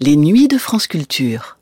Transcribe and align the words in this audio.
Les 0.00 0.14
nuits 0.14 0.46
de 0.46 0.58
France 0.58 0.86
Culture. 0.86 1.58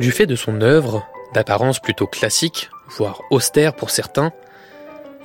Du 0.00 0.10
fait 0.12 0.24
de 0.24 0.34
son 0.34 0.62
œuvre, 0.62 1.06
d'apparence 1.34 1.78
plutôt 1.78 2.06
classique, 2.06 2.70
voire 2.88 3.20
austère 3.30 3.76
pour 3.76 3.90
certains, 3.90 4.32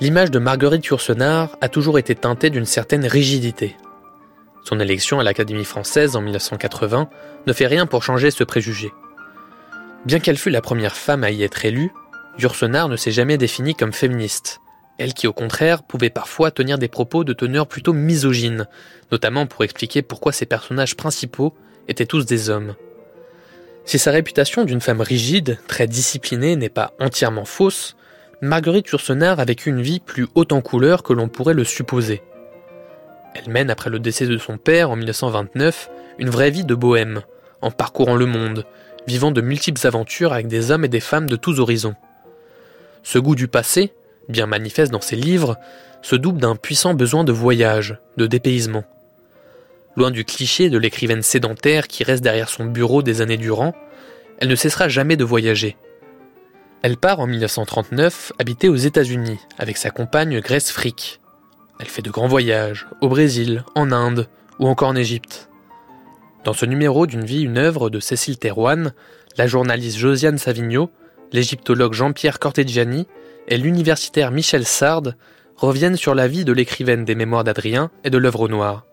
l'image 0.02 0.30
de 0.30 0.38
Marguerite 0.38 0.84
Yourcenar 0.84 1.56
a 1.62 1.70
toujours 1.70 1.98
été 1.98 2.14
teintée 2.14 2.50
d'une 2.50 2.66
certaine 2.66 3.06
rigidité. 3.06 3.74
Son 4.66 4.80
élection 4.80 5.20
à 5.20 5.22
l'Académie 5.22 5.64
française 5.64 6.16
en 6.16 6.20
1980 6.20 7.08
ne 7.46 7.52
fait 7.52 7.68
rien 7.68 7.86
pour 7.86 8.02
changer 8.02 8.32
ce 8.32 8.42
préjugé. 8.42 8.92
Bien 10.06 10.18
qu'elle 10.18 10.36
fût 10.36 10.50
la 10.50 10.60
première 10.60 10.96
femme 10.96 11.22
à 11.22 11.30
y 11.30 11.44
être 11.44 11.64
élue, 11.64 11.92
Yourcenar 12.38 12.88
ne 12.88 12.96
s'est 12.96 13.12
jamais 13.12 13.38
définie 13.38 13.76
comme 13.76 13.92
féministe, 13.92 14.60
elle 14.98 15.14
qui 15.14 15.28
au 15.28 15.32
contraire 15.32 15.84
pouvait 15.84 16.10
parfois 16.10 16.50
tenir 16.50 16.78
des 16.78 16.88
propos 16.88 17.22
de 17.22 17.32
teneur 17.32 17.68
plutôt 17.68 17.92
misogyne, 17.92 18.66
notamment 19.12 19.46
pour 19.46 19.62
expliquer 19.62 20.02
pourquoi 20.02 20.32
ses 20.32 20.46
personnages 20.46 20.96
principaux 20.96 21.54
étaient 21.86 22.04
tous 22.04 22.26
des 22.26 22.50
hommes. 22.50 22.74
Si 23.84 24.00
sa 24.00 24.10
réputation 24.10 24.64
d'une 24.64 24.80
femme 24.80 25.00
rigide, 25.00 25.60
très 25.68 25.86
disciplinée, 25.86 26.56
n'est 26.56 26.70
pas 26.70 26.92
entièrement 26.98 27.44
fausse, 27.44 27.94
Marguerite 28.40 28.88
Yourcenar 28.88 29.38
a 29.38 29.44
vécu 29.44 29.70
une 29.70 29.80
vie 29.80 30.00
plus 30.00 30.26
haute 30.34 30.52
en 30.52 30.60
couleur 30.60 31.04
que 31.04 31.12
l'on 31.12 31.28
pourrait 31.28 31.54
le 31.54 31.62
supposer. 31.62 32.20
Elle 33.36 33.52
mène, 33.52 33.70
après 33.70 33.90
le 33.90 33.98
décès 33.98 34.26
de 34.26 34.38
son 34.38 34.56
père 34.56 34.90
en 34.90 34.96
1929, 34.96 35.90
une 36.18 36.30
vraie 36.30 36.50
vie 36.50 36.64
de 36.64 36.74
bohème, 36.74 37.20
en 37.60 37.70
parcourant 37.70 38.14
le 38.14 38.26
monde, 38.26 38.64
vivant 39.06 39.30
de 39.30 39.40
multiples 39.40 39.86
aventures 39.86 40.32
avec 40.32 40.48
des 40.48 40.70
hommes 40.70 40.84
et 40.84 40.88
des 40.88 41.00
femmes 41.00 41.28
de 41.28 41.36
tous 41.36 41.60
horizons. 41.60 41.94
Ce 43.02 43.18
goût 43.18 43.34
du 43.34 43.46
passé, 43.46 43.92
bien 44.28 44.46
manifeste 44.46 44.90
dans 44.90 45.00
ses 45.00 45.16
livres, 45.16 45.56
se 46.02 46.16
double 46.16 46.40
d'un 46.40 46.56
puissant 46.56 46.94
besoin 46.94 47.24
de 47.24 47.32
voyage, 47.32 47.98
de 48.16 48.26
dépaysement. 48.26 48.84
Loin 49.96 50.10
du 50.10 50.24
cliché 50.24 50.70
de 50.70 50.78
l'écrivaine 50.78 51.22
sédentaire 51.22 51.88
qui 51.88 52.04
reste 52.04 52.22
derrière 52.22 52.48
son 52.48 52.64
bureau 52.64 53.02
des 53.02 53.20
années 53.20 53.36
durant, 53.36 53.74
elle 54.38 54.48
ne 54.48 54.54
cessera 54.54 54.88
jamais 54.88 55.16
de 55.16 55.24
voyager. 55.24 55.76
Elle 56.82 56.96
part 56.96 57.20
en 57.20 57.26
1939 57.26 58.32
habiter 58.38 58.68
aux 58.68 58.76
États-Unis 58.76 59.38
avec 59.58 59.76
sa 59.76 59.90
compagne 59.90 60.40
Grace 60.40 60.70
Frick. 60.70 61.20
Elle 61.78 61.88
fait 61.88 62.02
de 62.02 62.10
grands 62.10 62.28
voyages 62.28 62.86
au 63.00 63.08
Brésil, 63.08 63.64
en 63.74 63.92
Inde 63.92 64.28
ou 64.58 64.66
encore 64.66 64.88
en 64.88 64.96
Égypte. 64.96 65.50
Dans 66.44 66.52
ce 66.52 66.64
numéro 66.64 67.06
d'une 67.06 67.24
vie, 67.24 67.42
une 67.42 67.58
œuvre 67.58 67.90
de 67.90 68.00
Cécile 68.00 68.38
Thérouane, 68.38 68.94
la 69.36 69.46
journaliste 69.46 69.98
Josiane 69.98 70.38
Savigno, 70.38 70.90
l'égyptologue 71.32 71.92
Jean-Pierre 71.92 72.38
Cortegiani 72.38 73.06
et 73.48 73.58
l'universitaire 73.58 74.30
Michel 74.30 74.64
Sard 74.64 75.12
reviennent 75.56 75.96
sur 75.96 76.14
la 76.14 76.28
vie 76.28 76.44
de 76.44 76.52
l'écrivaine 76.52 77.04
des 77.04 77.14
Mémoires 77.14 77.44
d'Adrien 77.44 77.90
et 78.04 78.10
de 78.10 78.18
l'œuvre 78.18 78.48
noire. 78.48 78.84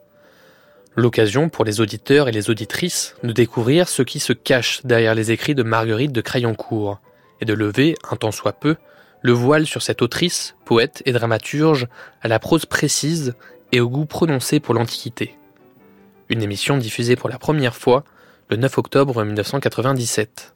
L'occasion 0.96 1.50
pour 1.50 1.66
les 1.66 1.82
auditeurs 1.82 2.28
et 2.28 2.32
les 2.32 2.50
auditrices 2.50 3.16
de 3.24 3.32
découvrir 3.32 3.90
ce 3.90 4.04
qui 4.04 4.20
se 4.20 4.34
cache 4.34 4.82
derrière 4.84 5.16
les 5.16 5.32
écrits 5.32 5.56
de 5.56 5.64
Marguerite 5.64 6.12
de 6.12 6.22
Crayoncourt 6.22 7.00
et 7.42 7.46
de 7.46 7.54
lever, 7.54 7.96
un 8.12 8.16
tant 8.16 8.32
soit 8.32 8.54
peu, 8.54 8.76
le 9.24 9.32
voile 9.32 9.66
sur 9.66 9.82
cette 9.82 10.02
autrice, 10.02 10.56
poète 10.66 11.02
et 11.06 11.14
dramaturge 11.14 11.88
à 12.22 12.28
la 12.28 12.40
prose 12.40 12.66
précise 12.66 13.34
et 13.72 13.80
au 13.80 13.90
goût 13.90 14.06
prononcé 14.06 14.60
pour 14.60 14.76
l'Antiquité. 14.76 15.36
Une 16.30 16.44
émission 16.44 16.78
diffusée 16.78 17.16
pour 17.16 17.30
la 17.30 17.40
première 17.40 17.76
fois 17.76 18.04
le 18.50 18.58
9 18.58 18.78
octobre 18.78 19.24
1997. 19.24 20.54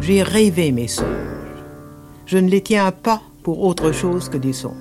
J'ai 0.00 0.22
rêvé 0.22 0.70
mes 0.72 0.88
songes. 0.88 1.06
Je 2.26 2.36
ne 2.36 2.50
les 2.50 2.60
tiens 2.62 2.90
pas 2.90 3.22
pour 3.42 3.62
autre 3.62 3.92
chose 3.92 4.28
que 4.28 4.36
des 4.36 4.52
songes. 4.52 4.74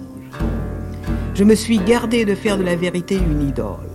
Je 1.36 1.44
me 1.44 1.56
suis 1.56 1.78
gardé 1.78 2.26
de 2.26 2.36
faire 2.36 2.58
de 2.58 2.64
la 2.64 2.76
vérité 2.76 3.16
une 3.16 3.48
idole, 3.48 3.93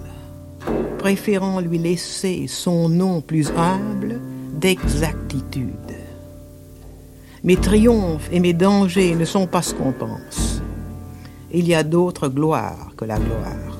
préférant 0.98 1.60
lui 1.60 1.78
laisser 1.78 2.46
son 2.48 2.88
nom 2.88 3.20
plus 3.20 3.50
humble 3.56 4.20
d'exactitude. 4.54 5.72
Mes 7.44 7.56
triomphes 7.56 8.28
et 8.32 8.40
mes 8.40 8.52
dangers 8.52 9.14
ne 9.14 9.24
sont 9.24 9.46
pas 9.46 9.62
ce 9.62 9.74
qu'on 9.74 9.92
pense. 9.92 10.62
Il 11.52 11.66
y 11.66 11.74
a 11.74 11.82
d'autres 11.82 12.28
gloires 12.28 12.92
que 12.96 13.04
la 13.04 13.18
gloire, 13.18 13.78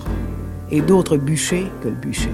et 0.70 0.80
d'autres 0.80 1.16
bûchers 1.16 1.66
que 1.82 1.88
le 1.88 1.94
bûcher. 1.94 2.30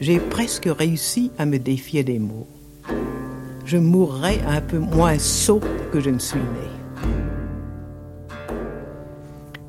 J'ai 0.00 0.18
presque 0.18 0.68
réussi 0.68 1.30
à 1.38 1.46
me 1.46 1.58
défier 1.58 2.04
des 2.04 2.18
mots 2.18 2.46
je 3.72 3.78
mourrais 3.78 4.40
un 4.46 4.60
peu 4.60 4.78
moins 4.78 5.18
sot 5.18 5.60
que 5.92 6.00
je 6.00 6.10
ne 6.10 6.18
suis 6.18 6.38
né. 6.38 7.06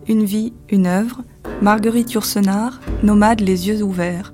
Une 0.07 0.25
vie, 0.25 0.51
une 0.69 0.87
œuvre, 0.87 1.23
Marguerite 1.63 2.11
Yourcenar, 2.11 2.81
Nomade 3.03 3.39
les 3.39 3.69
yeux 3.69 3.83
ouverts. 3.83 4.33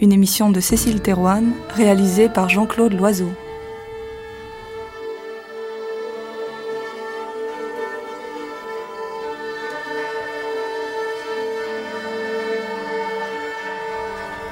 Une 0.00 0.12
émission 0.12 0.48
de 0.48 0.60
Cécile 0.60 1.00
Thérouane, 1.00 1.54
réalisée 1.74 2.28
par 2.28 2.48
Jean-Claude 2.48 2.92
Loiseau. 2.92 3.32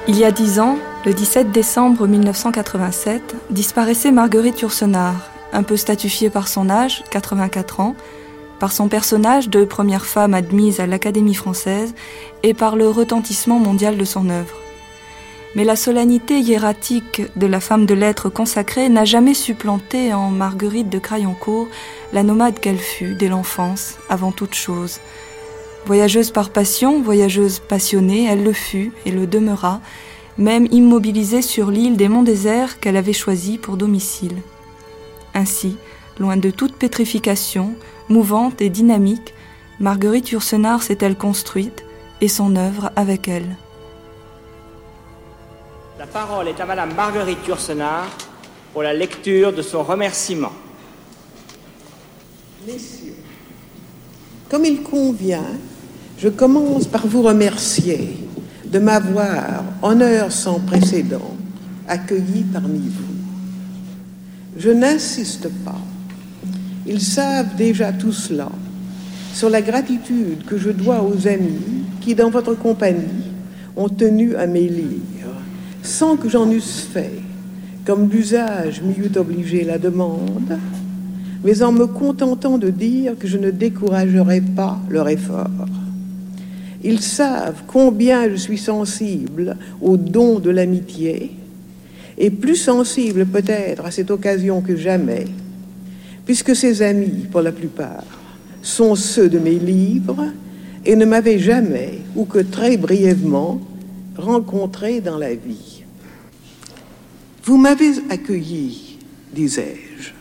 Il 0.09 0.19
y 0.19 0.25
a 0.25 0.31
dix 0.31 0.59
ans, 0.59 0.77
le 1.05 1.13
17 1.13 1.53
décembre 1.53 2.07
1987, 2.07 3.35
disparaissait 3.51 4.11
Marguerite 4.11 4.59
Yourcenar, 4.59 5.15
un 5.53 5.63
peu 5.63 5.77
statufiée 5.77 6.29
par 6.29 6.49
son 6.49 6.69
âge, 6.69 7.05
84 7.09 7.79
ans, 7.79 7.95
par 8.61 8.71
son 8.71 8.89
personnage 8.89 9.49
de 9.49 9.65
première 9.65 10.05
femme 10.05 10.35
admise 10.35 10.79
à 10.79 10.85
l'Académie 10.85 11.33
française 11.33 11.95
et 12.43 12.53
par 12.53 12.75
le 12.75 12.87
retentissement 12.89 13.57
mondial 13.57 13.97
de 13.97 14.05
son 14.05 14.29
œuvre. 14.29 14.55
Mais 15.55 15.63
la 15.63 15.75
solennité 15.75 16.39
hiératique 16.39 17.23
de 17.35 17.47
la 17.47 17.59
femme 17.59 17.87
de 17.87 17.95
lettres 17.95 18.29
consacrée 18.29 18.87
n'a 18.87 19.03
jamais 19.03 19.33
supplanté 19.33 20.13
en 20.13 20.29
Marguerite 20.29 20.89
de 20.89 20.99
Crayoncourt 20.99 21.69
la 22.13 22.21
nomade 22.21 22.59
qu'elle 22.59 22.77
fut 22.77 23.15
dès 23.15 23.29
l'enfance, 23.29 23.95
avant 24.09 24.31
toute 24.31 24.53
chose. 24.53 24.99
Voyageuse 25.87 26.29
par 26.29 26.51
passion, 26.51 27.01
voyageuse 27.01 27.57
passionnée, 27.57 28.27
elle 28.29 28.43
le 28.43 28.53
fut 28.53 28.91
et 29.07 29.11
le 29.11 29.25
demeura, 29.25 29.81
même 30.37 30.67
immobilisée 30.69 31.41
sur 31.41 31.71
l'île 31.71 31.97
des 31.97 32.09
monts 32.09 32.21
déserts 32.21 32.79
qu'elle 32.79 32.95
avait 32.95 33.11
choisie 33.11 33.57
pour 33.57 33.75
domicile. 33.75 34.37
Ainsi, 35.33 35.77
loin 36.19 36.37
de 36.37 36.51
toute 36.51 36.75
pétrification, 36.75 37.73
mouvante 38.11 38.61
et 38.61 38.69
dynamique, 38.69 39.33
Marguerite 39.79 40.29
Yourcenar 40.31 40.83
s'est-elle 40.83 41.15
construite 41.15 41.83
et 42.21 42.27
son 42.27 42.55
œuvre 42.55 42.91
avec 42.95 43.27
elle. 43.27 43.55
La 45.97 46.05
parole 46.05 46.47
est 46.47 46.59
à 46.59 46.65
Madame 46.65 46.93
Marguerite 46.93 47.47
Yourcenar 47.47 48.05
pour 48.73 48.83
la 48.83 48.93
lecture 48.93 49.53
de 49.53 49.61
son 49.61 49.83
remerciement. 49.83 50.51
Messieurs, 52.67 53.15
comme 54.49 54.65
il 54.65 54.83
convient, 54.83 55.47
je 56.17 56.29
commence 56.29 56.85
par 56.85 57.07
vous 57.07 57.23
remercier 57.23 58.17
de 58.65 58.79
m'avoir, 58.79 59.63
honneur 59.81 60.31
sans 60.31 60.59
précédent, 60.59 61.35
accueilli 61.87 62.43
parmi 62.53 62.79
vous. 62.79 63.15
Je 64.57 64.69
n'insiste 64.69 65.49
pas. 65.65 65.81
Ils 66.91 66.99
savent 66.99 67.55
déjà 67.55 67.93
tout 67.93 68.11
cela 68.11 68.49
sur 69.33 69.49
la 69.49 69.61
gratitude 69.61 70.43
que 70.45 70.57
je 70.57 70.71
dois 70.71 71.01
aux 71.01 71.25
amis 71.25 71.85
qui, 72.01 72.15
dans 72.15 72.29
votre 72.29 72.53
compagnie, 72.53 73.31
ont 73.77 73.87
tenu 73.87 74.35
à 74.35 74.45
mes 74.45 74.67
livres, 74.67 75.39
sans 75.83 76.17
que 76.17 76.27
j'en 76.27 76.51
eusse 76.51 76.89
fait, 76.91 77.13
comme 77.85 78.09
l'usage 78.09 78.81
m'y 78.81 78.93
eût 79.05 79.17
obligé 79.17 79.63
la 79.63 79.77
demande, 79.77 80.59
mais 81.45 81.63
en 81.63 81.71
me 81.71 81.87
contentant 81.87 82.57
de 82.57 82.69
dire 82.69 83.17
que 83.17 83.25
je 83.25 83.37
ne 83.37 83.51
découragerai 83.51 84.41
pas 84.41 84.77
leur 84.89 85.07
effort. 85.07 85.47
Ils 86.83 86.99
savent 86.99 87.63
combien 87.67 88.29
je 88.29 88.35
suis 88.35 88.57
sensible 88.57 89.55
au 89.81 89.95
don 89.95 90.39
de 90.39 90.49
l'amitié, 90.49 91.31
et 92.17 92.31
plus 92.31 92.57
sensible 92.57 93.25
peut-être 93.25 93.85
à 93.85 93.91
cette 93.91 94.11
occasion 94.11 94.59
que 94.59 94.75
jamais, 94.75 95.27
puisque 96.31 96.55
ces 96.55 96.81
amis, 96.81 97.27
pour 97.29 97.41
la 97.41 97.51
plupart, 97.51 98.05
sont 98.61 98.95
ceux 98.95 99.27
de 99.27 99.37
mes 99.37 99.59
livres 99.59 100.31
et 100.85 100.95
ne 100.95 101.03
m'avaient 101.03 101.39
jamais, 101.39 101.99
ou 102.15 102.23
que 102.23 102.39
très 102.39 102.77
brièvement, 102.77 103.59
rencontré 104.15 105.01
dans 105.01 105.17
la 105.17 105.35
vie. 105.35 105.83
Vous 107.43 107.57
m'avez 107.57 107.95
accueilli, 108.09 108.97
disais-je, 109.33 110.11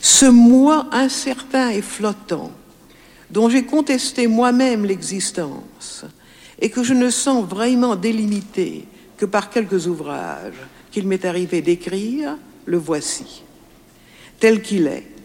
ce 0.00 0.24
moi 0.24 0.88
incertain 0.92 1.68
et 1.68 1.82
flottant, 1.82 2.52
dont 3.30 3.50
j'ai 3.50 3.64
contesté 3.64 4.28
moi-même 4.28 4.86
l'existence 4.86 6.06
et 6.58 6.70
que 6.70 6.82
je 6.82 6.94
ne 6.94 7.10
sens 7.10 7.44
vraiment 7.44 7.96
délimité 7.96 8.86
que 9.18 9.26
par 9.26 9.50
quelques 9.50 9.88
ouvrages 9.88 10.54
qu'il 10.90 11.06
m'est 11.06 11.26
arrivé 11.26 11.60
d'écrire, 11.60 12.38
le 12.64 12.78
voici, 12.78 13.42
tel 14.38 14.62
qu'il 14.62 14.86
est, 14.86 15.19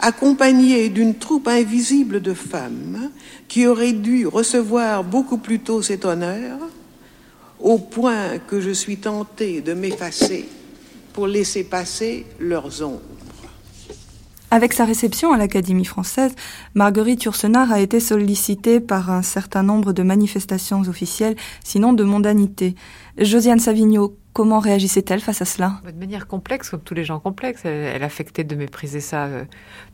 accompagné 0.00 0.88
d'une 0.88 1.14
troupe 1.14 1.48
invisible 1.48 2.20
de 2.20 2.34
femmes 2.34 3.10
qui 3.48 3.66
auraient 3.66 3.92
dû 3.92 4.26
recevoir 4.26 5.04
beaucoup 5.04 5.38
plus 5.38 5.60
tôt 5.60 5.82
cet 5.82 6.04
honneur, 6.04 6.58
au 7.58 7.78
point 7.78 8.38
que 8.38 8.60
je 8.60 8.70
suis 8.70 8.96
tenté 8.96 9.60
de 9.60 9.74
m'effacer 9.74 10.48
pour 11.12 11.26
laisser 11.26 11.64
passer 11.64 12.26
leurs 12.38 12.82
ombres. 12.82 13.00
Avec 14.52 14.72
sa 14.72 14.84
réception 14.84 15.32
à 15.32 15.36
l'Académie 15.36 15.84
française, 15.84 16.32
Marguerite 16.74 17.22
Yourcenar 17.22 17.70
a 17.70 17.80
été 17.80 18.00
sollicitée 18.00 18.80
par 18.80 19.08
un 19.08 19.22
certain 19.22 19.62
nombre 19.62 19.92
de 19.92 20.02
manifestations 20.02 20.80
officielles, 20.80 21.36
sinon 21.62 21.92
de 21.92 22.02
mondanité. 22.02 22.74
Josiane 23.16 23.60
Savigno, 23.60 24.16
comment 24.32 24.60
réagissait-elle 24.60 25.20
face 25.20 25.42
à 25.42 25.44
cela? 25.44 25.80
De 25.84 25.98
manière 25.98 26.26
complexe, 26.26 26.70
comme 26.70 26.80
tous 26.80 26.94
les 26.94 27.04
gens 27.04 27.18
complexes. 27.18 27.64
Elle, 27.64 28.02
affectait 28.02 28.44
de 28.44 28.54
mépriser 28.54 29.00
ça 29.00 29.26
euh, 29.26 29.44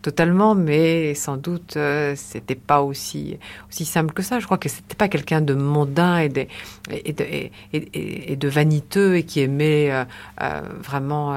totalement, 0.03 0.55
mais 0.55 1.15
sans 1.15 1.37
doute 1.37 1.77
euh, 1.77 2.15
c'était 2.17 2.55
pas 2.55 2.83
aussi 2.83 3.39
aussi 3.69 3.85
simple 3.85 4.13
que 4.13 4.23
ça. 4.23 4.39
Je 4.39 4.45
crois 4.45 4.59
que 4.59 4.69
c'était 4.69 4.95
pas 4.95 5.09
quelqu'un 5.09 5.41
de 5.41 5.55
mondain 5.55 6.19
et 6.19 6.29
de, 6.29 6.47
et, 6.91 8.37
de 8.37 8.49
vaniteux 8.49 9.17
et 9.17 9.23
qui 9.25 9.41
aimait 9.41 9.91
euh, 9.91 10.61
vraiment 10.83 11.35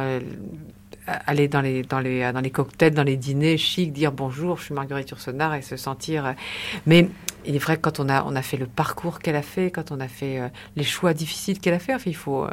aller 1.07 1.47
dans 1.47 1.61
les, 1.61 1.83
dans, 1.83 1.99
les, 1.99 2.31
dans 2.31 2.41
les 2.41 2.51
cocktails, 2.51 2.93
dans 2.93 3.03
les 3.03 3.17
dîners 3.17 3.57
chics, 3.57 3.91
dire 3.91 4.11
bonjour, 4.11 4.57
je 4.57 4.65
suis 4.65 4.73
Marguerite 4.73 5.09
Yourcenar 5.09 5.55
et 5.55 5.61
se 5.61 5.75
sentir. 5.77 6.35
Mais 6.85 7.09
il 7.45 7.55
est 7.55 7.59
vrai 7.59 7.77
que 7.77 7.81
quand 7.81 7.99
on 7.99 8.09
a, 8.09 8.23
on 8.23 8.35
a 8.35 8.41
fait 8.41 8.57
le 8.57 8.65
parcours 8.65 9.19
qu'elle 9.19 9.35
a 9.35 9.41
fait, 9.41 9.71
quand 9.71 9.91
on 9.91 9.99
a 9.99 10.07
fait 10.07 10.39
euh, 10.39 10.47
les 10.75 10.83
choix 10.83 11.13
difficiles 11.13 11.59
qu'elle 11.59 11.73
a 11.73 11.79
fait, 11.79 11.95
il, 12.05 12.15
faut, 12.15 12.43
euh, 12.43 12.49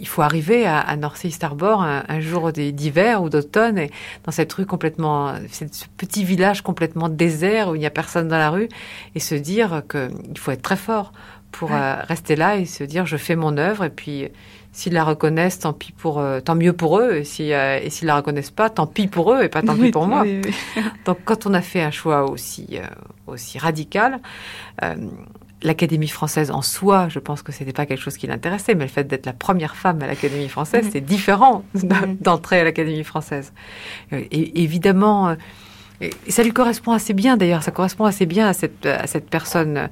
il 0.00 0.06
faut 0.08 0.22
arriver 0.22 0.66
à, 0.66 0.80
à 0.80 0.96
North 0.96 1.16
Sea 1.16 1.30
Starboard 1.30 1.82
un, 1.82 2.04
un 2.08 2.20
jour 2.20 2.52
d'hiver 2.52 3.22
ou 3.22 3.30
d'automne, 3.30 3.78
et 3.78 3.90
dans 4.24 4.32
cette 4.32 4.52
rue 4.52 4.66
complètement, 4.66 5.34
ce 5.50 5.64
petit 5.96 6.24
village 6.24 6.62
complètement 6.62 7.08
désert 7.08 7.70
où 7.70 7.74
il 7.74 7.78
n'y 7.78 7.86
a 7.86 7.90
personne 7.90 8.28
dans 8.28 8.38
la 8.38 8.50
rue, 8.50 8.68
et 9.14 9.20
se 9.20 9.34
dire 9.34 9.82
qu'il 9.90 10.38
faut 10.38 10.50
être 10.50 10.62
très 10.62 10.76
fort 10.76 11.12
pour 11.52 11.70
rester 11.70 12.34
là 12.34 12.56
et 12.56 12.64
se 12.64 12.82
dire 12.82 13.06
je 13.06 13.16
fais 13.16 13.36
mon 13.36 13.56
œuvre 13.58 13.84
et 13.84 13.90
puis 13.90 14.28
S'ils 14.74 14.92
la 14.92 15.04
reconnaissent, 15.04 15.60
tant 15.60 15.72
pis 15.72 15.92
pour, 15.92 16.18
euh, 16.18 16.40
tant 16.40 16.56
mieux 16.56 16.72
pour 16.72 16.98
eux. 16.98 17.22
Et 17.38 17.54
euh, 17.54 17.78
et 17.80 17.90
s'ils 17.90 18.08
la 18.08 18.16
reconnaissent 18.16 18.50
pas, 18.50 18.70
tant 18.70 18.88
pis 18.88 19.06
pour 19.06 19.32
eux 19.32 19.44
et 19.44 19.48
pas 19.48 19.62
tant 19.62 19.76
pis 19.76 19.90
pour 19.92 20.08
moi. 20.08 20.24
Donc, 21.06 21.18
quand 21.24 21.46
on 21.46 21.54
a 21.54 21.60
fait 21.60 21.80
un 21.80 21.92
choix 21.92 22.28
aussi, 22.28 22.66
euh, 22.72 22.84
aussi 23.28 23.56
radical, 23.58 24.18
l'Académie 25.62 26.08
française 26.08 26.50
en 26.50 26.60
soi, 26.60 27.08
je 27.08 27.20
pense 27.20 27.42
que 27.42 27.52
c'était 27.52 27.72
pas 27.72 27.86
quelque 27.86 28.00
chose 28.00 28.16
qui 28.16 28.26
l'intéressait, 28.26 28.74
mais 28.74 28.84
le 28.84 28.90
fait 28.90 29.04
d'être 29.04 29.26
la 29.26 29.32
première 29.32 29.76
femme 29.76 30.02
à 30.02 30.08
l'Académie 30.08 30.48
française, 30.48 30.88
c'est 30.90 31.00
différent 31.00 31.62
d'entrer 32.20 32.60
à 32.60 32.64
l'Académie 32.64 33.04
française. 33.04 33.52
Et 34.10 34.62
évidemment, 34.64 35.36
et 36.26 36.30
ça 36.30 36.42
lui 36.42 36.52
correspond 36.52 36.92
assez 36.92 37.14
bien 37.14 37.36
d'ailleurs, 37.36 37.62
ça 37.62 37.70
correspond 37.70 38.04
assez 38.04 38.26
bien 38.26 38.48
à 38.48 38.52
cette, 38.52 38.86
à 38.86 39.06
cette 39.06 39.28
personne 39.28 39.88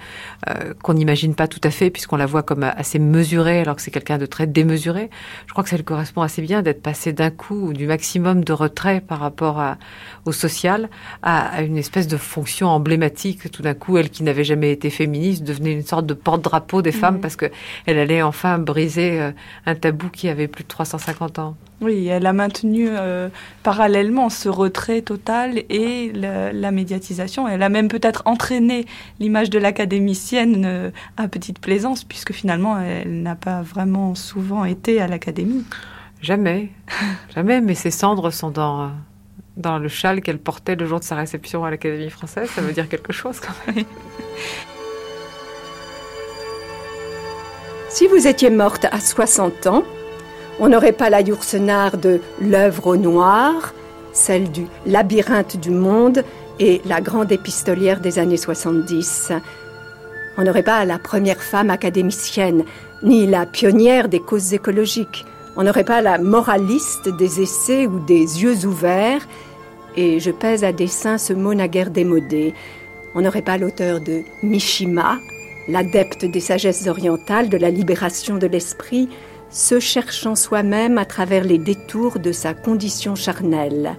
euh, 0.48 0.74
qu'on 0.82 0.94
n'imagine 0.94 1.34
pas 1.34 1.48
tout 1.48 1.60
à 1.64 1.70
fait 1.70 1.90
puisqu'on 1.90 2.16
la 2.16 2.26
voit 2.26 2.42
comme 2.42 2.62
assez 2.64 2.98
mesurée 2.98 3.60
alors 3.60 3.76
que 3.76 3.82
c'est 3.82 3.90
quelqu'un 3.90 4.18
de 4.18 4.26
très 4.26 4.46
démesuré. 4.46 5.10
Je 5.46 5.52
crois 5.52 5.64
que 5.64 5.70
ça 5.70 5.76
lui 5.76 5.84
correspond 5.84 6.22
assez 6.22 6.42
bien 6.42 6.62
d'être 6.62 6.82
passé 6.82 7.12
d'un 7.12 7.30
coup 7.30 7.72
du 7.72 7.86
maximum 7.86 8.44
de 8.44 8.52
retrait 8.52 9.00
par 9.00 9.20
rapport 9.20 9.60
à, 9.60 9.78
au 10.24 10.32
social 10.32 10.88
à, 11.22 11.46
à, 11.46 11.62
une 11.62 11.78
espèce 11.78 12.08
de 12.08 12.16
fonction 12.16 12.68
emblématique. 12.68 13.50
Tout 13.50 13.62
d'un 13.62 13.74
coup, 13.74 13.96
elle 13.98 14.10
qui 14.10 14.22
n'avait 14.22 14.44
jamais 14.44 14.72
été 14.72 14.90
féministe 14.90 15.44
devenait 15.44 15.72
une 15.72 15.84
sorte 15.84 16.06
de 16.06 16.14
porte-drapeau 16.14 16.82
des 16.82 16.92
femmes 16.92 17.20
parce 17.20 17.36
que 17.36 17.46
elle 17.86 17.98
allait 17.98 18.22
enfin 18.22 18.58
briser 18.58 19.20
euh, 19.20 19.32
un 19.66 19.74
tabou 19.74 20.08
qui 20.08 20.28
avait 20.28 20.48
plus 20.48 20.64
de 20.64 20.68
350 20.68 21.38
ans. 21.38 21.56
Oui, 21.82 22.06
elle 22.06 22.26
a 22.26 22.32
maintenu 22.32 22.86
euh, 22.88 23.28
parallèlement 23.64 24.30
ce 24.30 24.48
retrait 24.48 25.02
total 25.02 25.64
et 25.68 26.12
la, 26.14 26.52
la, 26.52 26.70
médiatisation. 26.70 27.48
Elle 27.48 27.62
a 27.62 27.68
même 27.68 27.88
peut-être 27.88 28.22
entraîné 28.24 28.86
l'image 29.18 29.50
de 29.50 29.58
l'académicienne 29.58 30.62
euh, 30.64 30.90
à 31.16 31.26
petite 31.26 31.58
plaisance, 31.58 32.04
puisque 32.04 32.32
finalement, 32.32 32.78
elle 32.78 33.22
n'a 33.22 33.34
pas 33.34 33.62
vraiment 33.62 34.14
souvent 34.14 34.64
été 34.64 35.00
à 35.00 35.08
l'académie. 35.08 35.64
Jamais, 36.20 36.70
jamais, 37.34 37.60
mais 37.60 37.74
ses 37.74 37.90
cendres 37.90 38.30
sont 38.30 38.52
dans, 38.52 38.92
dans 39.56 39.78
le 39.78 39.88
châle 39.88 40.20
qu'elle 40.20 40.38
portait 40.38 40.76
le 40.76 40.86
jour 40.86 41.00
de 41.00 41.04
sa 41.04 41.16
réception 41.16 41.64
à 41.64 41.70
l'Académie 41.70 42.10
française. 42.10 42.48
Ça 42.50 42.62
veut 42.62 42.72
dire 42.72 42.88
quelque 42.88 43.12
chose 43.12 43.40
quand 43.40 43.74
même. 43.74 43.84
Si 47.94 48.06
vous 48.06 48.26
étiez 48.26 48.48
morte 48.48 48.86
à 48.90 48.98
60 48.98 49.66
ans, 49.66 49.84
on 50.60 50.68
n'aurait 50.68 50.92
pas 50.92 51.10
la 51.10 51.20
Yourcenar 51.20 51.96
de 51.96 52.20
L'œuvre 52.40 52.88
au 52.88 52.96
noir, 52.96 53.74
celle 54.12 54.50
du 54.50 54.66
Labyrinthe 54.86 55.58
du 55.58 55.70
monde 55.70 56.24
et 56.60 56.80
la 56.84 57.00
grande 57.00 57.32
épistolière 57.32 58.00
des 58.00 58.18
années 58.18 58.36
70. 58.36 59.32
On 60.38 60.44
n'aurait 60.44 60.62
pas 60.62 60.84
la 60.84 60.98
première 60.98 61.42
femme 61.42 61.70
académicienne, 61.70 62.64
ni 63.02 63.26
la 63.26 63.46
pionnière 63.46 64.08
des 64.08 64.20
causes 64.20 64.54
écologiques. 64.54 65.24
On 65.56 65.64
n'aurait 65.64 65.84
pas 65.84 66.00
la 66.00 66.18
moraliste 66.18 67.08
des 67.08 67.40
essais 67.40 67.86
ou 67.86 67.98
des 67.98 68.42
yeux 68.42 68.64
ouverts. 68.64 69.26
Et 69.96 70.20
je 70.20 70.30
pèse 70.30 70.64
à 70.64 70.72
dessein 70.72 71.18
ce 71.18 71.34
mot 71.34 71.52
naguère 71.52 71.90
démodé. 71.90 72.54
On 73.14 73.20
n'aurait 73.20 73.42
pas 73.42 73.58
l'auteur 73.58 74.00
de 74.00 74.22
Mishima, 74.42 75.18
l'adepte 75.68 76.24
des 76.24 76.40
sagesses 76.40 76.86
orientales, 76.86 77.50
de 77.50 77.58
la 77.58 77.68
libération 77.68 78.38
de 78.38 78.46
l'esprit, 78.46 79.10
se 79.52 79.78
cherchant 79.78 80.34
soi-même 80.34 80.98
à 80.98 81.04
travers 81.04 81.44
les 81.44 81.58
détours 81.58 82.18
de 82.18 82.32
sa 82.32 82.54
condition 82.54 83.14
charnelle. 83.14 83.96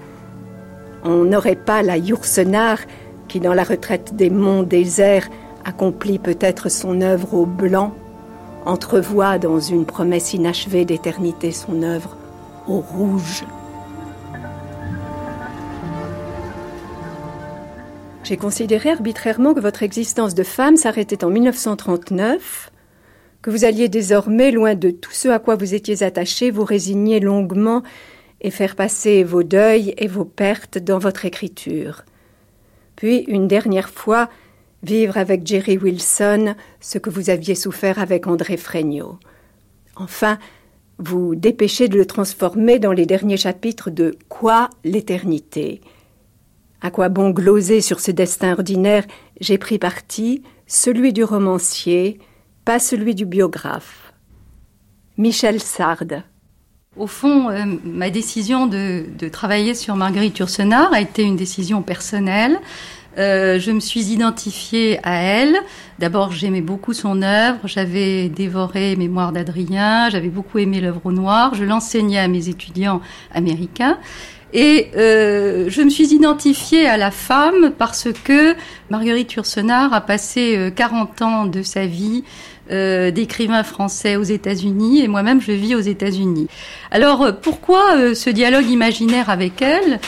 On 1.04 1.24
n'aurait 1.24 1.56
pas 1.56 1.84
la 1.84 1.98
Yourcenar 1.98 2.80
qui, 3.28 3.40
dans 3.40 3.54
la 3.54 3.64
retraite 3.64 4.16
des 4.16 4.30
monts 4.30 4.64
déserts, 4.64 5.30
accomplit 5.64 6.20
peut-être 6.20 6.70
son 6.70 7.02
œuvre 7.02 7.36
au 7.36 7.46
blanc, 7.46 7.94
entrevoit 8.66 9.38
dans 9.38 9.60
une 9.60 9.86
promesse 9.86 10.34
inachevée 10.34 10.86
d'éternité 10.86 11.52
son 11.52 11.84
œuvre 11.84 12.18
au 12.68 12.80
rouge. 12.80 13.46
J'ai 18.24 18.38
considéré 18.38 18.90
arbitrairement 18.90 19.54
que 19.54 19.60
votre 19.60 19.84
existence 19.84 20.34
de 20.34 20.44
femme 20.44 20.78
s'arrêtait 20.78 21.26
en 21.26 21.30
1939 21.30 22.72
que 23.44 23.52
vous 23.52 23.66
alliez 23.66 23.90
désormais, 23.90 24.52
loin 24.52 24.74
de 24.74 24.90
tout 24.90 25.12
ce 25.12 25.28
à 25.28 25.38
quoi 25.38 25.56
vous 25.56 25.76
étiez 25.76 26.02
attaché, 26.02 26.50
vous 26.50 26.64
résigner 26.64 27.20
longuement 27.20 27.84
et 28.42 28.50
faire 28.50 28.76
passer 28.76 29.24
vos 29.24 29.44
deuils 29.44 29.94
et 29.98 30.08
vos 30.08 30.26
pertes 30.26 30.78
dans 30.78 30.98
votre 30.98 31.26
écriture. 31.26 32.06
Puis, 32.96 33.26
une 33.28 33.50
dernière 33.50 33.90
fois, 33.90 34.30
vivre 34.82 35.18
avec 35.18 35.46
Jerry 35.46 35.78
Wilson 35.78 36.56
ce 36.80 36.98
que 36.98 37.10
vous 37.10 37.30
aviez 37.30 37.54
souffert 37.54 38.00
avec 38.00 38.28
André 38.28 38.56
Fregnault. 38.56 39.20
Enfin, 39.98 40.40
vous 40.98 41.36
dépêchez 41.36 41.90
de 41.90 41.98
le 41.98 42.06
transformer 42.06 42.80
dans 42.80 42.94
les 42.94 43.06
derniers 43.06 43.38
chapitres 43.38 43.90
de 43.90 44.16
Quoi 44.30 44.70
l'éternité? 44.86 45.82
À 46.82 46.92
quoi 46.92 47.10
bon 47.10 47.32
gloser 47.32 47.82
sur 47.82 48.00
ce 48.00 48.12
destin 48.12 48.54
ordinaire? 48.54 49.06
J'ai 49.42 49.58
pris 49.58 49.80
parti, 49.80 50.44
celui 50.66 51.12
du 51.12 51.26
romancier, 51.26 52.20
pas 52.66 52.80
celui 52.80 53.16
du 53.16 53.26
biographe. 53.26 54.14
Michel 55.18 55.60
Sard. 55.60 56.24
Au 56.96 57.08
fond, 57.08 57.50
euh, 57.50 57.66
ma 57.84 58.10
décision 58.10 58.68
de, 58.68 59.06
travailler 59.32 59.74
sur 59.74 59.96
Marguerite 59.96 60.38
Yourcenar 60.38 60.94
a 60.94 61.02
été 61.02 61.24
une 61.24 61.36
décision 61.36 61.82
personnelle. 61.82 62.60
Euh, 63.18 63.60
je 63.60 63.72
me 63.72 63.80
suis 63.80 64.12
identifiée 64.12 65.00
à 65.04 65.16
elle. 65.22 65.56
D'abord, 66.00 66.32
j'aimais 66.32 66.62
beaucoup 66.62 66.94
son 66.94 67.22
œuvre. 67.22 67.60
J'avais 67.66 68.30
dévoré 68.30 68.96
Mémoire 68.96 69.32
d'Adrien. 69.32 70.10
J'avais 70.10 70.30
beaucoup 70.30 70.60
aimé 70.60 70.82
l'œuvre 70.82 71.02
au 71.06 71.12
noir. 71.12 71.54
Je 71.54 71.64
l'enseignais 71.64 72.20
à 72.20 72.28
mes 72.28 72.50
étudiants 72.50 73.02
américains. 73.34 73.98
Et 74.52 74.92
euh, 74.96 75.66
je 75.70 75.82
me 75.82 75.90
suis 75.90 76.14
identifiée 76.14 76.88
à 76.88 76.98
la 76.98 77.10
femme 77.10 77.72
parce 77.76 78.08
que 78.24 78.56
Marguerite 78.92 79.34
Yourcenar 79.34 79.94
a 79.94 80.02
passé 80.02 80.72
40 80.76 81.22
ans 81.24 81.46
de 81.48 81.64
sa 81.64 81.88
vie 81.88 82.24
euh, 82.72 83.12
d'écrivains 83.12 83.64
français 83.64 84.16
aux 84.16 84.24
États-Unis 84.24 85.02
et 85.02 85.08
moi-même 85.08 85.42
je 85.42 85.52
vis 85.52 85.76
aux 85.76 85.82
États-Unis. 85.82 86.48
Alors 86.92 87.24
euh, 87.24 87.32
pourquoi 87.34 87.96
euh, 87.96 88.14
ce 88.14 88.30
dialogue 88.30 88.70
imaginaire 88.70 89.30
avec 89.30 89.62
elle? 89.62 90.00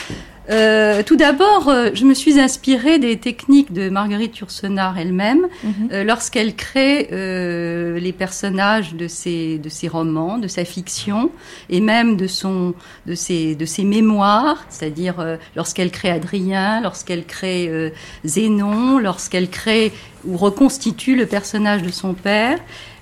Euh, 0.50 1.02
tout 1.02 1.16
d'abord, 1.16 1.68
euh, 1.68 1.90
je 1.94 2.04
me 2.04 2.14
suis 2.14 2.38
inspirée 2.38 2.98
des 2.98 3.18
techniques 3.18 3.72
de 3.72 3.88
Marguerite 3.88 4.38
Yourcenar 4.38 4.98
elle-même 4.98 5.48
mhm. 5.64 5.88
euh, 5.92 6.04
lorsqu'elle 6.04 6.54
crée 6.54 7.08
les 7.10 8.12
personnages 8.12 8.94
de 8.94 9.08
ses, 9.08 9.58
de 9.58 9.68
ses 9.68 9.88
romans, 9.88 10.38
de 10.38 10.48
sa 10.48 10.64
fiction 10.64 11.30
et 11.70 11.80
même 11.80 12.16
de, 12.16 12.26
son, 12.26 12.74
de, 13.06 13.14
ses, 13.14 13.54
de 13.54 13.64
ses 13.64 13.84
mémoires, 13.84 14.64
c'est-à-dire 14.68 15.16
lorsqu'elle 15.54 15.90
crée 15.90 16.10
Adrien, 16.10 16.80
lorsqu'elle 16.80 17.24
crée 17.24 17.92
Zénon, 18.24 18.98
lorsqu'elle 18.98 19.48
crée 19.48 19.92
ou 20.26 20.36
reconstitue 20.36 21.16
le 21.16 21.26
personnage 21.26 21.82
de 21.82 21.90
son 21.90 22.14
père. 22.14 22.58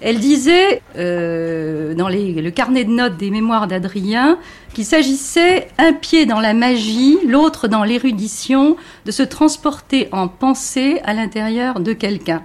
Elle 0.07 0.19
disait 0.19 0.83
euh, 0.99 1.95
dans 1.95 2.11
le 2.11 2.51
carnet 2.51 2.85
de 2.85 2.91
notes 2.91 3.17
des 3.17 3.31
mémoires 3.31 3.67
d'Adrien 3.67 4.39
qu'il 4.75 4.85
s'agissait, 4.85 5.69
un 5.79 5.95
pied 5.95 6.27
dans 6.27 6.41
la 6.41 6.53
magie, 6.53 7.17
l'autre 7.27 7.69
dans 7.69 7.85
l'érudition, 7.85 8.77
de 9.07 9.11
se 9.11 9.23
transporter 9.23 10.09
en 10.13 10.29
pensée 10.29 11.01
à 11.05 11.15
l'intérieur 11.15 11.81
de 11.81 11.95
quelqu'un. 11.95 12.43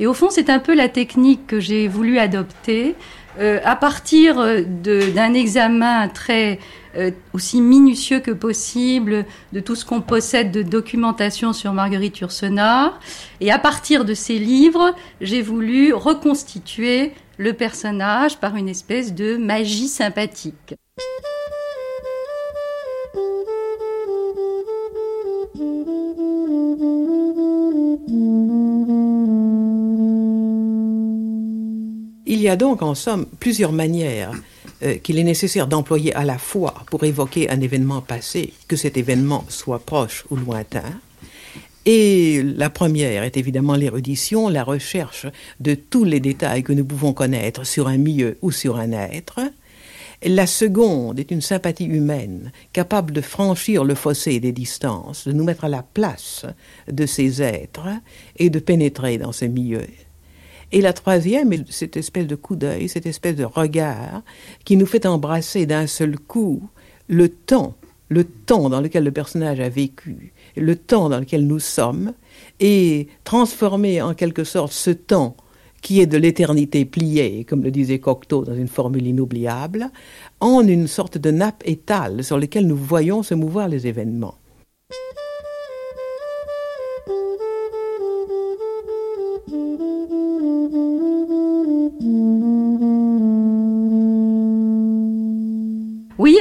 Et 0.00 0.06
au 0.06 0.14
fond, 0.14 0.28
c'est 0.30 0.48
un 0.48 0.60
peu 0.60 0.74
la 0.74 0.88
technique 0.88 1.46
que 1.46 1.60
j'ai 1.60 1.88
voulu 1.88 2.18
adopter 2.18 2.94
euh, 3.38 3.60
à 3.66 3.76
partir 3.76 4.42
d'un 4.66 5.34
examen 5.34 6.08
très 6.08 6.58
euh, 6.96 7.10
aussi 7.32 7.60
minutieux 7.60 8.20
que 8.20 8.30
possible 8.30 9.26
de 9.52 9.60
tout 9.60 9.74
ce 9.74 9.84
qu'on 9.84 10.00
possède 10.00 10.50
de 10.50 10.62
documentation 10.62 11.52
sur 11.52 11.72
Marguerite 11.72 12.18
Yourcenar. 12.20 12.98
Et 13.40 13.50
à 13.50 13.58
partir 13.58 14.04
de 14.04 14.14
ces 14.14 14.38
livres, 14.38 14.94
j'ai 15.20 15.42
voulu 15.42 15.92
reconstituer 15.92 17.12
le 17.36 17.52
personnage 17.52 18.38
par 18.38 18.56
une 18.56 18.68
espèce 18.68 19.14
de 19.14 19.36
magie 19.36 19.88
sympathique. 19.88 20.74
Il 32.30 32.42
y 32.42 32.48
a 32.48 32.56
donc 32.56 32.82
en 32.82 32.94
somme 32.94 33.26
plusieurs 33.40 33.72
manières 33.72 34.32
euh, 34.82 34.96
qu'il 34.96 35.18
est 35.18 35.24
nécessaire 35.24 35.66
d'employer 35.66 36.14
à 36.14 36.24
la 36.24 36.38
fois 36.38 36.74
pour 36.90 37.04
évoquer 37.04 37.50
un 37.50 37.60
événement 37.60 38.00
passé, 38.00 38.52
que 38.68 38.76
cet 38.76 38.96
événement 38.96 39.44
soit 39.48 39.80
proche 39.80 40.24
ou 40.30 40.36
lointain. 40.36 41.00
Et 41.84 42.42
la 42.42 42.70
première 42.70 43.22
est 43.22 43.36
évidemment 43.36 43.74
l'érudition, 43.74 44.48
la 44.48 44.62
recherche 44.62 45.26
de 45.58 45.74
tous 45.74 46.04
les 46.04 46.20
détails 46.20 46.62
que 46.62 46.72
nous 46.72 46.84
pouvons 46.84 47.12
connaître 47.12 47.64
sur 47.64 47.88
un 47.88 47.96
milieu 47.96 48.36
ou 48.42 48.50
sur 48.50 48.76
un 48.76 48.92
être. 48.92 49.40
La 50.22 50.46
seconde 50.46 51.18
est 51.18 51.30
une 51.30 51.40
sympathie 51.40 51.86
humaine, 51.86 52.52
capable 52.72 53.12
de 53.12 53.20
franchir 53.20 53.84
le 53.84 53.94
fossé 53.94 54.38
des 54.38 54.52
distances, 54.52 55.26
de 55.26 55.32
nous 55.32 55.44
mettre 55.44 55.64
à 55.64 55.68
la 55.68 55.82
place 55.82 56.44
de 56.88 57.06
ces 57.06 57.40
êtres 57.40 57.88
et 58.36 58.50
de 58.50 58.58
pénétrer 58.58 59.16
dans 59.16 59.32
ces 59.32 59.48
milieux. 59.48 59.86
Et 60.70 60.80
la 60.82 60.92
troisième 60.92 61.52
est 61.52 61.70
cette 61.70 61.96
espèce 61.96 62.26
de 62.26 62.34
coup 62.34 62.56
d'œil, 62.56 62.88
cette 62.88 63.06
espèce 63.06 63.36
de 63.36 63.44
regard 63.44 64.22
qui 64.64 64.76
nous 64.76 64.86
fait 64.86 65.06
embrasser 65.06 65.64
d'un 65.64 65.86
seul 65.86 66.18
coup 66.18 66.68
le 67.08 67.30
temps, 67.30 67.74
le 68.10 68.24
temps 68.24 68.68
dans 68.68 68.82
lequel 68.82 69.04
le 69.04 69.10
personnage 69.10 69.60
a 69.60 69.70
vécu, 69.70 70.32
le 70.56 70.76
temps 70.76 71.08
dans 71.08 71.20
lequel 71.20 71.46
nous 71.46 71.58
sommes, 71.58 72.12
et 72.60 73.08
transformer 73.24 74.02
en 74.02 74.12
quelque 74.12 74.44
sorte 74.44 74.72
ce 74.72 74.90
temps 74.90 75.36
qui 75.80 76.00
est 76.00 76.06
de 76.06 76.18
l'éternité 76.18 76.84
pliée, 76.84 77.44
comme 77.48 77.62
le 77.62 77.70
disait 77.70 77.98
Cocteau 77.98 78.44
dans 78.44 78.54
une 78.54 78.68
formule 78.68 79.06
inoubliable, 79.06 79.90
en 80.40 80.66
une 80.66 80.86
sorte 80.86 81.16
de 81.16 81.30
nappe 81.30 81.62
étale 81.64 82.24
sur 82.24 82.38
laquelle 82.38 82.66
nous 82.66 82.76
voyons 82.76 83.22
se 83.22 83.34
mouvoir 83.34 83.68
les 83.68 83.86
événements. 83.86 84.34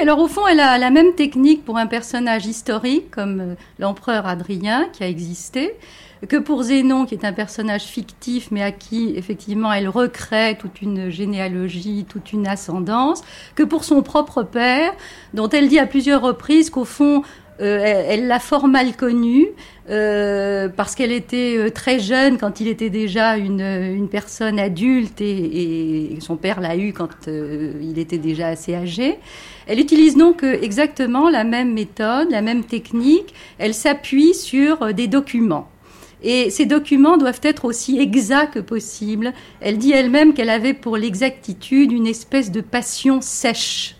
Alors 0.07 0.19
au 0.19 0.29
fond, 0.29 0.47
elle 0.47 0.61
a 0.61 0.77
la 0.77 0.89
même 0.89 1.15
technique 1.15 1.65
pour 1.65 1.75
un 1.75 1.85
personnage 1.85 2.45
historique 2.45 3.11
comme 3.11 3.41
euh, 3.41 3.55
l'empereur 3.77 4.25
Adrien 4.25 4.87
qui 4.93 5.03
a 5.03 5.09
existé, 5.09 5.75
que 6.29 6.37
pour 6.37 6.63
Zénon 6.63 7.05
qui 7.05 7.13
est 7.13 7.25
un 7.25 7.33
personnage 7.33 7.83
fictif 7.83 8.47
mais 8.49 8.63
à 8.63 8.71
qui 8.71 9.11
effectivement 9.17 9.73
elle 9.73 9.89
recrée 9.89 10.57
toute 10.57 10.81
une 10.81 11.09
généalogie, 11.09 12.05
toute 12.07 12.31
une 12.31 12.47
ascendance, 12.47 13.21
que 13.55 13.63
pour 13.63 13.83
son 13.83 14.01
propre 14.01 14.43
père 14.43 14.93
dont 15.33 15.49
elle 15.49 15.67
dit 15.67 15.77
à 15.77 15.85
plusieurs 15.85 16.21
reprises 16.21 16.69
qu'au 16.69 16.85
fond 16.85 17.23
elle 17.59 18.27
l'a 18.27 18.39
fort 18.39 18.67
mal 18.67 18.95
connu 18.95 19.47
euh, 19.89 20.67
parce 20.69 20.95
qu'elle 20.95 21.11
était 21.11 21.55
euh, 21.57 21.69
très 21.69 21.99
jeune 21.99 22.37
quand 22.37 22.59
il 22.59 22.67
était 22.67 22.89
déjà 22.89 23.37
une, 23.37 23.61
une 23.61 24.09
personne 24.09 24.59
adulte 24.59 25.21
et, 25.21 26.13
et 26.13 26.19
son 26.19 26.35
père 26.35 26.59
l'a 26.59 26.75
eu 26.75 26.93
quand 26.93 27.27
il 27.27 27.97
était 27.97 28.17
déjà 28.17 28.47
assez 28.47 28.75
âgé. 28.75 29.17
Elle 29.65 29.79
utilise 29.79 30.15
donc 30.15 30.43
exactement 30.43 31.29
la 31.29 31.43
même 31.43 31.73
méthode, 31.73 32.29
la 32.31 32.41
même 32.41 32.63
technique. 32.63 33.33
Elle 33.57 33.73
s'appuie 33.73 34.33
sur 34.33 34.93
des 34.93 35.07
documents. 35.07 35.69
Et 36.23 36.49
ces 36.49 36.65
documents 36.65 37.17
doivent 37.17 37.41
être 37.43 37.65
aussi 37.65 37.99
exacts 37.99 38.55
que 38.55 38.59
possible. 38.59 39.33
Elle 39.61 39.77
dit 39.77 39.91
elle-même 39.91 40.33
qu'elle 40.33 40.49
avait 40.49 40.73
pour 40.73 40.97
l'exactitude 40.97 41.91
une 41.91 42.07
espèce 42.07 42.51
de 42.51 42.61
passion 42.61 43.21
sèche 43.21 43.96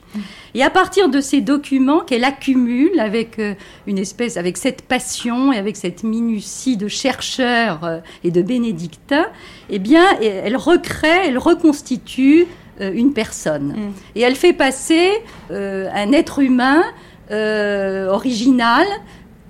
et 0.53 0.63
à 0.63 0.69
partir 0.69 1.09
de 1.09 1.21
ces 1.21 1.41
documents 1.41 1.99
qu'elle 1.99 2.23
accumule 2.23 2.99
avec 2.99 3.37
euh, 3.39 3.53
une 3.85 3.97
espèce, 3.97 4.37
avec 4.37 4.57
cette 4.57 4.81
passion 4.81 5.53
et 5.53 5.57
avec 5.57 5.75
cette 5.75 6.03
minutie 6.03 6.77
de 6.77 6.87
chercheurs 6.87 7.83
euh, 7.83 7.99
et 8.23 8.31
de 8.31 8.41
bénédictins, 8.41 9.27
eh 9.69 9.79
bien, 9.79 10.05
elle 10.19 10.57
recrée, 10.57 11.27
elle 11.27 11.37
reconstitue 11.37 12.47
euh, 12.81 12.91
une 12.93 13.13
personne. 13.13 13.67
Mm. 13.67 13.93
Et 14.15 14.21
elle 14.21 14.35
fait 14.35 14.53
passer 14.53 15.11
un 15.51 16.11
être 16.11 16.39
humain 16.39 16.83
original 17.29 18.85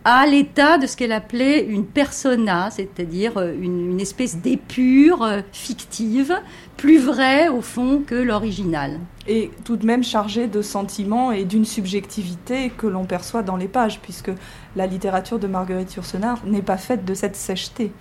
à 0.09 0.25
l'état 0.25 0.77
de 0.77 0.87
ce 0.87 0.95
qu'elle 0.95 1.11
appelait 1.11 1.65
une 1.65 1.85
persona, 1.85 2.69
c'est-à-dire 2.71 3.41
une, 3.41 3.91
une 3.91 3.99
espèce 3.99 4.37
d'épure 4.37 5.27
fictive, 5.51 6.33
plus 6.77 6.97
vraie 6.97 7.49
au 7.49 7.59
fond 7.59 8.01
que 8.07 8.15
l'original 8.15 9.01
et 9.27 9.51
tout 9.65 9.75
de 9.75 9.85
même 9.85 10.05
chargé 10.05 10.47
de 10.47 10.61
sentiments 10.61 11.33
et 11.33 11.43
d'une 11.43 11.65
subjectivité 11.65 12.69
que 12.69 12.87
l'on 12.87 13.03
perçoit 13.03 13.43
dans 13.43 13.57
les 13.57 13.67
pages, 13.67 13.99
puisque 13.99 14.31
la 14.77 14.87
littérature 14.87 15.39
de 15.39 15.47
Marguerite 15.47 15.93
Yourcenar 15.95 16.39
n'est 16.45 16.61
pas 16.61 16.77
faite 16.77 17.03
de 17.03 17.13
cette 17.13 17.35
sècheté. 17.35 17.91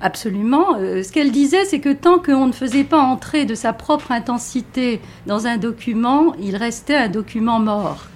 Absolument. 0.00 0.76
Euh, 0.78 1.02
ce 1.02 1.10
qu'elle 1.10 1.32
disait, 1.32 1.64
c'est 1.64 1.80
que 1.80 1.92
tant 1.92 2.20
qu'on 2.20 2.46
ne 2.46 2.52
faisait 2.52 2.84
pas 2.84 3.00
entrer 3.00 3.46
de 3.46 3.56
sa 3.56 3.72
propre 3.72 4.12
intensité 4.12 5.00
dans 5.26 5.48
un 5.48 5.56
document, 5.56 6.34
il 6.40 6.54
restait 6.54 6.94
un 6.94 7.08
document 7.08 7.58
mort. 7.58 8.06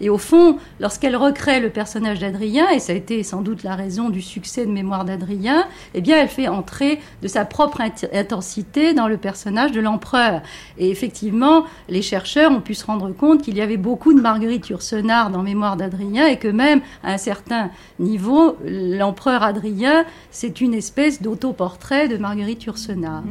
Et 0.00 0.10
au 0.10 0.18
fond, 0.18 0.58
lorsqu'elle 0.80 1.16
recrée 1.16 1.60
le 1.60 1.70
personnage 1.70 2.20
d'Adrien, 2.20 2.68
et 2.70 2.78
ça 2.78 2.92
a 2.92 2.96
été 2.96 3.22
sans 3.22 3.42
doute 3.42 3.62
la 3.62 3.74
raison 3.74 4.10
du 4.10 4.22
succès 4.22 4.66
de 4.66 4.70
Mémoire 4.70 5.04
d'Adrien, 5.04 5.66
eh 5.94 6.00
bien, 6.00 6.18
elle 6.18 6.28
fait 6.28 6.48
entrer 6.48 7.00
de 7.22 7.28
sa 7.28 7.44
propre 7.44 7.80
intensité 8.12 8.94
dans 8.94 9.08
le 9.08 9.16
personnage 9.16 9.72
de 9.72 9.80
l'empereur. 9.80 10.42
Et 10.78 10.90
effectivement, 10.90 11.64
les 11.88 12.02
chercheurs 12.02 12.50
ont 12.52 12.60
pu 12.60 12.74
se 12.74 12.86
rendre 12.86 13.10
compte 13.12 13.42
qu'il 13.42 13.56
y 13.56 13.60
avait 13.60 13.76
beaucoup 13.76 14.14
de 14.14 14.20
Marguerite 14.20 14.68
Yourcenar 14.68 15.30
dans 15.30 15.42
Mémoire 15.42 15.76
d'Adrien 15.76 16.26
et 16.26 16.38
que 16.38 16.48
même 16.48 16.80
à 17.02 17.12
un 17.12 17.18
certain 17.18 17.70
niveau, 17.98 18.56
l'empereur 18.64 19.42
Adrien, 19.42 20.04
c'est 20.30 20.60
une 20.60 20.74
espèce 20.74 21.22
d'autoportrait 21.22 22.08
de 22.08 22.16
Marguerite 22.16 22.64
Yourcenar. 22.64 23.22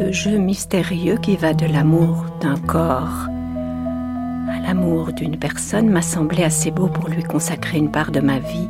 Mm-hmm. 0.00 0.12
jeu 0.12 0.38
mystérieux 0.38 1.16
qui 1.16 1.36
va 1.36 1.52
de 1.52 1.66
l'amour 1.66 2.24
d'un 2.40 2.56
corps 2.56 3.28
à 4.48 4.58
l'amour 4.60 5.12
d'une 5.12 5.36
personne 5.36 5.88
m'a 5.88 6.02
semblé 6.02 6.42
assez 6.42 6.70
beau 6.70 6.88
pour 6.88 7.08
lui 7.08 7.22
consacrer 7.22 7.78
une 7.78 7.90
part 7.90 8.10
de 8.10 8.20
ma 8.20 8.40
vie. 8.40 8.68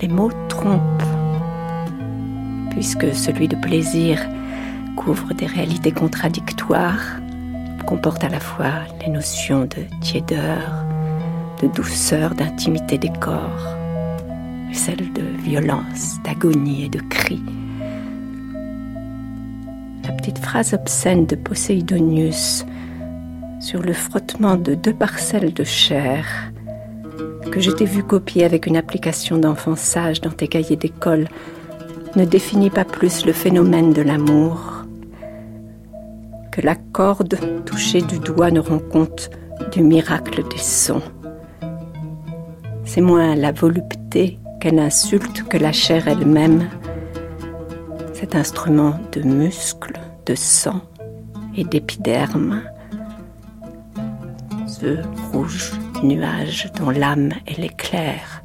Les 0.00 0.08
mots 0.08 0.30
trompent, 0.48 1.02
puisque 2.70 3.14
celui 3.14 3.46
de 3.46 3.56
plaisir 3.56 4.18
couvre 4.96 5.34
des 5.34 5.46
réalités 5.46 5.92
contradictoires, 5.92 7.20
comporte 7.86 8.24
à 8.24 8.30
la 8.30 8.40
fois 8.40 8.72
les 9.04 9.12
notions 9.12 9.62
de 9.62 9.84
tiédeur, 10.00 10.86
de 11.60 11.68
douceur, 11.68 12.34
d'intimité 12.34 12.96
des 12.96 13.12
corps, 13.20 13.76
celles 14.72 15.12
de 15.12 15.42
violence, 15.42 16.18
d'agonie 16.24 16.84
et 16.84 16.88
de 16.88 17.00
cri 17.00 17.42
phrase 20.38 20.74
obscène 20.74 21.26
de 21.26 21.36
Poséidonius 21.36 22.64
sur 23.60 23.82
le 23.82 23.92
frottement 23.92 24.56
de 24.56 24.74
deux 24.74 24.94
parcelles 24.94 25.52
de 25.52 25.64
chair 25.64 26.24
que 27.50 27.60
je 27.60 27.70
t'ai 27.70 27.84
vu 27.84 28.02
copier 28.02 28.44
avec 28.44 28.66
une 28.66 28.76
application 28.76 29.38
d'enfant 29.38 29.76
sage 29.76 30.20
dans 30.20 30.30
tes 30.30 30.46
cahiers 30.46 30.76
d'école 30.76 31.28
ne 32.16 32.24
définit 32.24 32.70
pas 32.70 32.84
plus 32.84 33.26
le 33.26 33.32
phénomène 33.32 33.92
de 33.92 34.02
l'amour 34.02 34.84
que 36.52 36.60
la 36.60 36.74
corde 36.74 37.38
touchée 37.64 38.02
du 38.02 38.18
doigt 38.18 38.50
ne 38.50 38.60
rend 38.60 38.78
compte 38.78 39.30
du 39.72 39.82
miracle 39.82 40.42
des 40.48 40.58
sons. 40.58 41.02
C'est 42.84 43.00
moins 43.00 43.36
la 43.36 43.52
volupté 43.52 44.38
qu'elle 44.60 44.78
insulte 44.78 45.44
que 45.44 45.56
la 45.56 45.72
chair 45.72 46.08
elle-même, 46.08 46.68
cet 48.12 48.34
instrument 48.34 48.98
de 49.12 49.22
muscles, 49.22 50.00
de 50.30 50.36
sang 50.36 50.80
et 51.56 51.64
d'épiderme, 51.64 52.62
ce 54.68 55.02
rouge 55.32 55.72
nuage 56.04 56.70
dont 56.76 56.90
l'âme 56.90 57.32
est 57.48 57.58
l'éclair. 57.58 58.44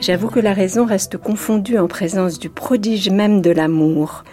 J'avoue 0.00 0.30
que 0.30 0.40
la 0.40 0.52
raison 0.52 0.84
reste 0.84 1.16
confondue 1.16 1.78
en 1.78 1.86
présence 1.86 2.40
du 2.40 2.50
prodige 2.50 3.08
même 3.08 3.40
de 3.40 3.50
l'amour, 3.52 4.24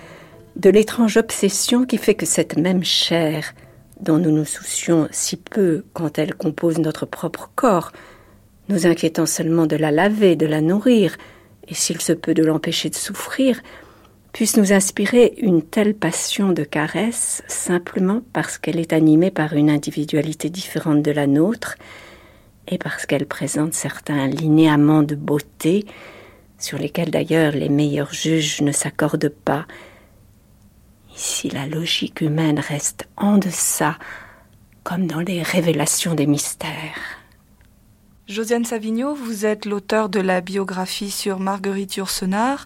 de 0.55 0.71
l'étrange 0.71 1.17
obsession 1.17 1.85
qui 1.85 1.99
fait 1.99 2.15
que 2.15 2.25
cette 2.25 2.57
même 2.57 2.83
chair, 2.83 3.53
dont 3.99 4.17
nous 4.17 4.31
nous 4.31 4.45
soucions 4.45 5.07
si 5.11 5.37
peu 5.37 5.83
quand 5.93 6.19
elle 6.19 6.35
compose 6.35 6.77
notre 6.79 7.05
propre 7.05 7.49
corps, 7.55 7.91
nous 8.69 8.87
inquiétant 8.87 9.25
seulement 9.25 9.67
de 9.67 9.75
la 9.75 9.91
laver, 9.91 10.35
de 10.35 10.45
la 10.45 10.61
nourrir, 10.61 11.17
et 11.67 11.73
s'il 11.73 12.01
se 12.01 12.13
peut 12.13 12.33
de 12.33 12.43
l'empêcher 12.43 12.89
de 12.89 12.95
souffrir, 12.95 13.61
puisse 14.33 14.57
nous 14.57 14.73
inspirer 14.73 15.33
une 15.37 15.61
telle 15.61 15.95
passion 15.95 16.51
de 16.51 16.63
caresse 16.63 17.41
simplement 17.47 18.21
parce 18.33 18.57
qu'elle 18.57 18.79
est 18.79 18.91
animée 18.91 19.31
par 19.31 19.53
une 19.53 19.69
individualité 19.69 20.49
différente 20.49 21.01
de 21.01 21.11
la 21.11 21.25
nôtre 21.25 21.75
et 22.67 22.77
parce 22.77 23.05
qu'elle 23.05 23.27
présente 23.27 23.73
certains 23.73 24.27
linéaments 24.27 25.03
de 25.03 25.15
beauté 25.15 25.85
sur 26.59 26.77
lesquels 26.77 27.11
d'ailleurs 27.11 27.53
les 27.53 27.69
meilleurs 27.69 28.13
juges 28.13 28.61
ne 28.61 28.71
s'accordent 28.71 29.29
pas. 29.29 29.65
Ici 31.15 31.49
la 31.49 31.65
logique 31.65 32.21
humaine 32.21 32.59
reste 32.59 33.07
en 33.15 33.37
deçà, 33.37 33.97
comme 34.83 35.07
dans 35.07 35.21
les 35.21 35.41
révélations 35.41 36.13
des 36.13 36.27
mystères. 36.27 37.19
Josiane 38.27 38.65
Savigno, 38.65 39.13
vous 39.13 39.45
êtes 39.45 39.65
l'auteur 39.65 40.09
de 40.09 40.19
la 40.19 40.41
biographie 40.41 41.11
sur 41.11 41.39
Marguerite 41.39 41.95
Yourcenar 41.95 42.65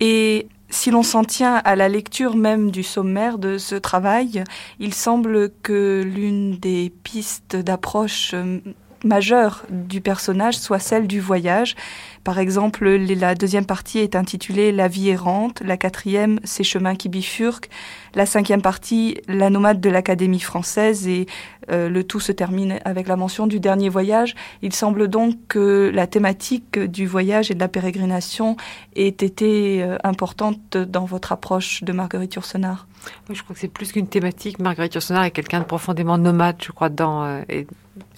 et 0.00 0.48
si 0.70 0.90
l'on 0.90 1.02
s'en 1.04 1.24
tient 1.24 1.56
à 1.56 1.76
la 1.76 1.88
lecture 1.88 2.36
même 2.36 2.70
du 2.70 2.82
sommaire 2.82 3.38
de 3.38 3.58
ce 3.58 3.76
travail, 3.76 4.42
il 4.80 4.92
semble 4.92 5.50
que 5.62 6.02
l'une 6.04 6.56
des 6.58 6.92
pistes 7.04 7.54
d'approche 7.54 8.32
euh, 8.34 8.58
majeure 9.04 9.64
du 9.70 10.00
personnage 10.00 10.58
soit 10.58 10.78
celle 10.78 11.06
du 11.06 11.20
voyage. 11.20 11.76
Par 12.24 12.38
exemple, 12.38 12.88
la 12.88 13.34
deuxième 13.34 13.66
partie 13.66 13.98
est 13.98 14.16
intitulée 14.16 14.72
La 14.72 14.88
vie 14.88 15.10
errante, 15.10 15.60
la 15.62 15.76
quatrième, 15.76 16.40
Ces 16.42 16.64
chemins 16.64 16.94
qui 16.94 17.10
bifurquent, 17.10 17.68
la 18.14 18.24
cinquième 18.24 18.62
partie, 18.62 19.18
La 19.28 19.50
nomade 19.50 19.80
de 19.80 19.90
l'Académie 19.90 20.40
française, 20.40 21.06
et 21.06 21.26
euh, 21.70 21.90
le 21.90 22.02
tout 22.02 22.20
se 22.20 22.32
termine 22.32 22.78
avec 22.86 23.08
la 23.08 23.16
mention 23.16 23.46
du 23.46 23.60
dernier 23.60 23.90
voyage. 23.90 24.34
Il 24.62 24.72
semble 24.72 25.08
donc 25.08 25.34
que 25.48 25.90
la 25.92 26.06
thématique 26.06 26.78
du 26.78 27.06
voyage 27.06 27.50
et 27.50 27.54
de 27.54 27.60
la 27.60 27.68
pérégrination 27.68 28.56
ait 28.96 29.08
été 29.08 29.82
euh, 29.82 29.98
importante 30.02 30.78
dans 30.78 31.04
votre 31.04 31.32
approche 31.32 31.84
de 31.84 31.92
Marguerite 31.92 32.34
Yourcenar. 32.34 32.86
Oui, 33.28 33.34
je 33.34 33.42
crois 33.42 33.54
que 33.54 33.60
c'est 33.60 33.68
plus 33.68 33.92
qu'une 33.92 34.06
thématique. 34.06 34.58
Marguerite 34.58 34.94
Yourcenar 34.94 35.24
est 35.24 35.30
quelqu'un 35.30 35.60
de 35.60 35.64
profondément 35.64 36.16
nomade, 36.16 36.56
je 36.62 36.72
crois, 36.72 36.88
dans, 36.88 37.24
euh, 37.24 37.42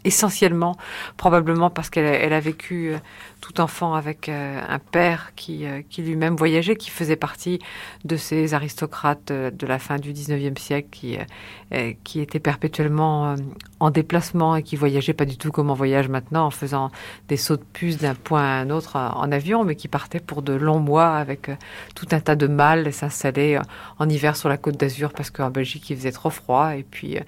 essentiellement, 0.06 0.76
probablement 1.16 1.68
parce 1.68 1.90
qu'elle 1.90 2.32
a 2.32 2.40
vécu 2.40 2.90
euh, 2.90 2.98
tout 3.40 3.60
enfant 3.60 3.94
avec 3.94 4.28
euh, 4.28 4.60
un 4.66 4.78
père 4.78 5.32
qui, 5.34 5.66
euh, 5.66 5.83
qui 5.90 6.02
lui-même 6.02 6.37
voyageait, 6.37 6.76
qui 6.76 6.90
faisait 6.90 7.16
partie 7.16 7.59
de 8.04 8.16
ces 8.16 8.54
aristocrates 8.54 9.33
de 9.33 9.66
la 9.66 9.81
fin 9.81 9.98
du 9.98 10.12
19e 10.12 10.59
siècle 10.59 10.88
qui, 10.90 12.20
étaient 12.20 12.38
perpétuellement 12.38 13.35
en 13.81 13.90
déplacement 13.90 14.54
et 14.54 14.62
qui 14.62 14.76
voyageaient 14.76 15.12
pas 15.12 15.24
du 15.24 15.37
tout 15.37 15.50
comme 15.50 15.70
on 15.70 15.74
voyage 15.74 16.09
maintenant 16.09 16.46
en 16.46 16.50
faisant 16.50 16.90
des 17.28 17.37
sauts 17.37 17.57
de 17.57 17.64
puce 17.72 17.98
d'un 17.98 18.14
point 18.14 18.42
à 18.42 18.61
un 18.61 18.70
autre 18.70 18.96
en 18.96 19.33
avion, 19.33 19.64
mais 19.64 19.74
qui 19.74 19.88
partaient 19.88 20.20
pour 20.20 20.42
de 20.42 20.52
longs 20.52 20.78
mois 20.78 21.16
avec 21.16 21.50
tout 21.96 22.07
un 22.12 22.20
tas 22.20 22.37
de 22.37 22.46
mal 22.46 22.87
et 22.87 22.92
s'installer 22.92 23.59
en 23.98 24.09
hiver 24.09 24.37
sur 24.37 24.48
la 24.48 24.57
côte 24.57 24.76
d'Azur 24.76 25.12
parce 25.12 25.31
qu'en 25.31 25.50
Belgique 25.50 25.90
il 25.90 25.96
faisait 25.96 26.12
trop 26.12 26.31
froid. 26.31 26.76
Et 26.76 26.85
puis 26.85 27.18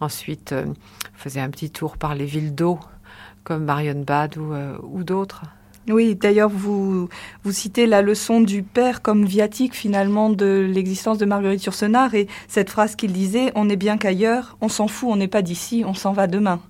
Ensuite, 0.00 0.52
euh, 0.52 0.66
faisait 1.14 1.40
un 1.40 1.50
petit 1.50 1.70
tour 1.70 1.96
par 1.96 2.14
les 2.14 2.26
villes 2.26 2.54
d'eau, 2.54 2.78
comme 3.44 3.64
Marion-Bad 3.64 4.36
ou, 4.36 4.52
euh, 4.52 4.76
ou 4.82 5.04
d'autres. 5.04 5.42
Oui, 5.88 6.14
d'ailleurs, 6.14 6.48
vous, 6.48 7.08
vous 7.42 7.52
citez 7.52 7.86
la 7.86 8.02
leçon 8.02 8.40
du 8.40 8.62
père 8.62 9.02
comme 9.02 9.24
viatique 9.24 9.74
finalement 9.74 10.30
de 10.30 10.68
l'existence 10.72 11.18
de 11.18 11.24
Marguerite 11.24 11.64
Yourcenar 11.64 12.14
et 12.14 12.28
cette 12.46 12.70
phrase 12.70 12.94
qu'il 12.94 13.12
disait 13.12 13.50
On 13.56 13.68
est 13.68 13.76
bien 13.76 13.98
qu'ailleurs, 13.98 14.56
on 14.60 14.68
s'en 14.68 14.86
fout, 14.86 15.08
on 15.10 15.16
n'est 15.16 15.26
pas 15.26 15.42
d'ici, 15.42 15.82
on 15.84 15.94
s'en 15.94 16.12
va 16.12 16.28
demain. 16.28 16.60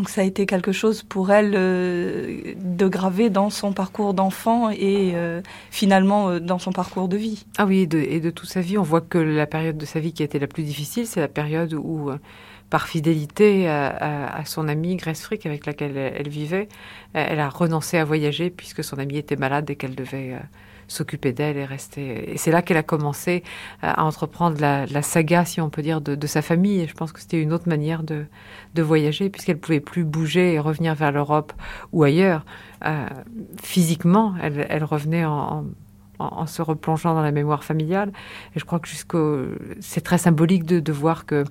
Donc 0.00 0.08
ça 0.08 0.22
a 0.22 0.24
été 0.24 0.46
quelque 0.46 0.72
chose 0.72 1.02
pour 1.02 1.30
elle 1.30 1.52
euh, 1.54 2.54
de 2.56 2.88
graver 2.88 3.28
dans 3.28 3.50
son 3.50 3.74
parcours 3.74 4.14
d'enfant 4.14 4.70
et 4.70 5.14
finalement 5.70 6.40
dans 6.40 6.58
son 6.58 6.72
parcours 6.72 7.06
de 7.06 7.18
vie. 7.18 7.44
Ah 7.58 7.66
oui, 7.66 7.82
et 7.92 8.20
de, 8.20 8.30
toute 8.30 8.48
sa 8.48 8.62
vie, 8.62 8.78
on 8.78 8.82
voit 8.82 9.02
que 9.02 9.18
la 9.18 9.46
période 9.46 9.76
de 9.76 9.84
sa 9.84 10.00
vie 10.00 10.14
qui 10.14 10.22
a 10.22 10.24
été 10.24 10.38
la 10.38 10.46
plus 10.46 10.62
difficile, 10.62 11.06
c'est 11.06 11.20
la 11.20 11.28
période 11.28 11.74
où 11.74 12.10
par 12.70 12.88
fidélité 12.88 13.68
à, 13.68 14.42
son 14.46 14.68
amie 14.68 14.96
Grace 14.96 15.20
Frick 15.20 15.44
avec 15.44 15.66
laquelle 15.66 15.98
elle, 15.98 16.30
vivait, 16.30 16.68
elle 17.12 17.40
a 17.40 17.50
renoncé 17.50 17.98
à 17.98 18.04
voyager 18.06 18.48
puisque 18.48 18.82
son 18.82 18.98
amie 18.98 19.18
était 19.18 19.36
malade 19.36 19.68
et 19.68 19.76
qu'elle 19.76 19.94
devait 19.94 20.32
euh, 20.32 20.38
s'occuper 20.90 21.32
d'elle 21.32 21.56
et 21.56 21.64
rester. 21.64 22.32
Et 22.32 22.36
c'est 22.36 22.50
là 22.50 22.62
qu'elle 22.62 22.76
a 22.76 22.82
commencé 22.82 23.42
euh, 23.84 23.92
à 23.94 24.04
entreprendre 24.04 24.60
la, 24.60 25.02
saga, 25.02 25.44
si 25.44 25.60
on 25.60 25.70
peut 25.70 25.82
dire, 25.82 26.00
de, 26.00 26.26
sa 26.26 26.42
famille. 26.42 26.80
Et 26.80 26.86
je 26.86 26.94
pense 26.94 27.12
que 27.12 27.20
c'était 27.20 27.40
une 27.40 27.52
autre 27.52 27.68
manière 27.68 28.02
de, 28.02 28.26
voyager 28.76 29.28
puisqu'elle 29.28 29.58
pouvait 29.58 29.80
plus 29.80 30.04
bouger 30.04 30.54
et 30.54 30.58
revenir 30.58 30.94
vers 30.94 31.12
l'Europe 31.12 31.52
ou 31.92 32.02
ailleurs. 32.02 32.44
Euh, 32.86 33.06
physiquement, 33.62 34.34
elle, 34.42 34.84
revenait 34.84 35.24
en 35.24 35.40
en, 35.40 35.64
se 36.46 36.62
replongeant 36.62 37.14
dans 37.14 37.22
la 37.22 37.32
mémoire 37.32 37.64
familiale. 37.64 38.12
Et 38.54 38.60
je 38.60 38.64
crois 38.64 38.78
que 38.78 38.88
jusqu'au, 38.88 39.46
c'est 39.80 40.02
très 40.02 40.18
symbolique 40.18 40.64
de, 40.64 40.80
de 40.80 40.92
voir 40.92 41.26
que 41.26 41.44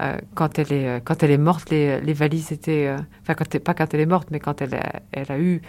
euh, 0.00 0.16
quand 0.34 0.58
elle 0.58 0.72
est 0.72 1.04
quand 1.04 1.22
elle 1.22 1.30
est 1.30 1.38
morte, 1.38 1.70
les, 1.70 2.00
les 2.00 2.12
valises 2.12 2.52
étaient, 2.52 2.86
euh, 2.86 2.96
enfin 3.22 3.34
quand 3.34 3.58
pas 3.58 3.74
quand 3.74 3.92
elle 3.94 4.00
est 4.00 4.06
morte, 4.06 4.28
mais 4.30 4.40
quand 4.40 4.62
elle 4.62 4.74
a, 4.74 5.00
elle 5.12 5.30
a 5.30 5.38
eu 5.38 5.60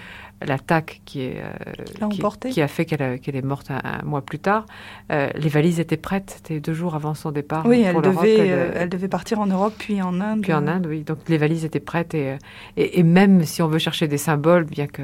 l'attaque 0.45 1.01
qui 1.05 1.21
est 1.21 1.41
euh, 1.43 2.07
qui, 2.49 2.61
a 2.61 2.67
fait 2.67 2.85
qu'elle 2.85 3.19
qu'elle 3.19 3.35
est 3.35 3.41
morte 3.41 3.71
un, 3.71 4.03
mois 4.05 4.21
plus 4.21 4.39
tard, 4.39 4.65
les 5.09 5.49
valises 5.49 5.79
étaient 5.79 5.97
prêtes. 5.97 6.35
C'était 6.37 6.59
deux 6.59 6.73
jours 6.73 6.95
avant 6.95 7.13
son 7.13 7.31
départ. 7.31 7.65
Oui, 7.65 7.81
elle 7.81 8.01
devait 8.01 8.47
elle, 8.75 8.89
devait 8.89 9.07
partir 9.07 9.39
en 9.39 9.47
Europe 9.47 9.73
puis 9.77 10.01
en 10.01 10.19
Inde. 10.21 10.41
Puis 10.41 10.53
en 10.53 10.67
Inde, 10.67 10.87
oui. 10.87 11.03
Donc 11.03 11.17
les 11.27 11.37
valises 11.37 11.65
étaient 11.65 11.79
prêtes 11.79 12.13
et, 12.13 12.37
et, 12.77 12.99
et 12.99 13.03
même 13.03 13.43
si 13.43 13.61
on 13.61 13.67
veut 13.67 13.79
chercher 13.79 14.07
des 14.07 14.17
symboles, 14.17 14.63
bien 14.63 14.87
que 14.87 15.01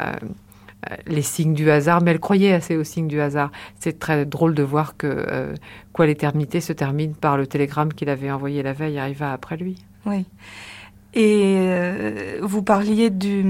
euh, 0.00 0.12
les 1.06 1.22
signes 1.22 1.54
du 1.54 1.70
hasard, 1.70 2.02
mais 2.02 2.12
elle 2.12 2.20
croyait 2.20 2.52
assez 2.52 2.76
aux 2.76 2.84
signes 2.84 3.08
du 3.08 3.20
hasard. 3.20 3.50
C'est 3.78 3.98
très 3.98 4.24
drôle 4.24 4.54
de 4.54 4.62
voir 4.62 4.96
que 4.96 5.06
euh, 5.06 5.54
quoi 5.92 6.06
l'éternité 6.06 6.60
se 6.60 6.72
termine 6.72 7.14
par 7.14 7.36
le 7.36 7.46
télégramme 7.46 7.92
qu'il 7.92 8.08
avait 8.08 8.30
envoyé 8.30 8.62
la 8.62 8.72
veille 8.72 8.98
arriva 8.98 9.32
après 9.32 9.56
lui. 9.56 9.76
Oui. 10.04 10.26
Et 11.14 11.56
euh, 11.56 12.40
vous 12.42 12.62
parliez 12.62 13.08
du, 13.08 13.42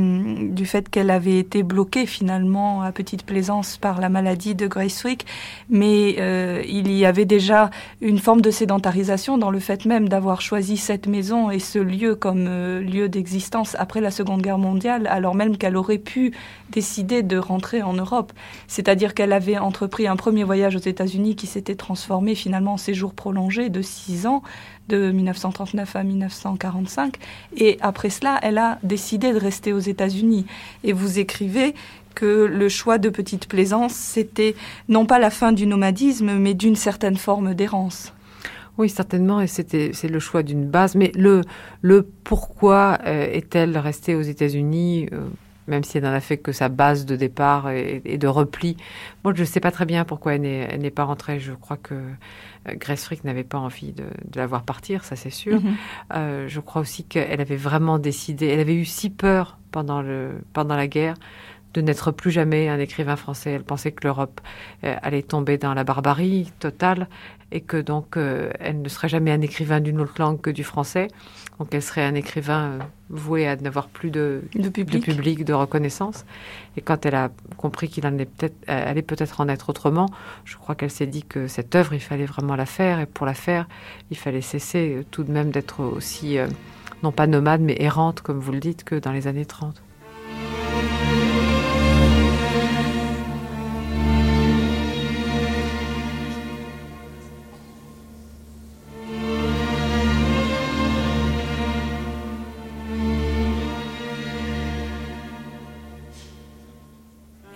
du 0.50 0.66
fait 0.66 0.88
qu'elle 0.88 1.10
avait 1.10 1.38
été 1.38 1.64
bloquée 1.64 2.06
finalement 2.06 2.82
à 2.82 2.92
Petite 2.92 3.24
Plaisance 3.24 3.76
par 3.76 4.00
la 4.00 4.08
maladie 4.08 4.54
de 4.54 4.68
Gracewick, 4.68 5.26
mais 5.68 6.14
euh, 6.20 6.62
il 6.68 6.92
y 6.92 7.04
avait 7.04 7.24
déjà 7.24 7.70
une 8.00 8.18
forme 8.18 8.40
de 8.40 8.52
sédentarisation 8.52 9.36
dans 9.36 9.50
le 9.50 9.58
fait 9.58 9.84
même 9.84 10.08
d'avoir 10.08 10.42
choisi 10.42 10.76
cette 10.76 11.08
maison 11.08 11.50
et 11.50 11.58
ce 11.58 11.80
lieu 11.80 12.14
comme 12.14 12.46
euh, 12.48 12.80
lieu 12.80 13.08
d'existence 13.08 13.74
après 13.80 14.00
la 14.00 14.12
Seconde 14.12 14.42
Guerre 14.42 14.58
mondiale, 14.58 15.08
alors 15.10 15.34
même 15.34 15.56
qu'elle 15.56 15.76
aurait 15.76 15.98
pu 15.98 16.32
décider 16.70 17.24
de 17.24 17.36
rentrer 17.36 17.82
en 17.82 17.94
Europe. 17.94 18.32
C'est-à-dire 18.68 19.12
qu'elle 19.12 19.32
avait 19.32 19.58
entrepris 19.58 20.06
un 20.06 20.16
premier 20.16 20.44
voyage 20.44 20.76
aux 20.76 20.80
États-Unis 20.80 21.34
qui 21.34 21.48
s'était 21.48 21.74
transformé 21.74 22.36
finalement 22.36 22.74
en 22.74 22.76
séjour 22.76 23.12
prolongé 23.12 23.70
de 23.70 23.82
six 23.82 24.26
ans 24.26 24.42
de 24.88 25.10
1939 25.10 25.96
à 25.96 26.02
1945. 26.02 27.16
Et 27.56 27.78
après 27.80 28.10
cela, 28.10 28.38
elle 28.42 28.58
a 28.58 28.78
décidé 28.82 29.32
de 29.32 29.38
rester 29.38 29.72
aux 29.72 29.78
États-Unis. 29.78 30.46
Et 30.84 30.92
vous 30.92 31.18
écrivez 31.18 31.74
que 32.14 32.46
le 32.46 32.68
choix 32.68 32.98
de 32.98 33.08
Petite 33.08 33.46
Plaisance, 33.46 33.94
c'était 33.94 34.54
non 34.88 35.06
pas 35.06 35.18
la 35.18 35.30
fin 35.30 35.52
du 35.52 35.66
nomadisme, 35.66 36.34
mais 36.38 36.54
d'une 36.54 36.76
certaine 36.76 37.16
forme 37.16 37.54
d'errance. 37.54 38.12
Oui, 38.78 38.90
certainement, 38.90 39.40
et 39.40 39.46
c'était 39.46 39.90
c'est 39.94 40.08
le 40.08 40.18
choix 40.18 40.42
d'une 40.42 40.66
base. 40.66 40.96
Mais 40.96 41.10
le 41.14 41.42
le 41.80 42.02
pourquoi 42.02 42.98
euh, 43.06 43.26
est-elle 43.32 43.78
restée 43.78 44.14
aux 44.14 44.22
États-Unis 44.22 45.08
euh, 45.12 45.28
même 45.66 45.84
si 45.84 45.98
elle 45.98 46.04
n'en 46.04 46.12
a 46.12 46.20
fait 46.20 46.38
que 46.38 46.52
sa 46.52 46.68
base 46.68 47.06
de 47.06 47.16
départ 47.16 47.70
et, 47.70 48.00
de 48.00 48.28
repli. 48.28 48.76
Moi, 49.24 49.32
je 49.34 49.40
ne 49.40 49.46
sais 49.46 49.60
pas 49.60 49.70
très 49.70 49.86
bien 49.86 50.04
pourquoi 50.04 50.34
elle 50.34 50.80
n'est 50.80 50.90
pas 50.90 51.04
rentrée. 51.04 51.38
Je 51.40 51.52
crois 51.52 51.76
que 51.76 51.94
euh, 51.94 52.74
Grace 52.74 53.04
Frick 53.04 53.24
n'avait 53.24 53.44
pas 53.44 53.58
envie 53.58 53.92
de, 53.92 54.04
la 54.34 54.46
voir 54.46 54.62
partir, 54.62 55.04
ça 55.04 55.16
c'est 55.16 55.30
sûr. 55.30 55.60
Mm-hmm. 55.60 56.48
je 56.48 56.60
crois 56.60 56.82
aussi 56.82 57.04
qu'elle 57.04 57.40
avait 57.40 57.56
vraiment 57.56 57.98
décidé, 57.98 58.46
elle 58.46 58.60
avait 58.60 58.74
eu 58.74 58.84
si 58.84 59.10
peur 59.10 59.58
pendant, 59.70 60.02
le, 60.02 60.42
pendant 60.52 60.76
la 60.76 60.86
guerre 60.86 61.14
de 61.76 61.82
n'être 61.82 62.10
plus 62.10 62.30
jamais 62.30 62.68
un 62.68 62.78
écrivain 62.78 63.16
français. 63.16 63.50
Elle 63.52 63.64
pensait 63.64 63.92
que 63.92 64.06
l'Europe 64.06 64.40
euh, 64.84 64.96
allait 65.02 65.22
tomber 65.22 65.58
dans 65.58 65.74
la 65.74 65.84
barbarie 65.84 66.50
totale 66.58 67.06
et 67.52 67.60
que 67.60 67.76
donc 67.76 68.16
euh, 68.16 68.50
elle 68.58 68.80
ne 68.80 68.88
serait 68.88 69.10
jamais 69.10 69.30
un 69.30 69.42
écrivain 69.42 69.80
d'une 69.80 70.00
autre 70.00 70.14
langue 70.18 70.40
que 70.40 70.50
du 70.50 70.64
français. 70.64 71.08
Donc 71.58 71.72
elle 71.72 71.82
serait 71.82 72.04
un 72.04 72.14
écrivain 72.14 72.62
euh, 72.64 72.78
voué 73.08 73.46
à 73.46 73.56
n'avoir 73.56 73.88
plus 73.88 74.10
de, 74.10 74.42
public. 74.72 75.44
de, 75.44 75.52
reconnaissance. 75.54 76.24
Et 76.76 76.80
quand 76.80 77.06
elle 77.06 77.14
a 77.14 77.30
compris 77.56 77.88
qu'il 77.88 78.04
allait 78.04 78.26
peut-être, 78.26 78.56
allait 78.68 79.02
peut-être 79.02 79.40
en 79.40 79.48
être 79.48 79.70
autrement, 79.70 80.06
je 80.44 80.56
crois 80.56 80.74
qu'elle 80.74 80.90
s'est 80.90 81.06
dit 81.06 81.22
que 81.22 81.46
cette 81.46 81.74
œuvre, 81.74 81.94
il 81.94 82.00
fallait 82.00 82.26
vraiment 82.26 82.56
la 82.56 82.66
faire. 82.66 83.00
Et 83.00 83.06
pour 83.06 83.26
la 83.26 83.34
faire, 83.34 83.68
il 84.10 84.16
fallait 84.16 84.42
cesser 84.42 85.06
tout 85.10 85.24
de 85.24 85.32
même 85.32 85.50
d'être 85.50 85.82
aussi, 85.82 86.36
non 87.02 87.12
pas 87.12 87.26
nomade, 87.26 87.62
mais 87.62 87.76
errante, 87.78 88.20
comme 88.20 88.38
vous 88.38 88.52
le 88.52 88.60
dites, 88.60 88.84
que 88.84 88.96
dans 88.96 89.12
les 89.12 89.26
années 89.26 89.46
30. 89.46 89.82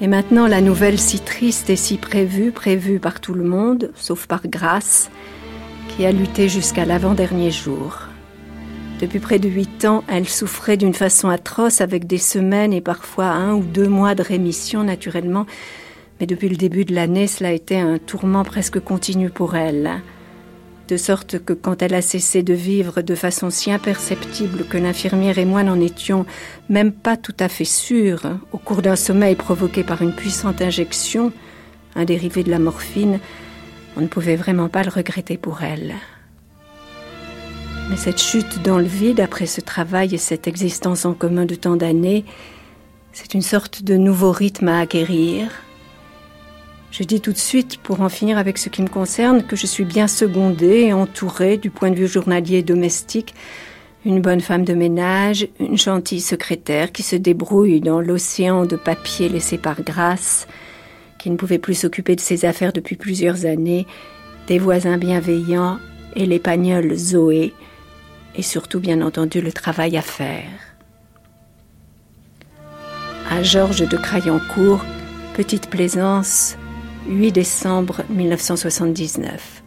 Et 0.02 0.06
maintenant, 0.06 0.46
la 0.46 0.62
nouvelle 0.62 0.98
si 0.98 1.20
triste 1.20 1.68
et 1.68 1.76
si 1.76 1.98
prévue, 1.98 2.52
prévue 2.52 2.98
par 2.98 3.20
tout 3.20 3.34
le 3.34 3.44
monde, 3.44 3.90
sauf 3.94 4.26
par 4.26 4.46
Grâce, 4.46 5.10
qui 5.88 6.06
a 6.06 6.12
lutté 6.12 6.48
jusqu'à 6.48 6.86
l'avant-dernier 6.86 7.50
jour. 7.50 7.98
Depuis 9.00 9.18
près 9.18 9.38
de 9.38 9.48
huit 9.48 9.84
ans, 9.84 10.02
elle 10.08 10.28
souffrait 10.28 10.78
d'une 10.78 10.94
façon 10.94 11.28
atroce 11.28 11.82
avec 11.82 12.06
des 12.06 12.18
semaines 12.18 12.72
et 12.72 12.80
parfois 12.80 13.26
un 13.26 13.54
ou 13.54 13.62
deux 13.62 13.88
mois 13.88 14.14
de 14.14 14.22
rémission 14.22 14.84
naturellement, 14.84 15.44
mais 16.18 16.26
depuis 16.26 16.48
le 16.48 16.56
début 16.56 16.86
de 16.86 16.94
l'année, 16.94 17.26
cela 17.26 17.50
a 17.50 17.52
été 17.52 17.78
un 17.78 17.98
tourment 17.98 18.42
presque 18.42 18.80
continu 18.80 19.28
pour 19.28 19.54
elle 19.54 20.00
de 20.90 20.96
sorte 20.96 21.38
que 21.38 21.52
quand 21.52 21.82
elle 21.82 21.94
a 21.94 22.02
cessé 22.02 22.42
de 22.42 22.52
vivre 22.52 23.00
de 23.00 23.14
façon 23.14 23.48
si 23.48 23.70
imperceptible 23.70 24.64
que 24.64 24.76
l'infirmière 24.76 25.38
et 25.38 25.44
moi 25.44 25.62
n'en 25.62 25.80
étions 25.80 26.26
même 26.68 26.90
pas 26.90 27.16
tout 27.16 27.34
à 27.38 27.48
fait 27.48 27.64
sûrs, 27.64 28.22
au 28.50 28.58
cours 28.58 28.82
d'un 28.82 28.96
sommeil 28.96 29.36
provoqué 29.36 29.84
par 29.84 30.02
une 30.02 30.12
puissante 30.12 30.60
injection, 30.60 31.32
un 31.94 32.04
dérivé 32.04 32.42
de 32.42 32.50
la 32.50 32.58
morphine, 32.58 33.20
on 33.96 34.00
ne 34.00 34.08
pouvait 34.08 34.34
vraiment 34.34 34.68
pas 34.68 34.82
le 34.82 34.90
regretter 34.90 35.36
pour 35.36 35.62
elle. 35.62 35.94
Mais 37.88 37.96
cette 37.96 38.20
chute 38.20 38.60
dans 38.64 38.78
le 38.78 38.84
vide 38.84 39.20
après 39.20 39.46
ce 39.46 39.60
travail 39.60 40.12
et 40.12 40.18
cette 40.18 40.48
existence 40.48 41.04
en 41.04 41.14
commun 41.14 41.44
de 41.44 41.54
tant 41.54 41.76
d'années, 41.76 42.24
c'est 43.12 43.34
une 43.34 43.42
sorte 43.42 43.84
de 43.84 43.96
nouveau 43.96 44.32
rythme 44.32 44.68
à 44.68 44.80
acquérir, 44.80 45.50
je 46.90 47.04
dis 47.04 47.20
tout 47.20 47.32
de 47.32 47.38
suite, 47.38 47.78
pour 47.78 48.00
en 48.00 48.08
finir 48.08 48.36
avec 48.36 48.58
ce 48.58 48.68
qui 48.68 48.82
me 48.82 48.88
concerne, 48.88 49.44
que 49.44 49.56
je 49.56 49.66
suis 49.66 49.84
bien 49.84 50.08
secondée 50.08 50.86
et 50.86 50.92
entourée 50.92 51.56
du 51.56 51.70
point 51.70 51.90
de 51.90 51.96
vue 51.96 52.08
journalier 52.08 52.58
et 52.58 52.62
domestique. 52.62 53.34
Une 54.04 54.20
bonne 54.20 54.40
femme 54.40 54.64
de 54.64 54.74
ménage, 54.74 55.46
une 55.60 55.78
gentille 55.78 56.20
secrétaire 56.20 56.90
qui 56.90 57.02
se 57.02 57.16
débrouille 57.16 57.80
dans 57.80 58.00
l'océan 58.00 58.64
de 58.64 58.76
papier 58.76 59.28
laissé 59.28 59.56
par 59.56 59.82
grâce, 59.82 60.48
qui 61.18 61.30
ne 61.30 61.36
pouvait 61.36 61.58
plus 61.58 61.74
s'occuper 61.74 62.16
de 62.16 62.20
ses 62.20 62.44
affaires 62.44 62.72
depuis 62.72 62.96
plusieurs 62.96 63.44
années, 63.44 63.86
des 64.48 64.58
voisins 64.58 64.98
bienveillants 64.98 65.78
et 66.16 66.26
l'épagnole 66.26 66.96
Zoé, 66.96 67.52
et 68.34 68.42
surtout 68.42 68.80
bien 68.80 69.00
entendu 69.02 69.40
le 69.40 69.52
travail 69.52 69.96
à 69.96 70.02
faire. 70.02 70.48
À 73.30 73.44
Georges 73.44 73.88
de 73.88 73.96
Crayoncourt, 73.96 74.84
petite 75.34 75.68
plaisance, 75.68 76.56
8 77.10 77.32
décembre 77.32 78.02
1979. 78.08 79.64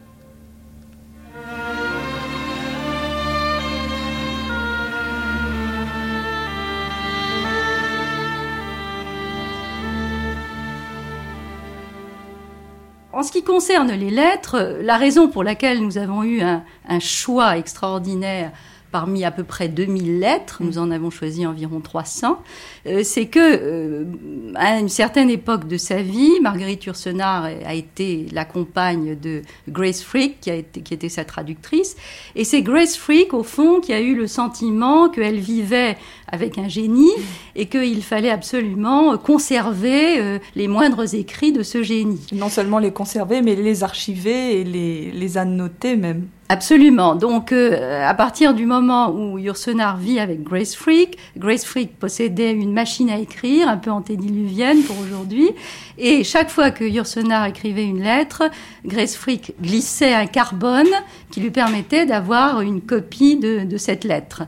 En 13.12 13.24
ce 13.24 13.32
qui 13.34 13.44
concerne 13.44 13.92
les 13.92 14.10
lettres, 14.10 14.78
la 14.82 14.96
raison 14.96 15.28
pour 15.28 15.44
laquelle 15.44 15.82
nous 15.82 15.98
avons 15.98 16.24
eu 16.24 16.42
un, 16.42 16.64
un 16.88 17.00
choix 17.02 17.58
extraordinaire 17.58 18.54
parmi 18.94 19.26
à 19.26 19.32
peu 19.32 19.44
près 19.44 19.70
2000 19.70 20.20
lettres, 20.20 20.60
nous 20.62 20.78
en 20.78 20.92
avons 20.92 21.10
choisi 21.10 21.48
environ 21.48 21.82
300, 21.82 22.40
euh, 22.86 23.02
c'est 23.04 23.26
que 23.26 23.40
euh, 23.42 24.06
à 24.54 24.80
une 24.80 24.88
certaine 24.88 25.32
époque 25.32 25.68
de 25.68 25.78
sa 25.78 26.04
vie, 26.04 26.40
Marguerite 26.42 26.86
Yourcenar 26.86 27.46
a 27.46 27.74
été 27.74 28.28
la 28.32 28.46
compagne 28.46 29.18
de 29.20 29.42
Grace 29.68 30.04
Frick, 30.04 30.40
qui, 30.42 30.52
a 30.52 30.56
été, 30.56 30.82
qui 30.82 30.94
était 30.94 31.10
sa 31.10 31.26
traductrice, 31.26 31.98
et 32.36 32.44
c'est 32.44 32.62
Grace 32.62 32.96
Frick, 32.96 33.34
au 33.34 33.42
fond, 33.42 33.82
qui 33.82 33.94
a 33.94 34.00
eu 34.00 34.16
le 34.16 34.28
sentiment 34.28 35.10
qu'elle 35.10 35.40
vivait 35.40 35.98
avec 36.28 36.60
un 36.60 36.68
génie 36.68 37.12
et 37.56 37.66
qu'il 37.66 38.04
fallait 38.04 38.30
absolument 38.30 39.18
conserver 39.18 40.20
euh, 40.20 40.38
les 40.56 40.68
moindres 40.68 41.16
écrits 41.16 41.52
de 41.52 41.64
ce 41.64 41.82
génie. 41.82 42.22
Non 42.32 42.50
seulement 42.50 42.78
les 42.78 42.92
conserver, 42.92 43.42
mais 43.42 43.56
les 43.56 43.84
archiver 43.84 44.62
et 44.62 44.64
les, 44.64 45.12
les 45.12 45.38
annoter 45.40 45.96
même. 45.96 46.28
Absolument. 46.50 47.16
Donc, 47.16 47.52
euh, 47.52 48.08
à 48.08 48.14
partir 48.14 48.54
du 48.54 48.66
moment 48.66 49.12
où 49.12 49.38
Yourcenar 49.38 49.98
vit 49.98 50.20
avec 50.20 50.44
Grace 50.44 50.76
Freak, 50.76 51.18
Grace 51.38 51.64
Freak 51.64 51.98
possédait 51.98 52.52
une 52.52 52.74
machine 52.74 53.10
à 53.10 53.18
écrire, 53.18 53.70
un 53.70 53.78
peu 53.78 53.90
antédiluvienne 53.90 54.84
pour 54.84 55.00
aujourd'hui, 55.00 55.50
et 55.98 56.24
chaque 56.24 56.50
fois 56.50 56.70
que 56.70 56.84
Yourcenar 56.84 57.46
écrivait 57.46 57.86
une 57.86 58.04
lettre, 58.04 58.44
Grace 58.86 59.16
Freak 59.16 59.54
glissait 59.62 60.14
un 60.14 60.26
carbone 60.26 60.90
qui 61.32 61.40
lui 61.40 61.52
permettait 61.52 62.06
d'avoir 62.06 62.62
une 62.62 62.82
copie 62.82 63.38
de, 63.38 63.78
cette 63.78 64.04
lettre. 64.04 64.44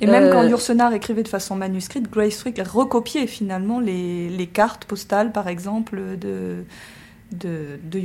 Et 0.00 0.06
même 0.06 0.30
quand 0.30 0.44
euh, 0.44 0.50
Yourcenar 0.50 0.92
écrivait 0.92 1.22
de 1.22 1.28
façon 1.28 1.56
manuscrite, 1.56 2.10
Grace 2.10 2.36
Freak 2.36 2.60
recopiait 2.64 3.26
finalement 3.26 3.80
les, 3.80 4.28
les 4.28 4.46
cartes 4.46 4.84
postales, 4.84 5.32
par 5.32 5.48
exemple, 5.48 5.98
de 6.20 6.64
de, 7.32 7.78
de 7.84 8.00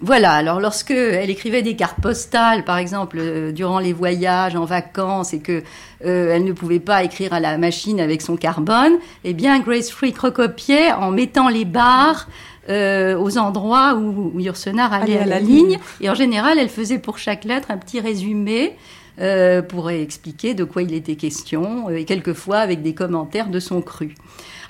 Voilà, 0.00 0.32
alors 0.32 0.58
lorsque 0.58 0.90
elle 0.90 1.28
écrivait 1.28 1.62
des 1.62 1.76
cartes 1.76 2.00
postales, 2.00 2.64
par 2.64 2.78
exemple, 2.78 3.18
euh, 3.20 3.52
durant 3.52 3.78
les 3.78 3.92
voyages, 3.92 4.56
en 4.56 4.64
vacances, 4.64 5.34
et 5.34 5.40
que 5.40 5.62
euh, 6.04 6.34
elle 6.34 6.44
ne 6.44 6.52
pouvait 6.52 6.80
pas 6.80 7.04
écrire 7.04 7.34
à 7.34 7.40
la 7.40 7.58
machine 7.58 8.00
avec 8.00 8.22
son 8.22 8.36
carbone, 8.36 8.94
eh 9.24 9.34
bien 9.34 9.58
Grace 9.60 9.90
Freak 9.90 10.18
recopiait 10.18 10.92
en 10.92 11.10
mettant 11.10 11.48
les 11.48 11.66
barres 11.66 12.28
euh, 12.70 13.18
aux 13.18 13.36
endroits 13.36 13.94
où, 13.94 14.32
où 14.34 14.40
allait, 14.40 15.18
à, 15.18 15.26
la, 15.26 15.40
ligne. 15.40 15.78
Et 16.00 16.08
en 16.08 16.14
général, 16.14 16.58
elle 16.58 16.70
faisait 16.70 16.98
pour 16.98 17.18
chaque 17.18 17.44
lettre 17.44 17.70
un 17.70 17.76
petit 17.76 18.00
résumé 18.00 18.76
pour 19.68 19.90
expliquer 19.90 20.54
de 20.54 20.64
quoi 20.64 20.82
il 20.82 20.92
était 20.94 21.16
question, 21.16 21.88
et 21.90 22.04
quelquefois 22.04 22.58
avec 22.58 22.82
des 22.82 22.94
commentaires 22.94 23.48
de 23.48 23.60
son 23.60 23.80
cru. 23.80 24.14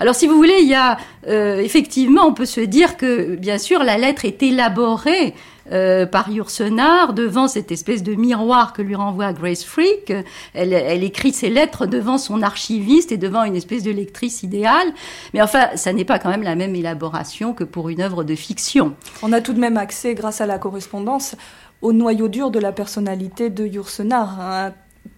Alors, 0.01 0.15
si 0.15 0.27
vous 0.27 0.37
voulez, 0.37 0.59
il 0.61 0.69
y 0.69 0.75
a 0.75 0.99
euh, 1.29 1.59
effectivement, 1.59 2.27
on 2.27 2.35
peut 2.35 2.47
se 2.47 2.61
dire 2.61 2.97
que, 2.97 3.37
bien 3.37 3.59
sûr, 3.59 3.83
la 3.83 3.97
lettre 3.97 4.25
est 4.25 4.43
élaborée 4.43 5.35
euh, 5.73 6.05
par 6.05 6.31
Yourcenar 6.31 7.15
devant 7.15 7.49
cette 7.49 7.73
espèce 7.73 8.03
de 8.03 8.15
miroir 8.15 8.75
que 8.75 8.83
lui 8.83 8.95
renvoie 8.95 9.33
Grace 9.33 9.65
Freak. 9.65 10.13
Elle, 10.53 10.73
elle, 10.75 11.05
écrit 11.05 11.33
ses 11.33 11.49
lettres 11.49 11.87
devant 11.87 12.19
son 12.19 12.43
archiviste 12.43 13.13
et 13.13 13.17
devant 13.17 13.45
une 13.45 13.57
espèce 13.57 13.83
de 13.83 13.91
lectrice 13.91 14.43
idéale. 14.43 14.93
Mais 15.33 15.41
enfin, 15.41 15.69
ça 15.77 15.93
n'est 15.93 16.05
pas 16.05 16.19
quand 16.19 16.29
même 16.29 16.43
la 16.43 16.55
même 16.55 16.75
élaboration 16.75 17.55
que 17.55 17.65
pour 17.65 17.89
une 17.89 18.03
œuvre 18.03 18.25
de 18.25 18.35
fiction. 18.35 18.95
On 19.23 19.33
a 19.33 19.41
tout 19.41 19.55
de 19.55 19.61
même 19.61 19.79
accès, 19.79 20.15
grâce 20.15 20.41
à 20.41 20.47
la 20.47 20.59
correspondance, 20.59 21.35
au 21.85 21.93
noyau 21.93 22.29
dur 22.29 22.51
de 22.51 22.59
la 22.59 22.73
personnalité 22.73 23.51
de 23.51 23.67
Yourcenar. 23.67 24.41
Hein 24.41 24.73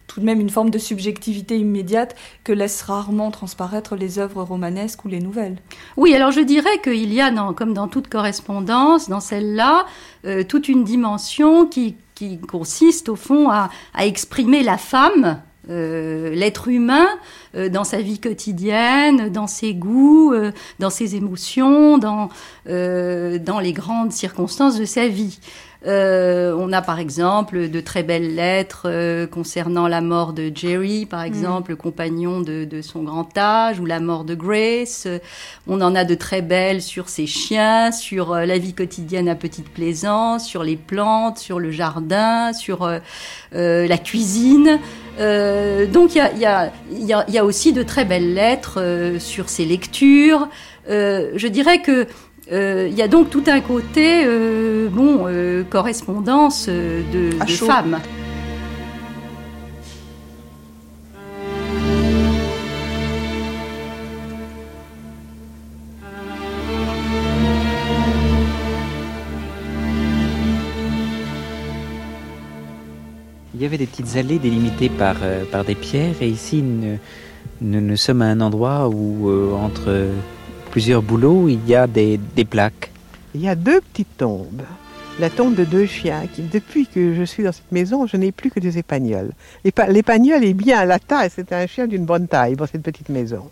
tout 0.07 0.21
de 0.21 0.25
même 0.25 0.41
une 0.41 0.51
forme 0.51 0.71
de 0.71 0.79
subjectivité 0.79 1.59
immédiate 1.59 2.15
que 2.45 2.53
laissent 2.53 2.83
rarement 2.83 3.31
transparaître 3.31 3.97
les 3.97 4.19
œuvres 4.19 4.43
romanesques 4.43 5.05
ou 5.05 5.09
les 5.09 5.21
nouvelles. 5.21 5.57
Oui, 5.97 6.15
alors 6.15 6.31
je 6.31 6.41
dirais 6.41 6.81
qu'il 6.83 7.13
y 7.13 7.21
a, 7.21 7.33
comme 7.55 7.75
dans 7.75 7.89
toute 7.89 8.09
correspondance, 8.09 9.09
dans 9.09 9.21
celle-là, 9.21 9.85
euh, 10.25 10.45
toute 10.45 10.69
une 10.69 10.85
dimension 10.85 11.67
qui, 11.67 11.97
consiste 12.49 13.11
au 13.11 13.17
fond 13.17 13.51
à, 13.51 13.69
exprimer 13.99 14.63
la 14.63 14.79
femme, 14.79 15.43
euh, 15.69 16.31
l'être 16.35 16.69
humain 16.69 17.09
euh, 17.57 17.69
dans 17.69 17.85
sa 17.85 18.01
vie 18.01 18.21
quotidienne, 18.21 19.29
dans 19.29 19.49
ses 19.49 19.75
goûts, 19.75 20.33
dans 20.79 20.91
ses 20.91 21.17
émotions, 21.17 21.99
dans, 21.99 22.31
dans 22.65 23.61
les 23.61 23.73
grandes 23.73 24.13
circonstances 24.13 24.79
de 24.79 24.87
sa 24.87 25.09
vie. 25.09 25.41
Euh, 25.87 26.53
on 26.59 26.73
a 26.73 26.83
par 26.83 26.99
exemple 26.99 27.69
de 27.69 27.81
très 27.81 28.03
belles 28.03 28.35
lettres 28.35 28.87
euh, 28.87 29.27
concernant 29.27 29.87
la 29.87 30.01
mort 30.01 30.33
de 30.33 30.51
Jerry, 30.53 31.07
par 31.07 31.23
exemple, 31.23 31.71
le 31.71 31.77
compagnon 31.77 32.41
de, 32.41 32.65
de, 32.65 32.83
son 32.83 33.05
grand 33.05 33.37
âge, 33.39 33.79
ou 33.79 33.87
la 33.87 34.01
mort 34.01 34.25
de 34.25 34.35
Grace. 34.35 35.07
On 35.69 35.81
en 35.81 35.95
a 35.95 36.05
de 36.05 36.15
très 36.15 36.43
belles 36.43 36.83
sur 36.83 37.09
ses 37.09 37.27
chiens, 37.27 37.93
sur 37.93 38.35
la 38.35 38.59
vie 38.59 38.75
quotidienne 38.75 39.29
à 39.29 39.37
Petite 39.37 39.69
Plaisance, 39.69 40.45
sur 40.47 40.65
les 40.65 40.77
plantes, 40.77 41.39
sur 41.39 41.61
le 41.61 41.71
jardin, 41.71 42.53
sur 42.53 42.91
la 43.53 43.99
cuisine. 43.99 44.79
donc 45.19 46.15
il 46.15 46.19
y 46.19 46.21
a, 46.21 46.35
y, 46.35 46.47
a, 46.47 46.73
y, 46.93 47.13
a, 47.13 47.25
y 47.29 47.39
a, 47.39 47.45
aussi 47.45 47.73
de 47.73 47.83
très 47.83 48.05
belles 48.05 48.35
lettres 48.35 49.17
sur 49.19 49.49
ses 49.49 49.65
lectures. 49.65 50.49
je 50.89 51.47
dirais 51.47 51.81
que 51.81 52.07
euh, 52.53 52.87
il 52.89 52.97
y 52.97 53.03
a 53.03 53.09
donc 53.09 53.29
tout 53.29 53.43
un 53.49 53.61
côté, 53.61 54.23
euh, 54.25 54.89
bon, 54.89 55.25
euh, 55.27 55.65
correspondance 55.65 56.69
de, 56.69 57.33
de 57.45 57.51
femmes. 57.51 57.99
Il 73.55 73.63
y 73.63 73.65
avait 73.65 73.79
des 73.79 73.87
petites 73.87 74.17
allées 74.17 74.39
délimitées 74.39 74.91
par, 74.91 75.17
par 75.51 75.65
des 75.65 75.75
pierres 75.75 76.15
et 76.21 76.29
ici 76.29 76.63
nous, 76.63 76.99
nous, 77.63 77.97
sommes 77.97 78.21
à 78.21 78.27
un 78.27 78.43
endroit 78.43 78.89
où 78.89 79.31
entre 79.57 80.11
plusieurs 80.77 81.01
boulots, 81.01 81.49
il 81.49 81.67
y 81.67 81.75
a 81.75 81.87
des, 81.87 82.19
plaques. 82.45 82.91
Il 83.35 83.41
y 83.41 83.49
a 83.49 83.55
deux 83.55 83.81
petites 83.81 84.19
tombes. 84.19 84.61
La 85.19 85.31
tombe 85.31 85.55
de 85.55 85.65
deux 85.65 85.87
chiens. 85.87 86.25
Qui, 86.31 86.43
depuis 86.43 86.87
que 86.87 87.15
je 87.15 87.23
suis 87.23 87.43
dans 87.43 87.53
cette 87.53 87.73
maison, 87.73 88.07
je 88.07 88.19
n'ai 88.19 88.31
plus 88.31 88.51
que 88.51 88.61
des 88.61 88.77
épagnols. 88.77 89.31
L'épagnol 89.65 90.45
est 90.45 90.53
bien 90.53 90.81
à 90.81 90.85
la 90.85 90.99
taille, 90.99 91.31
c'est 91.35 91.51
un 91.55 91.67
chien 91.67 91.87
d'une 91.87 92.05
bonne 92.05 92.29
taille 92.29 92.57
dans 92.57 92.67
cette 92.67 92.83
petite 92.83 93.09
maison. 93.09 93.49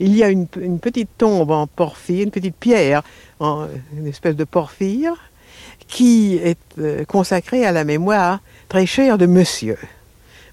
Il 0.00 0.16
y 0.16 0.24
a 0.24 0.30
une, 0.30 0.46
petite 0.46 1.10
tombe 1.18 1.50
en 1.50 1.66
porphyre, 1.66 2.24
une 2.24 2.30
petite 2.30 2.56
pierre, 2.56 3.02
en, 3.40 3.66
une 3.94 4.06
espèce 4.06 4.34
de 4.34 4.44
porphyre, 4.44 5.16
qui 5.86 6.36
est 6.36 6.56
euh, 6.78 7.04
consacrée 7.04 7.66
à 7.66 7.72
la 7.72 7.84
mémoire 7.84 8.40
très 8.70 8.86
chère 8.86 9.18
de 9.18 9.26
monsieur. 9.26 9.76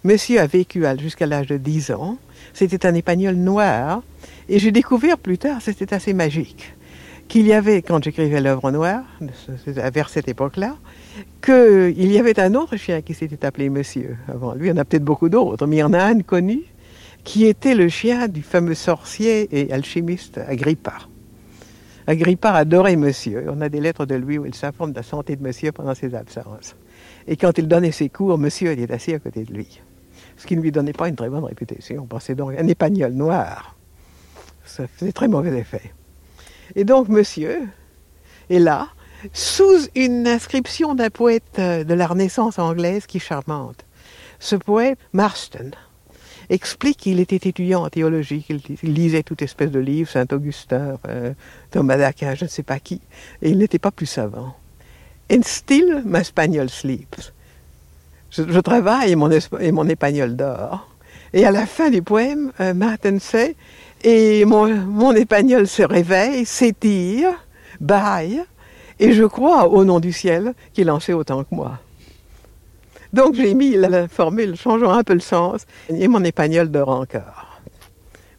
Monsieur 0.04 0.42
a 0.42 0.46
vécu 0.46 0.84
jusqu'à 1.00 1.26
l'âge 1.26 1.48
de 1.48 1.56
10 1.56 1.92
ans. 1.92 2.18
C'était 2.54 2.86
un 2.86 2.94
épagnol 2.96 3.36
noir 3.36 4.02
et 4.50 4.60
j'ai 4.60 4.72
découvert 4.72 5.18
plus 5.18 5.38
tard, 5.38 5.62
c'était 5.62 5.94
assez 5.94 6.14
magique, 6.14 6.74
qu'il 7.28 7.48
y 7.48 7.54
avait, 7.54 7.82
quand 7.82 8.04
j'écrivais 8.04 8.42
l'œuvre 8.42 8.72
noire, 8.72 9.04
vers 9.68 10.10
cette 10.10 10.28
époque-là, 10.28 10.76
qu'il 11.44 12.12
y 12.12 12.20
avait 12.20 12.40
un 12.40 12.54
autre 12.56 12.78
chien 12.78 13.02
qui 13.02 13.14
s'était 13.14 13.46
appelé 13.46 13.70
Monsieur. 13.70 14.18
Avant 14.28 14.54
lui, 14.54 14.68
il 14.68 14.70
y 14.70 14.74
en 14.74 14.78
a 14.78 14.86
peut-être 14.86 15.04
beaucoup 15.04 15.30
d'autres, 15.30 15.66
mais 15.66 15.78
il 15.78 15.80
y 15.80 15.84
en 15.84 15.94
a 15.94 16.04
un 16.04 16.20
connu, 16.20 16.62
qui 17.24 17.46
était 17.46 17.74
le 17.74 17.90
chien 17.90 18.28
du 18.28 18.44
fameux 18.44 18.76
sorcier 18.76 19.48
et 19.52 19.74
alchimiste 19.74 20.38
Agrippa. 20.38 20.94
Agrippa 22.06 22.52
adorait 22.52 22.96
Monsieur. 22.96 23.46
On 23.50 23.62
a 23.62 23.70
des 23.70 23.80
lettres 23.82 24.06
de 24.06 24.14
lui 24.14 24.38
où 24.38 24.46
il 24.46 24.54
s'informe 24.54 24.92
de 24.92 24.98
la 24.98 25.04
santé 25.04 25.36
de 25.36 25.42
Monsieur 25.42 25.72
pendant 25.72 25.96
ses 25.96 26.14
absences. 26.14 26.76
Et 27.28 27.36
quand 27.36 27.58
il 27.58 27.68
donnait 27.68 27.92
ses 27.92 28.10
cours, 28.10 28.38
Monsieur 28.38 28.72
était 28.72 28.94
assis 28.94 29.16
à 29.16 29.20
côté 29.20 29.44
de 29.44 29.52
lui. 29.52 29.82
Ce 30.38 30.46
qui 30.46 30.56
ne 30.56 30.62
lui 30.62 30.72
donnait 30.72 30.94
pas 30.94 31.10
une 31.10 31.16
très 31.16 31.30
bonne 31.30 31.44
réputation. 31.44 32.04
On 32.04 32.06
pensait 32.06 32.36
donc 32.36 32.54
un 32.56 32.68
épagnol 32.68 33.14
noir 33.14 33.75
ça 34.66 34.88
faisait 34.88 35.12
très 35.12 35.28
mauvais 35.28 35.58
effet. 35.58 35.94
Et 36.76 36.84
donc, 36.84 37.10
monsieur 37.10 37.68
est 38.50 38.60
là, 38.60 38.90
sous 39.34 39.88
une 39.96 40.28
inscription 40.28 40.96
d'un 40.96 41.10
poète 41.10 41.44
euh, 41.60 41.84
de 41.84 41.94
la 41.94 42.08
Renaissance 42.08 42.60
anglaise 42.60 43.06
qui 43.06 43.18
est 43.18 43.22
charmante. 43.22 43.86
Ce 44.40 44.56
poète, 44.56 45.00
Marston, 45.14 45.72
explique 46.50 46.98
qu'il 46.98 47.20
était 47.20 47.36
étudiant 47.36 47.84
en 47.84 47.90
théologie, 47.90 48.44
qu'il 48.44 48.62
lisait 48.84 49.24
toute 49.24 49.42
espèce 49.42 49.72
de 49.72 49.80
livres, 49.80 50.10
Saint-Augustin, 50.10 50.98
euh, 51.08 51.34
Thomas 51.72 51.98
d'Aquin, 51.98 52.36
je 52.36 52.46
ne 52.46 52.50
sais 52.50 52.64
pas 52.64 52.80
qui, 52.80 53.02
et 53.42 53.50
il 53.50 53.58
n'était 53.58 53.80
pas 53.80 53.92
plus 53.92 54.06
savant. 54.06 54.56
And 55.32 55.42
still 55.44 56.04
my 56.06 56.24
spaniel 56.24 56.70
sleeps. 56.70 57.32
Je, 58.30 58.60
travaille 58.60 59.12
et 59.12 59.16
mon, 59.16 59.32
et 59.32 59.72
mon 59.72 59.88
épagnol 59.88 60.36
dort. 60.36 60.90
Et 61.34 61.46
à 61.46 61.52
la 61.52 61.66
fin 61.66 61.90
du 61.90 62.02
poème, 62.02 62.52
euh, 62.60 62.74
Martin 62.74 63.18
sait 63.20 63.56
et 64.06 64.46
mon, 64.46 64.68
mon 64.68 65.14
épagnol 65.14 65.68
se 65.68 65.82
réveille, 65.82 66.46
s'étire, 66.46 67.32
baille, 67.80 68.44
et 69.00 69.14
je 69.14 69.24
crois 69.24 69.68
au 69.68 69.84
nom 69.84 70.00
du 70.00 70.14
ciel 70.14 70.54
qu'il 70.74 70.92
en 70.92 71.00
sait 71.00 71.12
autant 71.12 71.44
que 71.44 71.56
moi. 71.56 71.80
Donc 73.14 73.34
j'ai 73.34 73.56
mis 73.56 73.72
la 73.72 74.08
formule 74.08 74.56
changeant 74.56 74.92
un 74.92 75.04
peu 75.04 75.16
le 75.16 75.20
sens, 75.20 75.66
et 75.90 76.08
mon 76.08 76.24
épagnol 76.24 76.70
dort 76.70 76.90
encore. 76.90 77.60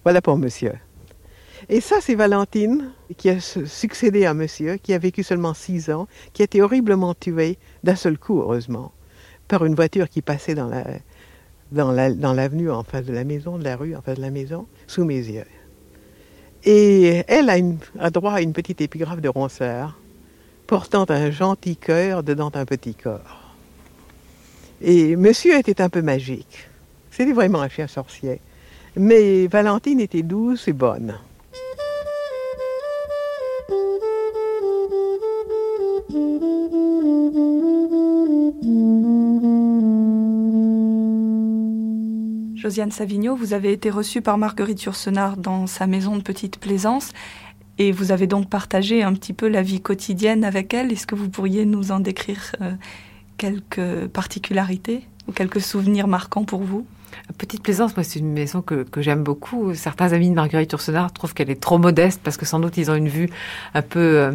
Voilà 0.05 0.23
pour 0.23 0.39
monsieur. 0.39 0.75
Et 1.69 1.81
ça, 1.81 1.97
c'est 2.01 2.15
Valentine, 2.15 2.93
qui 3.17 3.29
a 3.29 3.41
succédé 3.41 4.25
à 4.25 4.35
monsieur, 4.35 4.77
qui 4.77 4.95
a 4.95 4.99
vécu 4.99 5.25
seulement 5.25 5.53
six 5.53 5.91
ans, 5.91 6.07
qui 6.33 6.43
a 6.43 6.45
été 6.45 6.63
horriblement 6.63 7.13
tuée 7.13 7.59
d'un 7.83 7.97
seul 7.97 8.19
coup, 8.19 8.39
heureusement, 8.39 8.93
par 9.49 9.65
une 9.65 9.75
voiture 9.75 10.09
qui 10.09 10.23
passait 10.23 10.55
dans 10.55 10.69
la, 10.69 10.85
dans 11.73 12.33
l'avenue 12.33 12.71
en 12.71 12.85
face 12.85 13.05
de 13.05 13.13
la 13.13 13.25
maison, 13.25 13.59
de 13.59 13.65
la 13.65 13.75
rue 13.75 13.97
en 13.97 14.01
face 14.01 14.19
de 14.19 14.23
la 14.23 14.31
maison, 14.31 14.69
sous 14.87 15.05
mes 15.05 15.17
yeux. 15.17 15.43
Et 16.69 17.23
elle 17.29 17.49
a, 17.49 18.11
droit 18.11 18.33
à 18.33 18.41
une 18.41 18.53
petite 18.53 18.81
épigraphe 18.81 19.21
de 19.21 19.29
Ronsard, 19.29 19.97
portant 20.67 21.07
un 21.09 21.31
gentil 21.31 21.77
cœur 21.77 22.25
dedans 22.25 22.51
un 22.55 22.65
petit 22.65 22.97
corps. 22.97 23.55
Et 24.83 25.15
monsieur 25.15 25.57
était 25.57 25.81
un 25.81 25.89
peu 25.89 26.03
magique. 26.03 26.69
C'était 27.13 27.33
vraiment 27.33 27.63
un 27.63 27.69
chien 27.69 27.87
sorcier. 27.87 28.41
Mais 28.97 29.47
Valentine 29.47 30.01
était 30.01 30.23
douce 30.23 30.67
et 30.67 30.73
bonne. 30.73 31.15
Josiane 42.67 42.91
Savigno, 42.91 43.37
vous 43.37 43.53
avez 43.53 43.71
été 43.71 43.91
reçue 43.91 44.23
par 44.23 44.39
Marguerite 44.39 44.83
Yourcenar 44.83 45.37
dans 45.37 45.69
sa 45.69 45.87
maison 45.87 46.17
de 46.17 46.23
Petite 46.23 46.59
Plaisance 46.59 47.13
et 47.79 47.93
vous 47.93 48.11
avez 48.11 48.27
donc 48.27 48.51
partagé 48.51 49.05
un 49.05 49.13
petit 49.13 49.33
peu 49.33 49.47
la 49.47 49.63
vie 49.63 49.81
quotidienne 49.81 50.43
avec 50.43 50.75
elle. 50.75 50.91
Est-ce 50.91 51.07
que 51.07 51.15
vous 51.15 51.29
pourriez 51.29 51.65
nous 51.65 51.93
en 51.93 52.01
décrire 52.01 52.57
euh, 52.61 52.73
quelques 53.39 54.09
particularités 54.09 55.07
ou 55.29 55.33
quelques 55.33 55.61
souvenirs 55.61 56.09
marquants 56.09 56.43
pour 56.43 56.65
vous? 56.65 56.85
Petite 57.39 57.63
Plaisance, 57.63 57.97
moi, 57.97 58.03
c'est 58.03 58.19
une 58.19 58.33
maison 58.33 58.63
que, 58.63 58.85
j'aime 58.97 59.23
beaucoup. 59.23 59.73
Certains 59.75 60.13
amis 60.13 60.31
de 60.31 60.35
Marguerite 60.35 60.73
Yourcenar 60.73 61.13
trouvent 61.13 61.35
qu'elle 61.35 61.51
est 61.51 61.61
trop 61.61 61.79
modeste 61.79 62.21
parce 62.25 62.37
que 62.37 62.47
sans 62.47 62.59
doute 62.59 62.77
ils 62.79 62.91
ont 62.91 62.97
une 62.97 63.09
vue 63.09 63.31
un 63.75 63.83
peu... 63.83 64.33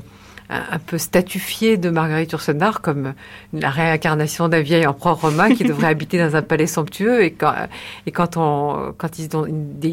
Un 0.54 0.80
peu 0.80 0.98
statufié 0.98 1.78
de 1.78 1.90
Marguerite 1.90 2.34
Yourcenar 2.34 2.82
comme 2.82 3.14
la 3.54 3.70
réincarnation 3.70 4.50
d'un 4.50 4.60
vieil 4.60 4.86
empereur 4.86 5.22
romain 5.22 5.56
qui 5.56 5.64
devrait 5.64 5.88
habiter 5.96 6.18
dans 6.18 6.36
un 6.36 6.42
palais 6.42 6.68
somptueux. 6.68 7.24
Et 7.24 7.32
quand, 7.32 7.54
et 8.06 8.12
quand, 8.12 8.36
on, 8.36 8.94
quand 8.98 9.18
ils, 9.18 9.30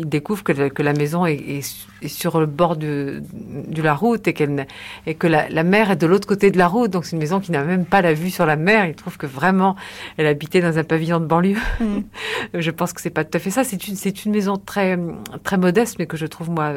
découvrent 0.08 0.42
que, 0.42 0.68
que 0.68 0.82
la 0.82 0.94
maison 0.94 1.26
est, 1.26 1.62
sur 2.06 2.40
le 2.40 2.46
bord 2.46 2.76
de, 2.76 3.22
de 3.32 3.82
la 3.82 3.94
route 3.94 4.26
et, 4.26 4.32
qu'elle, 4.32 4.66
et 5.06 5.14
que 5.14 5.28
la, 5.28 5.48
la, 5.48 5.62
mer 5.62 5.92
est 5.92 5.96
de 5.96 6.06
l'autre 6.06 6.26
côté 6.26 6.50
de 6.50 6.58
la 6.58 6.66
route, 6.66 6.90
donc 6.90 7.04
c'est 7.04 7.12
une 7.12 7.20
maison 7.20 7.38
qui 7.38 7.52
n'a 7.52 7.62
même 7.62 7.84
pas 7.84 8.02
la 8.02 8.12
vue 8.12 8.30
sur 8.30 8.46
la 8.46 8.56
mer, 8.56 8.86
ils 8.86 8.94
trouvent 8.94 9.16
que 9.16 9.26
vraiment 9.26 9.76
elle 10.16 10.26
habitait 10.26 10.60
dans 10.60 10.76
un 10.76 10.84
pavillon 10.84 11.20
de 11.20 11.26
banlieue. 11.26 11.58
Mm. 11.80 12.00
je 12.54 12.70
pense 12.70 12.92
que 12.92 13.00
c'est 13.00 13.10
pas 13.10 13.24
tout 13.24 13.36
à 13.36 13.40
fait 13.40 13.50
ça. 13.50 13.64
C'est 13.64 13.88
une, 13.88 13.96
c'est 13.96 14.24
une 14.24 14.32
maison 14.32 14.56
très, 14.56 14.98
très 15.44 15.56
modeste, 15.56 15.96
mais 15.98 16.06
que 16.06 16.16
je 16.16 16.26
trouve 16.26 16.50
moi 16.50 16.72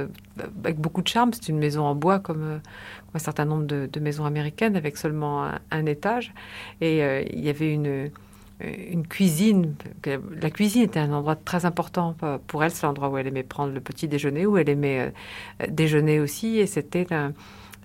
avec 0.64 0.80
beaucoup 0.80 1.02
de 1.02 1.08
charme. 1.08 1.32
C'est 1.34 1.50
une 1.50 1.58
maison 1.58 1.84
en 1.84 1.96
bois 1.96 2.20
comme, 2.20 2.62
un 3.14 3.20
certain 3.20 3.46
nombre 3.46 3.66
de, 3.66 4.00
maisons 4.00 4.26
américaines 4.26 4.76
avec 4.76 4.98
seulement 4.98 5.50
un, 5.72 5.86
étage. 5.86 6.34
Et 6.80 7.04
euh, 7.04 7.24
il 7.32 7.42
y 7.42 7.50
avait 7.50 7.74
une, 7.74 7.88
euh, 7.88 9.04
cuisine. 9.10 9.76
La 10.42 10.50
cuisine 10.50 10.84
était 10.84 11.00
un 11.00 11.12
endroit 11.12 11.36
très 11.36 11.66
important 11.66 12.16
pour 12.48 12.64
elle. 12.64 12.72
C'est 12.72 12.86
l'endroit 12.86 13.10
où 13.10 13.18
elle 13.18 13.28
aimait 13.28 13.44
prendre 13.44 13.74
le 13.74 13.82
petit 13.82 14.08
déjeuner, 14.08 14.46
où 14.46 14.58
elle 14.58 14.70
aimait 14.70 15.12
euh, 15.62 15.68
déjeuner 15.70 16.20
aussi. 16.20 16.60
Et 16.60 16.68
c'était 16.68 17.08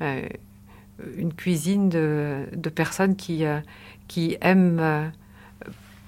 une 0.01 1.33
cuisine 1.35 1.89
de, 1.89 2.45
de 2.55 2.69
personnes 2.69 3.17
qui, 3.17 3.45
qui 4.09 4.37
aiment 4.41 5.11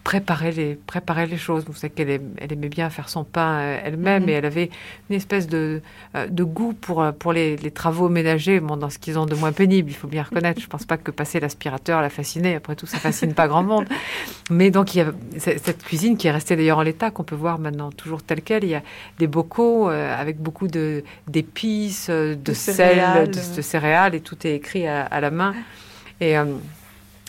préparer 0.05 0.53
les, 0.53 0.75
préparer 0.75 1.27
les 1.27 1.37
choses. 1.37 1.65
Vous 1.67 1.75
savez 1.75 1.93
qu'elle 1.93 2.21
elle 2.39 2.53
aimait 2.53 2.69
bien 2.69 2.89
faire 2.91 3.09
son 3.09 3.25
pain 3.25 3.59
euh, 3.59 3.81
elle-même 3.85 4.23
mhm. 4.23 4.29
et 4.29 4.33
elle 4.33 4.47
avait 4.47 4.71
une 5.11 5.17
espèce 5.17 5.47
de, 5.47 5.83
euh, 6.15 6.27
de 6.29 6.45
goût 6.45 6.73
pour, 6.73 7.03
euh, 7.03 7.13
pour 7.13 7.33
les, 7.33 7.57
les 7.57 7.71
travaux 7.71 8.09
ménagers, 8.09 8.61
bon, 8.61 8.77
dans 8.77 8.91
ce 8.91 8.99
qu'ils 8.99 9.19
ont 9.19 9.27
de 9.27 9.35
moins 9.35 9.53
pénible, 9.53 9.91
il 9.91 9.95
faut 9.95 10.09
bien 10.09 10.23
reconnaître. 10.23 10.61
Je 10.61 10.67
ne 10.67 10.71
pense 10.71 10.87
pas 10.87 10.97
que 10.97 11.11
passer 11.11 11.41
l'aspirateur 11.41 12.01
la 12.01 12.11
fascinait. 12.11 12.55
Après 12.55 12.75
tout, 12.75 12.87
ça 12.87 12.99
fascine 12.99 13.35
pas 13.35 13.49
grand 13.49 13.63
monde. 13.63 13.87
Mais 14.51 14.71
donc, 14.71 14.95
il 14.95 14.99
y 14.99 15.01
a 15.03 15.13
cette 15.39 15.85
cuisine 15.85 16.17
qui 16.17 16.27
est 16.27 16.33
restée 16.33 16.57
d'ailleurs 16.57 16.79
en 16.79 16.83
l'état, 16.83 17.11
qu'on 17.11 17.25
peut 17.25 17.37
voir 17.37 17.59
maintenant 17.59 17.91
toujours 17.91 18.23
telle 18.23 18.43
qu'elle. 18.43 18.65
Il 18.65 18.71
y 18.71 18.75
a 18.75 18.83
des 19.19 19.27
bocaux 19.27 19.89
avec 19.89 20.39
beaucoup 20.41 20.69
d'épices, 20.69 22.09
de, 22.09 22.35
de, 22.35 22.53
sel, 22.55 23.31
de, 23.31 23.63
céréales, 23.63 24.15
et 24.15 24.21
tout 24.21 24.47
est 24.47 24.55
écrit 24.55 24.87
à, 24.87 25.21
la 25.21 25.31
main. 25.31 25.55
Et 26.21 26.35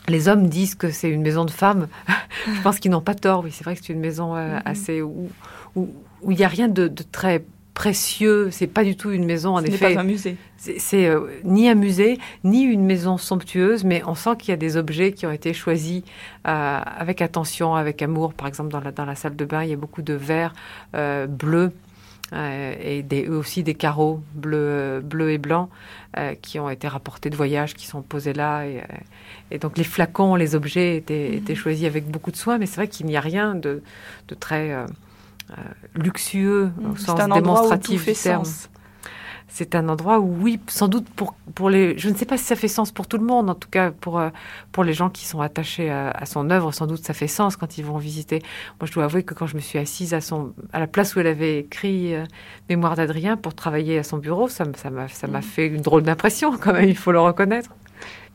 les 0.10 0.28
hommes 0.28 0.48
disent 0.48 0.76
que 0.76 0.92
c'est 0.92 1.10
une 1.10 1.22
maison 1.22 1.46
de 1.46 1.52
femmes. 1.52 1.88
je 2.48 2.62
pense 2.62 2.80
qu'ils 2.80 2.92
n'ont 2.92 3.02
pas 3.02 3.16
tort. 3.16 3.44
Oui, 3.44 3.52
c'est 3.52 3.64
vrai 3.64 3.76
que 3.76 3.82
c'est 3.84 3.94
une 3.94 4.00
maison 4.00 4.36
mm-hmm. 4.36 4.62
assez 4.66 5.02
où 5.02 5.30
il 5.76 6.38
n'y 6.38 6.44
a 6.44 6.48
rien 6.48 6.68
de, 6.68 6.88
très 7.12 7.44
précieux. 7.74 8.50
C'est 8.52 8.68
pas 8.68 8.84
du 8.84 8.98
tout 8.98 9.12
une 9.12 9.26
maison, 9.26 9.56
en 9.56 9.62
Ce 9.62 9.68
effet. 9.68 9.94
pas 9.94 10.02
un 10.02 10.04
musée. 10.04 10.36
C'est 10.58 11.10
ni 11.46 11.70
un 11.70 11.76
musée, 11.76 12.20
ni 12.44 12.64
une 12.64 12.84
maison 12.84 13.18
somptueuse, 13.18 13.86
mais 13.86 14.04
on 14.06 14.16
sent 14.16 14.32
qu'il 14.38 14.50
y 14.50 14.54
a 14.54 14.58
des 14.58 14.76
objets 14.76 15.14
qui 15.14 15.26
ont 15.26 15.32
été 15.32 15.54
choisis 15.54 16.04
avec 16.44 17.22
attention, 17.22 17.76
avec 17.76 18.02
amour. 18.02 18.34
Par 18.34 18.48
exemple, 18.48 18.70
dans 18.70 18.82
la, 18.82 18.92
dans 18.92 19.06
la 19.06 19.16
salle 19.16 19.38
de 19.38 19.46
bain, 19.46 19.64
il 19.64 19.70
y 19.70 19.74
a 19.74 19.78
beaucoup 19.78 20.02
de 20.02 20.14
verres 20.14 20.54
bleus 20.94 21.72
euh, 22.32 22.76
et 22.80 23.02
des, 23.02 23.28
aussi 23.28 23.64
des 23.64 23.74
carreaux 23.74 24.22
bleus, 24.36 25.02
bleus 25.02 25.32
et 25.32 25.38
blancs 25.40 25.70
euh, 26.18 26.36
qui 26.40 26.60
ont 26.60 26.70
été 26.70 26.88
rapportés 26.88 27.32
de 27.32 27.36
voyage, 27.36 27.74
qui 27.74 27.88
sont 27.88 28.04
posés 28.04 28.34
là. 28.34 28.66
Et, 28.66 28.84
euh, 29.54 29.58
donc 29.58 29.78
les 29.78 29.84
flacons, 29.84 30.36
les 30.36 30.54
objets 30.54 30.98
étaient, 30.98 31.36
étaient, 31.36 31.54
mhm. 31.54 31.60
choisis 31.60 31.86
avec 31.88 32.06
beaucoup 32.10 32.32
de 32.32 32.36
soin, 32.36 32.60
mais 32.60 32.68
c'est 32.68 32.76
vrai 32.76 32.88
qu'il 32.88 33.08
n'y 33.08 33.18
a 33.18 33.22
rien 33.22 33.56
de, 33.56 33.82
de 34.28 34.36
très 34.36 34.76
luxueux 35.96 36.70
au 36.92 36.96
sens 36.96 37.20
démonstratif 37.34 38.06
du 38.06 38.14
terme. 38.14 38.46
Sens 38.46 38.70
c'est 39.50 39.76
un 39.76 39.90
endroit 39.90 40.20
où, 40.20 40.36
oui, 40.42 40.60
sans 40.68 40.88
doute 40.88 41.10
pour, 41.10 41.34
pour 41.56 41.70
les. 41.70 41.98
Je 41.98 42.10
ne 42.10 42.16
sais 42.16 42.26
pas 42.26 42.38
si 42.38 42.46
ça 42.46 42.56
fait 42.56 42.68
sens 42.68 42.92
pour 42.92 43.08
tout 43.08 43.18
le 43.18 43.26
monde, 43.26 43.50
en 43.50 43.56
tout 43.56 43.68
cas 43.70 43.92
pour, 43.92 44.20
euh, 44.20 44.30
pour 44.72 44.84
les 44.84 44.94
gens 44.94 45.10
qui 45.10 45.26
sont 45.26 45.42
attachés 45.42 45.90
à, 45.90 46.26
son 46.26 46.50
œuvre, 46.52 46.72
sans 46.72 46.88
doute 46.88 47.04
ça 47.04 47.14
fait 47.14 47.28
sens 47.28 47.58
quand 47.58 47.78
ils 47.78 47.84
vont 47.84 47.98
visiter. 47.98 48.42
Moi, 48.80 48.88
je 48.88 48.94
dois 48.94 49.06
avouer 49.06 49.24
que 49.24 49.34
quand 49.34 49.48
je 49.48 49.56
me 49.56 49.62
suis 49.62 49.80
assise 49.80 50.14
à, 50.14 50.22
son, 50.22 50.54
à 50.72 50.80
la 50.80 50.88
place 50.88 51.16
où 51.16 51.20
elle 51.20 51.28
avait 51.28 51.60
écrit 51.60 52.16
euh, 52.16 52.26
Mémoire 52.70 52.96
d'Adrien 52.96 53.38
pour 53.38 53.56
travailler 53.56 53.98
à 53.98 54.04
son 54.04 54.18
bureau, 54.18 54.48
ça 54.48 54.66
m'a 54.66 55.08
ça 55.08 55.28
m'a 55.28 55.42
fait 55.42 55.68
une 55.68 55.82
drôle 55.82 56.04
d'impression, 56.04 56.56
quand 56.58 56.74
même, 56.74 56.88
il 56.88 56.98
faut 56.98 57.12
le 57.12 57.20
reconnaître. 57.20 57.72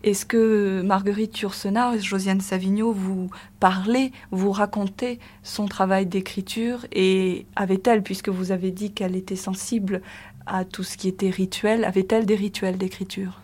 Est-ce 0.05 0.27
que 0.27 0.83
Marguerite 0.83 1.41
Yourcenar 1.41 1.95
et 1.95 1.99
Josiane 1.99 2.43
Savigno 2.43 2.93
vous 2.93 3.31
parlaient, 3.59 4.13
vous 4.33 4.53
racontaient 4.53 5.19
son 5.43 5.65
travail 5.65 6.05
d'écriture 6.05 6.85
et 6.93 7.47
avait-elle, 7.57 8.03
puisque 8.03 8.29
vous 8.29 8.53
avez 8.53 8.71
dit 8.71 8.93
qu'elle 8.93 9.17
était 9.17 9.35
sensible 9.35 10.03
à 10.47 10.65
tout 10.65 10.83
ce 10.83 10.97
qui 10.97 11.09
était 11.09 11.31
rituel. 11.31 11.85
Avait-elle 11.85 12.27
des 12.27 12.37
rituels 12.37 12.79
d'écriture? 12.79 13.41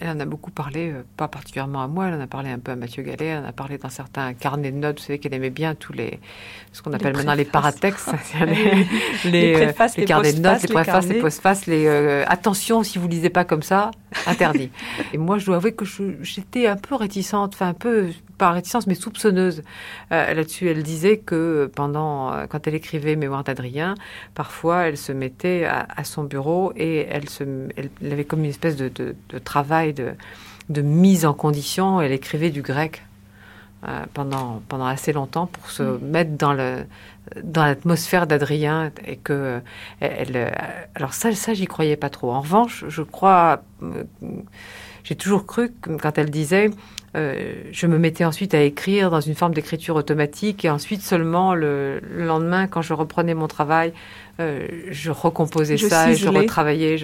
Elle 0.00 0.08
en 0.08 0.20
a 0.20 0.24
beaucoup 0.24 0.50
parlé, 0.50 0.90
euh, 0.90 1.04
pas 1.16 1.28
particulièrement 1.28 1.82
à 1.82 1.86
moi, 1.86 2.08
elle 2.08 2.14
en 2.14 2.20
a 2.20 2.26
parlé 2.26 2.50
un 2.50 2.58
peu 2.58 2.72
à 2.72 2.76
Mathieu 2.76 3.02
Gallet, 3.02 3.26
elle 3.26 3.44
en 3.44 3.46
a 3.46 3.52
parlé 3.52 3.78
dans 3.78 3.88
certains 3.88 4.34
carnets 4.34 4.72
de 4.72 4.78
notes. 4.78 4.98
Vous 4.98 5.06
savez 5.06 5.18
qu'elle 5.18 5.34
aimait 5.34 5.50
bien 5.50 5.74
tous 5.74 5.92
les, 5.92 6.18
ce 6.72 6.82
qu'on 6.82 6.92
appelle 6.92 7.14
maintenant 7.14 7.34
les 7.34 7.44
paratextes, 7.44 8.10
les, 9.24 9.30
les, 9.30 9.54
euh, 9.54 9.64
préfaces, 9.64 9.96
les, 9.96 10.04
carnets 10.04 10.32
de 10.32 10.40
notes, 10.40 10.62
les 10.62 10.68
préfaces, 10.68 11.06
les 11.06 11.20
postfaces, 11.20 11.66
les 11.66 11.86
euh, 11.86 12.24
attention 12.26 12.82
si 12.82 12.98
vous 12.98 13.06
lisez 13.06 13.30
pas 13.30 13.44
comme 13.44 13.62
ça, 13.62 13.92
interdit. 14.26 14.70
Et 15.12 15.18
moi, 15.18 15.38
je 15.38 15.46
dois 15.46 15.56
avouer 15.56 15.72
que 15.72 15.84
j'étais 16.22 16.66
un 16.66 16.76
peu 16.76 16.96
réticente, 16.96 17.54
enfin 17.54 17.68
un 17.68 17.74
peu 17.74 18.08
pas 18.36 18.50
réticence, 18.50 18.86
mais 18.86 18.94
soupçonneuse 18.94 19.62
euh, 20.12 20.34
là-dessus. 20.34 20.68
Elle 20.68 20.82
disait 20.82 21.18
que 21.18 21.70
pendant, 21.74 22.32
euh, 22.32 22.46
quand 22.48 22.66
elle 22.66 22.74
écrivait 22.74 23.16
Mémoire 23.16 23.44
d'Adrien, 23.44 23.94
parfois 24.34 24.82
elle 24.82 24.96
se 24.96 25.12
mettait 25.12 25.64
à, 25.64 26.04
son 26.04 26.24
bureau 26.24 26.72
et 26.76 27.06
elle, 27.10 27.28
se, 27.28 27.44
elle, 27.76 27.90
avait 28.12 28.24
comme 28.24 28.40
une 28.40 28.50
espèce 28.50 28.76
de, 28.76 28.88
de, 28.88 29.38
travail 29.38 29.94
de, 29.94 30.12
de, 30.68 30.82
mise 30.82 31.24
en 31.26 31.34
condition. 31.34 32.00
Elle 32.00 32.12
écrivait 32.12 32.50
du 32.50 32.62
grec 32.62 33.02
euh, 33.88 34.04
pendant, 34.14 34.62
pendant 34.68 34.86
assez 34.86 35.12
longtemps 35.12 35.46
pour 35.46 35.70
se 35.70 35.82
mm. 35.82 35.98
mettre 36.02 36.30
dans 36.32 36.52
le 36.52 36.84
dans 37.42 37.64
l'atmosphère 37.64 38.28
d'Adrien 38.28 38.92
et 39.04 39.16
que 39.16 39.60
elle, 39.98 40.52
alors 40.94 41.12
ça 41.12 41.34
ça 41.34 41.54
j'y 41.54 41.66
croyais 41.66 41.96
pas 41.96 42.08
trop 42.08 42.30
en 42.30 42.40
revanche 42.40 42.84
je 42.86 43.02
crois 43.02 43.64
j'ai 45.06 45.14
toujours 45.14 45.46
cru 45.46 45.70
que 45.80 45.90
quand 45.90 46.18
elle 46.18 46.30
disait 46.30 46.70
euh, 47.16 47.54
je 47.70 47.86
me 47.86 47.96
mettais 47.96 48.24
ensuite 48.24 48.54
à 48.54 48.60
écrire 48.60 49.10
dans 49.10 49.20
une 49.20 49.36
forme 49.36 49.54
d'écriture 49.54 49.94
automatique 49.94 50.64
et 50.64 50.70
ensuite 50.70 51.00
seulement 51.00 51.54
le, 51.54 52.00
lendemain, 52.12 52.66
quand 52.66 52.82
je 52.82 52.92
reprenais 52.92 53.32
mon 53.32 53.46
travail, 53.46 53.92
euh, 54.40 54.66
je 54.90 55.12
recomposais 55.12 55.78
ça 55.78 56.10
et 56.10 56.16
je 56.16 56.28
retravaillais. 56.28 56.98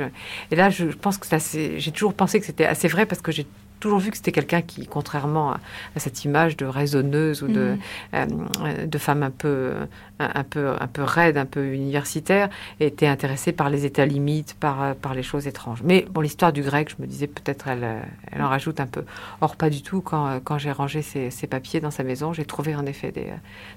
Et 0.50 0.56
là, 0.56 0.68
je 0.68 0.84
pense 0.86 1.16
que 1.16 1.26
j'ai 1.48 1.92
toujours 1.92 2.12
pensé 2.12 2.40
que 2.40 2.46
c'était 2.46 2.66
assez 2.66 2.88
vrai 2.88 3.06
parce 3.06 3.22
que 3.22 3.30
j'ai 3.30 3.46
toujours 3.82 3.98
vu 3.98 4.12
que 4.12 4.16
c'était 4.16 4.30
quelqu'un 4.30 4.62
qui, 4.62 4.86
contrairement 4.86 5.54
à, 5.54 5.58
cette 5.96 6.24
image 6.24 6.56
de 6.56 6.64
raisonneuse 6.64 7.42
ou 7.42 7.48
de, 7.48 7.76
mhm. 8.14 8.48
euh, 8.60 8.86
de 8.86 8.98
femme 8.98 9.24
un 9.24 9.30
peu, 9.30 9.72
un, 10.20 10.44
peu, 10.44 10.74
un 10.78 10.86
peu 10.86 11.02
raide, 11.02 11.36
un 11.36 11.46
peu 11.46 11.66
universitaire, 11.66 12.48
était 12.78 13.08
intéressée 13.08 13.50
par 13.50 13.70
les 13.70 13.84
états 13.84 14.06
limites, 14.06 14.54
par, 14.54 14.94
par 14.94 15.14
les 15.14 15.24
choses 15.24 15.48
étranges. 15.48 15.82
Mais 15.82 16.06
bon, 16.08 16.20
l'histoire 16.20 16.52
du 16.52 16.62
grec, 16.62 16.94
je 16.96 17.02
me 17.02 17.08
disais 17.08 17.26
peut-être 17.26 17.66
elle, 17.66 17.86
elle 18.30 18.42
en 18.42 18.48
rajoute 18.48 18.78
un 18.78 18.86
peu. 18.86 19.02
Or, 19.40 19.56
pas 19.56 19.68
du 19.68 19.82
tout. 19.82 20.00
Quand, 20.00 20.38
quand 20.44 20.58
j'ai 20.58 20.70
rangé 20.70 21.02
ces, 21.02 21.30
papiers 21.48 21.80
dans 21.80 21.90
sa 21.90 22.04
maison, 22.04 22.32
j'ai 22.32 22.44
trouvé 22.44 22.76
en 22.76 22.86
effet 22.86 23.10
des, 23.10 23.32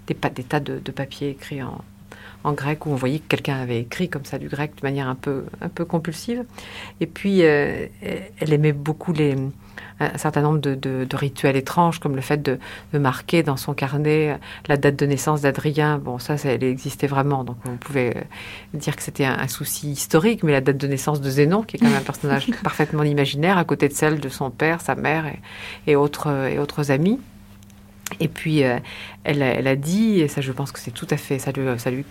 des, 0.06 0.16
des 0.30 0.44
tas 0.44 0.60
de, 0.60 0.78
de 0.78 0.92
papiers 0.92 1.30
écrits 1.30 1.64
en, 1.64 1.82
en 2.44 2.54
grec 2.54 2.86
où 2.86 2.92
on 2.92 2.96
voyait 2.96 3.20
que 3.20 3.28
quelqu'un 3.28 3.60
avait 3.60 3.80
écrit 3.80 4.08
comme 4.08 4.24
ça 4.24 4.38
du 4.38 4.50
grec 4.50 4.76
de 4.80 4.86
manière 4.86 5.08
un 5.08 5.16
peu, 5.16 5.46
un 5.62 5.70
peu 5.70 5.84
compulsive. 5.84 6.46
Et 7.02 7.08
puis, 7.08 7.44
euh, 7.44 7.88
elle 8.40 8.54
aimait 8.54 8.72
beaucoup 8.72 9.14
les, 9.14 9.36
un 10.00 10.18
certain 10.18 10.42
nombre 10.42 10.60
de, 10.60 11.08
rituels 11.16 11.56
étranges, 11.56 12.00
comme 12.00 12.16
le 12.16 12.22
fait 12.22 12.42
de, 12.42 12.60
marquer 12.94 13.44
dans 13.44 13.58
son 13.58 13.74
carnet 13.74 14.38
la 14.68 14.78
date 14.78 14.96
de 14.96 15.06
naissance 15.06 15.42
d'Adrien. 15.42 15.98
Bon, 15.98 16.20
ça, 16.20 16.38
ça, 16.38 16.50
elle 16.50 16.64
existait 16.64 17.08
vraiment, 17.08 17.44
donc 17.44 17.58
on 17.66 17.78
pouvait 17.78 18.16
euh, 18.16 18.22
dire 18.74 18.96
que 18.96 19.02
c'était 19.02 19.26
un, 19.26 19.48
souci 19.48 19.92
historique, 19.92 20.44
mais 20.44 20.52
la 20.52 20.62
date 20.62 20.78
de 20.78 20.88
naissance 20.88 21.22
de 21.22 21.30
Zénon, 21.30 21.62
qui 21.64 21.78
est 21.78 21.80
quand 21.80 21.88
même 21.88 21.98
un 21.98 22.02
personnage 22.02 22.50
parfaitement 22.64 23.04
imaginaire, 23.04 23.58
à 23.58 23.64
côté 23.64 23.88
de 23.88 23.94
celle 23.94 24.20
de 24.20 24.30
son 24.30 24.50
père, 24.50 24.82
sa 24.82 24.96
mère 24.96 25.26
et, 25.88 25.96
autres, 25.96 26.30
et 26.50 26.60
autres 26.60 26.92
amis. 26.92 27.20
Et 28.20 28.28
puis, 28.28 28.64
euh, 28.64 28.78
elle, 29.24 29.42
a 29.42 29.76
dit, 29.76 30.22
et 30.22 30.28
ça 30.28 30.42
je 30.42 30.52
pense 30.52 30.72
que 30.72 30.80
c'est 30.80 30.92
tout 30.92 31.08
à 31.10 31.18
fait, 31.18 31.40
ça 31.40 31.52
lui, 31.52 31.80
ça, 31.80 31.92
lui, 31.92 32.06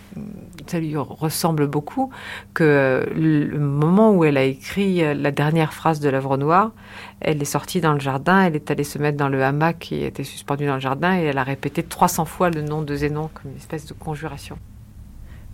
ça 0.67 0.79
lui 0.79 0.97
ressemble 0.97 1.67
beaucoup, 1.67 2.11
que 2.53 3.07
le 3.15 3.59
moment 3.59 4.13
où 4.13 4.25
elle 4.25 4.37
a 4.37 4.43
écrit 4.45 5.03
la 5.15 5.31
dernière 5.31 5.73
phrase 5.73 6.01
de 6.01 6.09
l'œuvre 6.09 6.37
noire, 6.37 6.73
elle 7.21 7.41
est 7.41 7.47
sortie 7.47 7.81
dans 7.81 7.93
le 7.93 8.01
jardin, 8.01 8.43
elle 8.43 8.57
est 8.57 8.71
allée 8.71 8.85
se 8.85 8.99
mettre 8.99 9.17
dans 9.17 9.29
le 9.29 9.43
hamac 9.43 9.79
qui 9.79 10.05
était 10.05 10.25
suspendu 10.25 10.67
dans 10.67 10.75
le 10.75 10.81
jardin, 10.81 11.17
et 11.19 11.25
elle 11.25 11.39
a 11.39 11.45
répété 11.45 11.83
300 11.83 12.25
fois 12.25 12.51
le 12.51 12.63
nom 12.63 12.83
de 12.83 12.95
Zénon 12.95 13.31
comme 13.33 13.51
une 13.53 13.57
espèce 13.57 13.87
de 13.87 13.95
conjuration. 13.95 14.59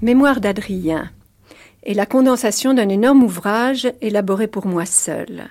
Mémoire 0.03 0.41
d'Adrien 0.41 1.11
est 1.85 1.95
la 1.95 2.07
condensation 2.07 2.75
d'un 2.75 2.89
énorme 2.89 3.23
ouvrage 3.23 3.93
élaboré 4.01 4.47
pour 4.47 4.67
moi 4.67 4.87
seule. 4.87 5.51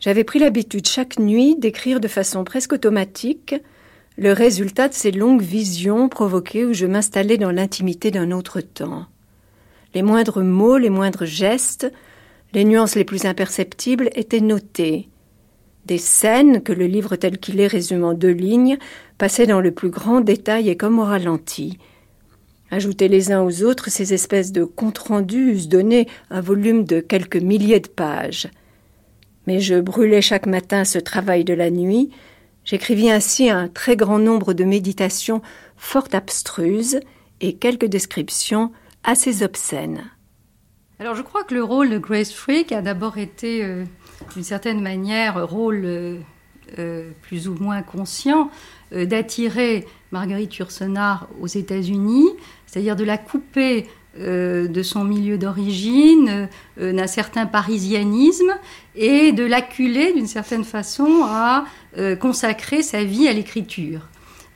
J'avais 0.00 0.24
pris 0.24 0.38
l'habitude 0.38 0.86
chaque 0.86 1.18
nuit 1.18 1.56
d'écrire 1.58 2.00
de 2.00 2.08
façon 2.08 2.44
presque 2.44 2.74
automatique 2.74 3.54
le 4.16 4.32
résultat 4.32 4.88
de 4.88 4.94
ces 4.94 5.10
longues 5.10 5.42
visions 5.42 6.08
provoquées 6.08 6.64
où 6.64 6.72
je 6.72 6.86
m'installais 6.86 7.38
dans 7.38 7.50
l'intimité 7.50 8.10
d'un 8.10 8.30
autre 8.30 8.60
temps. 8.60 9.06
Les 9.94 10.02
moindres 10.02 10.42
mots, 10.42 10.78
les 10.78 10.90
moindres 10.90 11.24
gestes, 11.24 11.90
les 12.52 12.64
nuances 12.64 12.94
les 12.94 13.04
plus 13.04 13.24
imperceptibles 13.24 14.10
étaient 14.14 14.40
notés. 14.40 15.08
Des 15.86 15.98
scènes 15.98 16.62
que 16.62 16.72
le 16.72 16.86
livre 16.86 17.16
tel 17.16 17.38
qu'il 17.38 17.60
est 17.60 17.66
résumé 17.66 18.04
en 18.04 18.14
deux 18.14 18.30
lignes 18.30 18.78
passaient 19.18 19.46
dans 19.46 19.60
le 19.60 19.72
plus 19.72 19.90
grand 19.90 20.20
détail 20.20 20.68
et 20.68 20.76
comme 20.76 20.98
au 20.98 21.04
ralenti. 21.04 21.78
Ajouter 22.70 23.08
les 23.08 23.32
uns 23.32 23.42
aux 23.42 23.62
autres 23.62 23.90
ces 23.90 24.14
espèces 24.14 24.52
de 24.52 24.64
comptes 24.64 24.98
rendus 24.98 25.52
eussent 25.52 25.68
donné 25.68 26.08
un 26.30 26.40
volume 26.40 26.84
de 26.84 27.00
quelques 27.00 27.36
milliers 27.36 27.80
de 27.80 27.88
pages. 27.88 28.48
Mais 29.46 29.60
je 29.60 29.78
brûlais 29.80 30.22
chaque 30.22 30.46
matin 30.46 30.84
ce 30.84 30.98
travail 30.98 31.44
de 31.44 31.54
la 31.54 31.70
nuit, 31.70 32.10
J'écrivis 32.64 33.10
ainsi 33.10 33.50
un 33.50 33.68
très 33.68 33.96
grand 33.96 34.18
nombre 34.18 34.54
de 34.54 34.64
méditations 34.64 35.42
fort 35.76 36.08
abstruses 36.12 37.00
et 37.40 37.56
quelques 37.56 37.86
descriptions 37.86 38.72
assez 39.02 39.42
obscènes. 39.42 40.10
Alors 40.98 41.14
je 41.14 41.22
crois 41.22 41.44
que 41.44 41.54
le 41.54 41.62
rôle 41.62 41.90
de 41.90 41.98
Grace 41.98 42.32
Frick 42.32 42.72
a 42.72 42.80
d'abord 42.80 43.18
été, 43.18 43.64
euh, 43.64 43.84
d'une 44.34 44.44
certaine 44.44 44.80
manière, 44.80 45.46
rôle 45.46 45.82
euh, 45.84 46.18
euh, 46.78 47.10
plus 47.22 47.48
ou 47.48 47.54
moins 47.54 47.82
conscient 47.82 48.50
d'attirer 48.92 49.86
Marguerite 50.12 50.56
Yourcenar 50.56 51.28
aux 51.40 51.48
États-Unis, 51.48 52.28
c'est-à-dire 52.64 52.94
de 52.94 53.02
la 53.02 53.18
couper 53.18 53.88
de 54.18 54.82
son 54.82 55.04
milieu 55.04 55.38
d'origine, 55.38 56.48
d'un 56.76 57.06
certain 57.06 57.46
parisianisme, 57.46 58.54
et 58.96 59.32
de 59.32 59.44
l'acculer 59.44 60.12
d'une 60.12 60.26
certaine 60.26 60.64
façon 60.64 61.22
à 61.24 61.64
euh, 61.98 62.16
consacrer 62.16 62.82
sa 62.82 63.04
vie 63.04 63.28
à 63.28 63.32
l'écriture. 63.32 64.00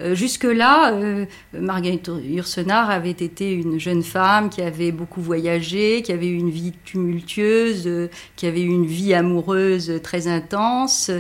Euh, 0.01 0.15
jusque-là, 0.15 0.93
euh, 0.93 1.25
Marguerite 1.53 2.09
Yourcenar 2.25 2.89
avait 2.89 3.11
été 3.11 3.53
une 3.53 3.81
jeune 3.81 4.05
femme 4.05 4.49
qui 4.49 4.63
avait 4.63 4.93
beaucoup 4.93 5.21
voyagé, 5.21 6.03
qui 6.03 6.13
avait 6.13 6.29
eu 6.29 6.37
une 6.37 6.51
vie 6.51 6.73
tumultueuse, 6.85 8.09
qui 8.37 8.47
avait 8.47 8.61
eu 8.61 8.69
une 8.69 8.87
vie 8.87 9.13
amoureuse 9.13 10.01
très 10.05 10.29
intense, 10.29 11.11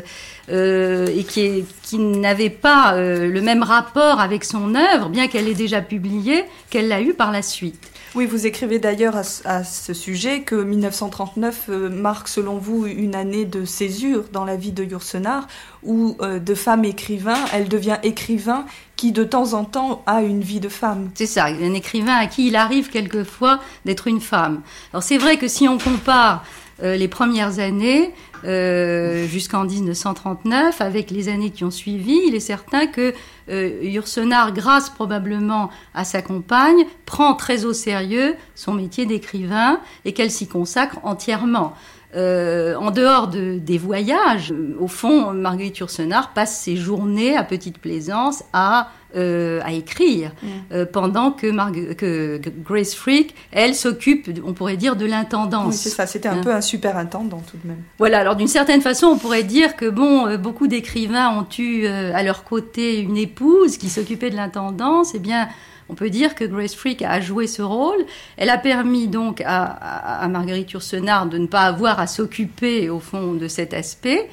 et 0.49 1.24
qui, 1.28 1.64
qui 1.82 1.99
n'avait 1.99 2.51
pas 2.51 2.95
le 2.97 3.41
même 3.41 3.64
rapport 3.64 4.20
avec 4.20 4.45
son 4.45 4.76
œuvre, 4.76 5.09
bien 5.09 5.26
qu'elle 5.26 5.49
ait 5.49 5.55
déjà 5.55 5.80
publié, 5.80 6.45
qu'elle 6.70 6.86
l'a 6.86 7.03
eu 7.03 7.14
par 7.14 7.32
la 7.32 7.43
suite. 7.43 7.91
Oui, 8.14 8.24
vous 8.24 8.46
écrivez 8.46 8.78
d'ailleurs 8.78 9.16
à, 9.44 9.64
ce 9.64 9.92
sujet 9.92 10.40
que 10.40 10.54
1939 10.54 11.66
euh, 11.68 11.90
marque 11.90 12.28
selon 12.28 12.56
vous 12.56 12.86
une 12.86 13.14
année 13.14 13.44
de 13.44 13.64
césure 13.64 14.24
dans 14.32 14.44
la 14.44 14.56
vie 14.56 14.72
de 14.72 14.82
Yourcenar, 14.82 15.46
où 15.82 16.16
euh, 16.20 16.38
de 16.38 16.54
femme 16.54 16.84
écrivain, 16.84 17.38
elle 17.52 17.68
devient 17.68 17.98
écrivain 18.02 18.64
qui 18.96 19.12
de 19.12 19.24
temps 19.24 19.52
en 19.52 19.64
temps 19.64 20.02
a 20.06 20.22
une 20.22 20.40
vie 20.40 20.61
de 20.61 20.68
femme. 20.68 21.11
C'est 21.14 21.26
ça, 21.26 21.44
un 21.44 21.74
écrivain 21.74 22.14
à 22.14 22.26
qui 22.26 22.48
il 22.48 22.56
arrive 22.56 22.88
quelquefois 22.88 23.61
d'être 23.84 24.06
une 24.06 24.20
femme. 24.20 24.62
Alors 24.92 25.02
c'est 25.02 25.18
vrai 25.18 25.36
que 25.36 25.46
si 25.46 25.68
on 25.68 25.78
compare 25.78 26.44
euh, 26.83 26.97
les 26.97 27.09
premières 27.09 27.59
années 27.59 28.12
euh, 28.45 29.26
jusqu'en 29.26 29.64
1939, 29.64 30.81
avec 30.81 31.11
les 31.11 31.29
années 31.29 31.51
qui 31.51 31.64
ont 31.64 31.70
suivi, 31.70 32.20
il 32.26 32.35
est 32.35 32.41
certain 32.41 32.87
que 32.87 33.12
euh, 33.51 34.51
grâce 34.55 34.91
probablement 34.91 35.70
à 35.95 36.05
sa 36.05 36.22
compagne, 36.22 36.85
prend 37.05 37.35
très 37.35 37.64
au 37.64 37.72
sérieux 37.72 38.37
son 38.55 38.74
métier 38.74 39.07
d'écrivain 39.07 39.81
et 40.05 40.12
qu'elle 40.12 40.31
s'y 40.31 40.47
consacre 40.47 40.99
entièrement. 41.03 41.74
Euh, 42.14 42.74
en 42.76 42.91
dehors 42.91 43.29
de, 43.29 43.59
des 43.59 43.76
voyages, 43.76 44.55
au 44.79 44.89
fond, 44.89 45.33
Marguerite 45.35 45.79
Yourcenar 45.79 46.33
passe 46.33 46.59
ses 46.59 46.76
journées 46.76 47.37
à 47.37 47.45
Petite 47.45 47.79
Plaisance 47.79 48.45
à, 48.53 48.91
euh, 49.16 49.61
à 49.64 49.72
écrire, 49.72 50.32
mm. 50.42 50.46
euh, 50.72 50.86
pendant 50.86 51.30
que, 51.30 51.92
que, 51.94 52.40
Grace 52.62 52.94
Freak, 52.94 53.34
elle, 53.52 53.74
s'occupe, 53.74 54.28
on 54.44 54.52
pourrait 54.52 54.76
dire, 54.76 54.96
de 54.96 55.06
l'intendance. 55.06 55.74
Oui, 55.74 55.74
c'est 55.74 55.88
ça, 55.88 56.06
c'était 56.06 56.28
un 56.28 56.38
hein. 56.38 56.42
peu 56.42 56.52
un 56.52 56.61
super 56.61 56.96
intendant 56.96 57.42
tout 57.50 57.56
de 57.62 57.68
même. 57.68 57.82
Voilà, 57.98 58.18
alors 58.18 58.36
d'une 58.36 58.48
certaine 58.48 58.82
façon, 58.82 59.06
on 59.06 59.18
pourrait 59.18 59.44
dire 59.44 59.76
que, 59.76 59.88
bon, 59.88 60.26
euh, 60.26 60.36
beaucoup 60.36 60.66
d'écrivains 60.66 61.30
ont 61.38 61.46
eu 61.59 61.86
à 61.86 62.22
leur 62.22 62.44
côté 62.44 63.00
une 63.00 63.16
épouse 63.16 63.78
qui 63.78 63.88
s'occupait 63.88 64.30
de 64.30 64.36
l'intendance, 64.36 65.14
et 65.14 65.16
eh 65.16 65.20
bien, 65.20 65.48
on 65.88 65.94
peut 65.94 66.11
dire 66.11 66.34
que 66.34 66.44
Grace 66.44 66.74
Freak 66.74 67.02
a 67.02 67.20
joué 67.20 67.46
ce 67.46 67.62
rôle. 67.62 68.04
Elle 68.36 68.50
a 68.50 68.59
permis 68.59 69.09
donc 69.09 69.42
à, 69.44 70.26
Marguerite 70.28 70.72
Yourcenar 70.72 71.26
de 71.26 71.38
ne 71.38 71.46
pas 71.46 71.62
avoir 71.62 71.98
à 71.98 72.06
s'occuper 72.06 72.90
au 72.90 73.00
fond 73.00 73.32
de 73.32 73.48
cet 73.48 73.72
aspect 73.72 74.28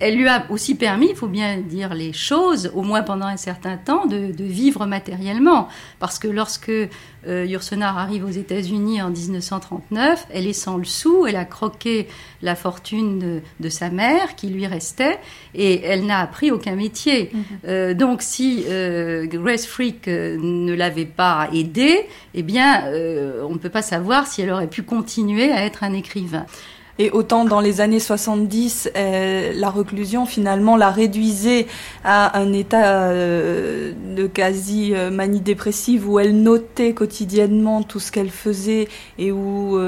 elle 0.00 0.16
lui 0.16 0.28
a 0.28 0.46
aussi 0.48 0.74
permis, 0.74 1.08
il 1.10 1.16
faut 1.16 1.28
bien 1.28 1.58
dire 1.58 1.94
les 1.94 2.12
choses, 2.12 2.70
au 2.74 2.82
moins 2.82 3.02
pendant 3.02 3.26
un 3.26 3.36
certain 3.36 3.76
temps, 3.76 4.06
de, 4.06 4.32
vivre 4.38 4.86
matériellement. 4.86 5.68
Parce 5.98 6.18
que 6.18 6.26
lorsque 6.26 6.70
euh, 6.70 7.58
arrive 7.82 8.24
aux 8.24 8.30
États-Unis 8.30 9.02
en 9.02 9.10
1939, 9.10 10.26
elle 10.30 10.46
est 10.46 10.54
sans 10.54 10.78
le 10.78 10.84
sou, 10.84 11.26
elle 11.26 11.36
a 11.36 11.44
croqué 11.44 12.08
la 12.42 12.56
fortune 12.56 13.42
de, 13.60 13.68
sa 13.68 13.90
mère 13.90 14.34
qui 14.36 14.48
lui 14.48 14.66
restait, 14.66 15.18
et 15.54 15.82
elle 15.84 16.06
n'a 16.06 16.20
appris 16.20 16.50
aucun 16.50 16.74
métier. 16.74 17.30
Mhm. 17.32 17.44
Euh, 17.66 17.94
donc 17.94 18.22
si 18.22 18.64
euh, 18.68 19.26
Grace 19.26 19.66
Freak 19.66 20.08
euh, 20.08 20.38
ne 20.40 20.72
l'avait 20.72 21.04
pas 21.04 21.48
aidée, 21.52 22.06
eh 22.34 22.42
bien, 22.42 22.84
on 22.86 23.52
ne 23.52 23.58
peut 23.58 23.68
pas 23.68 23.82
savoir 23.82 24.26
si 24.26 24.40
elle 24.42 24.50
aurait 24.50 24.66
pu 24.66 24.82
continuer 24.82 25.52
à 25.52 25.64
être 25.64 25.84
un 25.84 25.92
écrivain. 25.92 26.46
Et 26.98 27.10
autant 27.10 27.44
dans 27.44 27.60
les 27.60 27.80
années 27.80 28.00
70, 28.00 28.90
euh, 28.96 29.52
la 29.54 29.70
reclusion 29.70 30.26
finalement 30.26 30.76
la 30.76 30.90
réduisait 30.90 31.66
à 32.04 32.38
un 32.38 32.52
état 32.52 33.08
euh, 33.08 33.92
de 34.16 34.26
quasi 34.26 34.94
euh, 34.94 35.10
manie 35.10 35.40
dépressive 35.40 36.08
où 36.08 36.18
elle 36.18 36.42
notait 36.42 36.92
quotidiennement 36.92 37.82
tout 37.82 38.00
ce 38.00 38.12
qu'elle 38.12 38.30
faisait 38.30 38.88
et 39.18 39.32
où 39.32 39.78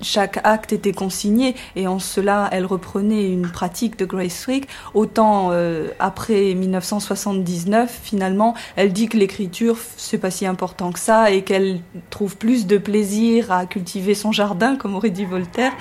chaque 0.00 0.40
acte 0.44 0.72
était 0.72 0.92
consigné. 0.92 1.54
Et 1.76 1.86
en 1.86 1.98
cela, 1.98 2.48
elle 2.52 2.66
reprenait 2.66 3.30
une 3.30 3.48
pratique 3.48 3.98
de 3.98 4.04
Grace 4.04 4.42
Frick. 4.42 4.68
Autant 4.92 5.50
après 5.98 6.54
1979, 6.54 8.00
finalement, 8.02 8.54
elle 8.76 8.92
dit 8.92 9.08
que 9.08 9.16
l'écriture 9.16 9.78
c'est 9.96 10.18
pas 10.18 10.30
si 10.30 10.46
important 10.46 10.92
que 10.92 10.98
ça 10.98 11.30
et 11.30 11.42
qu'elle 11.42 11.80
trouve 12.10 12.36
plus 12.36 12.66
de 12.66 12.78
plaisir 12.78 13.52
à 13.52 13.66
cultiver 13.66 14.14
son 14.14 14.32
jardin, 14.32 14.76
comme 14.76 14.94
aurait 14.94 15.10
dit 15.10 15.24
Voltaire, 15.24 15.72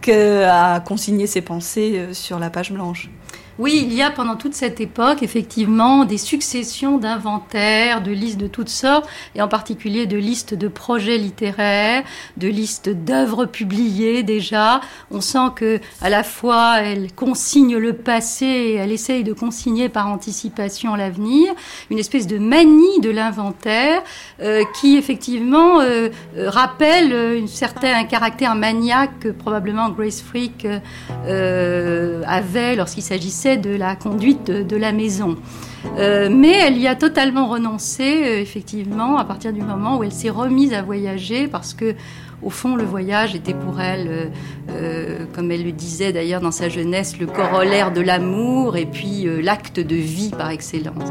qu'à 0.00 0.80
consigner 0.86 1.26
ses 1.26 1.42
pensées 1.42 1.98
euh, 1.98 2.14
sur 2.14 2.38
la 2.38 2.50
page 2.50 2.72
blanche. 2.72 3.10
Oui, 3.58 3.82
il 3.84 3.92
y 3.92 4.02
a 4.02 4.12
pendant 4.12 4.36
toute 4.36 4.54
cette 4.54 4.80
époque, 4.80 5.24
effectivement, 5.24 6.04
des 6.04 6.16
successions 6.16 6.96
d'inventaires, 6.96 8.02
de 8.02 8.12
listes 8.12 8.38
de 8.38 8.46
toutes 8.46 8.68
sortes, 8.68 9.08
et 9.34 9.42
en 9.42 9.48
particulier 9.48 10.06
de 10.06 10.16
listes 10.16 10.54
de 10.54 10.68
projets 10.68 11.18
littéraires, 11.18 12.04
de 12.36 12.46
listes 12.46 12.88
d'œuvres 12.88 13.46
publiées 13.46 14.22
déjà. 14.22 14.80
On 15.10 15.20
sent 15.20 15.50
que, 15.56 15.80
à 16.00 16.08
la 16.08 16.22
fois, 16.22 16.82
elle 16.82 17.12
consigne 17.12 17.76
le 17.76 17.94
passé 17.94 18.46
et 18.46 18.74
elle 18.74 18.92
essaye 18.92 19.24
de 19.24 19.32
consigner 19.32 19.88
par 19.88 20.06
anticipation 20.06 20.94
l'avenir. 20.94 21.52
Une 21.90 21.98
espèce 21.98 22.28
de 22.28 22.38
manie 22.38 23.00
de 23.02 23.10
l'inventaire 23.10 24.04
euh, 24.40 24.62
qui, 24.80 24.96
effectivement, 24.96 25.80
euh, 25.80 26.10
euh, 26.36 26.48
rappelle 26.48 27.12
un 27.42 27.46
certain 27.48 28.04
caractère 28.04 28.54
maniaque 28.54 29.18
que 29.18 29.28
probablement 29.30 29.88
Grace 29.88 30.22
Freak 30.22 30.64
avait 32.24 32.76
lorsqu'il 32.76 33.02
s'agissait 33.02 33.47
de 33.56 33.70
la 33.70 33.96
conduite 33.96 34.50
de, 34.50 34.76
la 34.76 34.92
maison. 34.92 35.36
Euh, 35.96 36.28
mais 36.30 36.52
elle 36.52 36.78
y 36.78 36.86
a 36.86 36.94
totalement 36.94 37.48
renoncé, 37.48 38.22
euh, 38.24 38.40
effectivement, 38.40 39.16
à 39.16 39.24
partir 39.24 39.52
du 39.52 39.62
moment 39.62 39.98
où 39.98 40.04
elle 40.04 40.12
s'est 40.12 40.30
remise 40.30 40.72
à 40.74 40.82
voyager, 40.82 41.48
parce 41.48 41.74
que 41.74 41.94
au 42.42 42.50
fond, 42.50 42.76
le 42.76 42.84
voyage 42.84 43.34
était 43.34 43.54
pour 43.54 43.80
elle, 43.80 44.30
euh, 44.70 45.24
comme 45.34 45.50
elle 45.50 45.64
le 45.64 45.72
disait 45.72 46.12
d'ailleurs 46.12 46.40
dans 46.40 46.52
sa 46.52 46.68
jeunesse, 46.68 47.18
le 47.18 47.26
corollaire 47.26 47.92
de 47.92 48.00
l'amour 48.00 48.76
et 48.76 48.86
puis 48.86 49.26
l'acte 49.42 49.80
de 49.80 49.96
vie 49.96 50.30
par 50.30 50.50
excellence. 50.50 51.02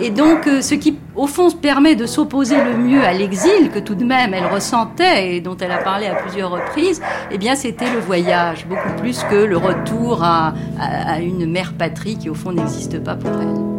et 0.00 0.10
donc, 0.10 0.48
ce 0.60 0.74
qui, 0.74 0.96
au 1.16 1.26
fond, 1.26 1.50
permet 1.50 1.94
de 1.94 2.06
s'opposer 2.06 2.56
le 2.62 2.76
mieux 2.76 3.02
à 3.02 3.12
l'exil 3.12 3.70
que 3.72 3.78
tout 3.78 3.94
de 3.94 4.04
même 4.04 4.34
elle 4.34 4.46
ressentait 4.46 5.36
et 5.36 5.40
dont 5.40 5.56
elle 5.56 5.72
a 5.72 5.78
parlé 5.78 6.06
à 6.06 6.14
plusieurs 6.14 6.50
reprises, 6.50 7.00
eh 7.30 7.38
bien, 7.38 7.54
c'était 7.54 7.90
le 7.90 8.00
voyage, 8.00 8.66
beaucoup 8.66 8.92
plus 8.96 9.22
que 9.24 9.36
le 9.36 9.56
retour 9.56 10.22
à, 10.22 10.54
à 10.78 11.20
une 11.20 11.50
mère 11.50 11.72
patrie 11.74 12.16
qui, 12.18 12.28
au 12.28 12.34
fond, 12.34 12.52
n'existe 12.52 13.02
pas 13.02 13.14
pour 13.14 13.30
elle. 13.40 13.73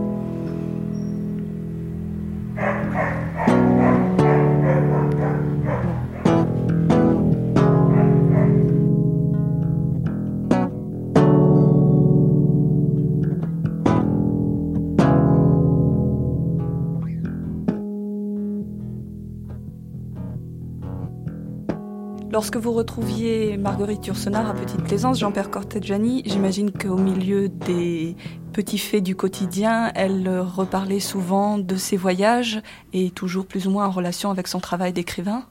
Lorsque 22.36 22.58
vous 22.58 22.74
retrouviez 22.74 23.56
Marguerite 23.56 24.08
Yourcenar 24.08 24.50
à 24.50 24.54
Petite 24.54 24.84
Plaisance, 24.84 25.18
Jean-Pierre 25.22 25.50
Cortegiani, 25.50 26.22
j'imagine 26.26 26.70
qu'au 26.70 26.98
milieu 26.98 27.48
des 27.48 28.18
petits 28.52 28.78
faits 28.78 29.04
du 29.04 29.16
quotidien, 29.16 29.90
elle 29.96 30.28
reparlait 30.42 31.00
souvent 31.00 31.58
de 31.58 31.78
ses 31.78 31.96
voyages 31.96 32.60
et 32.92 33.10
toujours 33.12 33.48
plus 33.48 33.68
ou 33.68 33.72
moins 33.72 33.86
en 33.86 33.90
relation 33.90 34.32
avec 34.32 34.50
son 34.50 34.60
travail 34.60 34.92
d'écrivain 34.92 35.46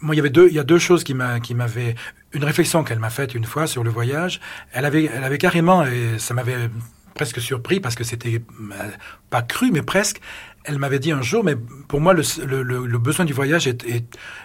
Moi, 0.00 0.14
il 0.14 0.16
y 0.16 0.20
avait 0.20 0.30
deux, 0.30 0.48
il 0.48 0.54
y 0.54 0.58
a 0.58 0.64
deux 0.64 0.78
choses 0.78 1.04
qui 1.04 1.12
m'avaient, 1.12 1.94
une 2.32 2.44
réflexion 2.44 2.84
qu'elle 2.84 3.00
m'a 3.00 3.10
faite 3.10 3.34
une 3.34 3.44
fois 3.44 3.66
sur 3.66 3.84
le 3.84 3.90
voyage. 3.90 4.40
Elle 4.72 4.86
avait, 4.86 5.10
elle 5.14 5.24
avait 5.24 5.36
carrément, 5.36 5.84
et 5.84 6.18
ça 6.18 6.32
m'avait 6.32 6.70
presque 7.12 7.42
surpris 7.42 7.80
parce 7.80 7.96
que 7.96 8.04
c'était 8.04 8.40
euh, 8.60 8.90
pas 9.28 9.42
cru, 9.42 9.70
mais 9.72 9.82
presque 9.82 10.22
elle 10.70 10.78
m'avait 10.78 10.98
dit 11.00 11.10
un 11.10 11.22
jour, 11.22 11.42
mais 11.44 11.56
pour 11.88 12.00
moi, 12.00 12.14
le, 12.14 12.98
besoin 12.98 13.26
du 13.26 13.32
voyage 13.32 13.66
est, 13.66 13.84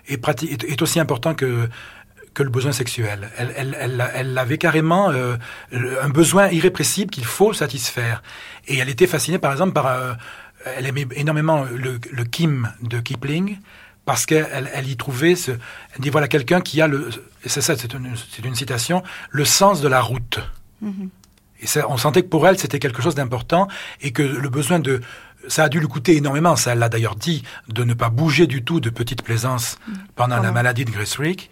est, 0.07 0.81
aussi 0.81 0.99
important 0.99 1.35
que, 1.35 1.69
que 2.33 2.43
le 2.43 2.49
besoin 2.49 2.71
sexuel. 2.71 3.29
Elle, 3.37 3.75
elle, 3.79 4.37
avait 4.37 4.57
carrément 4.57 5.11
euh, 5.11 5.37
un 6.01 6.09
besoin 6.09 6.49
irrépressible 6.49 7.11
qu'il 7.11 7.25
faut 7.25 7.53
satisfaire. 7.53 8.23
Et 8.67 8.77
elle 8.77 8.89
était 8.89 9.07
fascinée, 9.07 9.39
par 9.39 9.51
exemple, 9.51 9.73
par... 9.73 9.87
Euh, 9.87 10.13
elle 10.77 10.87
aimait 10.87 11.07
énormément 11.15 11.63
le, 11.63 12.23
Kim 12.23 12.71
de 12.81 12.99
Kipling, 12.99 13.59
parce 14.03 14.25
qu'elle 14.25 14.69
elle 14.73 14.89
y 14.89 14.97
trouvait 14.97 15.35
ce... 15.35 15.51
Elle 15.51 15.99
dit, 15.99 16.09
voilà, 16.09 16.27
quelqu'un 16.27 16.59
qui 16.59 16.81
a 16.81 16.87
le... 16.87 17.09
C'est 17.45 17.61
ça, 17.61 17.75
c'est 17.77 17.93
une, 17.93 18.55
citation, 18.55 19.03
le 19.29 19.45
sens 19.45 19.81
de 19.81 19.87
la 19.87 20.01
route. 20.01 20.39
Mm-hmm. 20.83 21.09
Et 21.61 21.67
ça, 21.67 21.85
on 21.89 21.97
sentait 21.97 22.23
que 22.23 22.27
pour 22.27 22.47
elle, 22.47 22.57
c'était 22.57 22.79
quelque 22.79 23.01
chose 23.01 23.15
d'important 23.15 23.67
et 24.01 24.11
que 24.11 24.23
le 24.23 24.49
besoin 24.49 24.79
de, 24.79 25.01
ça 25.47 25.65
a 25.65 25.69
dû 25.69 25.79
lui 25.79 25.87
coûter 25.87 26.15
énormément, 26.15 26.55
ça 26.55 26.73
elle 26.73 26.79
l'a 26.79 26.89
d'ailleurs 26.89 27.15
dit, 27.15 27.43
de 27.67 27.83
ne 27.83 27.93
pas 27.93 28.09
bouger 28.09 28.47
du 28.47 28.63
tout 28.63 28.79
de 28.79 28.89
petite 28.89 29.21
plaisance 29.21 29.77
mm. 29.87 29.93
pendant 30.15 30.39
la 30.39 30.51
maladie 30.51 30.85
de 30.85 30.91
Grace 30.91 31.17
Rick. 31.17 31.49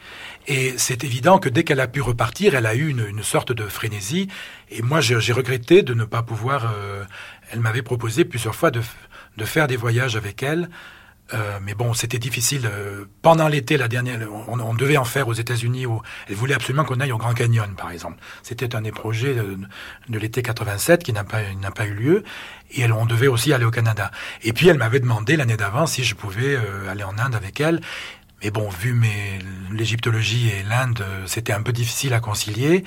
Et 0.48 0.74
c'est 0.78 1.04
évident 1.04 1.39
que 1.39 1.50
dès 1.50 1.64
qu'elle 1.64 1.80
a 1.80 1.88
pu 1.88 2.02
repartir, 2.02 2.56
elle 2.56 2.66
a 2.66 2.76
eu 2.76 2.89
une, 2.89 3.24
sorte 3.24 3.52
de 3.52 3.64
frénésie. 3.64 4.28
Et 4.70 4.82
moi, 4.82 5.00
j'ai 5.00 5.34
regretté 5.34 5.84
de 5.84 5.94
ne 5.94 6.06
pas 6.06 6.22
pouvoir... 6.22 6.66
Euh, 6.66 7.04
elle 7.52 7.60
m'avait 7.60 7.82
proposé 7.84 8.26
plusieurs 8.26 8.56
fois 8.56 8.72
de, 8.72 8.82
de 9.38 9.46
faire 9.46 9.68
des 9.68 9.78
voyages 9.78 10.16
avec 10.16 10.44
elle. 10.44 10.70
Euh, 11.34 11.59
mais 11.61 11.74
bon, 11.74 11.93
c'était 11.93 12.19
difficile. 12.19 12.69
Euh, 12.71 13.05
pendant 13.21 13.47
l'été, 13.47 13.78
la 13.78 13.88
dernière, 13.88 14.19
on, 14.47 14.74
devait 14.74 14.97
en 14.97 15.05
faire 15.05 15.28
aux 15.28 15.34
États-Unis. 15.34 15.86
Elle 16.28 16.36
voulait 16.36 16.53
absolument 16.53 16.84
qu'on 16.84 16.99
aille 16.99 17.11
au 17.11 17.17
Grand 17.17 17.34
Canyon, 17.34 17.76
par 17.76 17.91
exemple. 17.91 18.17
C'était 18.43 18.76
un 18.76 18.82
des 18.82 18.91
projets 18.91 19.34
de, 19.34 20.17
l'été 20.17 20.41
87 20.41 21.03
qui 21.03 21.13
n'a 21.13 21.24
pas, 21.24 21.41
n'a 21.59 21.71
pas 21.71 21.86
eu 21.86 21.93
lieu. 21.93 22.24
Et 22.71 22.82
elle, 22.82 22.91
on 22.91 23.05
devait 23.05 23.28
aussi 23.28 23.53
aller 23.53 23.65
au 23.65 23.71
Canada. 23.71 24.11
Et 24.43 24.53
puis, 24.53 24.67
elle 24.67 24.78
m'avait 24.78 24.99
demandé 24.99 25.38
l'année 25.38 25.57
d'avant 25.57 25.86
si 25.86 26.03
je 26.03 26.15
pouvais 26.15 26.55
euh, 26.55 26.89
aller 26.89 27.03
en 27.03 27.17
Inde 27.17 27.36
avec 27.36 27.59
elle. 27.61 27.82
Mais 28.44 28.52
bon, 28.52 28.68
vu 28.68 29.00
l'égyptologie 29.72 30.50
et 30.50 30.64
l'Inde, 30.64 31.06
c'était 31.26 31.54
un 31.54 31.62
peu 31.62 31.72
difficile 31.72 32.14
à 32.14 32.20
concilier. 32.20 32.84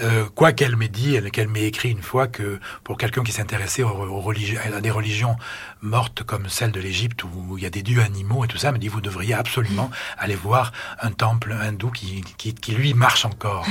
Euh, 0.00 0.26
quoi 0.34 0.52
qu'elle 0.52 0.76
m'ait 0.76 0.88
dit, 0.88 1.18
qu'elle 1.32 1.48
m'ait 1.48 1.64
écrit 1.64 1.90
une 1.90 2.02
fois 2.02 2.26
que 2.28 2.58
pour 2.84 2.98
quelqu'un 2.98 3.22
qui 3.22 3.32
s'intéressait 3.32 3.82
aux, 3.82 4.20
religions, 4.20 4.60
à 4.74 4.80
des 4.80 4.90
religions 4.90 5.36
mortes 5.80 6.22
comme 6.22 6.48
celle 6.48 6.70
de 6.70 6.80
l'Égypte 6.80 7.24
où 7.24 7.56
il 7.56 7.64
y 7.64 7.66
a 7.66 7.70
des 7.70 7.82
dieux 7.82 8.02
animaux 8.02 8.44
et 8.44 8.48
tout 8.48 8.58
ça, 8.58 8.68
elle 8.68 8.74
me 8.74 8.78
dit 8.78 8.88
vous 8.88 9.00
devriez 9.00 9.34
absolument 9.34 9.90
aller 10.18 10.34
voir 10.34 10.72
un 11.00 11.10
temple 11.12 11.52
hindou 11.52 11.90
qui, 11.90 12.22
qui, 12.36 12.54
qui 12.54 12.72
lui 12.72 12.92
marche 12.92 13.24
encore. 13.24 13.66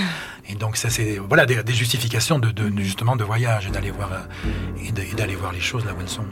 Et 0.48 0.56
donc 0.56 0.78
ça 0.78 0.90
c'est 0.90 1.18
voilà 1.18 1.46
des, 1.46 1.74
justifications 1.74 2.40
de, 2.40 2.52
de, 2.52 2.72
justement 2.82 3.16
de 3.16 3.24
voyage 3.24 3.68
et 3.68 3.70
d'aller 3.70 3.92
voir 3.92 4.10
et 4.84 4.92
d'aller 4.92 5.36
voir 5.36 5.52
les 5.52 5.62
choses 5.62 5.86
là 5.86 5.94
où 5.94 6.02
elles 6.02 6.10
sont. 6.10 6.26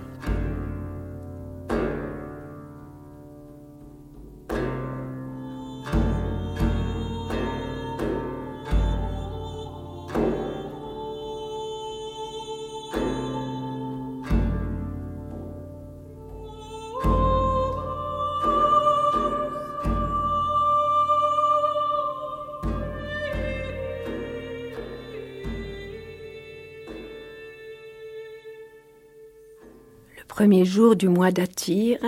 Premier 30.34 30.66
jour 30.66 30.96
du 30.96 31.10
mois 31.10 31.30
d'Atir, 31.30 32.00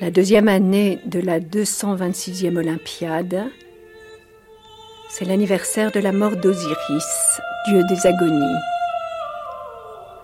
la 0.00 0.12
deuxième 0.12 0.46
année 0.46 1.00
de 1.06 1.18
la 1.18 1.40
226e 1.40 2.56
Olympiade. 2.56 3.46
C'est 5.10 5.24
l'anniversaire 5.24 5.90
de 5.90 5.98
la 5.98 6.12
mort 6.12 6.36
d'Osiris, 6.36 7.40
dieu 7.66 7.82
des 7.88 8.06
agonies. 8.06 8.60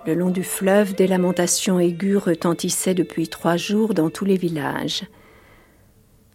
Le 0.07 0.15
long 0.15 0.31
du 0.31 0.45
fleuve, 0.45 0.95
des 0.95 1.09
lamentations 1.09 1.81
aiguës 1.81 2.23
retentissaient 2.23 2.95
depuis 2.95 3.27
trois 3.27 3.57
jours 3.57 3.95
dans 3.95 4.09
tous 4.09 4.25
les 4.25 4.37
villages. 4.37 5.03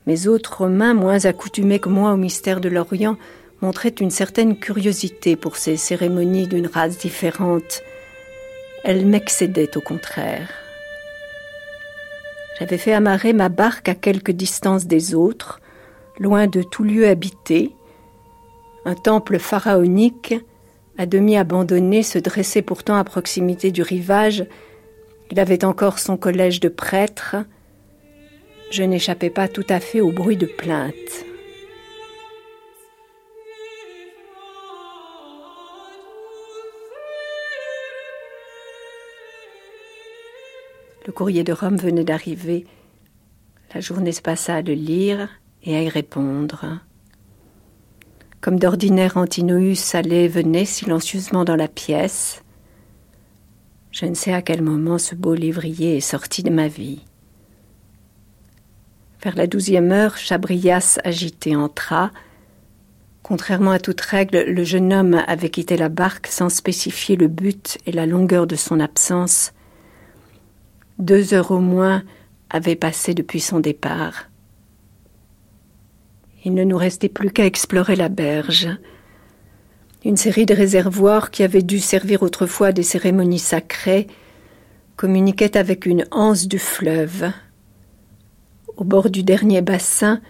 Mes 0.05 0.28
autres 0.28 0.57
Romains, 0.57 0.93
moins 0.93 1.24
accoutumés 1.24 1.80
que 1.80 1.88
moi 1.88 2.11
au 2.11 2.18
mystère 2.18 2.59
de 2.59 2.68
l'Orient, 2.68 3.15
montraient 3.61 3.88
une 3.88 4.11
certaine 4.11 4.59
curiosité 4.59 5.38
pour 5.38 5.55
ces 5.55 5.78
cérémonies 5.78 6.47
d'une 6.47 6.68
race 6.68 6.97
différente 6.97 7.82
elle 8.84 9.05
m'excédait 9.05 9.75
au 9.78 9.82
contraire. 9.82 10.49
J'avais 12.59 12.78
fait 12.78 12.93
amarrer 12.93 13.34
ma 13.34 13.49
barque 13.49 13.89
à 13.89 13.95
quelque 13.95 14.32
distance 14.32 14.88
des 14.88 15.13
autres, 15.13 15.61
loin 16.19 16.47
de 16.47 16.63
tout 16.63 16.84
lieu 16.84 17.07
habité. 17.07 17.75
Un 18.86 18.95
temple 18.95 19.38
pharaonique, 19.38 20.36
à 20.97 21.05
demi 21.05 21.38
abandonné, 21.38 22.01
se 22.01 22.17
dressait 22.17 22.63
pourtant 22.63 22.95
à 22.95 23.03
proximité 23.03 23.71
du 23.71 23.84
rivage. 23.84 24.45
Il 25.30 25.39
avait 25.39 25.65
encore 25.65 25.99
son 25.99 26.17
collège 26.17 26.59
de 26.59 26.69
prêtres. 26.69 27.36
Je 28.71 28.84
n'échappais 28.84 29.30
pas 29.30 29.47
tout 29.47 29.65
à 29.69 29.80
fait 29.80 30.01
au 30.01 30.11
bruit 30.11 30.38
de 30.38 30.47
plaintes. 30.47 31.25
Le 41.07 41.13
courrier 41.13 41.45
de 41.45 41.53
Rome 41.53 41.77
venait 41.77 42.03
d'arriver. 42.03 42.65
La 43.73 43.79
journée 43.79 44.11
se 44.11 44.21
passa 44.21 44.55
à 44.55 44.61
le 44.61 44.73
lire 44.73 45.29
et 45.63 45.77
à 45.77 45.81
y 45.81 45.87
répondre. 45.87 46.81
Comme 48.41 48.59
d'ordinaire, 48.59 49.15
Antinoüs 49.15 49.95
allait 49.95 50.25
et 50.25 50.27
venait 50.27 50.65
silencieusement 50.65 51.45
dans 51.45 51.55
la 51.55 51.69
pièce. 51.69 52.43
Je 53.91 54.05
ne 54.05 54.15
sais 54.15 54.33
à 54.33 54.41
quel 54.41 54.61
moment 54.61 54.97
ce 54.97 55.15
beau 55.15 55.33
lévrier 55.33 55.95
est 55.95 56.01
sorti 56.01 56.43
de 56.43 56.49
ma 56.49 56.67
vie. 56.67 57.05
Vers 59.23 59.37
la 59.37 59.47
douzième 59.47 59.93
heure, 59.93 60.17
Chabrias 60.17 60.99
agité 61.05 61.55
entra. 61.55 62.11
Contrairement 63.23 63.71
à 63.71 63.79
toute 63.79 64.01
règle, 64.01 64.43
le 64.43 64.63
jeune 64.65 64.91
homme 64.91 65.23
avait 65.25 65.49
quitté 65.49 65.77
la 65.77 65.87
barque 65.87 66.27
sans 66.27 66.49
spécifier 66.49 67.15
le 67.15 67.29
but 67.29 67.77
et 67.85 67.93
la 67.93 68.05
longueur 68.05 68.45
de 68.45 68.57
son 68.57 68.81
absence, 68.81 69.53
deux 70.99 71.33
heures 71.33 71.51
au 71.51 71.59
moins 71.59 72.03
avaient 72.49 72.75
passé 72.75 73.13
depuis 73.13 73.39
son 73.39 73.59
départ. 73.59 74.29
Il 76.45 76.53
ne 76.53 76.63
nous 76.63 76.77
restait 76.77 77.09
plus 77.09 77.31
qu'à 77.31 77.45
explorer 77.45 77.95
la 77.95 78.09
berge. 78.09 78.69
Une 80.05 80.17
série 80.17 80.45
de 80.45 80.53
réservoirs 80.53 81.31
qui 81.31 81.43
avaient 81.43 81.61
dû 81.61 81.79
servir 81.79 82.23
autrefois 82.23 82.67
à 82.67 82.71
des 82.71 82.83
cérémonies 82.83 83.39
sacrées 83.39 84.07
communiquaient 84.95 85.57
avec 85.57 85.85
une 85.85 86.05
anse 86.11 86.47
du 86.47 86.59
fleuve. 86.59 87.31
Au 88.77 88.83
bord 88.83 89.09
du 89.09 89.23
dernier 89.23 89.61
bassin, 89.61 90.21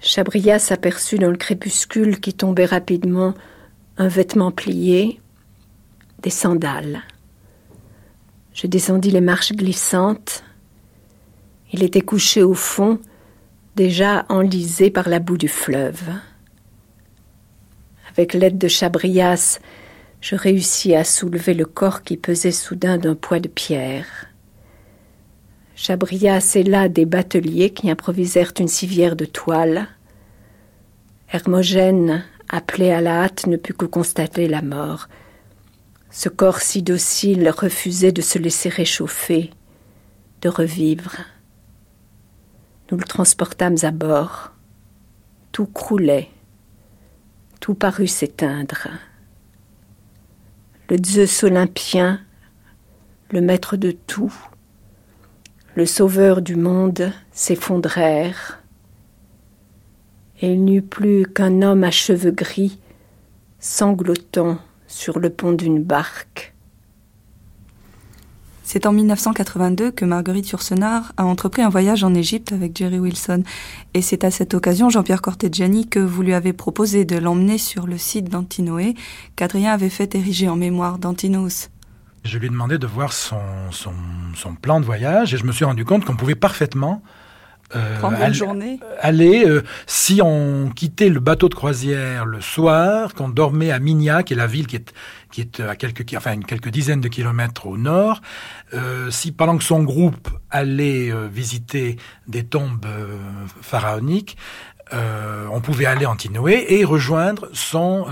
Chabrias 0.00 0.58
s'aperçut 0.58 1.18
dans 1.18 1.30
le 1.30 1.36
crépuscule 1.36 2.20
qui 2.20 2.34
tombait 2.34 2.66
rapidement 2.66 3.34
un 3.96 4.08
vêtement 4.08 4.50
plié, 4.50 5.20
des 6.22 6.30
sandales. 6.30 7.02
Je 8.56 8.66
descendis 8.66 9.10
les 9.10 9.20
marches 9.20 9.52
glissantes. 9.52 10.42
Il 11.74 11.82
était 11.82 12.00
couché 12.00 12.42
au 12.42 12.54
fond, 12.54 12.98
déjà 13.76 14.24
enlisé 14.30 14.90
par 14.90 15.10
la 15.10 15.18
boue 15.18 15.36
du 15.36 15.46
fleuve. 15.46 16.02
Avec 18.10 18.32
l'aide 18.32 18.56
de 18.56 18.66
Chabrias, 18.66 19.60
je 20.22 20.36
réussis 20.36 20.94
à 20.94 21.04
soulever 21.04 21.52
le 21.52 21.66
corps 21.66 22.02
qui 22.02 22.16
pesait 22.16 22.50
soudain 22.50 22.96
d'un 22.96 23.14
poids 23.14 23.40
de 23.40 23.48
pierre. 23.48 24.06
Chabrias 25.74 26.52
et 26.54 26.62
là 26.62 26.88
des 26.88 27.04
bateliers 27.04 27.74
qui 27.74 27.90
improvisèrent 27.90 28.54
une 28.58 28.68
civière 28.68 29.16
de 29.16 29.26
toile. 29.26 29.86
Hermogène, 31.30 32.24
appelé 32.48 32.90
à 32.90 33.02
la 33.02 33.24
hâte, 33.24 33.46
ne 33.46 33.58
put 33.58 33.74
que 33.74 33.84
constater 33.84 34.48
la 34.48 34.62
mort. 34.62 35.08
Ce 36.18 36.30
corps 36.30 36.60
si 36.60 36.82
docile 36.82 37.50
refusait 37.50 38.10
de 38.10 38.22
se 38.22 38.38
laisser 38.38 38.70
réchauffer, 38.70 39.50
de 40.40 40.48
revivre. 40.48 41.14
Nous 42.90 42.96
le 42.96 43.04
transportâmes 43.04 43.76
à 43.82 43.90
bord. 43.90 44.52
Tout 45.52 45.66
croulait, 45.66 46.30
tout 47.60 47.74
parut 47.74 48.06
s'éteindre. 48.06 48.88
Le 50.88 50.96
Zeus 51.04 51.44
olympien, 51.44 52.22
le 53.30 53.42
maître 53.42 53.76
de 53.76 53.90
tout, 53.90 54.32
le 55.74 55.84
sauveur 55.84 56.40
du 56.40 56.56
monde 56.56 57.12
s'effondrèrent, 57.32 58.62
et 60.40 60.50
il 60.50 60.64
n'y 60.64 60.76
eut 60.76 60.82
plus 60.82 61.26
qu'un 61.26 61.60
homme 61.60 61.84
à 61.84 61.90
cheveux 61.90 62.30
gris, 62.30 62.80
sanglotant 63.60 64.58
sur 64.96 65.18
le 65.18 65.28
pont 65.28 65.52
d'une 65.52 65.82
barque. 65.82 66.54
C'est 68.62 68.86
en 68.86 68.92
1982 68.92 69.92
que 69.92 70.04
Marguerite 70.04 70.48
Yourcenar 70.48 71.12
a 71.18 71.24
entrepris 71.24 71.62
un 71.62 71.68
voyage 71.68 72.02
en 72.02 72.14
Égypte 72.14 72.52
avec 72.52 72.76
Jerry 72.76 72.98
Wilson. 72.98 73.44
Et 73.94 74.00
c'est 74.00 74.24
à 74.24 74.30
cette 74.30 74.54
occasion, 74.54 74.88
Jean-Pierre 74.88 75.20
Cortegiani, 75.20 75.86
que 75.86 76.00
vous 76.00 76.22
lui 76.22 76.32
avez 76.32 76.52
proposé 76.52 77.04
de 77.04 77.16
l'emmener 77.18 77.58
sur 77.58 77.86
le 77.86 77.98
site 77.98 78.30
d'Antinoé, 78.30 78.94
qu'Adrien 79.36 79.72
avait 79.72 79.90
fait 79.90 80.14
ériger 80.14 80.48
en 80.48 80.56
mémoire 80.56 80.98
d'Antinos. 80.98 81.68
Je 82.24 82.38
lui 82.38 82.46
ai 82.46 82.50
demandé 82.50 82.78
de 82.78 82.86
voir 82.86 83.12
son, 83.12 83.36
son, 83.70 83.92
son 84.34 84.54
plan 84.54 84.80
de 84.80 84.86
voyage 84.86 85.34
et 85.34 85.36
je 85.36 85.44
me 85.44 85.52
suis 85.52 85.66
rendu 85.66 85.84
compte 85.84 86.04
qu'on 86.04 86.16
pouvait 86.16 86.34
parfaitement 86.34 87.02
euh, 87.74 88.00
aller, 88.02 88.34
journée. 88.34 88.80
aller 89.00 89.44
euh, 89.44 89.62
si 89.86 90.20
on 90.22 90.70
quittait 90.70 91.08
le 91.08 91.18
bateau 91.18 91.48
de 91.48 91.54
croisière 91.54 92.24
le 92.24 92.40
soir, 92.40 93.14
qu'on 93.14 93.28
dormait 93.28 93.72
à 93.72 93.80
Minya, 93.80 94.22
qui 94.22 94.34
est 94.34 94.36
la 94.36 94.46
ville 94.46 94.66
qui 94.68 94.76
est, 94.76 94.92
qui 95.32 95.40
est 95.40 95.60
à 95.60 95.74
quelques, 95.74 96.04
enfin, 96.16 96.38
quelques 96.40 96.68
dizaines 96.68 97.00
de 97.00 97.08
kilomètres 97.08 97.66
au 97.66 97.76
nord, 97.76 98.20
euh, 98.74 99.10
si 99.10 99.32
pendant 99.32 99.58
que 99.58 99.64
son 99.64 99.82
groupe 99.82 100.28
allait 100.50 101.10
euh, 101.10 101.28
visiter 101.30 101.96
des 102.26 102.44
tombes 102.44 102.86
euh, 102.86 103.18
pharaoniques, 103.60 104.36
on 104.92 105.60
pouvait 105.60 105.86
aller 105.86 106.06
en 106.06 106.14
Tinoé 106.14 106.66
et 106.68 106.84
rejoindre 106.84 107.48
son, 107.52 108.06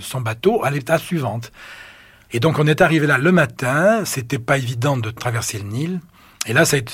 son 0.00 0.20
bateau 0.22 0.64
à 0.64 0.70
l'état 0.70 0.96
suivante. 0.96 1.52
Et 2.32 2.40
donc 2.40 2.58
on 2.58 2.66
est 2.66 2.80
arrivé 2.80 3.06
là 3.06 3.18
le 3.18 3.32
matin, 3.32 4.06
c'était 4.06 4.38
pas 4.38 4.56
évident 4.56 4.96
de 4.96 5.10
traverser 5.10 5.58
le 5.58 5.64
Nil. 5.64 6.00
Et 6.46 6.54
là, 6.54 6.64
c'est, 6.64 6.84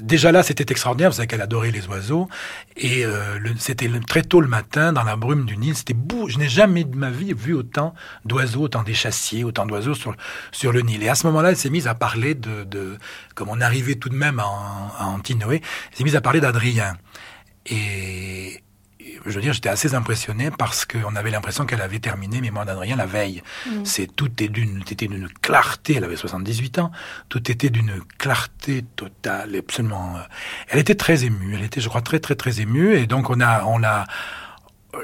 déjà 0.00 0.32
là, 0.32 0.42
c'était 0.42 0.72
extraordinaire. 0.72 1.12
Savez 1.12 1.28
qu'elle 1.28 1.42
adorait 1.42 1.70
les 1.70 1.86
oiseaux. 1.86 2.28
Et 2.76 3.04
euh, 3.04 3.38
c'était 3.58 3.90
très 4.08 4.22
tôt 4.22 4.40
le 4.40 4.48
matin, 4.48 4.94
dans 4.94 5.02
la 5.02 5.16
brume 5.16 5.44
du 5.44 5.58
Nil. 5.58 5.76
C'était 5.76 5.92
beau. 5.92 6.28
Je 6.28 6.38
n'ai 6.38 6.48
jamais 6.48 6.84
de 6.84 6.96
ma 6.96 7.10
vie 7.10 7.34
vu 7.34 7.52
autant 7.52 7.94
d'oiseaux, 8.24 8.62
autant 8.62 8.82
d'échassiers, 8.82 9.44
autant 9.44 9.66
d'oiseaux 9.66 9.94
sur, 9.94 10.16
sur 10.50 10.72
le 10.72 10.80
Nil. 10.80 11.02
Et 11.02 11.10
à 11.10 11.14
ce 11.14 11.26
moment-là, 11.26 11.50
elle 11.50 11.58
s'est 11.58 11.68
mise 11.68 11.88
à 11.88 11.94
parler 11.94 12.34
de, 12.34 12.64
de 12.64 12.96
comme 13.34 13.50
on 13.50 13.60
arrivait 13.60 13.96
tout 13.96 14.08
de 14.08 14.16
même 14.16 14.40
à, 14.40 14.44
à 14.98 15.06
Antinoé, 15.06 15.60
elle 15.90 15.96
s'est 15.96 16.04
mise 16.04 16.16
à 16.16 16.22
parler 16.22 16.40
d'Adrien. 16.40 16.96
Et, 17.66 18.62
je 19.24 19.30
veux 19.30 19.40
dire, 19.40 19.52
j'étais 19.52 19.68
assez 19.68 19.94
impressionné 19.94 20.50
parce 20.50 20.84
qu'on 20.84 21.16
avait 21.16 21.30
l'impression 21.30 21.66
qu'elle 21.66 21.82
avait 21.82 21.98
terminé 21.98 22.40
Mémoire 22.40 22.66
d'Adrien 22.66 22.96
la 22.96 23.06
veille. 23.06 23.42
Mm. 23.66 23.84
C'est 23.84 24.06
tout 24.14 24.26
était 24.26 24.48
d'une, 24.48 24.80
était 24.80 25.06
d'une 25.06 25.28
clarté. 25.42 25.94
Elle 25.96 26.04
avait 26.04 26.16
78 26.16 26.78
ans. 26.78 26.90
Tout 27.28 27.50
était 27.50 27.70
d'une 27.70 28.00
clarté 28.18 28.84
totale, 28.96 29.56
absolument. 29.56 30.16
Euh, 30.16 30.20
elle 30.68 30.78
était 30.78 30.94
très 30.94 31.24
émue. 31.24 31.54
Elle 31.54 31.64
était, 31.64 31.80
je 31.80 31.88
crois, 31.88 32.02
très, 32.02 32.20
très, 32.20 32.34
très 32.34 32.60
émue. 32.60 32.96
Et 32.96 33.06
donc 33.06 33.30
on 33.30 33.40
a, 33.40 33.64
on 33.64 33.78
l'a 33.78 34.06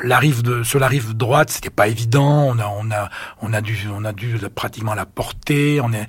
la 0.02 0.18
rive 0.18 0.42
de, 0.42 0.62
sur 0.62 0.78
la 0.78 0.88
rive 0.88 1.14
droite, 1.14 1.50
c'était 1.50 1.70
pas 1.70 1.88
évident. 1.88 2.46
On 2.48 2.58
a, 2.58 2.66
on 2.66 2.90
a, 2.90 3.10
on 3.40 3.52
a 3.52 3.60
dû, 3.60 3.78
on 3.92 4.04
a 4.04 4.12
dû 4.12 4.38
pratiquement 4.54 4.94
la 4.94 5.06
porter. 5.06 5.80
On 5.80 5.92
est, 5.92 6.06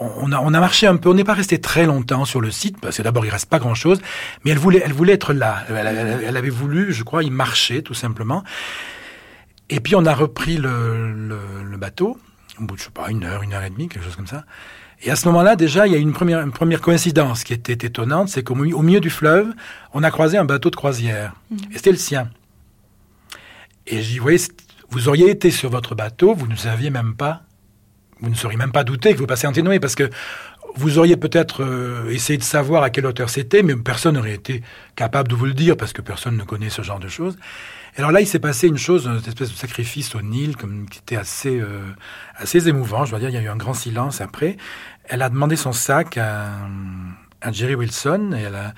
on 0.00 0.32
a, 0.32 0.40
on 0.40 0.54
a 0.54 0.60
marché 0.60 0.86
un 0.86 0.96
peu. 0.96 1.10
On 1.10 1.14
n'est 1.14 1.24
pas 1.24 1.34
resté 1.34 1.60
très 1.60 1.86
longtemps 1.86 2.24
sur 2.24 2.40
le 2.40 2.50
site 2.50 2.80
parce 2.80 2.96
que 2.96 3.02
d'abord 3.02 3.24
il 3.26 3.30
reste 3.30 3.48
pas 3.48 3.58
grand 3.58 3.74
chose. 3.74 4.00
Mais 4.44 4.50
elle 4.50 4.58
voulait, 4.58 4.82
elle 4.84 4.92
voulait 4.92 5.12
être 5.12 5.32
là. 5.32 5.64
Elle, 5.68 6.36
avait 6.36 6.50
voulu, 6.50 6.92
je 6.92 7.02
crois, 7.02 7.22
y 7.22 7.30
marcher 7.30 7.82
tout 7.82 7.94
simplement. 7.94 8.42
Et 9.68 9.80
puis 9.80 9.94
on 9.94 10.04
a 10.06 10.14
repris 10.14 10.56
le, 10.56 11.12
le, 11.62 11.76
bateau 11.76 12.18
au 12.58 12.64
bout 12.64 12.74
de 12.74 12.80
je 12.80 12.86
sais 12.86 12.90
pas 12.90 13.10
une 13.10 13.24
heure, 13.24 13.42
une 13.42 13.52
heure 13.52 13.62
et 13.62 13.70
demie, 13.70 13.88
quelque 13.88 14.04
chose 14.04 14.16
comme 14.16 14.26
ça. 14.26 14.44
Et 15.02 15.10
à 15.10 15.16
ce 15.16 15.26
moment-là, 15.28 15.56
déjà, 15.56 15.86
il 15.86 15.92
y 15.92 15.96
a 15.96 15.98
une 15.98 16.12
première, 16.12 16.40
une 16.40 16.52
première 16.52 16.82
coïncidence 16.82 17.42
qui 17.42 17.54
était 17.54 17.86
étonnante, 17.86 18.28
c'est 18.28 18.42
qu'au 18.42 18.54
milieu 18.54 19.00
du 19.00 19.08
fleuve, 19.08 19.48
on 19.94 20.02
a 20.02 20.10
croisé 20.10 20.36
un 20.36 20.44
bateau 20.44 20.68
de 20.68 20.76
croisière. 20.76 21.34
Mmh. 21.50 21.56
Et 21.72 21.76
c'était 21.76 21.92
le 21.92 21.96
sien. 21.96 22.28
Et 23.86 24.02
j'y 24.02 24.18
voyais, 24.18 24.38
vous 24.90 25.08
auriez 25.08 25.30
été 25.30 25.50
sur 25.50 25.70
votre 25.70 25.94
bateau, 25.94 26.34
vous 26.34 26.46
ne 26.46 26.56
saviez 26.56 26.90
même 26.90 27.14
pas, 27.14 27.42
vous 28.20 28.30
ne 28.30 28.34
seriez 28.34 28.56
même 28.56 28.72
pas 28.72 28.84
douté 28.84 29.12
que 29.14 29.18
vous 29.18 29.26
passiez 29.26 29.48
Antinoé, 29.48 29.80
parce 29.80 29.94
que 29.94 30.10
vous 30.76 30.98
auriez 30.98 31.16
peut-être 31.16 31.64
euh, 31.64 32.10
essayé 32.10 32.38
de 32.38 32.42
savoir 32.44 32.82
à 32.82 32.90
quelle 32.90 33.06
hauteur 33.06 33.28
c'était, 33.28 33.62
mais 33.62 33.74
personne 33.76 34.14
n'aurait 34.14 34.34
été 34.34 34.62
capable 34.94 35.28
de 35.28 35.34
vous 35.34 35.46
le 35.46 35.54
dire, 35.54 35.76
parce 35.76 35.92
que 35.92 36.02
personne 36.02 36.36
ne 36.36 36.44
connaît 36.44 36.70
ce 36.70 36.82
genre 36.82 37.00
de 37.00 37.08
choses. 37.08 37.36
Et 37.96 37.98
alors 37.98 38.12
là, 38.12 38.20
il 38.20 38.26
s'est 38.26 38.38
passé 38.38 38.68
une 38.68 38.78
chose, 38.78 39.06
une 39.06 39.16
espèce 39.16 39.50
de 39.50 39.56
sacrifice 39.56 40.14
au 40.14 40.22
Nil, 40.22 40.56
comme, 40.56 40.88
qui 40.88 41.00
était 41.00 41.16
assez, 41.16 41.58
euh, 41.58 41.82
assez 42.36 42.68
émouvant. 42.68 43.04
Je 43.04 43.10
dois 43.10 43.18
dire, 43.18 43.30
il 43.30 43.34
y 43.34 43.38
a 43.38 43.42
eu 43.42 43.48
un 43.48 43.56
grand 43.56 43.74
silence 43.74 44.20
après. 44.20 44.56
Elle 45.04 45.22
a 45.22 45.28
demandé 45.28 45.56
son 45.56 45.72
sac 45.72 46.16
à, 46.16 46.50
à 47.40 47.52
Jerry 47.52 47.74
Wilson, 47.74 48.32
et 48.36 48.42
elle, 48.42 48.54
a, 48.54 48.74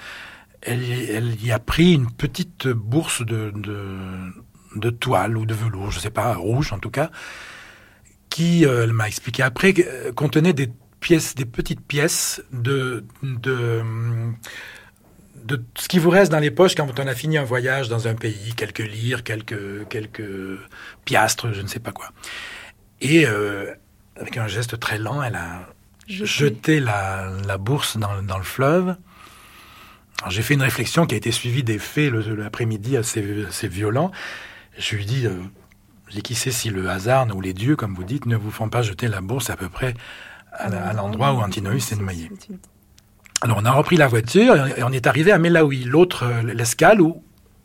elle, 0.62 0.82
elle, 1.10 1.44
y 1.44 1.52
a 1.52 1.58
pris 1.58 1.92
une 1.92 2.10
petite 2.10 2.68
bourse 2.68 3.22
de, 3.24 3.52
de 3.54 3.98
de 4.76 4.90
toile 4.90 5.36
ou 5.36 5.46
de 5.46 5.54
velours, 5.54 5.90
je 5.90 5.98
sais 5.98 6.10
pas, 6.10 6.34
rouge 6.34 6.72
en 6.72 6.78
tout 6.78 6.90
cas, 6.90 7.10
qui, 8.32 8.64
euh, 8.64 8.84
elle 8.84 8.94
m'a 8.94 9.08
expliqué 9.08 9.42
après, 9.42 9.74
euh, 9.78 10.10
contenait 10.12 10.54
des 10.54 10.70
pièces, 11.00 11.34
des 11.34 11.44
petites 11.44 11.82
pièces 11.82 12.42
de, 12.50 13.04
de, 13.22 13.82
de 15.44 15.62
ce 15.76 15.86
qui 15.86 15.98
vous 15.98 16.08
reste 16.08 16.32
dans 16.32 16.38
les 16.38 16.50
poches 16.50 16.74
quand 16.74 16.98
on 16.98 17.06
a 17.06 17.14
fini 17.14 17.36
un 17.36 17.44
voyage 17.44 17.90
dans 17.90 18.08
un 18.08 18.14
pays, 18.14 18.54
quelques 18.56 18.78
lires, 18.78 19.22
quelques, 19.22 19.86
quelques 19.88 20.58
piastres, 21.04 21.52
je 21.52 21.60
ne 21.60 21.66
sais 21.66 21.78
pas 21.78 21.92
quoi. 21.92 22.08
Et 23.02 23.26
euh, 23.26 23.74
avec 24.16 24.38
un 24.38 24.48
geste 24.48 24.80
très 24.80 24.98
lent, 24.98 25.22
elle 25.22 25.34
a 25.34 25.68
jeté, 26.08 26.80
la, 26.80 27.30
la, 27.46 27.58
bourse 27.58 27.98
dans, 27.98 28.22
dans 28.22 28.38
le 28.38 28.44
fleuve. 28.44 28.96
J'ai 30.30 30.42
fait 30.42 30.54
une 30.54 30.62
réflexion 30.62 31.04
qui 31.04 31.14
a 31.14 31.18
été 31.18 31.32
suivie 31.32 31.64
des 31.64 31.78
faits 31.78 32.12
l'après-midi 32.12 32.96
assez, 32.96 33.44
assez 33.46 33.68
violents. 33.68 34.10
Je 34.78 34.96
lui 34.96 35.04
dis, 35.04 35.26
euh, 35.26 35.34
qui 36.20 36.34
sait 36.34 36.50
si 36.50 36.68
le 36.68 36.90
hasard 36.90 37.26
ou 37.34 37.40
les 37.40 37.54
dieux, 37.54 37.76
comme 37.76 37.94
vous 37.94 38.04
dites, 38.04 38.26
ne 38.26 38.36
vous 38.36 38.50
font 38.50 38.68
pas 38.68 38.82
jeter 38.82 39.08
la 39.08 39.20
bourse 39.20 39.48
à 39.50 39.56
peu 39.56 39.68
près 39.68 39.94
à, 40.52 40.92
l'endroit 40.92 41.32
où 41.32 41.40
Antinoïs 41.40 41.84
s'est 41.84 41.96
noyé. 41.96 42.30
Alors 43.40 43.58
on 43.60 43.64
a 43.64 43.70
repris 43.72 43.96
la 43.96 44.06
voiture 44.06 44.66
et 44.76 44.82
on 44.82 44.92
est 44.92 45.06
arrivé 45.06 45.32
à 45.32 45.38
Melaoui, 45.38 45.84
l'autre, 45.84 46.24
euh, 46.24 46.42
l'escale 46.54 47.00
où 47.00 47.22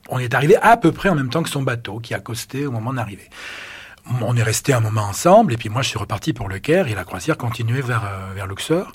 on 0.09 0.19
est 0.19 0.33
arrivé 0.33 0.55
à 0.61 0.77
peu 0.77 0.91
près 0.91 1.09
en 1.09 1.15
même 1.15 1.29
temps 1.29 1.43
que 1.43 1.49
son 1.49 1.61
bateau 1.61 1.99
qui 1.99 2.13
a 2.13 2.17
accosté 2.17 2.65
au 2.65 2.71
moment 2.71 2.93
d'arriver. 2.93 3.29
On 4.21 4.37
est 4.37 4.43
resté 4.43 4.71
un 4.71 4.79
moment 4.79 5.01
ensemble 5.01 5.53
et 5.53 5.57
puis 5.57 5.67
moi 5.67 5.81
je 5.81 5.89
suis 5.89 5.99
reparti 5.99 6.31
pour 6.31 6.47
le 6.47 6.59
Caire 6.59 6.87
et 6.87 6.95
la 6.95 7.03
croisière 7.03 7.37
continuait 7.37 7.81
vers, 7.81 8.05
euh, 8.05 8.33
vers 8.33 8.47
Luxor. 8.47 8.93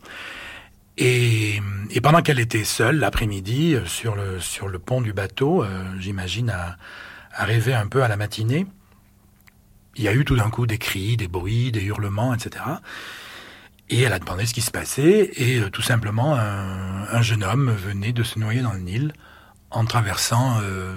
Et, 0.96 1.61
et 1.90 2.00
pendant 2.00 2.22
qu'elle 2.22 2.40
était 2.40 2.64
seule 2.64 2.96
l'après-midi 2.96 3.76
sur 3.84 4.14
le, 4.14 4.40
sur 4.40 4.68
le 4.68 4.78
pont 4.78 5.00
du 5.00 5.12
bateau, 5.14 5.64
j'imagine 5.98 6.50
à, 6.50 6.76
arrivé 7.34 7.74
un 7.74 7.86
peu 7.86 8.03
à 8.03 8.09
la 8.09 8.16
matinée, 8.16 8.66
il 9.97 10.05
y 10.05 10.09
a 10.09 10.14
eu 10.14 10.24
tout 10.24 10.36
d'un 10.36 10.51
coup 10.51 10.66
des 10.66 10.78
cris, 10.78 11.16
des 11.16 11.28
bruits, 11.28 11.72
des 11.72 11.82
hurlements, 11.82 12.34
etc. 12.34 12.64
Et 13.90 14.01
elle 14.03 14.12
a 14.12 14.18
demandé 14.18 14.47
ce 14.47 14.55
qui 14.55 14.62
se 14.62 14.70
passait, 14.70 15.30
et 15.34 15.59
euh, 15.59 15.68
tout 15.68 15.82
simplement, 15.82 16.34
un, 16.34 17.22
jeune 17.22 17.45
homme 17.45 17.70
venait 17.70 18.12
de 18.12 18.22
se 18.22 18.38
noyer 18.38 18.62
dans 18.62 18.72
le 18.72 18.78
Nil 18.78 19.12
en 19.70 19.84
traversant, 19.84 20.59
euh, 20.62 20.95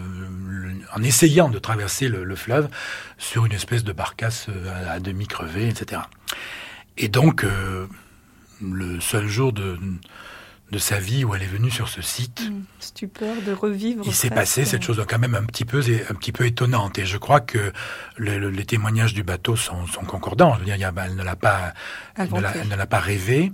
en 0.94 1.04
essayant 1.04 1.50
de 1.50 1.60
traverser 1.60 2.08
le, 2.08 2.36
fleuve 2.36 2.70
sur 3.18 3.46
une 3.46 3.52
espèce 3.52 3.84
de 3.84 3.92
barcasse 3.92 4.48
euh, 4.50 4.96
à, 4.96 5.00
demi 5.00 5.28
crevée, 5.28 5.68
etc. 5.68 6.04
Et 6.98 7.10
donc, 7.10 7.46
le 8.62 9.00
seul 9.02 9.28
jour 9.28 9.52
de, 9.52 9.78
de 10.72 10.78
sa 10.80 11.00
vie 11.00 11.24
où 11.24 11.36
elle 11.36 11.44
est 11.44 11.48
venue 11.48 11.70
sur 11.70 11.88
ce 11.88 12.02
site. 12.02 12.50
Mmh, 12.50 12.64
stupeur 12.80 13.36
de 13.46 13.52
revivre. 13.52 14.04
Il 14.06 14.14
s'est 14.14 14.30
passé 14.30 14.66
cette 14.66 14.82
chose 14.82 15.04
quand 15.08 15.20
même 15.20 15.36
un 15.36 15.44
petit 15.44 15.66
peu, 15.66 15.80
un 15.80 16.16
petit 16.16 16.32
peu 16.32 16.46
étonnante. 16.46 16.98
Et 16.98 17.06
je 17.06 17.18
crois 17.18 17.40
que 17.40 17.72
les 18.18 18.66
témoignages 18.66 19.14
du 19.14 19.24
bateau 19.24 19.56
sont, 19.56 19.86
concordants. 20.08 20.56
Je 20.56 20.60
veux 20.60 20.66
dire, 20.66 20.76
elle 20.76 21.16
ne 21.16 21.24
l'a 21.24 21.36
pas, 21.36 21.74
elle 22.16 22.30
ne 22.32 22.76
l'a 22.76 22.88
pas 22.88 23.00
rêvé. 23.00 23.52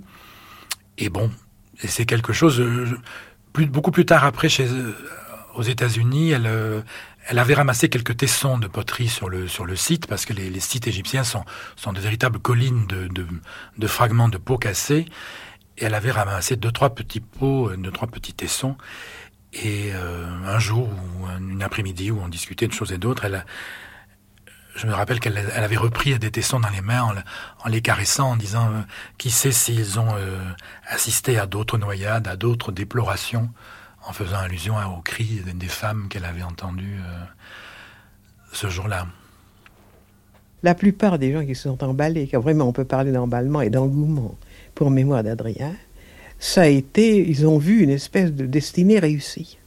Et 0.98 1.08
bon, 1.08 1.30
c'est 1.78 2.06
quelque 2.06 2.32
chose. 2.32 2.60
Euh, 2.60 2.98
plus, 3.52 3.66
beaucoup 3.66 3.90
plus 3.90 4.06
tard 4.06 4.24
après, 4.24 4.48
chez, 4.48 4.66
euh, 4.66 4.94
aux 5.54 5.62
États-Unis, 5.62 6.30
elle, 6.30 6.46
euh, 6.46 6.80
elle 7.26 7.38
avait 7.38 7.54
ramassé 7.54 7.88
quelques 7.88 8.16
tessons 8.16 8.58
de 8.58 8.66
poterie 8.66 9.08
sur 9.08 9.28
le, 9.28 9.46
sur 9.48 9.64
le 9.64 9.76
site, 9.76 10.06
parce 10.06 10.24
que 10.24 10.32
les, 10.32 10.50
les 10.50 10.60
sites 10.60 10.86
égyptiens 10.86 11.24
sont, 11.24 11.44
sont 11.76 11.92
de 11.92 12.00
véritables 12.00 12.38
collines 12.38 12.86
de, 12.86 13.08
de, 13.08 13.26
de 13.78 13.86
fragments 13.86 14.28
de 14.28 14.38
peau 14.38 14.58
cassés. 14.58 15.06
Et 15.78 15.84
elle 15.84 15.94
avait 15.94 16.10
ramassé 16.10 16.56
deux, 16.56 16.72
trois 16.72 16.94
petits 16.94 17.20
pots, 17.20 17.70
euh, 17.70 17.76
deux, 17.76 17.90
trois 17.90 18.08
petits 18.08 18.34
tessons. 18.34 18.76
Et 19.52 19.90
euh, 19.94 20.26
un 20.46 20.58
jour, 20.58 20.88
ou 20.88 21.26
une 21.38 21.62
après-midi, 21.62 22.10
où 22.10 22.20
on 22.20 22.28
discutait 22.28 22.66
de 22.66 22.72
choses 22.72 22.92
et 22.92 22.98
d'autres, 22.98 23.24
elle, 23.24 23.44
je 24.74 24.86
me 24.86 24.94
rappelle 24.94 25.20
qu'elle 25.20 25.36
elle 25.36 25.64
avait 25.64 25.76
repris 25.76 26.18
des 26.18 26.30
tessons 26.30 26.60
dans 26.60 26.70
les 26.70 26.80
mains 26.80 27.14
en, 27.62 27.68
les 27.68 27.82
caressant, 27.82 28.30
en 28.30 28.36
disant 28.36 28.68
euh, 28.68 28.80
qui 29.18 29.30
sait 29.30 29.52
s'ils 29.52 30.00
ont 30.00 30.14
assisté 30.88 31.38
à 31.38 31.46
d'autres 31.46 31.76
noyades, 31.76 32.28
à 32.28 32.36
d'autres 32.36 32.72
déplorations, 32.72 33.50
en 34.06 34.12
faisant 34.12 34.38
allusion 34.38 34.76
aux 34.96 35.02
cris 35.02 35.42
des 35.54 35.68
femmes 35.68 36.08
qu'elle 36.08 36.24
avait 36.24 36.42
entendues 36.42 37.00
ce 38.52 38.68
jour-là. 38.68 39.06
La 40.62 40.74
plupart 40.74 41.18
des 41.18 41.32
gens 41.32 41.44
qui 41.44 41.54
se 41.54 41.64
sont 41.64 41.82
emballés, 41.82 42.28
car 42.28 42.40
vraiment 42.40 42.66
on 42.66 42.72
peut 42.72 42.84
parler 42.84 43.10
d'emballement 43.10 43.62
et 43.62 43.70
d'engouement, 43.70 44.36
pour 44.74 44.90
Mémoire 44.90 45.22
d'Adrien, 45.22 45.74
ça 46.38 46.62
a 46.62 46.66
été, 46.66 47.18
ils 47.18 47.46
ont 47.46 47.58
vu 47.58 47.82
une 47.82 47.90
espèce 47.90 48.32
de 48.32 48.46
destinée 48.46 48.98
réussie. 48.98 49.58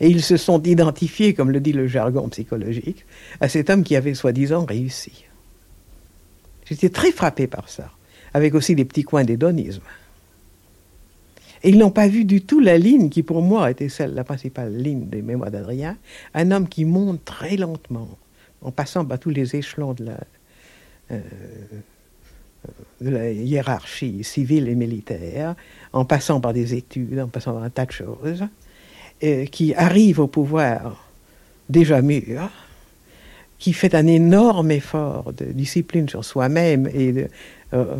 Et 0.00 0.08
ils 0.08 0.22
se 0.22 0.36
sont 0.36 0.62
identifiés, 0.62 1.34
comme 1.34 1.50
le 1.50 1.60
dit 1.60 1.72
le 1.72 1.86
jargon 1.86 2.28
psychologique, 2.28 3.06
à 3.40 3.48
cet 3.48 3.70
homme 3.70 3.84
qui 3.84 3.96
avait 3.96 4.14
soi-disant 4.14 4.64
réussi. 4.64 5.24
J'étais 6.66 6.90
très 6.90 7.12
frappé 7.12 7.46
par 7.46 7.68
ça, 7.68 7.90
avec 8.34 8.54
aussi 8.54 8.74
des 8.74 8.84
petits 8.84 9.04
coins 9.04 9.24
d'hédonisme. 9.24 9.82
Et 11.62 11.70
ils 11.70 11.78
n'ont 11.78 11.90
pas 11.90 12.08
vu 12.08 12.26
du 12.26 12.42
tout 12.42 12.60
la 12.60 12.76
ligne 12.76 13.08
qui, 13.08 13.22
pour 13.22 13.40
moi, 13.40 13.70
était 13.70 13.88
celle, 13.88 14.12
la 14.12 14.24
principale 14.24 14.76
ligne 14.76 15.06
des 15.06 15.22
mémoires 15.22 15.50
d'Adrien, 15.50 15.96
un 16.34 16.50
homme 16.50 16.68
qui 16.68 16.84
monte 16.84 17.24
très 17.24 17.56
lentement, 17.56 18.18
en 18.60 18.72
passant 18.72 19.06
par 19.06 19.18
tous 19.18 19.30
les 19.30 19.56
échelons 19.56 19.94
de 19.94 20.04
la, 20.04 20.20
euh, 21.12 21.20
de 23.00 23.10
la 23.10 23.30
hiérarchie 23.30 24.24
civile 24.24 24.68
et 24.68 24.74
militaire, 24.74 25.54
en 25.92 26.04
passant 26.04 26.40
par 26.40 26.52
des 26.52 26.74
études, 26.74 27.18
en 27.18 27.28
passant 27.28 27.52
par 27.52 27.62
un 27.62 27.70
tas 27.70 27.86
de 27.86 27.92
choses, 27.92 28.44
qui 29.50 29.74
arrive 29.74 30.20
au 30.20 30.26
pouvoir 30.26 31.08
déjà 31.68 32.02
mûr, 32.02 32.50
qui 33.58 33.72
fait 33.72 33.94
un 33.94 34.06
énorme 34.06 34.70
effort 34.70 35.32
de 35.32 35.46
discipline 35.46 36.08
sur 36.08 36.24
soi-même 36.24 36.88
et 36.92 37.12
de 37.12 37.28
euh, 37.72 37.96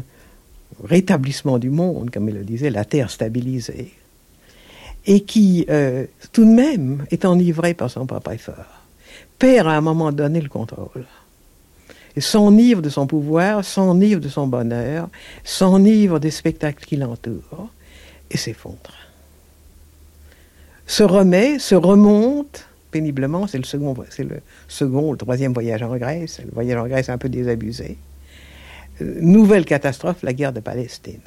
rétablissement 0.83 1.59
du 1.59 1.71
monde, 1.71 2.11
comme 2.11 2.29
il 2.29 2.35
le 2.35 2.45
disait, 2.45 2.71
la 2.71 2.85
terre 2.85 3.11
stabilisée, 3.11 3.93
et 5.07 5.21
qui, 5.21 5.65
euh, 5.71 6.07
tout 6.33 6.45
de 6.45 6.51
même, 6.51 7.07
est 7.11 7.25
enivré 7.25 7.75
par 7.75 7.91
son 7.91 8.07
propre 8.07 8.33
effort, 8.33 8.83
perd 9.39 9.69
à 9.69 9.73
un 9.73 9.81
moment 9.81 10.13
donné 10.13 10.41
le 10.41 10.49
contrôle 10.49 11.07
s'enivre 12.21 12.83
de 12.83 12.89
son 12.89 13.07
pouvoir, 13.07 13.65
s'enivre 13.65 14.21
de 14.21 14.29
son 14.29 14.47
bonheur, 14.47 15.09
s'enivre 15.43 16.21
des 16.21 16.31
spectacles 16.31 16.85
qui 16.85 16.97
l'entourent, 16.97 17.71
et 18.31 18.37
s'effondre. 18.37 18.95
Se 20.87 21.03
remet, 21.03 21.59
se 21.59 21.75
remonte 21.75 22.67
péniblement, 22.91 23.49
c'est 23.49 23.59
le 23.59 23.65
second, 23.65 23.97
c'est 24.09 24.23
le 24.23 25.17
troisième 25.17 25.53
voyage 25.53 25.83
en 25.83 25.97
Grèce, 25.97 26.41
le 26.45 26.53
voyage 26.53 26.79
en 26.79 26.87
Grèce 26.87 27.09
un 27.09 27.19
peu 27.19 27.29
désabusé. 27.29 27.97
Euh, 29.03 29.19
nouvelle 29.21 29.65
catastrophe, 29.65 30.23
la 30.23 30.33
guerre 30.33 30.53
de 30.53 30.61
Palestine. 30.61 31.21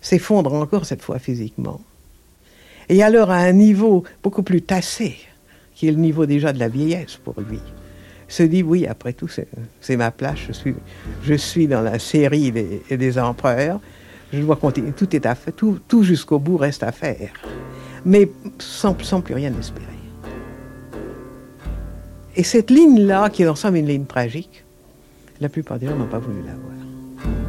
S'effondre 0.00 0.54
encore 0.54 0.86
cette 0.86 1.02
fois 1.02 1.18
physiquement. 1.18 1.82
Et 2.88 3.02
alors 3.02 3.30
à 3.30 3.36
un 3.36 3.52
niveau 3.52 4.04
beaucoup 4.22 4.42
plus 4.42 4.62
tassé, 4.62 5.16
qui 5.74 5.88
est 5.88 5.92
le 5.92 5.98
niveau 5.98 6.24
déjà 6.24 6.54
de 6.54 6.58
la 6.58 6.68
vieillesse 6.68 7.16
pour 7.16 7.38
lui, 7.40 7.60
se 8.28 8.42
dit 8.42 8.62
oui, 8.62 8.86
après 8.86 9.14
tout, 9.14 9.28
c'est 9.28 9.96
ma 9.96 10.10
place, 10.10 10.38
je 10.46 10.52
suis, 10.52 10.74
je 11.22 11.34
suis 11.34 11.66
dans 11.66 11.80
la 11.80 11.98
série 11.98 12.52
des, 12.52 12.82
des 12.90 13.18
empereurs, 13.18 13.80
je 14.32 14.40
dois 14.40 14.56
continuer, 14.56 14.92
tout 14.92 15.16
est 15.16 15.26
à 15.26 15.34
tout, 15.34 15.78
tout 15.88 16.02
jusqu'au 16.02 16.38
bout 16.38 16.58
reste 16.58 16.82
à 16.82 16.92
faire, 16.92 17.32
mais 18.04 18.30
sans, 18.58 18.96
sans 19.02 19.22
plus 19.22 19.34
rien 19.34 19.52
espérer. 19.58 19.86
Et 22.36 22.44
cette 22.44 22.70
ligne-là, 22.70 23.30
qui 23.30 23.42
est 23.42 23.48
ensemble 23.48 23.78
une 23.78 23.86
ligne 23.86 24.04
tragique, 24.04 24.64
la 25.40 25.48
plupart 25.48 25.78
des 25.78 25.86
gens 25.86 25.96
n'ont 25.96 26.06
pas 26.06 26.18
voulu 26.18 26.40
la 26.46 26.54
voir. 26.54 27.47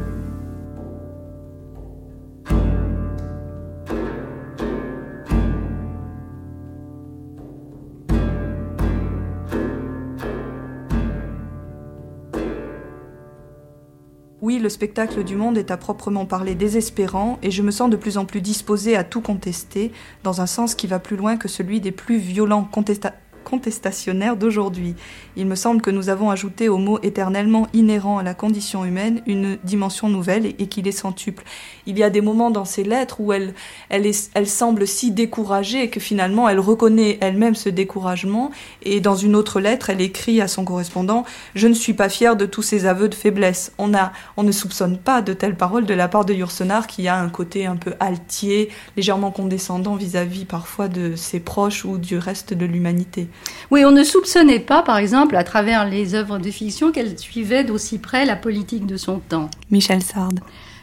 Oui, 14.42 14.58
le 14.58 14.70
spectacle 14.70 15.22
du 15.22 15.36
monde 15.36 15.58
est 15.58 15.70
à 15.70 15.76
proprement 15.76 16.24
parler 16.24 16.54
désespérant 16.54 17.38
et 17.42 17.50
je 17.50 17.60
me 17.60 17.70
sens 17.70 17.90
de 17.90 17.96
plus 17.96 18.16
en 18.16 18.24
plus 18.24 18.40
disposée 18.40 18.96
à 18.96 19.04
tout 19.04 19.20
contester 19.20 19.92
dans 20.22 20.40
un 20.40 20.46
sens 20.46 20.74
qui 20.74 20.86
va 20.86 20.98
plus 20.98 21.16
loin 21.16 21.36
que 21.36 21.46
celui 21.46 21.82
des 21.82 21.92
plus 21.92 22.16
violents 22.16 22.64
contestations 22.64 23.18
contestationnaire 23.44 24.36
d'aujourd'hui. 24.36 24.94
Il 25.36 25.46
me 25.46 25.54
semble 25.54 25.80
que 25.80 25.90
nous 25.90 26.08
avons 26.08 26.30
ajouté 26.30 26.68
au 26.68 26.78
mot 26.78 26.98
éternellement 27.02 27.68
inhérent 27.72 28.18
à 28.18 28.22
la 28.22 28.34
condition 28.34 28.84
humaine 28.84 29.22
une 29.26 29.58
dimension 29.64 30.08
nouvelle 30.08 30.46
et, 30.46 30.66
qu'il 30.66 30.86
est 30.86 30.92
centuple. 30.92 31.44
Il 31.86 31.98
y 31.98 32.02
a 32.02 32.10
des 32.10 32.20
moments 32.20 32.50
dans 32.50 32.64
ses 32.64 32.84
lettres 32.84 33.20
où 33.20 33.32
elle, 33.32 33.54
elle, 33.88 34.06
est, 34.06 34.30
elle 34.34 34.46
semble 34.46 34.86
si 34.86 35.10
découragée 35.10 35.88
que 35.88 36.00
finalement 36.00 36.48
elle 36.48 36.60
reconnaît 36.60 37.18
elle-même 37.20 37.54
ce 37.54 37.68
découragement 37.68 38.50
et 38.82 39.00
dans 39.00 39.14
une 39.14 39.34
autre 39.34 39.60
lettre 39.60 39.90
elle 39.90 40.00
écrit 40.00 40.40
à 40.40 40.48
son 40.48 40.64
correspondant 40.64 41.24
Je 41.54 41.68
ne 41.68 41.74
suis 41.74 41.94
pas 41.94 42.08
fière 42.08 42.36
de 42.36 42.46
tous 42.46 42.62
ces 42.62 42.86
aveux 42.86 43.08
de 43.08 43.14
faiblesse. 43.14 43.72
On, 43.78 43.94
a, 43.94 44.12
on 44.36 44.42
ne 44.42 44.52
soupçonne 44.52 44.98
pas 44.98 45.22
de 45.22 45.32
telles 45.32 45.56
paroles 45.56 45.86
de 45.86 45.94
la 45.94 46.08
part 46.08 46.24
de 46.24 46.34
Yourcenar 46.34 46.86
qui 46.86 47.08
a 47.08 47.18
un 47.18 47.28
côté 47.28 47.66
un 47.66 47.76
peu 47.76 47.94
altier, 48.00 48.70
légèrement 48.96 49.30
condescendant 49.30 49.96
vis-à-vis 49.96 50.44
-vis 50.44 50.46
parfois 50.46 50.88
de 50.88 51.16
ses 51.16 51.40
proches 51.40 51.84
ou 51.84 51.98
du 51.98 52.18
reste 52.18 52.54
de 52.54 52.66
l'humanité. 52.66 53.28
Oui, 53.70 53.84
on 53.84 53.92
ne 53.92 54.04
soupçonnait 54.04 54.60
pas, 54.60 54.82
par 54.82 54.98
exemple, 54.98 55.36
à 55.36 55.44
travers 55.44 55.88
les 55.88 56.14
œuvres 56.14 56.38
de 56.38 56.50
fiction, 56.50 56.92
qu'elle 56.92 57.18
suivait 57.18 57.64
d'aussi 57.64 57.98
près 57.98 58.24
la 58.24 58.36
politique 58.36 58.86
de 58.86 58.96
son 58.96 59.18
temps. 59.18 59.50
Michel 59.70 60.02
Sard. 60.02 60.30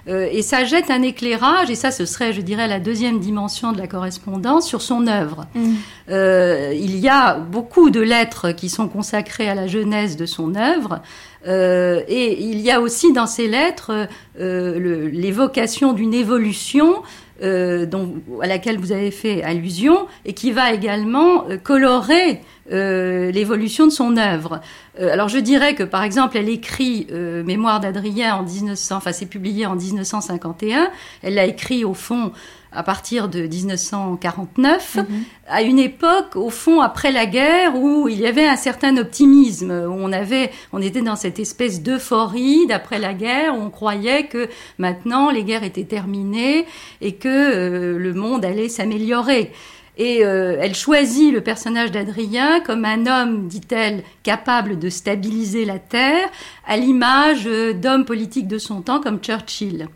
Euh, 0.07 0.27
et 0.31 0.41
ça 0.41 0.63
jette 0.63 0.89
un 0.89 1.01
éclairage, 1.01 1.69
et 1.69 1.75
ça 1.75 1.91
ce 1.91 2.05
serait, 2.05 2.31
je 2.31 2.41
dirais, 2.41 2.67
la 2.67 2.79
deuxième 2.79 3.19
dimension 3.19 3.73
de 3.73 3.77
la 3.77 3.87
correspondance 3.87 4.65
sur 4.65 4.81
son 4.81 5.07
œuvre. 5.07 5.47
Mm. 5.53 5.73
Euh, 6.09 6.73
il 6.73 6.97
y 6.97 7.09
a 7.09 7.35
beaucoup 7.35 7.89
de 7.89 7.99
lettres 7.99 8.51
qui 8.51 8.69
sont 8.69 8.87
consacrées 8.87 9.49
à 9.49 9.55
la 9.55 9.67
genèse 9.67 10.15
de 10.15 10.25
son 10.25 10.55
œuvre, 10.55 11.01
euh, 11.45 12.01
et 12.07 12.41
il 12.41 12.61
y 12.61 12.71
a 12.71 12.79
aussi 12.79 13.11
dans 13.11 13.27
ces 13.27 13.47
lettres 13.47 14.07
l'évocation 14.39 15.93
d'une 15.93 16.13
évolution 16.13 17.03
euh, 17.41 17.85
dont, 17.85 18.15
à 18.41 18.47
laquelle 18.47 18.77
vous 18.77 18.91
avez 18.91 19.11
fait 19.11 19.43
allusion 19.43 20.07
et 20.25 20.33
qui 20.33 20.51
va 20.51 20.73
également 20.73 21.47
euh, 21.47 21.57
colorer 21.57 22.41
euh, 22.71 23.31
l'évolution 23.31 23.85
de 23.85 23.91
son 23.91 24.17
œuvre. 24.17 24.59
Euh, 24.99 25.13
alors 25.13 25.29
je 25.29 25.37
dirais 25.37 25.75
que 25.75 25.83
par 25.83 26.03
exemple 26.03 26.37
elle 26.37 26.49
écrit 26.49 27.07
Mémoire 27.11 27.79
d'Adrien 27.79 28.35
en 28.35 28.43
1900, 28.43 28.95
enfin 28.97 29.11
c'est 29.11 29.25
publié 29.25 29.65
en 29.65 29.75
1951. 29.75 30.89
Elle 31.21 31.35
l'a 31.35 31.45
écrit 31.45 31.85
au 31.85 31.93
fond 31.93 32.31
à 32.71 32.83
partir 32.83 33.29
de 33.29 33.41
1949, 33.41 34.95
mhm. 34.95 35.05
à 35.47 35.61
une 35.61 35.79
époque, 35.79 36.35
au 36.35 36.49
fond, 36.49 36.81
après 36.81 37.11
la 37.11 37.25
guerre, 37.25 37.75
où 37.75 38.07
il 38.07 38.19
y 38.19 38.27
avait 38.27 38.47
un 38.47 38.55
certain 38.55 38.97
optimisme, 38.97 39.71
où 39.71 39.93
on 39.93 40.11
avait, 40.11 40.51
on 40.73 40.81
était 40.81 41.01
dans 41.01 41.15
cette 41.15 41.39
espèce 41.39 41.81
d'euphorie 41.81 42.67
d'après 42.67 42.99
la 42.99 43.13
guerre, 43.13 43.55
où 43.55 43.61
on 43.61 43.69
croyait 43.69 44.27
que 44.27 44.49
maintenant 44.77 45.31
les 45.31 45.43
guerres 45.43 45.63
étaient 45.63 45.83
terminées 45.83 46.65
et 47.01 47.13
que 47.13 47.27
euh, 47.27 47.97
le 47.97 48.13
monde 48.13 48.45
allait 48.45 48.69
s'améliorer. 48.69 49.51
Et 49.97 50.23
euh, 50.23 50.57
elle 50.61 50.75
choisit 50.75 51.33
le 51.33 51.41
personnage 51.41 51.91
d'Adrien 51.91 52.59
comme 52.59 52.85
un 52.85 53.07
homme, 53.07 53.47
dit-elle, 53.47 54.03
capable 54.23 54.77
de 54.77 54.89
stabiliser 54.89 55.65
la 55.65 55.79
Terre, 55.79 56.29
à 56.67 56.77
l'image 56.77 57.47
euh, 57.47 57.73
d'hommes 57.73 58.05
politiques 58.05 58.47
de 58.47 58.59
son 58.59 58.81
temps 58.81 59.01
comme 59.01 59.19
Churchill. 59.19 59.87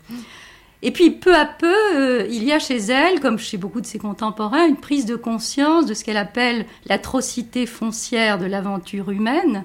Et 0.82 0.90
puis 0.90 1.10
peu 1.10 1.34
à 1.34 1.44
peu, 1.44 1.74
euh, 1.96 2.26
il 2.28 2.42
y 2.44 2.52
a 2.52 2.58
chez 2.58 2.78
elle, 2.78 3.20
comme 3.20 3.38
chez 3.38 3.56
beaucoup 3.56 3.80
de 3.80 3.86
ses 3.86 3.98
contemporains, 3.98 4.66
une 4.66 4.76
prise 4.76 5.06
de 5.06 5.16
conscience 5.16 5.86
de 5.86 5.94
ce 5.94 6.04
qu'elle 6.04 6.16
appelle 6.16 6.66
l'atrocité 6.86 7.66
foncière 7.66 8.38
de 8.38 8.46
l'aventure 8.46 9.10
humaine. 9.10 9.64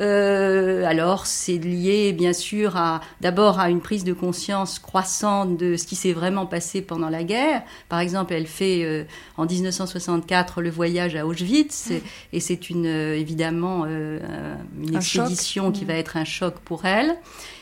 Euh, 0.00 0.84
alors, 0.84 1.26
c'est 1.26 1.58
lié 1.58 2.12
bien 2.12 2.32
sûr 2.32 2.76
à 2.76 3.00
d'abord 3.20 3.60
à 3.60 3.68
une 3.68 3.80
prise 3.80 4.04
de 4.04 4.12
conscience 4.12 4.78
croissante 4.78 5.56
de 5.56 5.76
ce 5.76 5.86
qui 5.86 5.96
s'est 5.96 6.12
vraiment 6.12 6.46
passé 6.46 6.80
pendant 6.80 7.10
la 7.10 7.24
guerre. 7.24 7.62
Par 7.88 8.00
exemple, 8.00 8.32
elle 8.32 8.46
fait 8.46 8.84
euh, 8.84 9.04
en 9.36 9.44
1964 9.44 10.62
le 10.62 10.70
voyage 10.70 11.14
à 11.14 11.26
Auschwitz 11.26 11.92
et, 12.32 12.40
c'est 12.40 12.70
une 12.70 12.86
euh, 12.86 13.14
évidemment 13.14 13.84
une 13.86 14.96
expédition 14.96 15.72
qui 15.72 15.84
mm. 15.84 15.88
va 15.88 15.94
être 15.94 16.16
un 16.16 16.24
choc 16.24 16.54
pour 16.64 16.84
elle. 16.86 17.16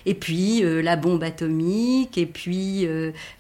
Et 0.07 0.15
puis 0.15 0.63
la 0.63 0.97
bombe 0.97 1.23
atomique, 1.23 2.19
et 2.19 2.27
puis 2.27 2.87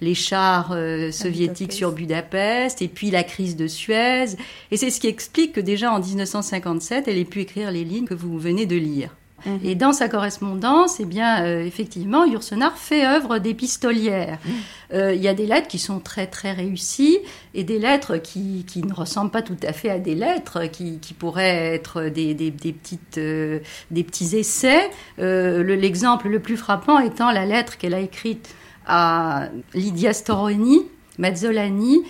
les 0.00 0.14
chars 0.14 0.76
soviétiques 1.10 1.72
sur 1.72 1.92
Budapest, 1.92 2.82
et 2.82 2.88
puis 2.88 3.10
la 3.10 3.24
crise 3.24 3.56
de 3.56 3.66
Suez. 3.66 4.36
Et 4.70 4.76
c'est 4.76 4.90
ce 4.90 5.00
qui 5.00 5.08
explique 5.08 5.52
que 5.52 5.60
déjà 5.60 5.92
en 5.92 6.00
1957, 6.00 7.08
elle 7.08 7.18
ait 7.18 7.24
pu 7.24 7.40
écrire 7.40 7.70
les 7.70 7.84
lignes 7.84 8.06
que 8.06 8.14
vous 8.14 8.38
venez 8.38 8.66
de 8.66 8.76
lire. 8.76 9.16
Mhm. 9.46 9.60
Et 9.64 9.74
dans 9.74 9.92
sa 9.92 10.08
correspondance, 10.08 11.00
eh 11.00 11.04
bien, 11.04 11.44
euh, 11.44 11.64
effectivement, 11.64 12.24
Yourcenar 12.24 12.76
fait 12.76 13.06
œuvre 13.06 13.38
d'épistolière. 13.38 14.38
Mhm. 14.44 14.52
Euh, 14.94 15.14
il 15.14 15.22
y 15.22 15.28
a 15.28 15.34
des 15.34 15.46
lettres 15.46 15.68
qui 15.68 15.78
sont 15.78 16.00
très 16.00 16.26
très 16.26 16.52
réussies 16.52 17.18
et 17.54 17.64
des 17.64 17.78
lettres 17.78 18.16
qui, 18.16 18.64
qui 18.66 18.82
ne 18.82 18.92
ressemblent 18.92 19.30
pas 19.30 19.42
tout 19.42 19.56
à 19.66 19.72
fait 19.72 19.90
à 19.90 19.98
des 19.98 20.14
lettres, 20.14 20.66
qui, 20.66 20.98
qui 20.98 21.14
pourraient 21.14 21.74
être 21.74 22.04
des, 22.04 22.34
des, 22.34 22.50
des 22.50 22.72
petites, 22.72 23.18
euh, 23.18 23.60
des 23.90 24.04
petits 24.04 24.36
essais. 24.36 24.90
L'exemple 25.18 26.28
le, 26.28 26.40
plus 26.40 26.56
frappant 26.56 26.98
étant 26.98 27.30
la 27.30 27.46
lettre 27.46 27.78
qu'elle 27.78 27.94
a 27.94 28.00
écrite 28.00 28.54
à 28.86 29.48
Lydia 29.74 30.12
Storoni, 30.12 30.80
Mazzolani, 31.18 32.02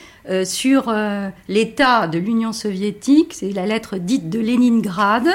sur 0.45 0.95
l'état 1.49 2.07
de 2.07 2.19
l'Union 2.19 2.53
soviétique. 2.53 3.35
C'est 3.35 3.51
la 3.51 3.67
lettre 3.67 3.99
dite 3.99 4.31
de 4.31 4.39
Leningrad. 4.39 5.29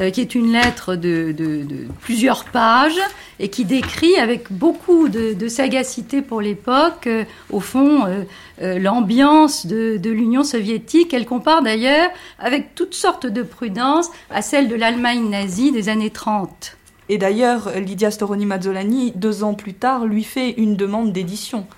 Euh, 0.00 0.10
qui 0.10 0.20
est 0.20 0.34
une 0.34 0.52
lettre 0.52 0.96
de, 0.96 1.32
plusieurs 2.00 2.46
pages 2.46 2.98
et 3.38 3.48
qui 3.48 3.64
décrit 3.64 4.16
avec 4.16 4.50
beaucoup 4.50 5.08
de, 5.08 5.46
sagacité 5.46 6.20
pour 6.20 6.40
l'époque, 6.40 7.06
euh, 7.06 7.24
au 7.50 7.60
fond, 7.60 8.04
euh, 8.06 8.78
l'ambiance 8.80 9.66
de, 9.66 10.10
l'Union 10.10 10.42
soviétique. 10.42 11.14
Elle 11.14 11.26
compare 11.26 11.62
d'ailleurs 11.62 12.10
avec 12.40 12.74
toutes 12.74 12.94
sortes 12.94 13.26
de 13.26 13.44
prudence 13.44 14.10
à 14.30 14.42
celle 14.42 14.66
de 14.66 14.74
l'Allemagne 14.74 15.28
nazie 15.30 15.70
des 15.70 15.88
années 15.88 16.10
30. 16.10 16.76
Et 17.08 17.16
d'ailleurs, 17.16 17.70
Lydia 17.78 18.10
Storoni 18.10 18.46
Mazzolani, 18.46 19.12
deux 19.14 19.44
ans 19.44 19.54
plus 19.54 19.74
tard, 19.74 20.06
lui 20.06 20.24
fait 20.24 20.54
une 20.56 20.74
demande 20.74 21.12
d'édition. 21.12 21.68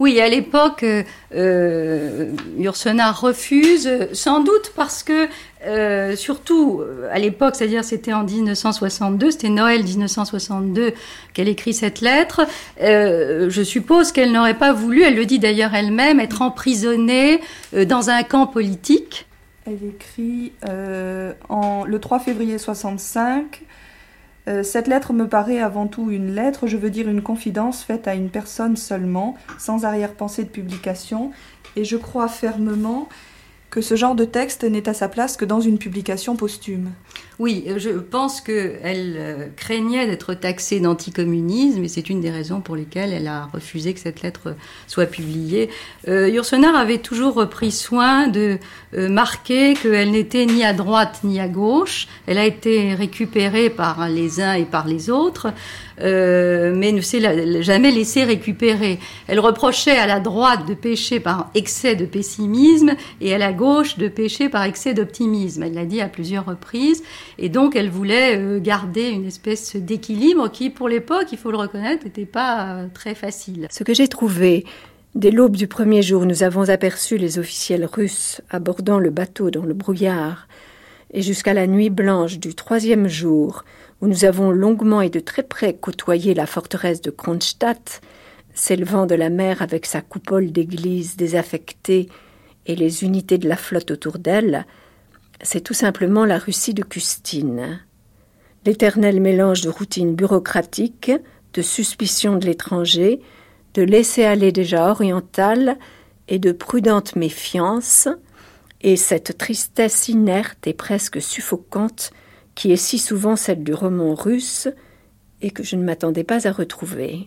Oui, 0.00 0.20
à 0.20 0.28
l'époque, 0.28 0.82
euh, 0.82 1.02
euh 1.34 2.30
refuse, 3.14 3.88
sans 4.12 4.40
doute 4.40 4.72
parce 4.74 5.02
que, 5.02 5.28
euh, 5.66 6.16
surtout 6.16 6.82
à 7.10 7.18
l'époque, 7.18 7.56
c'est-à-dire 7.56 7.84
c'était 7.84 8.12
en 8.12 8.24
1962, 8.24 9.30
c'était 9.30 9.48
Noël 9.48 9.82
1962 9.82 10.92
qu'elle 11.32 11.48
écrit 11.48 11.74
cette 11.74 12.00
lettre. 12.00 12.46
Euh, 12.82 13.50
je 13.50 13.62
suppose 13.62 14.12
qu'elle 14.12 14.32
n'aurait 14.32 14.58
pas 14.58 14.72
voulu, 14.72 15.02
elle 15.02 15.16
le 15.16 15.26
dit 15.26 15.38
d'ailleurs 15.38 15.74
elle-même, 15.74 16.20
être 16.20 16.42
emprisonnée 16.42 17.40
dans 17.72 18.10
un 18.10 18.22
camp 18.22 18.46
politique. 18.46 19.26
Elle 19.66 19.84
écrit 19.88 20.52
en, 21.48 21.84
le 21.84 21.98
3 21.98 22.18
février 22.20 22.58
65 22.58 23.62
euh, 24.46 24.62
cette 24.62 24.88
lettre 24.88 25.12
me 25.12 25.26
paraît 25.26 25.60
avant 25.60 25.86
tout 25.86 26.10
une 26.10 26.34
lettre, 26.34 26.66
je 26.66 26.76
veux 26.76 26.90
dire 26.90 27.08
une 27.08 27.22
confidence 27.22 27.82
faite 27.82 28.06
à 28.06 28.14
une 28.14 28.28
personne 28.28 28.76
seulement, 28.76 29.36
sans 29.58 29.84
arrière-pensée 29.84 30.44
de 30.44 30.48
publication, 30.48 31.30
et 31.76 31.84
je 31.84 31.96
crois 31.96 32.28
fermement 32.28 33.08
que 33.74 33.80
ce 33.80 33.96
genre 33.96 34.14
de 34.14 34.24
texte 34.24 34.62
n'est 34.62 34.88
à 34.88 34.94
sa 34.94 35.08
place 35.08 35.36
que 35.36 35.44
dans 35.44 35.60
une 35.60 35.78
publication 35.78 36.36
posthume. 36.36 36.92
Oui, 37.40 37.64
je 37.78 37.90
pense 37.90 38.40
qu'elle 38.40 39.14
euh, 39.16 39.46
craignait 39.56 40.06
d'être 40.06 40.34
taxée 40.34 40.78
d'anticommunisme 40.78 41.82
et 41.82 41.88
c'est 41.88 42.08
une 42.08 42.20
des 42.20 42.30
raisons 42.30 42.60
pour 42.60 42.76
lesquelles 42.76 43.12
elle 43.12 43.26
a 43.26 43.46
refusé 43.46 43.92
que 43.92 43.98
cette 43.98 44.22
lettre 44.22 44.54
soit 44.86 45.06
publiée. 45.06 45.68
Euh, 46.06 46.30
avait 46.76 46.98
toujours 46.98 47.48
pris 47.48 47.72
soin 47.72 48.28
de 48.28 48.58
euh, 48.96 49.08
marquer 49.08 49.74
qu'elle 49.74 50.12
n'était 50.12 50.46
ni 50.46 50.64
à 50.64 50.72
droite 50.72 51.20
ni 51.24 51.40
à 51.40 51.48
gauche. 51.48 52.06
Elle 52.26 52.38
a 52.38 52.46
été 52.46 52.94
récupérée 52.94 53.68
par 53.68 54.08
les 54.08 54.40
uns 54.40 54.54
et 54.54 54.64
par 54.64 54.86
les 54.86 55.10
autres. 55.10 55.52
euh, 56.00 56.72
mais 56.74 56.92
ne 56.92 57.00
s'est 57.00 57.62
jamais 57.62 57.90
laissé 57.90 58.24
récupérer. 58.24 58.98
Elle 59.28 59.40
reprochait 59.40 59.96
à 59.96 60.06
la 60.06 60.20
droite 60.20 60.66
de 60.66 60.74
pécher 60.74 61.20
par 61.20 61.50
excès 61.54 61.94
de 61.94 62.04
pessimisme 62.04 62.94
et 63.20 63.34
à 63.34 63.38
la 63.38 63.52
gauche 63.52 63.96
de 63.98 64.08
pécher 64.08 64.48
par 64.48 64.64
excès 64.64 64.94
d'optimisme. 64.94 65.62
Elle 65.62 65.74
l'a 65.74 65.84
dit 65.84 66.00
à 66.00 66.08
plusieurs 66.08 66.46
reprises, 66.46 67.02
et 67.38 67.48
donc 67.48 67.76
elle 67.76 67.90
voulait 67.90 68.36
euh, 68.36 68.60
garder 68.60 69.08
une 69.08 69.26
espèce 69.26 69.76
d'équilibre 69.76 70.50
qui, 70.50 70.70
pour 70.70 70.88
l'époque, 70.88 71.26
il 71.32 71.38
faut 71.38 71.50
le 71.50 71.56
reconnaître, 71.56 72.04
n'était 72.04 72.26
pas 72.26 72.76
euh, 72.76 72.86
très 72.92 73.14
facile. 73.14 73.68
Ce 73.70 73.84
que 73.84 73.94
j'ai 73.94 74.08
trouvé 74.08 74.64
Dès 75.14 75.30
l'aube 75.30 75.54
du 75.54 75.68
premier 75.68 76.02
jour, 76.02 76.26
nous 76.26 76.42
avons 76.42 76.70
aperçu 76.70 77.18
les 77.18 77.38
officiels 77.38 77.84
russes 77.84 78.40
abordant 78.50 78.98
le 78.98 79.10
bateau 79.10 79.52
dans 79.52 79.62
le 79.62 79.72
brouillard, 79.72 80.48
et 81.12 81.22
jusqu'à 81.22 81.54
la 81.54 81.68
nuit 81.68 81.88
blanche 81.88 82.40
du 82.40 82.56
troisième 82.56 83.06
jour, 83.06 83.64
où 84.00 84.08
nous 84.08 84.24
avons 84.24 84.50
longuement 84.50 85.00
et 85.00 85.10
de 85.10 85.20
très 85.20 85.44
près 85.44 85.72
côtoyé 85.72 86.34
la 86.34 86.46
forteresse 86.46 87.00
de 87.00 87.12
Kronstadt, 87.12 88.00
s'élevant 88.54 89.06
de 89.06 89.14
la 89.14 89.30
mer 89.30 89.62
avec 89.62 89.86
sa 89.86 90.00
coupole 90.00 90.50
d'église 90.50 91.16
désaffectée 91.16 92.08
et 92.66 92.74
les 92.74 93.04
unités 93.04 93.38
de 93.38 93.48
la 93.48 93.56
flotte 93.56 93.92
autour 93.92 94.18
d'elle, 94.18 94.66
c'est 95.42 95.60
tout 95.60 95.74
simplement 95.74 96.24
la 96.24 96.38
Russie 96.38 96.74
de 96.74 96.82
Custine. 96.82 97.80
L'éternel 98.64 99.20
mélange 99.20 99.60
de 99.60 99.68
routine 99.68 100.14
bureaucratique, 100.14 101.12
de 101.52 101.62
suspicion 101.62 102.36
de 102.36 102.46
l'étranger, 102.46 103.20
de 103.74 103.82
laisser-aller 103.82 104.52
déjà 104.52 104.90
orientale 104.90 105.78
et 106.28 106.38
de 106.38 106.52
prudente 106.52 107.16
méfiance, 107.16 108.08
et 108.80 108.96
cette 108.96 109.38
tristesse 109.38 110.08
inerte 110.08 110.66
et 110.66 110.74
presque 110.74 111.20
suffocante 111.20 112.12
qui 112.54 112.70
est 112.70 112.76
si 112.76 112.98
souvent 112.98 113.34
celle 113.34 113.64
du 113.64 113.72
roman 113.72 114.14
russe 114.14 114.68
et 115.40 115.50
que 115.50 115.62
je 115.62 115.76
ne 115.76 115.84
m'attendais 115.84 116.24
pas 116.24 116.46
à 116.46 116.52
retrouver. 116.52 117.26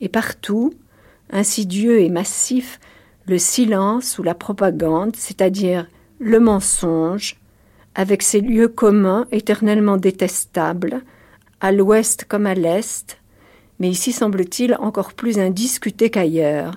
Et 0.00 0.08
partout, 0.08 0.74
insidieux 1.30 2.00
et 2.00 2.10
massif, 2.10 2.78
le 3.26 3.38
silence 3.38 4.18
ou 4.18 4.22
la 4.22 4.34
propagande, 4.34 5.16
c'est-à-dire 5.16 5.86
le 6.22 6.38
mensonge, 6.38 7.36
avec 7.96 8.22
ses 8.22 8.40
lieux 8.40 8.68
communs 8.68 9.26
éternellement 9.32 9.96
détestables, 9.96 11.02
à 11.60 11.72
l'ouest 11.72 12.24
comme 12.26 12.46
à 12.46 12.54
l'est, 12.54 13.18
mais 13.80 13.90
ici 13.90 14.12
semble-t-il 14.12 14.76
encore 14.76 15.14
plus 15.14 15.40
indiscuté 15.40 16.10
qu'ailleurs. 16.10 16.76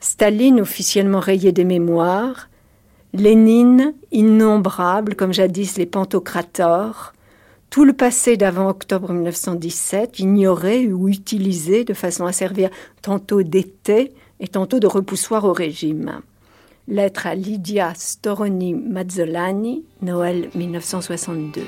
Staline 0.00 0.60
officiellement 0.60 1.18
rayé 1.18 1.50
des 1.50 1.64
mémoires, 1.64 2.50
Lénine 3.14 3.94
innombrable 4.12 5.14
comme 5.14 5.32
jadis 5.32 5.78
les 5.78 5.86
pantocrators, 5.86 7.14
tout 7.70 7.84
le 7.84 7.94
passé 7.94 8.36
d'avant 8.36 8.68
octobre 8.68 9.14
1917 9.14 10.18
ignoré 10.18 10.92
ou 10.92 11.08
utilisé 11.08 11.84
de 11.84 11.94
façon 11.94 12.26
à 12.26 12.32
servir 12.32 12.68
tantôt 13.00 13.42
d'été 13.42 14.12
et 14.40 14.48
tantôt 14.48 14.78
de 14.78 14.86
repoussoir 14.86 15.44
au 15.44 15.54
régime. 15.54 16.20
Lettre 16.90 17.26
à 17.26 17.34
Lydia 17.34 17.92
Storoni 17.94 18.72
Mazzolani, 18.72 19.84
Noël 20.00 20.48
1962. 20.54 21.66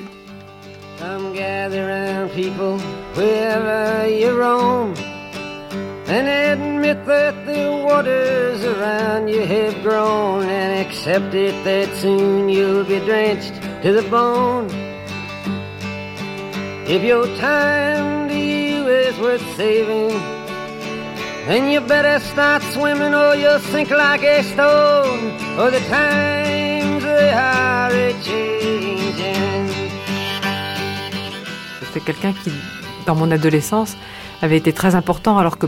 Come 0.97 1.33
gather 1.35 1.85
round 1.85 2.31
people 2.31 2.79
wherever 3.15 4.09
you 4.09 4.35
roam 4.35 4.95
and 6.07 6.27
admit 6.27 7.05
that 7.05 7.35
the 7.45 7.69
waters 7.87 8.63
around 8.63 9.27
you 9.27 9.41
have 9.41 9.83
grown 9.83 10.49
and 10.49 10.79
accept 10.83 11.35
it 11.35 11.53
that 11.65 11.95
soon 11.97 12.49
you'll 12.49 12.83
be 12.83 12.99
drenched 13.05 13.53
to 13.83 13.93
the 13.93 14.07
bone. 14.09 14.67
If 16.87 17.03
your 17.03 17.27
time 17.37 18.27
you 18.31 18.87
is 18.87 19.19
worth 19.19 19.45
saving, 19.55 20.40
then 21.47 21.69
you 21.71 21.81
better 21.81 22.19
start 22.19 22.61
swimming 22.73 23.13
or 23.13 23.35
you'll 23.35 23.59
sink 23.59 23.89
like 23.89 24.23
a 24.23 24.43
stone, 24.43 25.31
or 25.57 25.71
the 25.71 25.81
times 25.89 27.03
they 27.03 27.31
are 27.31 27.91
changing. 28.23 29.69
C'était 31.81 31.99
quelqu'un 32.05 32.33
qui, 32.33 32.51
dans 33.05 33.15
mon 33.15 33.31
adolescence, 33.31 33.97
avait 34.41 34.57
été 34.57 34.71
très 34.73 34.95
important, 34.95 35.37
alors 35.37 35.57
que 35.57 35.67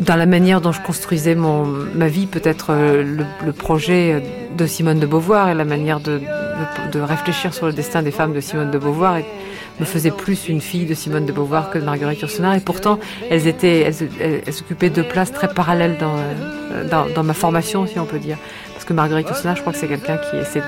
dans 0.00 0.16
la 0.16 0.26
manière 0.26 0.60
dont 0.60 0.72
je 0.72 0.80
construisais 0.80 1.34
mon, 1.34 1.64
ma 1.64 2.08
vie, 2.08 2.26
peut-être 2.26 2.68
euh, 2.70 3.24
le, 3.44 3.52
projet 3.52 4.22
de 4.56 4.66
Simone 4.66 5.00
de 5.00 5.06
Beauvoir 5.06 5.48
et 5.48 5.54
la 5.54 5.64
manière 5.64 6.00
de, 6.00 6.20
de, 6.92 7.00
réfléchir 7.00 7.52
sur 7.52 7.66
le 7.66 7.72
destin 7.72 8.02
des 8.02 8.10
femmes 8.10 8.32
de 8.32 8.40
Simone 8.40 8.70
de 8.70 8.78
Beauvoir 8.78 9.18
me 9.80 9.84
faisait 9.84 10.10
plus 10.10 10.48
une 10.48 10.60
fille 10.60 10.86
de 10.86 10.94
Simone 10.94 11.26
de 11.26 11.32
Beauvoir 11.32 11.70
que 11.70 11.78
de 11.78 11.84
Marguerite 11.84 12.20
Yourcenar. 12.20 12.54
Et 12.54 12.60
pourtant, 12.60 12.98
elles 13.30 13.46
étaient, 13.46 13.80
elles, 13.80 14.08
elles, 14.20 14.54
occupaient 14.60 14.90
deux 14.90 15.04
places 15.04 15.32
très 15.32 15.48
parallèles 15.48 15.96
dans, 15.98 16.16
euh, 16.16 16.88
dans, 16.88 17.06
dans, 17.08 17.24
ma 17.24 17.34
formation, 17.34 17.86
si 17.86 17.98
on 17.98 18.06
peut 18.06 18.18
dire. 18.18 18.38
Parce 18.74 18.84
que 18.84 18.92
Marguerite 18.92 19.28
Yourcenar, 19.28 19.56
je 19.56 19.60
crois 19.60 19.72
que 19.72 19.78
c'est 19.78 19.88
quelqu'un 19.88 20.18
qui 20.18 20.36
essaie 20.36 20.62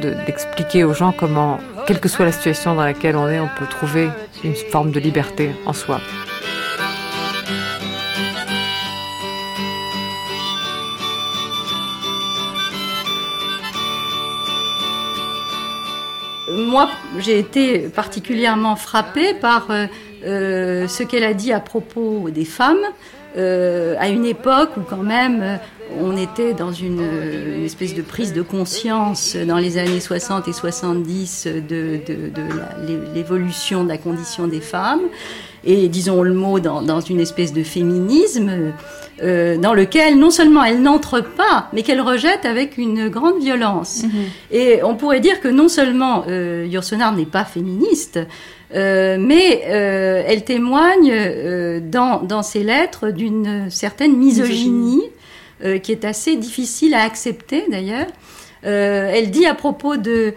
de, 0.00 0.14
d'expliquer 0.26 0.84
aux 0.84 0.94
gens 0.94 1.12
comment 1.12 1.58
quelle 1.86 2.00
que 2.00 2.08
soit 2.08 2.24
la 2.24 2.32
situation 2.32 2.74
dans 2.74 2.84
laquelle 2.84 3.16
on 3.16 3.28
est, 3.28 3.40
on 3.40 3.48
peut 3.58 3.66
trouver 3.66 4.08
une 4.44 4.54
forme 4.54 4.90
de 4.90 5.00
liberté 5.00 5.52
en 5.64 5.72
soi. 5.72 6.00
Moi, 16.66 16.90
j'ai 17.20 17.38
été 17.38 17.78
particulièrement 17.88 18.74
frappée 18.74 19.34
par 19.34 19.70
euh, 19.70 19.86
euh, 20.24 20.88
ce 20.88 21.04
qu'elle 21.04 21.22
a 21.22 21.32
dit 21.32 21.52
à 21.52 21.60
propos 21.60 22.28
des 22.30 22.44
femmes, 22.44 22.84
euh, 23.36 23.94
à 24.00 24.08
une 24.08 24.24
époque 24.24 24.70
où 24.76 24.80
quand 24.80 25.04
même 25.04 25.60
on 26.00 26.16
était 26.16 26.54
dans 26.54 26.72
une, 26.72 27.62
espèce 27.64 27.94
de 27.94 28.02
prise 28.02 28.32
de 28.32 28.42
conscience 28.42 29.36
dans 29.36 29.58
les 29.58 29.78
années 29.78 30.00
60 30.00 30.48
et 30.48 30.52
70 30.52 31.46
de, 31.68 32.00
l'évolution 33.14 33.84
de 33.84 33.88
la 33.88 33.98
condition 33.98 34.48
des 34.48 34.60
femmes, 34.60 35.02
et 35.64 35.88
disons 35.88 36.22
le 36.22 36.34
mot 36.34 36.58
dans, 36.58 37.00
une 37.00 37.20
espèce 37.20 37.52
de 37.52 37.62
féminisme 37.62 38.72
euh, 39.22 39.56
dans 39.56 39.74
lequel 39.74 40.18
non 40.18 40.30
seulement 40.30 40.64
elle 40.64 40.82
n'entre 40.82 41.20
pas, 41.20 41.68
mais 41.72 41.82
qu'elle 41.82 42.00
rejette 42.00 42.44
avec 42.44 42.76
une 42.76 43.08
grande 43.08 43.40
violence. 43.40 44.02
Mhm. 44.04 44.10
Et 44.50 44.82
on 44.82 44.94
pourrait 44.94 45.20
dire 45.20 45.40
que 45.40 45.48
non 45.48 45.68
seulement 45.68 46.24
euh, 46.28 46.66
n'est 47.16 47.24
pas 47.24 47.44
féministe, 47.44 48.18
euh, 48.74 49.16
mais 49.18 49.62
euh, 49.68 50.22
elle 50.26 50.44
témoigne 50.44 51.80
dans, 51.80 52.22
dans 52.22 52.42
ses 52.42 52.62
lettres 52.62 53.10
d'une 53.10 53.70
certaine 53.70 54.16
misogynie 54.16 55.02
euh, 55.64 55.78
qui 55.78 55.90
est 55.90 56.04
assez 56.04 56.36
difficile 56.36 56.92
à 56.92 57.02
accepter 57.02 57.64
d'ailleurs. 57.70 58.08
Euh, 58.66 59.10
elle 59.12 59.30
dit 59.30 59.46
à 59.46 59.54
propos 59.54 59.94
euh, 59.94 60.32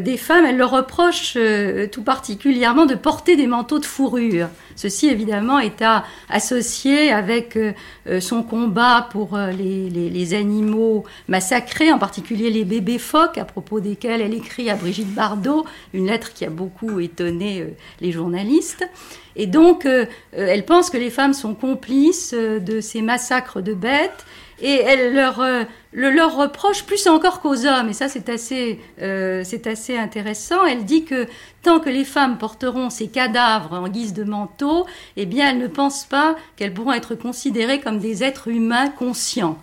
des 0.00 0.16
femmes, 0.16 0.44
elle 0.44 0.58
leur 0.58 0.70
reproche 0.70 1.38
tout 1.90 2.02
particulièrement 2.02 2.86
de 2.86 2.94
porter 2.94 3.36
des 3.36 3.46
manteaux 3.46 3.78
de 3.78 3.86
fourrure. 3.86 4.48
Ceci 4.76 5.08
évidemment 5.08 5.58
est 5.58 5.82
à 5.82 6.04
associer 6.28 7.10
avec 7.12 7.58
son 8.20 8.42
combat 8.42 9.08
pour 9.10 9.36
les, 9.36 9.90
les, 9.90 10.34
animaux 10.34 11.04
massacrés, 11.28 11.92
en 11.92 11.98
particulier 11.98 12.50
les 12.50 12.64
bébés 12.64 12.98
phoques, 12.98 13.36
à 13.36 13.44
propos 13.44 13.80
desquels 13.80 14.22
elle 14.22 14.32
écrit 14.32 14.70
à 14.70 14.76
Brigitte 14.76 15.12
Bardot 15.12 15.66
une 15.92 16.06
lettre 16.06 16.32
qui 16.32 16.46
a 16.46 16.50
beaucoup 16.50 16.98
étonné 16.98 17.66
les 18.00 18.12
journalistes. 18.12 18.88
Et 19.36 19.46
donc, 19.46 19.86
elle 20.32 20.64
pense 20.64 20.88
que 20.88 20.96
les 20.96 21.10
femmes 21.10 21.34
sont 21.34 21.54
complices 21.54 22.32
de 22.34 22.80
ces 22.80 23.02
massacres 23.02 23.60
de 23.60 23.74
bêtes 23.74 24.24
et 24.60 24.74
elle 24.74 25.14
leur, 25.14 25.40
euh, 25.40 25.64
le 25.92 26.10
leur 26.10 26.36
reproche 26.36 26.84
plus 26.84 27.06
encore 27.06 27.40
qu'aux 27.40 27.66
hommes. 27.66 27.88
Et 27.88 27.92
ça, 27.92 28.08
c'est 28.08 28.28
assez, 28.28 28.78
euh, 29.00 29.42
c'est 29.44 29.66
assez 29.66 29.96
intéressant. 29.96 30.64
Elle 30.64 30.84
dit 30.84 31.04
que 31.04 31.26
tant 31.62 31.80
que 31.80 31.88
les 31.88 32.04
femmes 32.04 32.38
porteront 32.38 32.90
ces 32.90 33.08
cadavres 33.08 33.74
en 33.74 33.88
guise 33.88 34.12
de 34.12 34.24
manteau, 34.24 34.86
eh 35.16 35.26
bien, 35.26 35.50
elle 35.50 35.58
ne 35.58 35.66
pense 35.66 36.04
pas 36.04 36.36
qu'elles 36.56 36.74
pourront 36.74 36.92
être 36.92 37.14
considérées 37.14 37.80
comme 37.80 37.98
des 37.98 38.22
êtres 38.22 38.48
humains 38.48 38.88
conscients. 38.90 39.58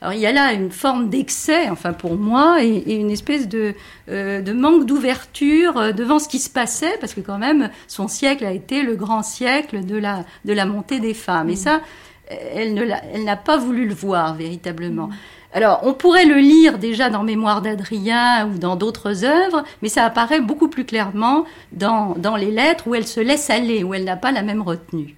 Alors 0.00 0.14
il 0.14 0.20
y 0.20 0.26
a 0.26 0.32
là 0.32 0.52
une 0.52 0.72
forme 0.72 1.10
d'excès, 1.10 1.70
enfin 1.70 1.92
pour 1.92 2.16
moi, 2.16 2.60
et, 2.60 2.96
une 2.96 3.12
espèce 3.12 3.48
de, 3.48 3.72
euh, 4.08 4.40
de 4.42 4.52
manque 4.52 4.84
d'ouverture 4.84 5.94
devant 5.94 6.18
ce 6.18 6.28
qui 6.28 6.40
se 6.40 6.50
passait, 6.50 6.98
parce 7.00 7.14
que 7.14 7.20
quand 7.20 7.38
même 7.38 7.70
son 7.86 8.08
siècle 8.08 8.44
a 8.44 8.50
été 8.50 8.82
le 8.82 8.96
grand 8.96 9.22
siècle 9.22 9.86
de 9.86 9.96
la, 9.96 10.24
de 10.44 10.52
la 10.52 10.66
montée 10.66 10.98
des 10.98 11.14
femmes. 11.14 11.50
Et 11.50 11.52
mmh. 11.52 11.56
ça, 11.56 11.80
elle 12.28 13.24
n'a 13.24 13.36
pas 13.36 13.56
voulu 13.56 13.86
le 13.86 13.94
voir 13.94 14.34
véritablement. 14.34 15.10
Alors, 15.54 15.80
on 15.82 15.92
pourrait 15.92 16.24
le 16.24 16.36
lire 16.36 16.78
déjà 16.78 17.10
dans 17.10 17.22
Mémoire 17.22 17.60
d'Adrien 17.60 18.48
ou 18.48 18.58
dans 18.58 18.76
d'autres 18.76 19.24
œuvres, 19.24 19.64
mais 19.82 19.90
ça 19.90 20.04
apparaît 20.04 20.40
beaucoup 20.40 20.68
plus 20.68 20.86
clairement 20.86 21.44
dans, 21.72 22.16
les 22.36 22.50
lettres 22.50 22.88
où 22.88 22.94
elle 22.94 23.06
se 23.06 23.20
laisse 23.20 23.50
aller, 23.50 23.84
où 23.84 23.92
elle 23.92 24.04
n'a 24.04 24.16
pas 24.16 24.32
la 24.32 24.42
même 24.42 24.62
retenue. 24.62 25.14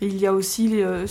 Il 0.00 0.18
y 0.18 0.26
a 0.26 0.32
aussi, 0.32 0.82
euh, 0.82 1.06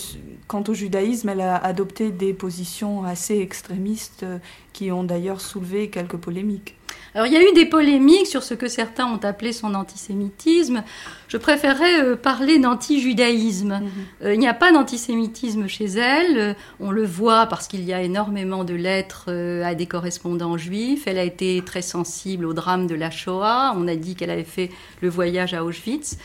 quant 0.48 0.64
au 0.68 0.74
judaïsme, 0.74 1.30
elle 1.30 1.40
a 1.40 1.56
adopté 1.56 2.12
des 2.12 2.34
positions 2.34 3.06
assez 3.06 3.40
extrémistes 3.40 4.24
euh, 4.24 4.40
qui 4.74 4.92
ont 4.92 5.06
d'ailleurs 5.06 5.40
soulevé 5.40 5.90
quelques 5.90 6.18
polémiques. 6.18 6.76
Alors 7.14 7.28
il 7.28 7.34
y 7.34 7.38
a 7.38 7.42
eu 7.42 7.54
des 7.54 7.66
polémiques 7.66 8.28
sur 8.28 8.42
ce 8.42 8.54
que 8.54 8.68
certains 8.68 9.06
ont 9.06 9.20
appelé 9.24 9.52
son 9.52 9.76
antisémitisme. 9.76 10.84
Je 11.28 11.38
préférerais 11.38 12.04
euh, 12.04 12.16
parler 12.16 12.58
d'anti-judaïsme. 12.58 13.82
Mhm. 13.82 13.90
Euh, 14.24 14.34
il 14.34 14.40
n'y 14.40 14.48
a 14.48 14.54
pas 14.54 14.72
d'antisémitisme 14.72 15.68
chez 15.68 15.86
elle. 15.86 16.38
Euh, 16.38 16.54
on 16.80 16.92
le 16.92 17.06
voit 17.06 17.48
parce 17.48 17.68
qu'il 17.68 17.84
y 17.84 17.94
a 17.94 18.02
énormément 18.02 18.64
de 18.64 18.74
lettres 18.74 19.30
à 19.64 19.76
des 19.76 19.88
correspondants 19.88 20.58
juifs. 20.58 21.04
Elle 21.06 21.18
a 21.18 21.24
été 21.24 21.62
très 21.66 21.82
sensible 21.82 22.46
au 22.46 22.54
drame 22.54 22.88
de 22.88 22.96
la 22.96 23.12
Shoah. 23.12 23.74
On 23.76 23.88
a 23.88 23.96
dit 23.96 24.16
qu'elle 24.16 24.30
avait 24.30 24.44
fait 24.44 24.70
le 25.02 25.10
voyage 25.10 25.54
à 25.54 25.64
Auschwitz. 25.64 26.18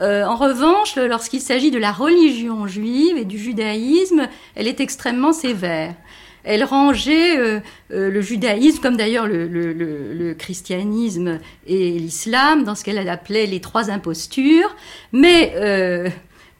en 0.00 0.36
revanche, 0.36 0.96
lorsqu'il 0.96 1.40
s'agit 1.40 1.70
de 1.70 1.78
la 1.78 1.92
religion 1.92 2.66
juive 2.66 3.16
et 3.16 3.24
du 3.24 3.38
judaïsme, 3.38 4.28
elle 4.54 4.66
est 4.66 4.80
extrêmement 4.80 5.32
sévère. 5.32 5.94
Elle 6.44 6.64
rangeait 6.64 7.38
euh, 7.38 7.60
euh, 7.92 8.10
le 8.10 8.20
judaïsme, 8.20 8.80
comme 8.80 8.96
d'ailleurs 8.96 9.26
le, 9.28 10.34
christianisme 10.38 11.38
et 11.66 11.90
l'islam, 11.90 12.64
dans 12.64 12.74
ce 12.74 12.84
qu'elle 12.84 13.08
appelait 13.08 13.46
les 13.46 13.60
trois 13.60 13.90
impostures. 13.90 14.74
Mais 15.12 15.52
euh, 15.56 16.08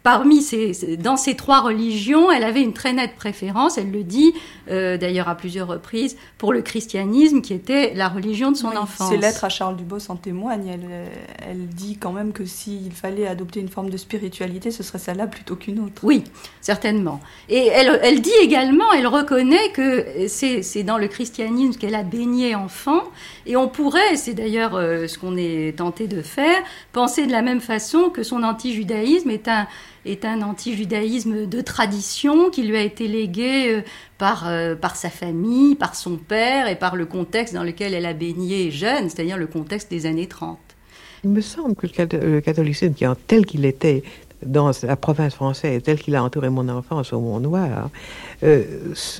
parmi 0.03 0.43
ces, 0.43 0.97
dans 0.97 1.17
ces 1.17 1.35
trois 1.35 1.61
religions, 1.61 2.31
elle 2.31 2.45
avait 2.45 2.63
une 2.63 2.75
très 2.75 2.93
nette 2.93 3.17
préférence, 3.17 3.79
elle 3.79 3.91
le 3.91 4.05
dit 4.05 4.35
euh, 4.71 4.97
d'ailleurs 4.97 5.29
à 5.29 5.35
plusieurs 5.35 5.69
reprises, 5.69 6.17
pour 6.39 6.53
le 6.53 6.63
christianisme 6.63 7.41
qui 7.41 7.55
était 7.55 7.93
la 7.95 8.09
religion 8.09 8.53
de 8.53 8.57
son 8.57 8.77
enfance. 8.77 9.11
Ses 9.11 9.17
lettres 9.17 9.45
à 9.45 9.49
Charles 9.49 9.77
Dubos 9.77 10.11
en 10.11 10.17
témoignent. 10.17 10.69
Elle, 10.69 11.09
elle 11.49 11.67
dit 11.67 11.97
quand 11.99 12.13
même 12.13 12.33
que 12.33 12.45
s'il 12.45 12.93
fallait 12.93 13.27
adopter 13.27 13.61
une 13.61 13.69
forme 13.69 13.91
de 13.91 13.97
spiritualité, 13.97 14.71
ce 14.71 14.83
serait 14.83 14.99
celle-là 14.99 15.27
plutôt 15.27 15.57
qu'une 15.57 15.81
autre. 15.81 16.03
Oui, 16.03 16.25
certainement. 16.61 17.21
Et 17.49 17.67
elle, 17.67 18.01
elle 18.03 18.21
dit 18.21 18.31
également, 18.43 18.93
elle 18.93 19.07
reconnaît 19.07 19.71
que 19.73 20.27
c'est 20.29 20.83
dans 20.83 20.99
le 20.99 21.09
christianisme 21.09 21.79
qu'elle 21.79 21.95
a 21.95 22.03
baigné 22.03 22.55
enfant, 22.55 23.03
et 23.47 23.57
on 23.57 23.69
pourrait, 23.69 24.17
c'est 24.17 24.35
d'ailleurs 24.35 24.75
euh, 24.75 25.07
ce 25.07 25.19
qu'on 25.19 25.37
est 25.37 25.77
tenté 25.79 26.07
de 26.07 26.23
faire, 26.23 26.63
penser 26.93 27.27
de 27.27 27.33
la 27.33 27.43
même 27.43 27.61
façon 27.61 28.11
que 28.11 28.23
son 28.23 28.43
anti-judaïsme 28.43 29.31
est 29.31 29.49
un 29.49 29.67
est 30.05 30.25
un 30.25 30.43
anti-judaïsme 30.43 31.47
de 31.47 31.61
tradition 31.61 32.51
qui 32.51 32.63
lui 32.63 32.77
a 32.77 32.83
été 32.83 33.09
légué 33.09 33.73
euh, 33.73 33.83
par, 34.19 34.49
euh, 34.49 34.75
par 34.75 34.97
sa 34.97 35.11
famille, 35.11 35.75
par 35.75 35.95
son 35.95 36.17
père 36.17 36.69
et 36.69 36.77
par 36.77 36.97
le 36.97 37.07
contexte 37.07 37.55
dans 37.55 37.63
lequel 37.63 37.95
elle 37.95 38.07
a 38.07 38.13
baigné 38.13 38.71
jeune, 38.71 39.09
c'est-à-dire 39.09 39.37
le 39.37 39.47
contexte 39.47 39.91
des 39.91 40.07
années 40.07 40.27
30. 40.27 40.59
Il 41.25 41.31
me 41.31 41.41
semble 41.41 41.77
que 41.77 41.87
le 41.87 42.41
catholicisme, 42.41 42.95
tel 43.29 43.47
qu'il 43.47 43.65
était 43.65 44.03
dans 44.45 44.73
la 44.83 44.97
province 44.97 45.35
française, 45.35 45.81
tel 45.85 46.01
qu'il 46.01 46.17
a 46.17 46.25
entouré 46.25 46.51
mon 46.51 46.69
enfance 46.69 47.13
au 47.13 47.21
Mont 47.21 47.39
Noir, 47.39 47.91
euh, 48.43 48.65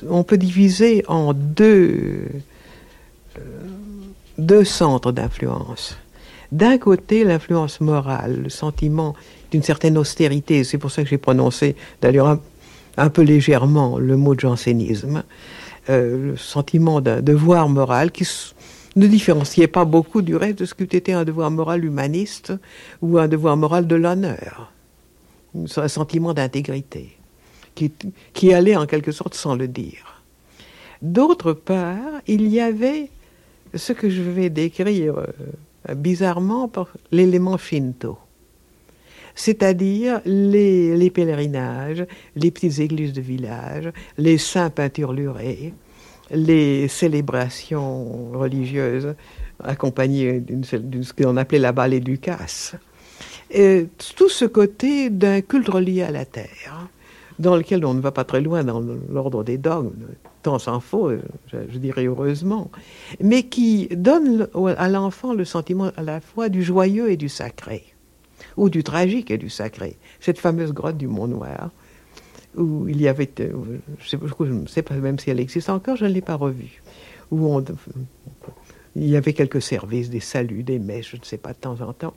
on 0.09 0.23
peut 0.23 0.37
diviser 0.37 1.05
en 1.07 1.33
deux, 1.33 2.27
deux 4.37 4.65
centres 4.65 5.13
d'influence. 5.13 5.97
D'un 6.51 6.77
côté, 6.77 7.23
l'influence 7.23 7.81
morale, 7.81 8.41
le 8.43 8.49
sentiment 8.49 9.15
d'une 9.53 9.61
certaine 9.61 9.99
austérité. 9.99 10.63
C'est 10.63 10.79
pour 10.79 10.89
ça 10.89 11.03
que 11.03 11.09
j'ai 11.09 11.19
prononcé 11.19 11.75
d'ailleurs 12.01 12.39
un, 12.97 13.09
peu 13.09 13.21
légèrement 13.21 13.99
le 13.99 14.17
mot 14.17 14.33
de 14.33 14.39
jansénisme. 14.39 15.23
Euh, 15.89 16.31
le 16.31 16.37
sentiment 16.37 17.01
d'un 17.01 17.21
devoir 17.21 17.69
moral 17.69 18.11
qui 18.11 18.27
ne 18.95 19.05
différenciait 19.05 19.67
pas 19.67 19.85
beaucoup 19.85 20.23
du 20.23 20.35
reste 20.35 20.59
de 20.59 20.65
ce 20.65 20.73
qu'eût 20.73 20.95
été 20.95 21.13
un 21.13 21.23
devoir 21.23 21.51
moral 21.51 21.85
humaniste 21.85 22.51
ou 23.01 23.19
un 23.19 23.27
devoir 23.27 23.55
moral 23.55 23.85
de 23.85 23.95
l'honneur. 23.95 24.71
Un 25.55 25.87
sentiment 25.87 26.33
d'intégrité 26.33 27.15
qui, 27.75 27.91
qui 28.33 28.53
allait 28.53 28.75
en 28.75 28.87
quelque 28.87 29.11
sorte 29.11 29.35
sans 29.35 29.55
le 29.55 29.67
dire. 29.67 30.23
D'autre 31.03 31.53
part, 31.53 32.21
il 32.25 32.47
y 32.47 32.59
avait 32.59 33.09
ce 33.75 33.93
que 33.93 34.09
je 34.09 34.21
vais 34.21 34.49
décrire 34.49 35.19
euh, 35.19 35.93
bizarrement 35.93 36.67
par 36.67 36.87
l'élément 37.11 37.57
Shinto 37.57 38.17
c'est-à-dire 39.35 40.21
les, 40.25 41.09
pèlerinages, 41.09 42.05
les 42.35 42.51
petites 42.51 42.79
églises 42.79 43.13
de 43.13 43.21
village, 43.21 43.91
les 44.17 44.37
saints 44.37 44.69
peinturlurés, 44.69 45.73
les 46.31 46.87
célébrations 46.87 48.31
religieuses 48.31 49.15
accompagnées 49.63 50.39
d'une 50.39 50.63
ce 50.63 51.13
qu'on 51.13 51.37
appelait 51.37 51.59
là-bas 51.59 51.87
les. 51.87 52.75
Et 53.51 53.87
tout 54.15 54.29
ce 54.29 54.45
côté 54.45 55.09
d'un 55.09 55.41
culte 55.41 55.69
relié 55.69 56.01
à 56.01 56.11
la 56.11 56.25
terre, 56.25 56.87
dans 57.39 57.55
lequel 57.55 57.85
on 57.85 57.93
ne 57.93 58.01
va 58.01 58.11
pas 58.11 58.23
très 58.23 58.41
loin 58.41 58.63
dans 58.63 58.81
l'ordre 59.09 59.43
des 59.43 59.57
dogmes, 59.57 59.93
tant 60.41 60.59
s'en 60.59 60.79
faut, 60.79 61.11
je, 61.51 61.77
dirais 61.77 62.05
heureusement, 62.05 62.71
mais 63.19 63.43
qui 63.43 63.87
donne 63.91 64.47
à 64.77 64.89
l'enfant 64.89 65.33
le 65.33 65.45
sentiment 65.45 65.91
à 65.97 66.01
la 66.03 66.19
fois 66.19 66.49
du 66.49 66.63
joyeux 66.63 67.11
et 67.11 67.17
du 67.17 67.29
sacré 67.29 67.92
ou 68.57 68.69
du 68.69 68.83
tragique 68.83 69.31
et 69.31 69.37
du 69.37 69.49
sacré. 69.49 69.97
Cette 70.19 70.39
fameuse 70.39 70.73
grotte 70.73 70.97
du 70.97 71.07
Mont 71.07 71.27
Noir, 71.27 71.71
où 72.55 72.87
il 72.87 73.01
y 73.01 73.07
avait, 73.07 73.29
euh, 73.39 73.51
je 73.99 74.15
ne 74.15 74.67
sais, 74.67 74.81
pas 74.81 74.95
même 74.95 75.19
si 75.19 75.29
elle 75.29 75.39
existe 75.39 75.69
encore, 75.69 75.95
je 75.95 76.05
ne 76.05 76.11
l'ai 76.11 76.21
pas 76.21 76.35
revue, 76.35 76.81
où 77.31 77.61
il 78.95 79.09
y 79.09 79.15
avait 79.15 79.33
quelques 79.33 79.61
services, 79.61 80.09
des 80.09 80.19
saluts, 80.19 80.63
des 80.63 80.79
messes, 80.79 81.09
je 81.09 81.17
ne 81.17 81.23
sais 81.23 81.37
pas, 81.37 81.53
de 81.53 81.57
temps 81.57 81.81
en 81.81 81.93
temps. 81.93 82.13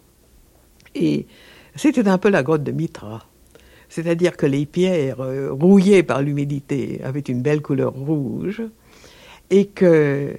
Et 0.94 1.26
c'était 1.74 2.06
un 2.08 2.18
peu 2.18 2.30
la 2.30 2.42
grotte 2.42 2.62
de 2.62 2.72
Mitra. 2.72 3.24
C'est-à-dire 3.88 4.36
que 4.36 4.46
les 4.46 4.66
pierres 4.66 5.20
euh, 5.20 5.52
rouillées 5.52 6.02
par 6.02 6.22
l'humidité 6.22 7.00
avaient 7.04 7.20
une 7.20 7.40
belle 7.40 7.62
couleur 7.62 7.92
rouge 7.92 8.62
et 9.50 9.66
que 9.66 10.34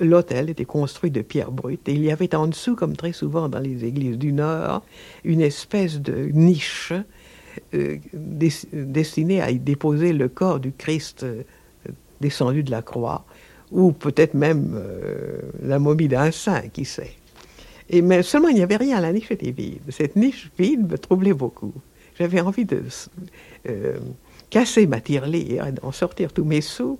l'hôtel 0.00 0.50
était 0.50 0.64
construit 0.64 1.10
de 1.10 1.22
pierres 1.22 1.52
brutes 1.52 1.88
et 1.88 1.92
il 1.92 2.04
y 2.04 2.10
avait 2.10 2.34
en 2.34 2.46
dessous, 2.46 2.74
comme 2.74 2.96
très 2.96 3.12
souvent 3.12 3.48
dans 3.48 3.58
les 3.58 3.84
églises 3.84 4.18
du 4.18 4.32
Nord, 4.32 4.82
une 5.24 5.40
espèce 5.40 6.00
de 6.00 6.30
niche 6.32 6.92
euh, 7.74 7.96
destinée 8.12 9.40
à 9.40 9.50
y 9.50 9.58
déposer 9.58 10.12
le 10.12 10.28
corps 10.28 10.60
du 10.60 10.72
Christ 10.72 11.22
euh, 11.22 11.42
descendu 12.20 12.62
de 12.62 12.70
la 12.70 12.82
croix, 12.82 13.24
ou 13.70 13.92
peut-être 13.92 14.34
même 14.34 14.72
euh, 14.74 15.40
la 15.62 15.78
momie 15.78 16.08
d'un 16.08 16.30
saint, 16.30 16.62
qui 16.68 16.84
sait. 16.84 17.12
Et 17.88 18.02
mais 18.02 18.22
seulement 18.22 18.48
il 18.48 18.56
n'y 18.56 18.62
avait 18.62 18.76
rien, 18.76 19.00
la 19.00 19.12
niche 19.12 19.30
était 19.30 19.52
vide. 19.52 19.80
Cette 19.90 20.16
niche 20.16 20.50
vide 20.58 20.90
me 20.90 20.98
troublait 20.98 21.34
beaucoup. 21.34 21.72
J'avais 22.18 22.40
envie 22.40 22.64
de 22.64 22.82
casser 24.50 24.86
ma 24.86 25.00
tirelire, 25.00 25.72
d'en 25.72 25.92
sortir 25.92 26.32
tous 26.32 26.44
mes 26.44 26.60
sous 26.60 26.98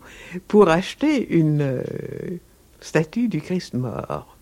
pour 0.48 0.68
acheter 0.68 1.34
une 1.34 1.62
euh, 1.62 1.82
statue 2.80 3.28
du 3.28 3.40
Christ 3.40 3.74
mort. 3.74 4.36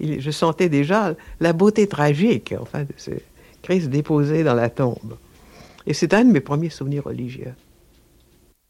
je 0.00 0.30
sentais 0.30 0.68
déjà 0.68 1.14
la 1.40 1.52
beauté 1.52 1.86
tragique, 1.86 2.54
enfin, 2.60 2.82
de 2.84 2.94
ce 2.96 3.10
Christ 3.62 3.88
déposé 3.88 4.44
dans 4.44 4.54
la 4.54 4.70
tombe. 4.70 5.16
Et 5.86 5.94
c'est 5.94 6.14
un 6.14 6.24
de 6.24 6.32
mes 6.32 6.40
premiers 6.40 6.70
souvenirs 6.70 7.04
religieux. 7.04 7.54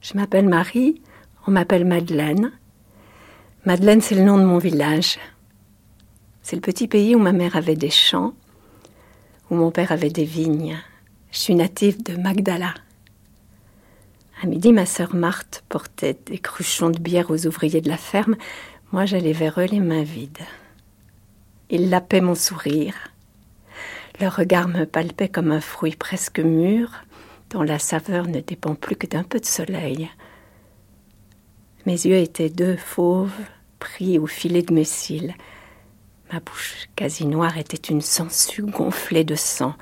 Je 0.00 0.14
m'appelle 0.14 0.48
Marie, 0.48 1.00
on 1.46 1.50
m'appelle 1.50 1.84
Madeleine. 1.84 2.52
Madeleine, 3.64 4.00
c'est 4.00 4.14
le 4.14 4.22
nom 4.22 4.38
de 4.38 4.44
mon 4.44 4.58
village. 4.58 5.18
C'est 6.42 6.56
le 6.56 6.62
petit 6.62 6.86
pays 6.86 7.14
où 7.16 7.18
ma 7.18 7.32
mère 7.32 7.56
avait 7.56 7.74
des 7.74 7.90
champs, 7.90 8.34
où 9.50 9.56
mon 9.56 9.70
père 9.70 9.90
avait 9.90 10.10
des 10.10 10.24
vignes. 10.24 10.76
Je 11.32 11.38
suis 11.38 11.54
native 11.54 12.02
de 12.02 12.16
Magdala. 12.16 12.74
À 14.42 14.46
midi, 14.46 14.72
ma 14.72 14.84
sœur 14.84 15.14
Marthe 15.14 15.64
portait 15.70 16.18
des 16.26 16.38
cruchons 16.38 16.90
de 16.90 16.98
bière 16.98 17.30
aux 17.30 17.46
ouvriers 17.46 17.80
de 17.80 17.88
la 17.88 17.96
ferme. 17.96 18.36
Moi, 18.92 19.06
j'allais 19.06 19.32
vers 19.32 19.58
eux 19.58 19.64
les 19.64 19.80
mains 19.80 20.02
vides. 20.02 20.44
Ils 21.70 21.88
lapaient 21.88 22.20
mon 22.20 22.34
sourire. 22.34 22.94
Leur 24.20 24.36
regard 24.36 24.68
me 24.68 24.84
palpait 24.84 25.30
comme 25.30 25.52
un 25.52 25.62
fruit 25.62 25.96
presque 25.96 26.38
mûr, 26.38 26.90
dont 27.50 27.62
la 27.62 27.78
saveur 27.78 28.26
ne 28.28 28.40
dépend 28.40 28.74
plus 28.74 28.96
que 28.96 29.06
d'un 29.06 29.22
peu 29.22 29.40
de 29.40 29.46
soleil. 29.46 30.10
Mes 31.86 32.06
yeux 32.06 32.16
étaient 32.16 32.50
deux 32.50 32.76
fauves 32.76 33.40
pris 33.78 34.18
au 34.18 34.26
filet 34.26 34.62
de 34.62 34.74
mes 34.74 34.84
cils. 34.84 35.34
Ma 36.30 36.40
bouche 36.40 36.88
quasi 36.94 37.24
noire 37.24 37.56
était 37.56 37.90
une 37.90 38.02
sangsue 38.02 38.64
gonflée 38.64 39.24
de 39.24 39.34
sang. 39.34 39.74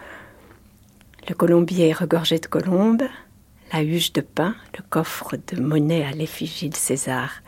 Le 1.28 1.34
colombier 1.34 1.92
regorgeait 1.92 2.38
de 2.38 2.46
colombes, 2.46 3.04
la 3.74 3.82
huche 3.82 4.12
de 4.12 4.20
pain, 4.20 4.54
le 4.78 4.84
coffre 4.88 5.36
de 5.36 5.60
monnaie 5.60 6.04
à 6.04 6.12
l'effigie 6.12 6.68
de 6.68 6.76
César. 6.76 7.42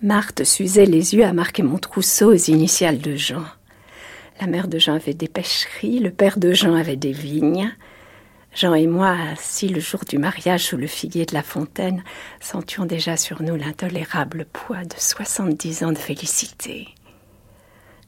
Marthe 0.00 0.44
s'usait 0.44 0.86
les 0.86 1.14
yeux 1.14 1.26
à 1.26 1.34
marquer 1.34 1.62
mon 1.62 1.76
trousseau 1.76 2.32
aux 2.32 2.50
initiales 2.50 2.98
de 2.98 3.14
Jean. 3.14 3.44
La 4.40 4.46
mère 4.46 4.66
de 4.66 4.78
Jean 4.78 4.94
avait 4.94 5.12
des 5.12 5.28
pêcheries, 5.28 5.98
le 5.98 6.10
père 6.10 6.38
de 6.38 6.54
Jean 6.54 6.74
avait 6.74 6.96
des 6.96 7.12
vignes. 7.12 7.74
Jean 8.54 8.72
et 8.72 8.86
moi, 8.86 9.14
assis 9.34 9.68
le 9.68 9.80
jour 9.80 10.00
du 10.08 10.16
mariage 10.16 10.64
sous 10.64 10.78
le 10.78 10.86
figuier 10.86 11.26
de 11.26 11.34
la 11.34 11.42
fontaine, 11.42 12.02
sentions 12.40 12.86
déjà 12.86 13.18
sur 13.18 13.42
nous 13.42 13.56
l'intolérable 13.56 14.46
poids 14.50 14.84
de 14.84 14.96
soixante-dix 14.96 15.84
ans 15.84 15.92
de 15.92 15.98
félicité. 15.98 16.88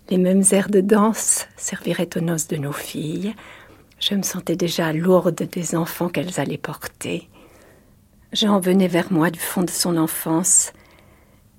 Les 0.09 0.19
mêmes 0.19 0.45
airs 0.53 0.71
de 0.71 0.81
danse 0.81 1.49
serviraient 1.59 2.17
aux 2.17 2.21
noces 2.21 2.49
de 2.49 2.57
nos 2.57 2.73
filles, 2.73 3.35
je 3.99 4.15
me 4.15 4.23
sentais 4.23 4.57
déjà 4.57 4.93
lourde 4.93 5.49
des 5.51 5.75
enfants 5.75 6.09
qu'elles 6.09 6.39
allaient 6.39 6.59
porter. 6.59 7.29
Jean 8.33 8.61
venait 8.61 8.89
vers 8.89 9.13
moi 9.13 9.31
du 9.31 9.39
fond 9.39 9.63
de 9.63 9.71
son 9.71 9.97
enfance. 9.97 10.73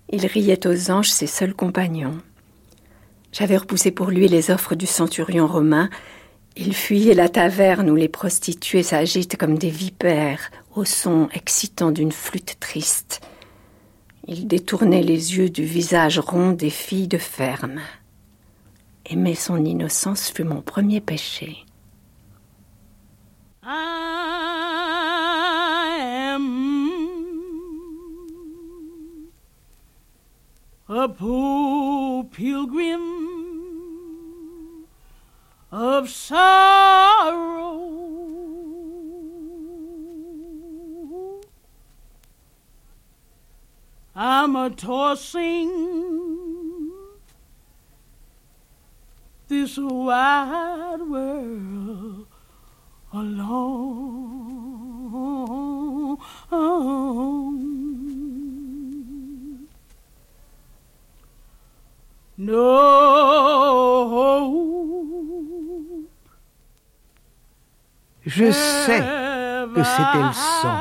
Il 0.10 0.26
riait 0.26 0.68
aux 0.68 0.92
anges, 0.92 1.10
ses 1.10 1.28
seuls 1.28 1.54
compagnons. 1.54 2.20
J'avais 3.32 3.58
repoussé 3.58 3.92
pour 3.92 4.10
lui 4.10 4.28
les 4.28 4.52
offres 4.52 4.76
du 4.76 4.86
centurion 4.86 5.48
romain. 5.48 5.90
Il 6.56 6.74
fuyait 6.74 7.14
la 7.14 7.30
taverne 7.30 7.90
où 7.90 7.96
les 7.96 8.08
prostituées 8.08 8.84
s'agitent 8.84 9.38
comme 9.38 9.58
des 9.58 9.70
vipères 9.70 10.52
au 10.76 10.86
son 10.86 11.30
excitant 11.34 11.92
d'une 11.92 12.12
flûte 12.12 12.58
triste. 12.60 13.22
Il 14.28 14.48
détournait 14.48 15.04
les 15.04 15.38
yeux 15.38 15.50
du 15.50 15.64
visage 15.64 16.20
rond 16.20 16.52
des 16.52 16.70
filles 16.70 17.08
de 17.08 17.18
ferme. 17.18 17.80
Aimer 19.06 19.36
son 19.36 19.64
innocence 19.64 20.32
fut 20.32 20.44
mon 20.44 20.62
premier 20.62 21.00
péché. 21.00 21.67
A 30.90 31.10
poor 31.10 32.24
pilgrim 32.24 33.04
of 35.70 36.10
sorrow. 36.10 37.92
I'm 44.16 44.56
a 44.56 44.70
tossing 44.70 45.68
this 49.50 49.78
wide 49.78 51.02
world 51.02 52.07
alone. 53.20 53.98
Je 68.26 68.52
sais 68.52 69.00
que 69.74 69.84
c'était 69.84 70.22
le 70.22 70.34
sang. 70.34 70.80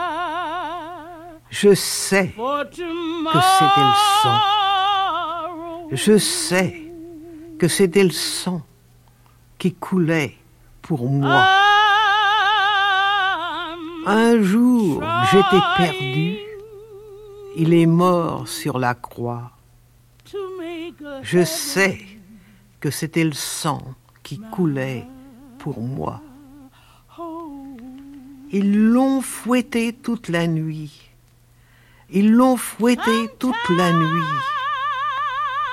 Je 1.49 1.74
sais 1.74 2.34
que 2.37 3.41
c'était 3.59 3.80
le 3.80 3.95
sang. 4.22 4.41
Je 5.93 6.18
sais 6.18 6.93
que 7.59 7.68
c'était 7.68 8.05
le 8.05 8.11
sang 8.11 8.61
qui 9.59 9.72
coulait 9.72 10.37
pour 10.82 11.09
moi. 11.09 11.47
Un 14.09 14.40
jour, 14.40 15.02
j'étais 15.32 15.64
perdu. 15.76 16.36
Il 17.57 17.74
est 17.74 17.86
mort 17.86 18.46
sur 18.46 18.78
la 18.78 18.94
croix. 18.94 19.50
Je 21.22 21.44
sais 21.44 21.98
que 22.78 22.92
c'était 22.92 23.24
le 23.24 23.32
sang 23.32 23.82
qui 24.22 24.38
coulait 24.52 25.04
pour 25.59 25.80
moi. 25.80 26.20
Ils 28.52 28.90
l'ont 28.92 29.22
fouetté 29.22 29.92
toute 29.92 30.28
la 30.28 30.46
nuit. 30.46 31.11
Ils 32.09 32.30
l'ont 32.30 32.57
fouetté 32.57 33.28
toute 33.40 33.68
la 33.70 33.90
nuit. 33.90 34.32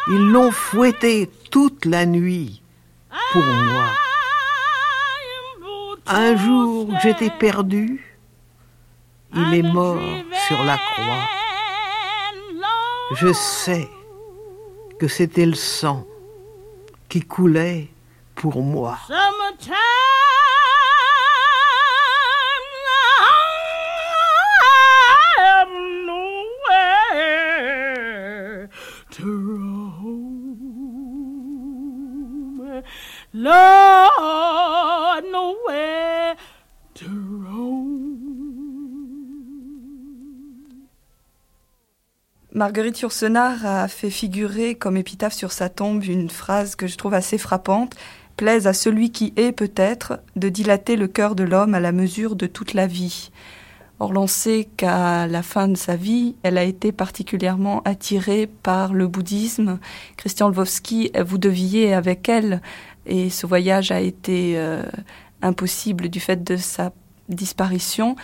Ils 0.07 0.31
l'ont 0.31 0.49
fouetté 0.49 1.29
toute 1.51 1.85
la 1.85 2.07
nuit 2.07 2.63
pour 3.31 3.43
moi. 3.43 3.85
Un 6.07 6.35
jour, 6.35 6.89
j'étais 7.03 7.29
perdu. 7.29 8.12
Il 9.35 9.53
est 9.53 9.63
mort 9.63 9.99
sur 10.47 10.63
la 10.63 10.77
croix. 10.77 11.27
Je 13.15 13.33
sais 13.33 13.87
que 14.99 15.07
c'était 15.07 15.45
le 15.45 15.55
sang 15.55 16.05
qui 17.09 17.21
coulait 17.21 17.87
pour 18.35 18.61
moi. 18.61 18.97
Marguerite 42.55 43.01
Yourcenar 43.01 43.65
a 43.65 43.87
fait 43.87 44.11
figurer 44.11 44.75
comme 44.75 44.95
épitaphe 44.95 45.33
sur 45.33 45.51
sa 45.51 45.69
tombe 45.69 46.03
une 46.03 46.29
phrase 46.29 46.75
que 46.75 46.85
je 46.85 46.97
trouve 46.97 47.15
assez 47.15 47.39
frappante. 47.39 47.95
Plaise 48.37 48.67
à 48.67 48.73
celui 48.73 49.11
qui 49.11 49.33
est 49.37 49.51
peut-être 49.51 50.19
de 50.35 50.49
dilater 50.49 50.95
le 50.95 51.07
cœur 51.07 51.33
de 51.33 51.43
l'homme 51.43 51.73
à 51.73 51.79
la 51.79 51.91
mesure 51.91 52.35
de 52.35 52.45
toute 52.45 52.75
la 52.75 52.85
vie. 52.85 53.31
Or 53.99 54.13
l'on 54.13 54.27
sait 54.27 54.67
qu'à 54.77 55.25
la 55.25 55.41
fin 55.41 55.67
de 55.67 55.75
sa 55.75 55.95
vie, 55.95 56.35
elle 56.43 56.59
a 56.59 56.63
été 56.63 56.91
particulièrement 56.91 57.81
attirée 57.85 58.45
par 58.45 58.93
le 58.93 59.07
bouddhisme. 59.07 59.79
Christian 60.17 60.49
Lvovsky, 60.49 61.11
vous 61.25 61.39
deviez 61.39 61.95
avec 61.95 62.29
elle, 62.29 62.61
et 63.07 63.31
ce 63.31 63.47
voyage 63.47 63.91
a 63.91 63.99
été 63.99 64.53
euh, 64.57 64.83
impossible 65.41 66.07
du 66.07 66.19
fait 66.19 66.43
de 66.43 66.57
sa 66.57 66.91
disparition, 67.29 68.15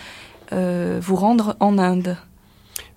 euh, 0.52 1.00
vous 1.02 1.16
rendre 1.16 1.56
en 1.58 1.78
Inde. 1.78 2.16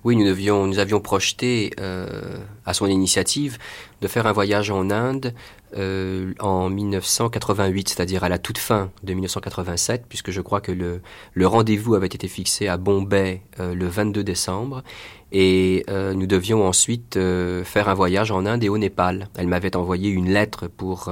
Oui, 0.04 0.16
nous, 0.16 0.26
devions, 0.26 0.68
nous 0.68 0.80
avions 0.80 1.00
projeté, 1.00 1.72
euh, 1.80 2.38
à 2.66 2.74
son 2.74 2.88
initiative, 2.88 3.58
de 4.02 4.08
faire 4.08 4.28
un 4.28 4.34
voyage 4.34 4.70
en 4.70 4.90
Inde 4.92 5.34
euh, 5.76 6.34
en 6.40 6.70
1988, 6.70 7.90
c'est-à-dire 7.90 8.24
à 8.24 8.30
la 8.30 8.38
toute 8.38 8.60
fin 8.60 8.92
de 9.02 9.14
1987, 9.14 10.06
puisque 10.08 10.30
je 10.30 10.42
crois 10.42 10.62
que 10.62 10.72
le, 10.72 11.48
rendez-vous 11.48 11.96
avait 11.96 12.08
été 12.08 12.28
fixé 12.28 12.68
à 12.68 12.78
Bombay 12.78 13.42
euh, 13.60 13.74
le 13.74 13.88
22 13.88 14.24
décembre, 14.24 14.84
et 15.32 15.84
euh, 15.90 16.14
nous 16.14 16.28
devions 16.28 16.68
ensuite 16.68 17.18
faire 17.64 17.90
un 17.90 17.94
voyage 17.96 18.30
en 18.30 18.46
Inde 18.46 18.64
et 18.64 18.70
au 18.70 18.78
Népal. 18.78 19.30
Elle 19.36 19.48
m'avait 19.48 19.76
envoyé 19.76 20.12
une 20.12 20.32
lettre 20.32 20.68
pour 20.68 21.12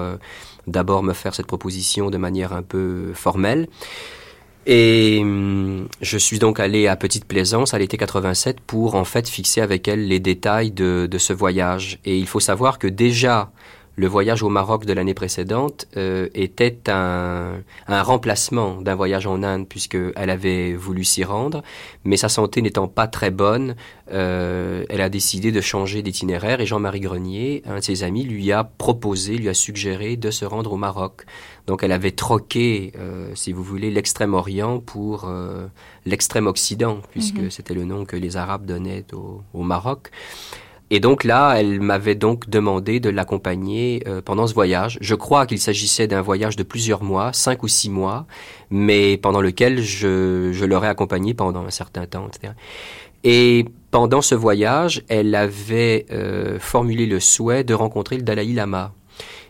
d'abord 0.67 1.01
me 1.01 1.13
faire 1.13 1.33
cette 1.33 1.47
proposition 1.47 2.11
de 2.11 2.17
manière 2.17 2.53
un 2.53 2.61
peu 2.61 3.13
formelle. 3.15 3.67
Et 4.68 5.20
hum, 5.22 5.88
je 6.01 6.18
suis 6.18 6.39
donc 6.39 6.59
allé 6.59 6.88
à 6.88 6.95
Petite 6.95 7.26
Plaisance 7.26 7.74
à 7.74 7.80
l'été 7.80 7.97
87 7.97 8.59
pour 8.62 8.95
en 8.95 9.05
fait 9.05 9.28
fixer 9.28 9.62
avec 9.62 9.88
elle 9.88 10.07
les 10.07 10.20
détails 10.20 10.72
de, 10.72 11.07
de 11.09 11.18
ce 11.18 11.34
voyage. 11.34 11.99
Et 12.05 12.18
il 12.18 12.28
faut 12.28 12.39
savoir 12.39 12.78
que 12.78 12.88
déjà 12.88 13.51
le 13.97 14.07
voyage 14.07 14.41
au 14.41 14.49
Maroc 14.49 14.85
de 14.85 14.93
l'année 14.93 15.13
précédente 15.13 15.85
euh, 15.97 16.29
était 16.33 16.89
un, 16.89 17.55
un 17.87 18.03
remplacement 18.03 18.81
d'un 18.81 18.95
voyage 18.95 19.27
en 19.27 19.43
Inde 19.43 19.67
puisqu'elle 19.67 20.29
avait 20.29 20.73
voulu 20.73 21.03
s'y 21.03 21.23
rendre, 21.23 21.61
mais 22.03 22.17
sa 22.17 22.29
santé 22.29 22.61
n'étant 22.61 22.87
pas 22.87 23.07
très 23.07 23.31
bonne, 23.31 23.75
euh, 24.11 24.85
elle 24.89 25.01
a 25.01 25.09
décidé 25.09 25.51
de 25.51 25.61
changer 25.61 26.01
d'itinéraire 26.01 26.61
et 26.61 26.65
Jean-Marie 26.65 27.01
Grenier, 27.01 27.63
un 27.65 27.79
de 27.79 27.83
ses 27.83 28.03
amis, 28.03 28.23
lui 28.23 28.51
a 28.51 28.63
proposé, 28.63 29.37
lui 29.37 29.49
a 29.49 29.53
suggéré 29.53 30.15
de 30.15 30.31
se 30.31 30.45
rendre 30.45 30.71
au 30.73 30.77
Maroc. 30.77 31.25
Donc 31.67 31.83
elle 31.83 31.91
avait 31.91 32.11
troqué, 32.11 32.91
euh, 32.97 33.31
si 33.35 33.53
vous 33.53 33.63
voulez, 33.63 33.91
l'extrême-orient 33.91 34.79
pour 34.79 35.25
euh, 35.27 35.67
l'extrême-occident, 36.05 36.99
puisque 37.11 37.37
Mhm. 37.37 37.51
c'était 37.51 37.73
le 37.73 37.83
nom 37.85 38.05
que 38.05 38.15
les 38.15 38.35
Arabes 38.35 38.65
donnaient 38.65 39.05
au, 39.13 39.41
au 39.53 39.63
Maroc. 39.63 40.09
Et 40.93 40.99
donc 40.99 41.23
là, 41.23 41.55
elle 41.57 41.79
m'avait 41.79 42.15
donc 42.15 42.49
demandé 42.49 42.99
de 42.99 43.09
l'accompagner 43.09 44.03
euh, 44.07 44.21
pendant 44.21 44.45
ce 44.45 44.53
voyage. 44.53 44.97
Je 44.99 45.16
crois 45.16 45.45
qu'il 45.45 45.57
s'agissait 45.57 46.05
d'un 46.05 46.21
voyage 46.21 46.57
de 46.57 46.63
plusieurs 46.63 47.01
mois, 47.01 47.32
cinq 47.32 47.63
ou 47.63 47.70
six 47.70 47.89
mois, 47.89 48.28
mais 48.70 49.16
pendant 49.17 49.39
lequel 49.39 49.82
je, 49.82 50.51
je 50.51 50.66
l'aurais 50.66 50.89
accompagné 50.89 51.33
pendant 51.33 51.66
un 51.66 51.70
certain 51.70 52.05
temps, 52.05 52.28
etc. 52.28 52.53
Et 53.24 53.66
pendant 53.89 54.21
ce 54.21 54.36
voyage, 54.36 55.03
elle 55.07 55.33
avait 55.33 56.07
euh, 56.11 56.59
formulé 56.59 57.05
le 57.05 57.21
souhait 57.21 57.63
de 57.63 57.74
rencontrer 57.74 58.17
le 58.17 58.24
Dalai 58.24 58.47
Lama. 58.47 58.93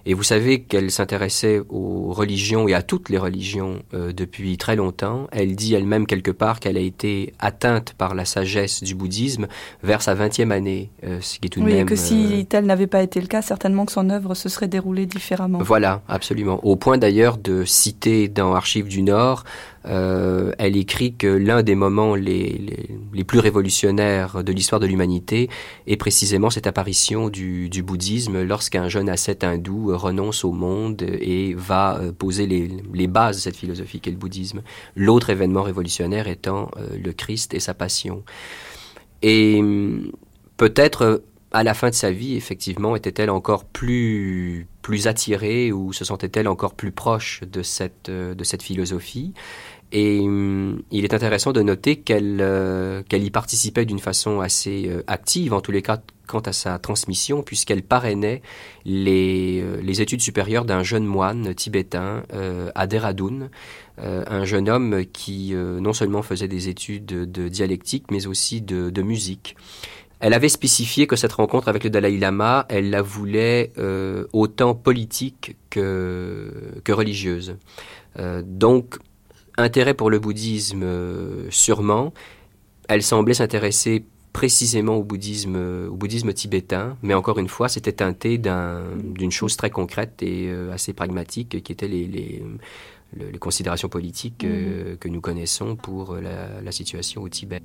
Et 0.06 0.14
vous 0.14 0.24
savez 0.24 0.62
qu'elle 0.64 0.92
s'intéressait 0.92 1.62
aux 1.70 2.12
religions 2.12 2.68
et 2.68 2.74
à 2.74 2.82
toutes 2.82 3.10
les 3.10 3.18
religions 3.18 3.82
euh, 3.94 4.12
depuis 4.12 4.58
très 4.58 4.76
longtemps. 4.76 5.28
Elle 5.32 5.56
dit 5.56 5.74
elle-même 5.74 6.06
quelque 6.08 6.32
part 6.32 6.60
qu'elle 6.60 6.78
a 6.78 6.82
été 6.82 7.34
atteinte 7.40 7.94
par 7.98 8.16
la 8.16 8.26
sagesse 8.26 8.84
du 8.84 8.96
bouddhisme 8.96 9.48
vers 9.84 10.02
sa 10.02 10.14
vingtième 10.14 10.52
année, 10.52 10.90
euh, 11.04 11.20
ce 11.22 11.40
qui 11.40 11.48
est 11.48 11.50
tout 11.50 11.60
de 11.60 11.66
Oui, 11.66 11.74
et 11.74 11.86
que 11.86 11.94
euh, 11.94 11.98
si 11.98 12.46
tel 12.50 12.66
n'avait 12.66 12.88
pas 12.88 13.04
été 13.04 13.22
le 13.22 13.28
cas, 13.28 13.42
certainement 13.42 13.86
que 13.86 13.92
son 13.92 14.10
œuvre 14.10 14.34
se 14.34 14.50
serait 14.50 14.68
déroulée 14.68 15.06
différemment. 15.06 15.60
Voilà, 15.60 16.02
absolument. 16.08 16.60
Au 16.66 16.76
point 16.76 16.98
d'ailleurs 16.98 17.38
de 17.38 17.64
citer 17.66 18.28
dans 18.28 18.54
Archives 18.54 18.88
du 18.88 19.04
Nord, 19.04 19.44
euh, 19.86 20.52
elle 20.60 20.78
écrit 20.78 21.16
que 21.16 21.28
l'un 21.28 21.64
des 21.64 21.76
moments 21.76 22.14
les, 22.14 22.50
les, 22.50 22.90
les 23.14 23.24
plus 23.24 23.40
révolutionnaires 23.40 24.44
de 24.44 24.52
l'histoire 24.52 24.80
de 24.80 24.86
l'humanité 24.86 25.50
est 25.88 25.98
précisément 25.98 26.50
cette 26.50 26.68
apparition 26.68 27.30
du, 27.30 27.70
du 27.70 27.82
bouddhisme 27.82 28.44
lorsqu'un 28.44 28.90
jeune 28.90 29.10
ascète 29.10 29.44
hindou 29.44 29.98
renonce 29.98 30.44
au 30.44 30.52
monde 30.52 31.02
et 31.02 31.56
va 31.56 31.98
euh, 31.98 32.12
poser 32.12 32.46
les, 32.46 32.70
les 32.94 33.08
bases 33.08 33.38
de 33.38 33.42
cette 33.42 33.56
philosophie 33.56 34.00
qu'est 34.00 34.12
le 34.12 34.18
bouddhisme. 34.18 34.62
L'autre 34.96 35.30
événement 35.30 35.64
révolutionnaire 35.64 36.28
étant 36.28 36.70
euh, 36.78 36.98
le 37.04 37.12
Christ 37.14 37.54
et 37.54 37.60
sa 37.60 37.74
passion. 37.74 38.24
Et 39.22 39.60
hum, 39.60 40.12
peut-être 40.58 41.24
à 41.52 41.64
la 41.64 41.74
fin 41.74 41.90
de 41.90 41.96
sa 41.96 42.12
vie, 42.12 42.36
effectivement, 42.36 42.96
était-elle 42.96 43.30
encore 43.30 43.66
plus, 43.66 44.68
plus 44.82 45.08
attirée 45.08 45.72
ou 45.72 45.92
se 45.92 46.06
sentait-elle 46.06 46.48
encore 46.48 46.74
plus 46.74 46.92
proche 46.92 47.42
de 47.52 47.62
cette, 47.62 48.10
euh, 48.10 48.34
de 48.34 48.44
cette 48.44 48.64
philosophie? 48.64 49.34
Et 49.92 50.22
hum, 50.22 50.82
il 50.92 51.04
est 51.04 51.14
intéressant 51.14 51.52
de 51.52 51.62
noter 51.62 51.98
qu'elle 51.98 52.40
euh, 52.40 53.04
qu'elle 53.10 53.26
y 53.26 53.32
participait 53.32 53.84
d'une 53.84 54.00
façon 54.00 54.40
assez 54.40 54.86
euh, 54.88 55.04
active, 55.08 55.54
en 55.54 55.60
tous 55.60 55.74
les 55.74 55.82
cas 55.82 56.02
quant 56.26 56.40
à 56.40 56.54
sa 56.54 56.80
transmission, 56.80 57.44
puisqu'elle 57.44 57.84
parrainait 57.84 58.42
les, 58.86 59.62
les 59.84 60.02
études 60.02 60.22
supérieures 60.22 60.64
d'un 60.64 60.82
jeune 60.82 61.04
moine 61.04 61.54
tibétain 61.54 62.24
à 62.74 62.88
Dehradun, 62.88 63.50
un 63.98 64.46
jeune 64.46 64.70
homme 64.70 65.04
qui 65.12 65.54
non 65.54 65.92
seulement 65.92 66.22
faisait 66.22 66.48
des 66.48 66.70
études 66.70 67.06
de 67.06 67.50
dialectique, 67.50 68.12
mais 68.12 68.28
aussi 68.28 68.62
de, 68.62 68.90
de 68.90 69.02
musique. 69.02 69.58
Elle 70.22 70.36
avait 70.36 70.50
spécifié 70.50 71.08
que 71.08 71.16
cette 71.16 71.32
rencontre 71.34 71.68
avec 71.68 71.84
le 71.84 71.90
Dalai 71.90 72.16
Lama, 72.20 72.68
elle 72.70 72.92
la 72.92 73.02
voulait 73.02 73.74
euh, 73.80 74.28
autant 74.34 74.76
politique 74.76 75.58
que, 75.72 76.80
que 76.84 76.92
religieuse. 76.92 77.58
Euh, 78.20 78.44
donc, 78.46 79.00
intérêt 79.58 79.96
pour 79.96 80.12
le 80.12 80.20
bouddhisme, 80.20 80.84
euh, 80.84 81.48
sûrement. 81.50 82.14
Elle 82.88 83.02
semblait 83.02 83.34
s'intéresser 83.34 84.06
précisément 84.32 84.96
au 84.96 85.04
bouddhisme, 85.04 85.56
au 85.90 85.96
bouddhisme 85.96 86.32
tibétain, 86.34 86.98
mais 87.02 87.16
encore 87.16 87.40
une 87.40 87.50
fois, 87.50 87.68
c'était 87.68 87.92
teinté 87.92 88.38
d'une 88.38 89.32
chose 89.32 89.58
très 89.58 89.72
concrète 89.72 90.22
et 90.22 90.50
assez 90.72 90.94
pragmatique, 90.94 91.62
qui 91.64 91.72
étaient 91.72 91.88
les, 91.88 92.06
les, 92.08 92.44
les 93.20 93.40
considérations 93.40 93.90
politiques 93.90 94.46
mmh. 94.46 94.98
que 95.00 95.10
nous 95.10 95.20
connaissons 95.20 95.76
pour 95.76 96.16
la, 96.16 96.62
la 96.62 96.72
situation 96.72 97.24
au 97.24 97.30
Tibet. 97.30 97.60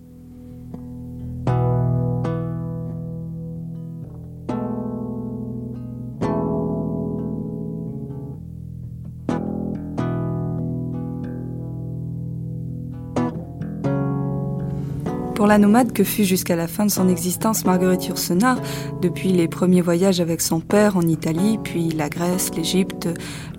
La 15.47 15.59
nomade 15.59 15.93
que 15.93 16.03
fut 16.03 16.25
jusqu'à 16.25 16.57
la 16.57 16.67
fin 16.67 16.87
de 16.87 16.91
son 16.91 17.09
existence 17.09 17.65
Marguerite 17.65 18.09
Yourcenar, 18.09 18.61
depuis 19.01 19.33
les 19.33 19.47
premiers 19.47 19.81
voyages 19.81 20.21
avec 20.21 20.41
son 20.41 20.59
père 20.59 20.97
en 20.97 21.03
Italie, 21.03 21.59
puis 21.63 21.91
la 21.91 22.09
Grèce, 22.09 22.51
l'Égypte, 22.57 23.09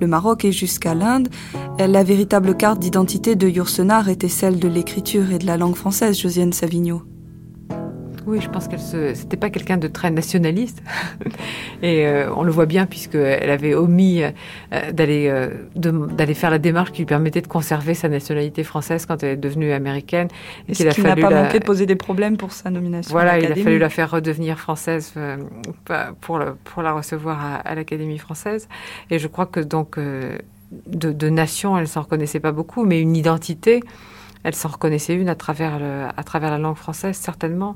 le 0.01 0.05
Maroc 0.05 0.43
et 0.43 0.51
jusqu'à 0.51 0.93
l'Inde, 0.93 1.29
la 1.79 2.03
véritable 2.03 2.57
carte 2.57 2.79
d'identité 2.79 3.35
de 3.35 3.47
Yourcenar 3.47 4.09
était 4.09 4.27
celle 4.27 4.59
de 4.59 4.67
l'écriture 4.67 5.31
et 5.31 5.39
de 5.39 5.45
la 5.45 5.55
langue 5.55 5.75
française, 5.75 6.19
Josiane 6.19 6.51
Savigno. 6.51 7.03
Oui, 8.27 8.41
je 8.41 8.49
pense 8.49 8.67
qu'elle 8.67 8.81
se, 8.81 9.13
c'était 9.13 9.37
pas 9.37 9.49
quelqu'un 9.49 9.77
de 9.77 9.87
très 9.87 10.11
nationaliste, 10.11 10.83
et 11.81 12.05
euh, 12.05 12.29
on 12.35 12.43
le 12.43 12.51
voit 12.51 12.65
bien 12.65 12.85
puisqu'elle 12.85 13.49
avait 13.49 13.73
omis 13.73 14.21
euh, 14.21 14.91
d'aller 14.91 15.29
euh, 15.29 15.49
d'aller 15.75 16.33
faire 16.33 16.51
la 16.51 16.59
démarche 16.59 16.91
qui 16.91 16.99
lui 16.99 17.05
permettait 17.05 17.39
de 17.39 17.47
conserver 17.47 17.93
sa 17.93 18.09
nationalité 18.09 18.65
française 18.65 19.05
quand 19.05 19.23
elle 19.23 19.29
est 19.29 19.37
devenue 19.37 19.71
américaine. 19.71 20.27
Et 20.67 20.73
ce 20.73 20.83
qui 20.89 21.01
n'a 21.01 21.15
pas 21.15 21.29
manqué 21.29 21.59
de 21.59 21.63
poser 21.63 21.85
des 21.85 21.95
problèmes 21.95 22.35
pour 22.35 22.51
sa 22.51 22.69
nomination. 22.69 23.13
Voilà, 23.13 23.39
il 23.39 23.49
a 23.49 23.55
fallu 23.55 23.79
la 23.79 23.89
faire 23.89 24.11
redevenir 24.11 24.59
française 24.59 25.13
pour 26.19 26.37
le, 26.37 26.55
pour 26.65 26.81
la 26.83 26.91
recevoir 26.91 27.39
à, 27.39 27.55
à 27.55 27.75
l'Académie 27.75 28.17
française. 28.17 28.67
Et 29.09 29.19
je 29.19 29.27
crois 29.27 29.45
que 29.45 29.61
donc 29.61 29.97
de, 29.97 30.41
de 31.13 31.29
nation, 31.29 31.77
elle 31.77 31.87
s'en 31.87 32.01
reconnaissait 32.01 32.41
pas 32.41 32.51
beaucoup, 32.51 32.83
mais 32.83 33.01
une 33.01 33.15
identité 33.15 33.81
elle 34.43 34.55
s'en 34.55 34.69
reconnaissait 34.69 35.15
une 35.15 35.27
à 35.27 35.35
travers, 35.35 35.77
le, 35.77 36.05
à 36.15 36.23
travers 36.23 36.51
la 36.51 36.57
langue 36.57 36.77
française, 36.77 37.17
certainement. 37.17 37.75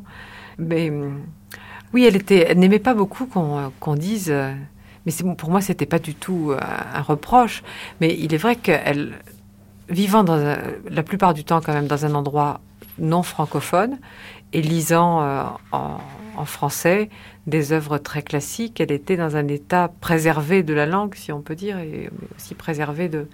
Mais 0.62 0.90
hum, 0.90 1.22
oui, 1.94 2.06
elle 2.06 2.58
n'aimait 2.58 2.80
pas 2.80 2.94
beaucoup 2.94 3.26
qu'on 3.26 3.96
dise. 3.96 4.30
Euh, 4.30 4.54
mais 5.06 5.12
pour 5.36 5.50
moi, 5.50 5.62
c'était 5.62 5.86
pas 5.86 6.00
du 6.00 6.16
tout 6.16 6.52
euh, 6.52 6.60
un 6.94 7.02
reproche. 7.02 7.64
Mais 8.00 8.16
il 8.18 8.34
est 8.34 8.38
vrai 8.38 8.56
qu'elle, 8.56 9.14
vivant 9.90 10.24
la 10.24 11.04
plupart 11.04 11.34
du 11.34 11.44
temps 11.44 11.60
quand 11.60 11.74
même 11.74 11.88
dans 11.88 12.06
un 12.06 12.16
endroit 12.16 12.62
non 13.00 13.24
francophone 13.24 13.98
et 14.54 14.62
lisant 14.62 15.22
euh, 15.22 15.44
en, 15.72 16.00
français 16.46 17.10
des 17.46 17.72
œuvres 17.72 18.00
très 18.00 18.24
classiques, 18.24 18.82
elle 18.82 18.92
était 18.92 19.16
dans 19.16 19.36
un 19.36 19.48
état 19.48 19.92
préservé 20.02 20.64
de 20.64 20.74
la 20.74 20.88
langue, 20.88 21.14
si 21.14 21.32
on 21.32 21.42
peut 21.42 21.54
dire, 21.54 21.78
et 21.78 22.10
aussi 22.36 22.56
préservé 22.56 23.10
de, 23.10 23.28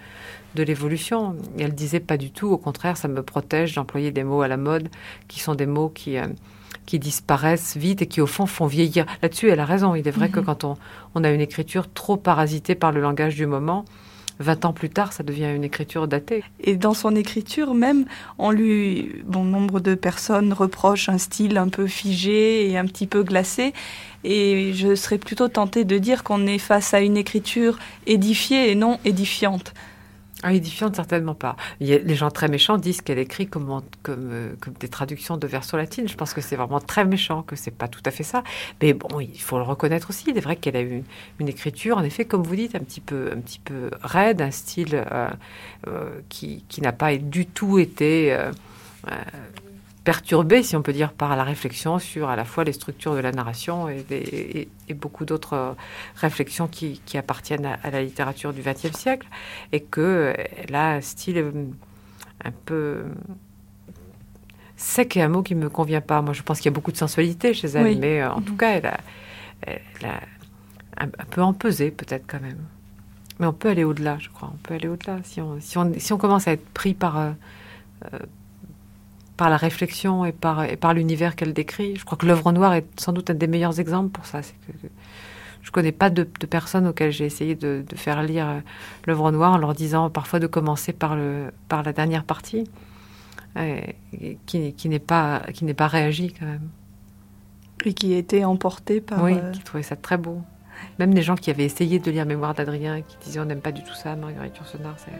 de 0.56 0.64
l'évolution. 0.64 1.38
Elle 1.58 1.74
disait 1.74 2.02
pas 2.02 2.18
du 2.18 2.32
tout, 2.32 2.48
au 2.48 2.58
contraire, 2.58 2.98
ça 2.98 3.08
me 3.08 3.24
protège 3.24 3.76
d'employer 3.76 4.12
des 4.12 4.26
mots 4.26 4.42
à 4.42 4.50
la 4.50 4.58
mode, 4.58 4.90
qui 5.30 5.40
sont 5.40 5.56
des 5.56 5.66
mots 5.66 5.88
qui 5.88 6.18
qui 6.88 6.98
disparaissent 6.98 7.78
vite 7.78 8.02
et 8.02 8.08
qui 8.08 8.22
au 8.22 8.26
fond 8.26 8.48
font 8.48 8.66
vieillir. 8.66 9.06
Là-dessus, 9.22 9.50
elle 9.50 9.60
a 9.60 9.66
raison. 9.66 9.94
Il 9.94 10.08
est 10.08 10.12
vrai 10.12 10.30
que 10.30 10.40
mhm. 10.40 10.46
quand 10.46 10.64
on, 10.64 10.78
on, 11.14 11.24
a 11.24 11.30
une 11.30 11.42
écriture 11.42 11.92
trop 11.94 12.18
parasitée 12.18 12.74
par 12.74 12.92
le 12.92 13.02
langage 13.02 13.36
du 13.36 13.46
moment, 13.46 13.86
20 14.40 14.66
ans 14.66 14.74
plus 14.74 14.90
tard, 14.90 15.14
ça 15.14 15.24
devient 15.24 15.52
une 15.54 15.64
écriture 15.64 16.08
datée. 16.08 16.44
Et 16.60 16.76
dans 16.76 16.94
son 16.94 17.16
écriture 17.16 17.74
même, 17.74 18.06
on 18.38 18.52
lui, 18.52 19.22
bon 19.26 19.44
nombre 19.44 19.80
de 19.80 19.96
personnes 19.96 20.54
reprochent 20.54 21.10
un 21.10 21.18
style 21.18 21.58
un 21.58 21.70
peu 21.70 21.88
figé 21.88 22.70
et 22.70 22.78
un 22.78 22.86
petit 22.86 23.08
peu 23.08 23.24
glacé. 23.24 23.74
Et 24.24 24.74
je 24.74 24.96
serais 24.96 25.18
plutôt 25.18 25.48
tentée 25.48 25.86
de 25.86 25.98
dire 25.98 26.24
qu'on 26.24 26.48
est 26.48 26.58
face 26.58 26.94
à 26.94 27.02
une 27.02 27.18
écriture 27.18 27.80
édifiée 28.06 28.72
et 28.72 28.76
non 28.76 29.00
édifiante. 29.06 29.74
Ah, 30.44 30.54
édifiante, 30.54 30.96
certainement 30.96 31.34
pas. 31.34 31.56
Il 31.80 31.88
y 31.88 31.94
a, 31.94 31.98
les 31.98 32.16
gens 32.16 32.30
très 32.30 32.48
méchants 32.48 32.78
disent 32.78 33.02
qu'elle 33.02 33.18
écrit 33.18 33.48
comme, 33.48 33.82
euh, 34.08 34.54
des 34.80 34.88
traductions 34.88 35.36
de 35.36 35.48
verso 35.48 35.78
latine. 35.78 36.08
Je 36.08 36.16
pense 36.16 36.34
que 36.36 36.42
c'est 36.42 36.56
vraiment 36.56 36.80
très 36.80 37.06
méchant, 37.06 37.42
que 37.42 37.56
c'est 37.56 37.72
pas 37.72 37.88
tout 37.88 38.04
à 38.06 38.12
fait 38.12 38.24
ça. 38.24 38.44
Mais 38.82 38.94
bon, 38.94 39.20
il 39.20 39.42
faut 39.42 39.58
le 39.58 39.64
reconnaître 39.64 40.12
aussi. 40.12 40.26
Il 40.30 40.38
est 40.38 40.42
vrai 40.42 40.56
qu'elle 40.56 40.76
a 40.76 40.82
eu 40.82 41.04
une, 41.40 41.48
écriture, 41.48 41.98
en 41.98 42.04
effet, 42.04 42.26
comme 42.26 42.44
vous 42.44 42.56
dites, 42.56 42.76
un 42.76 42.80
petit 42.82 43.02
peu, 43.02 43.32
raide, 44.04 44.42
un 44.44 44.52
style 44.52 45.04
euh, 45.12 45.30
euh, 45.88 46.10
qui 46.30 46.82
n'a 46.82 46.92
pas 46.92 47.18
du 47.18 47.48
tout 47.48 47.80
été 47.80 48.38
perturbé, 50.08 50.64
si 50.64 50.78
on 50.78 50.82
peut 50.82 50.94
dire, 50.94 51.12
par 51.12 51.36
la 51.36 51.44
réflexion 51.44 52.00
sur 52.00 52.30
à 52.30 52.38
la 52.38 52.46
fois 52.46 52.64
les 52.64 52.72
structures 52.72 53.14
de 53.14 53.20
la 53.20 53.34
narration 53.34 53.90
et, 53.90 54.70
beaucoup 54.96 55.26
d'autres 55.26 55.54
euh, 55.54 55.74
réflexions 56.16 56.70
qui, 56.70 57.02
appartiennent 57.18 57.66
à, 57.66 57.92
la 57.92 58.02
littérature 58.02 58.54
du 58.54 58.62
XXe 58.62 58.98
siècle, 58.98 59.28
et 59.74 59.82
qu'elle 59.82 60.74
a 60.74 60.92
un 60.92 61.02
style 61.02 61.40
euh, 61.40 61.52
un 62.46 62.52
peu 62.52 63.04
sec 64.78 65.18
et 65.18 65.22
un 65.22 65.28
mot 65.28 65.44
qui 65.44 65.56
me 65.56 65.68
convient 65.70 66.00
pas. 66.00 66.22
Moi, 66.22 66.32
je 66.32 66.42
pense 66.42 66.60
qu'il 66.60 66.72
y 66.72 66.74
a 66.74 66.76
beaucoup 66.76 66.94
de 66.94 66.98
sensualité 66.98 67.54
chez 67.54 67.68
elle, 67.68 67.98
mais 68.00 68.22
euh, 68.22 68.32
en 68.32 68.42
tout 68.42 68.54
mhm. 68.54 68.60
cas, 68.60 68.72
elle 68.76 68.86
a, 68.86 70.22
un, 71.02 71.26
peu 71.30 71.42
empesé 71.42 71.92
peut-être 71.92 72.24
quand 72.28 72.40
même. 72.40 72.64
Mais 73.40 73.46
on 73.46 73.52
peut 73.52 73.68
aller 73.68 73.84
au-delà, 73.84 74.20
je 74.20 74.30
crois. 74.30 74.52
On 74.54 74.58
peut 74.60 74.76
aller 74.76 74.88
au-delà 74.88 75.20
si 75.26 75.42
on, 75.42 75.60
si, 75.60 75.78
on, 75.78 75.92
si 75.98 76.14
on 76.14 76.18
commence 76.18 76.48
à 76.48 76.54
être 76.54 76.66
pris 76.70 76.94
par, 76.94 77.34
par 79.38 79.50
la 79.50 79.58
réflexion 79.58 80.26
et 80.26 80.32
par, 80.32 80.64
et 80.64 80.76
par 80.76 80.94
l'univers 80.94 81.36
qu'elle 81.36 81.54
décrit. 81.54 81.96
Je 81.96 82.04
crois 82.04 82.18
que 82.18 82.26
l'œuvre 82.26 82.52
noire 82.52 82.74
est 82.74 82.88
sans 83.00 83.14
doute 83.14 83.30
un 83.30 83.36
des 83.36 83.48
meilleurs 83.48 83.80
exemples 83.80 84.10
pour 84.10 84.26
ça. 84.26 84.42
Que, 84.42 84.88
je 85.62 85.72
connais 85.72 85.92
pas 85.92 86.10
de, 86.10 86.24
personnes 86.24 86.88
auxquelles 86.88 87.12
j'ai 87.12 87.26
essayé 87.26 87.56
de, 87.56 87.84
faire 87.96 88.24
lire 88.24 88.48
euh, 88.48 88.60
l'œuvre 89.06 89.32
noire 89.32 89.54
en 89.54 89.58
leur 89.58 89.74
disant 89.74 90.10
parfois 90.10 90.40
de 90.40 90.48
commencer 90.48 90.94
par, 90.94 91.16
le, 91.16 91.52
par 91.68 91.84
la 91.84 91.94
dernière 91.94 92.24
partie, 92.24 92.70
qui, 94.46 94.74
qui 94.74 94.90
n'est 94.90 95.00
pas, 95.00 95.42
qui 95.54 95.66
n'est 95.66 95.74
pas 95.74 95.88
réagi 95.88 96.32
quand 96.32 96.46
même. 96.46 96.70
Et 97.86 97.94
qui 97.94 98.14
a 98.14 98.18
été 98.18 98.46
emporté 98.46 99.02
par... 99.02 99.24
Oui, 99.24 99.34
euh, 99.34 99.52
qui 99.52 99.60
trouvait 99.62 99.84
ça 99.84 99.96
très 99.96 100.18
beau. 100.18 100.42
Même 101.00 101.14
des 101.14 101.22
gens 101.22 101.36
qui 101.36 101.50
avaient 101.50 101.66
essayé 101.66 102.00
de 102.00 102.12
lire 102.12 102.26
Mémoire 102.26 102.54
d'Adrien 102.54 102.98
et 102.98 103.04
qui 103.04 103.18
disaient 103.24 103.40
on 103.40 103.46
n'aime 103.46 103.62
pas 103.62 103.72
du 103.72 103.84
tout 103.84 103.94
ça, 103.94 104.16
Marguerite 104.16 104.58
Yourcenar, 104.58 104.96
c'est... 104.98 105.12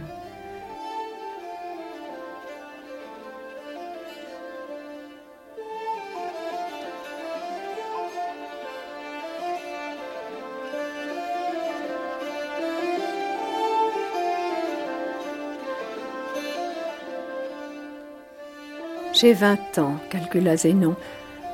J'ai 19.20 19.34
20 19.34 19.80
ans, 19.80 19.96
calcula 20.12 20.56
Zénon. 20.58 20.96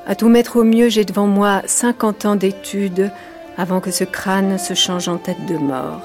À 0.06 0.14
tout 0.14 0.28
mettre 0.28 0.56
au 0.56 0.64
mieux, 0.64 0.90
j'ai 0.90 1.06
devant 1.06 1.26
moi 1.26 1.62
50 1.64 2.26
ans 2.26 2.36
d'études 2.36 3.10
avant 3.56 3.80
que 3.80 3.90
ce 3.90 4.04
crâne 4.04 4.58
se 4.58 4.74
change 4.74 5.08
en 5.08 5.16
tête 5.16 5.46
de 5.46 5.56
mort. 5.56 6.02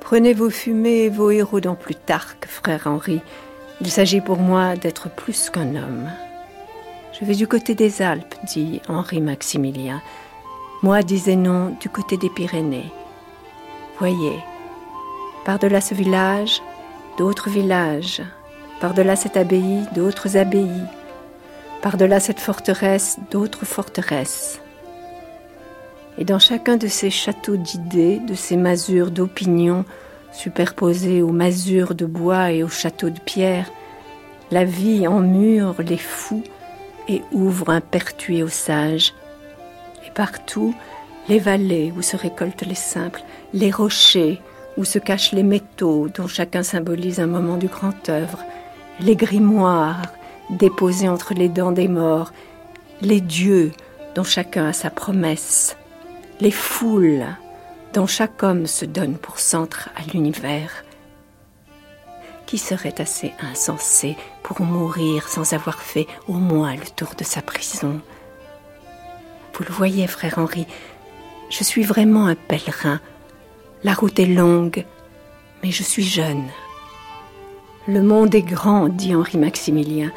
Prenez 0.00 0.34
vos 0.34 0.50
fumées 0.50 1.04
et 1.04 1.10
vos 1.10 1.30
héros 1.30 1.60
dans 1.60 1.76
Plutarque, 1.76 2.46
frère 2.46 2.88
Henri. 2.88 3.20
Il 3.80 3.88
s'agit 3.88 4.20
pour 4.20 4.38
moi 4.38 4.74
d'être 4.74 5.08
plus 5.10 5.48
qu'un 5.48 5.76
homme. 5.76 6.10
Je 7.12 7.24
vais 7.24 7.36
du 7.36 7.46
côté 7.46 7.76
des 7.76 8.02
Alpes, 8.02 8.34
dit 8.42 8.82
Henri 8.88 9.20
Maximilien. 9.20 10.02
Moi, 10.82 11.04
dit 11.04 11.18
Zénon, 11.18 11.76
du 11.80 11.88
côté 11.88 12.16
des 12.16 12.30
Pyrénées. 12.30 12.90
Voyez, 14.00 14.40
par-delà 15.44 15.80
ce 15.80 15.94
village, 15.94 16.60
d'autres 17.16 17.48
villages, 17.48 18.22
par-delà 18.82 19.14
cette 19.14 19.36
abbaye, 19.36 19.84
d'autres 19.94 20.36
abbayes. 20.36 20.88
Par-delà 21.82 22.18
cette 22.18 22.40
forteresse, 22.40 23.16
d'autres 23.30 23.64
forteresses. 23.64 24.60
Et 26.18 26.24
dans 26.24 26.40
chacun 26.40 26.76
de 26.76 26.88
ces 26.88 27.08
châteaux 27.08 27.56
d'idées, 27.56 28.18
de 28.18 28.34
ces 28.34 28.56
masures 28.56 29.12
d'opinion, 29.12 29.84
superposées 30.32 31.22
aux 31.22 31.30
masures 31.30 31.94
de 31.94 32.06
bois 32.06 32.50
et 32.50 32.64
aux 32.64 32.68
châteaux 32.68 33.10
de 33.10 33.20
pierre, 33.20 33.70
la 34.50 34.64
vie 34.64 35.06
emmure 35.06 35.76
les 35.78 35.96
fous 35.96 36.42
et 37.06 37.22
ouvre 37.30 37.70
un 37.70 37.80
pertuis 37.80 38.42
aux 38.42 38.48
sages. 38.48 39.14
Et 40.04 40.10
partout, 40.10 40.74
les 41.28 41.38
vallées 41.38 41.92
où 41.96 42.02
se 42.02 42.16
récoltent 42.16 42.66
les 42.66 42.74
simples, 42.74 43.22
les 43.54 43.70
rochers 43.70 44.40
où 44.76 44.84
se 44.84 44.98
cachent 44.98 45.30
les 45.30 45.44
métaux 45.44 46.08
dont 46.08 46.26
chacun 46.26 46.64
symbolise 46.64 47.20
un 47.20 47.28
moment 47.28 47.58
du 47.58 47.68
grand 47.68 48.08
œuvre, 48.08 48.44
les 49.00 49.16
grimoires 49.16 50.02
déposés 50.50 51.08
entre 51.08 51.34
les 51.34 51.48
dents 51.48 51.72
des 51.72 51.88
morts, 51.88 52.32
les 53.00 53.20
dieux 53.20 53.72
dont 54.14 54.24
chacun 54.24 54.66
a 54.66 54.72
sa 54.72 54.90
promesse, 54.90 55.76
les 56.40 56.50
foules 56.50 57.26
dont 57.94 58.06
chaque 58.06 58.42
homme 58.42 58.66
se 58.66 58.84
donne 58.84 59.16
pour 59.16 59.38
centre 59.38 59.90
à 59.96 60.02
l'univers. 60.12 60.84
Qui 62.46 62.58
serait 62.58 63.00
assez 63.00 63.32
insensé 63.40 64.16
pour 64.42 64.60
mourir 64.60 65.28
sans 65.28 65.54
avoir 65.54 65.80
fait 65.80 66.06
au 66.28 66.34
moins 66.34 66.74
le 66.74 66.90
tour 66.96 67.14
de 67.16 67.24
sa 67.24 67.40
prison? 67.40 68.00
Vous 69.54 69.64
le 69.64 69.72
voyez, 69.72 70.06
frère 70.06 70.38
Henri, 70.38 70.66
je 71.50 71.64
suis 71.64 71.82
vraiment 71.82 72.26
un 72.26 72.34
pèlerin. 72.34 73.00
La 73.84 73.94
route 73.94 74.18
est 74.18 74.26
longue, 74.26 74.84
mais 75.62 75.70
je 75.70 75.82
suis 75.82 76.04
jeune. 76.04 76.44
Le 77.88 78.00
monde 78.00 78.32
est 78.36 78.42
grand, 78.42 78.88
dit 78.88 79.12
Henri 79.12 79.38
Maximilien. 79.38 80.12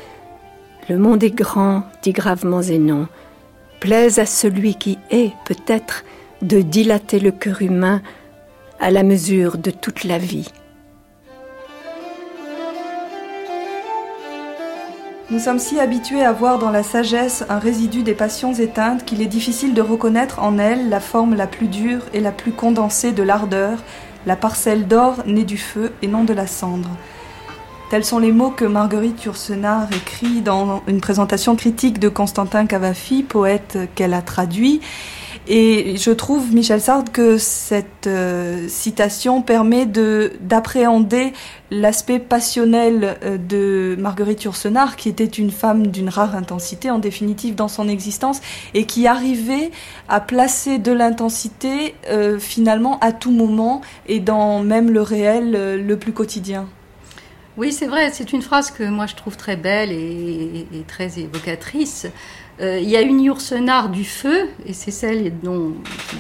Le 0.88 1.00
monde 1.00 1.24
est 1.24 1.32
grand, 1.32 1.82
dit 2.04 2.12
gravement 2.12 2.62
Zénon. 2.62 3.08
Plaise 3.80 4.20
à 4.20 4.28
celui 4.28 4.76
qui 4.76 5.00
est, 5.10 5.34
peut-être, 5.46 6.04
de 6.44 6.62
dilater 6.62 7.20
le 7.20 7.32
cœur 7.32 7.64
humain 7.64 8.04
à 8.80 8.92
la 8.92 9.02
mesure 9.02 9.58
de 9.58 9.72
toute 9.72 10.04
la 10.04 10.20
vie. 10.20 10.52
Nous 15.32 15.40
sommes 15.40 15.58
si 15.58 15.80
habitués 15.80 16.24
à 16.24 16.34
voir 16.34 16.60
dans 16.60 16.70
la 16.70 16.84
sagesse 16.84 17.46
un 17.50 17.58
résidu 17.58 18.04
des 18.04 18.14
passions 18.14 18.54
éteintes 18.54 19.06
qu'il 19.06 19.24
est 19.24 19.26
difficile 19.26 19.74
de 19.74 19.82
reconnaître 19.82 20.38
en 20.44 20.60
elle 20.60 20.90
la 20.90 21.00
forme 21.00 21.34
la 21.34 21.48
plus 21.48 21.68
dure 21.68 22.04
et 22.14 22.20
la 22.20 22.32
plus 22.32 22.52
condensée 22.52 23.12
de 23.12 23.24
l'ardeur, 23.24 23.80
la 24.28 24.36
parcelle 24.36 24.88
d'or 24.88 25.24
née 25.26 25.46
du 25.46 25.58
feu 25.58 25.94
et 26.04 26.08
non 26.08 26.26
de 26.26 26.34
la 26.34 26.46
cendre. 26.46 26.92
Tels 27.96 28.04
sont 28.04 28.20
les 28.20 28.34
mots 28.34 28.52
que 28.52 28.66
Marguerite 28.66 29.24
Yourcenar 29.24 29.88
écrit 29.94 30.42
dans 30.42 30.84
une 30.86 31.00
présentation 31.00 31.56
critique 31.56 31.98
de 31.98 32.10
Constantin 32.10 32.66
Cavafi, 32.66 33.24
poète 33.24 33.78
qu'elle 33.96 34.14
a 34.14 34.22
traduit 34.22 34.82
et 35.48 35.96
je 35.98 36.10
trouve, 36.10 36.54
Michel 36.54 36.82
Sartre, 36.82 37.12
que 37.12 37.38
cette 37.38 38.08
euh, 38.08 38.68
citation 38.68 39.44
permet 39.44 39.86
de 39.86 40.34
d'appréhender 40.42 41.34
l'aspect 41.70 42.18
passionnel 42.18 43.18
euh, 43.24 43.38
de 43.38 43.96
Marguerite 44.00 44.44
Yourcenar, 44.44 44.96
qui 44.96 45.08
était 45.08 45.24
une 45.24 45.52
femme 45.52 45.88
d'une 45.88 46.10
rare 46.10 46.36
intensité, 46.36 46.90
en 46.90 46.98
définitive, 46.98 47.54
dans 47.54 47.68
son 47.68 47.88
existence, 47.88 48.42
et 48.74 48.86
qui 48.86 49.06
arrivait 49.06 49.70
à 50.10 50.20
placer 50.20 50.80
de 50.80 50.92
l'intensité, 50.92 51.94
euh, 52.10 52.40
finalement, 52.40 52.98
à 53.00 53.12
tout 53.12 53.32
moment, 53.32 53.82
et 54.08 54.20
dans 54.20 54.64
même 54.64 54.90
le 54.90 55.04
réel 55.04 55.86
le 55.86 55.98
plus 55.98 56.12
quotidien. 56.12 56.68
Oui, 57.58 57.72
c'est 57.72 57.88
vrai, 57.88 58.12
c'est 58.12 58.34
une 58.34 58.42
phrase 58.42 58.70
que 58.70 58.84
moi 58.84 59.06
je 59.06 59.16
trouve 59.16 59.38
très 59.38 59.56
belle 59.56 59.94
et, 59.94 60.68
très 60.90 61.20
évocatrice. 61.20 62.06
Euh, 62.60 62.80
il 62.82 62.90
y 62.90 62.98
a 62.98 63.02
une 63.02 63.22
Yourcenar 63.22 63.88
du 63.88 64.04
feu, 64.04 64.50
et 64.66 64.74
c'est 64.74 64.92
celle 64.92 65.40
dont 65.40 65.74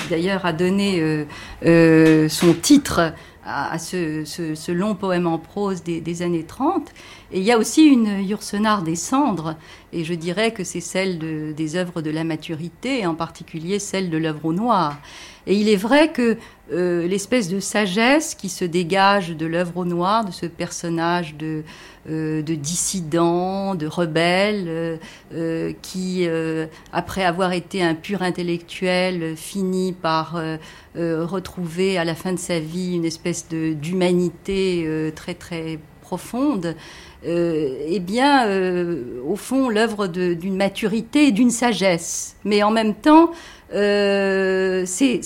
d'ailleurs 0.10 0.45
a 0.45 0.53
donné 0.53 1.02
euh, 1.02 1.26
euh, 1.66 2.30
son 2.30 2.53
titre 2.53 3.14
à, 3.45 3.78
ce, 3.80 4.72
long 4.72 4.95
poème 4.95 5.28
en 5.28 5.38
prose 5.38 5.84
des, 5.84 6.22
années 6.22 6.45
30. 6.45 6.90
Et 7.34 7.40
il 7.40 7.44
y 7.44 7.52
a 7.52 7.57
aussi 7.57 7.84
une 7.84 8.26
Yourcenar 8.26 8.82
des 8.82 8.95
cendres, 8.95 9.57
et 9.91 10.06
je 10.06 10.14
dirais 10.14 10.53
que 10.53 10.64
c'est 10.64 10.80
celle 10.80 11.20
des 11.53 11.76
œuvres 11.76 12.02
de 12.02 12.12
la 12.12 12.24
maturité, 12.24 13.02
et 13.02 13.06
en 13.07 13.16
particulier 13.16 13.80
celle 13.80 14.10
de 14.10 14.18
l'œuvre 14.18 14.45
au 14.45 14.53
noir. 14.53 14.98
Et 15.48 15.56
il 15.56 15.68
est 15.68 15.76
vrai 15.76 16.12
que 16.12 16.38
euh, 16.72 17.08
l'espèce 17.08 17.48
de 17.48 17.60
sagesse 17.60 18.34
qui 18.34 18.50
se 18.50 18.66
dégage 18.66 19.30
de 19.30 19.46
l'œuvre 19.46 19.78
au 19.78 19.86
noir, 19.86 20.26
de 20.26 20.32
ce 20.32 20.48
personnage 20.48 21.36
de, 21.36 21.64
euh, 22.10 22.42
de 22.42 22.56
dissident, 22.56 23.76
de 23.76 23.86
rebelle, 23.86 24.98
euh, 25.34 25.74
qui, 25.84 26.28
après 26.92 27.24
avoir 27.24 27.54
été 27.54 27.84
un 27.84 27.94
pur 27.94 28.24
intellectuel, 28.24 29.36
finit 29.36 29.94
par 29.94 30.42
retrouver 30.96 31.98
à 31.98 32.04
la 32.04 32.16
fin 32.16 32.34
de 32.34 32.40
sa 32.40 32.60
vie 32.60 32.96
une 32.96 33.06
espèce 33.06 33.48
d'humanité 33.50 35.12
très 35.16 35.34
très 35.34 35.80
profonde. 36.02 36.76
eh 37.26 38.00
bien, 38.00 38.48
au 39.26 39.36
fond, 39.36 39.70
l'œuvre 39.70 40.08
d'une 40.08 40.56
maturité 40.56 41.28
et 41.28 41.32
d'une 41.32 41.52
sagesse. 41.52 42.36
Mais 42.44 42.64
en 42.64 42.72
même 42.72 42.96
temps, 42.96 43.32
c'est 43.72 45.22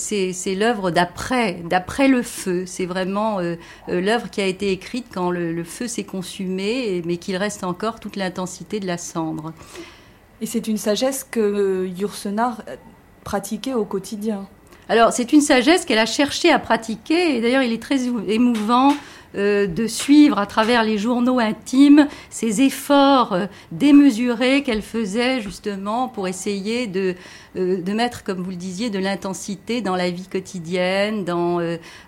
l'œuvre 0.55 0.91
d'après, 0.91 1.61
d'après 1.65 2.07
le 2.07 2.21
feu. 2.21 2.65
C'est 2.65 2.85
vraiment 2.85 3.39
euh, 3.39 3.55
euh, 3.89 4.01
l'œuvre 4.01 4.29
qui 4.29 4.41
a 4.41 4.45
été 4.45 4.71
écrite 4.71 5.07
quand 5.13 5.31
le, 5.31 5.63
feu 5.63 5.87
s'est 5.87 6.03
consumé, 6.03 7.01
mais 7.05 7.17
qu'il 7.17 7.37
reste 7.37 7.63
encore 7.63 7.99
toute 7.99 8.15
l'intensité 8.15 8.79
de 8.79 8.87
la 8.87 8.97
cendre. 8.97 9.53
Et 10.41 10.45
c'est 10.45 10.67
une 10.67 10.77
sagesse 10.77 11.25
que 11.29 11.87
Yourcenar 11.87 12.63
pratiquait 13.23 13.73
au 13.73 13.85
quotidien. 13.85 14.47
Alors, 14.87 15.13
c'est 15.13 15.33
une 15.33 15.41
sagesse 15.41 15.85
qu'elle 15.85 15.99
a 15.99 16.07
cherché 16.07 16.51
à 16.51 16.57
pratiquer, 16.57 17.35
et 17.35 17.41
d'ailleurs, 17.41 17.61
il 17.61 17.73
est 17.73 17.81
très 17.81 18.07
émouvant 18.27 18.93
euh, 19.35 19.67
de 19.67 19.85
suivre 19.85 20.39
à 20.39 20.47
travers 20.47 20.83
les 20.83 20.97
journaux 20.97 21.37
intimes 21.37 22.07
ces 22.31 22.61
efforts 22.61 23.33
euh, 23.33 23.45
démesurés 23.71 24.63
qu'elle 24.63 24.81
faisait 24.81 25.39
justement 25.39 26.07
pour 26.07 26.27
essayer 26.27 26.87
de, 26.87 27.13
euh, 27.55 27.79
de 27.79 27.93
mettre, 27.93 28.23
comme 28.23 28.41
vous 28.41 28.49
le 28.49 28.55
disiez, 28.55 28.89
de 28.89 28.97
l'intensité 28.97 29.81
dans 29.81 29.95
la 29.95 30.09
vie 30.09 30.27
quotidienne, 30.27 31.25
dans 31.25 31.59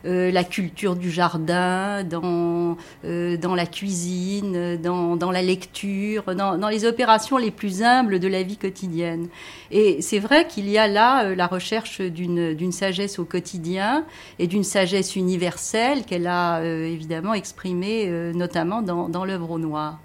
la 0.03 0.43
culture 0.43 0.95
du 0.95 1.11
jardin, 1.11 2.03
dans, 2.03 2.77
dans 3.03 3.55
la 3.55 3.65
cuisine, 3.65 4.77
dans, 4.77 5.15
dans 5.15 5.31
la 5.31 5.41
lecture, 5.41 6.35
dans, 6.35 6.57
dans, 6.57 6.69
les 6.69 6.85
opérations 6.85 7.37
les 7.37 7.51
plus 7.51 7.83
humbles 7.83 8.19
de 8.19 8.27
la 8.27 8.43
vie 8.43 8.57
quotidienne. 8.57 9.27
Et 9.69 10.01
c'est 10.01 10.19
vrai 10.19 10.47
qu'il 10.47 10.69
y 10.69 10.77
a 10.77 10.87
là 10.87 11.35
la 11.35 11.47
recherche 11.47 12.01
d'une 12.01 12.71
sagesse 12.71 13.19
au 13.19 13.25
quotidien 13.25 14.05
et 14.39 14.47
d'une 14.47 14.63
sagesse 14.63 15.15
universelle 15.15 16.03
qu'elle 16.05 16.27
a 16.27 16.63
évidemment 16.63 17.10
exprimé 17.33 18.05
euh, 18.07 18.33
notamment 18.33 18.81
dans, 18.81 19.25
l'œuvre 19.25 19.51
au 19.51 19.59
noir. 19.59 19.99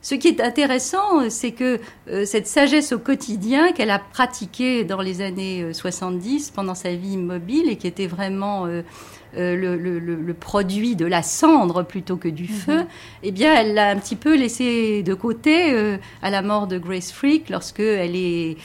Ce 0.00 0.14
qui 0.14 0.28
est 0.28 0.40
intéressant, 0.40 1.28
c'est 1.28 1.50
que 1.52 1.80
euh, 2.08 2.24
cette 2.24 2.46
sagesse 2.46 2.92
au 2.92 2.98
quotidien 2.98 3.72
qu'elle 3.72 3.90
a 3.90 3.98
pratiquée 3.98 4.84
dans 4.84 5.00
les 5.00 5.20
années 5.20 5.72
70 5.72 6.48
euh, 6.48 6.52
pendant 6.54 6.74
sa 6.74 6.94
vie 6.94 7.14
immobile 7.14 7.68
et 7.68 7.76
qui 7.76 7.86
était 7.86 8.06
vraiment 8.06 8.66
euh, 9.38 9.56
le, 9.56 10.34
produit 10.34 10.96
de 10.96 11.06
la 11.06 11.22
cendre 11.22 11.82
plutôt 11.82 12.16
que 12.16 12.28
du 12.28 12.46
feu, 12.46 12.78
mhm. 12.78 12.86
eh 13.22 13.30
bien, 13.30 13.54
elle 13.54 13.74
l'a 13.74 13.90
un 13.90 13.96
petit 13.96 14.16
peu 14.16 14.36
laissé 14.36 15.02
de 15.02 15.14
côté 15.14 15.72
euh, 15.72 15.96
à 16.22 16.30
la 16.30 16.42
mort 16.42 16.66
de 16.66 16.78
Grace 16.78 17.12
Freak, 17.12 17.48
lorsque 17.48 17.80
elle 17.80 18.14
est, 18.14 18.56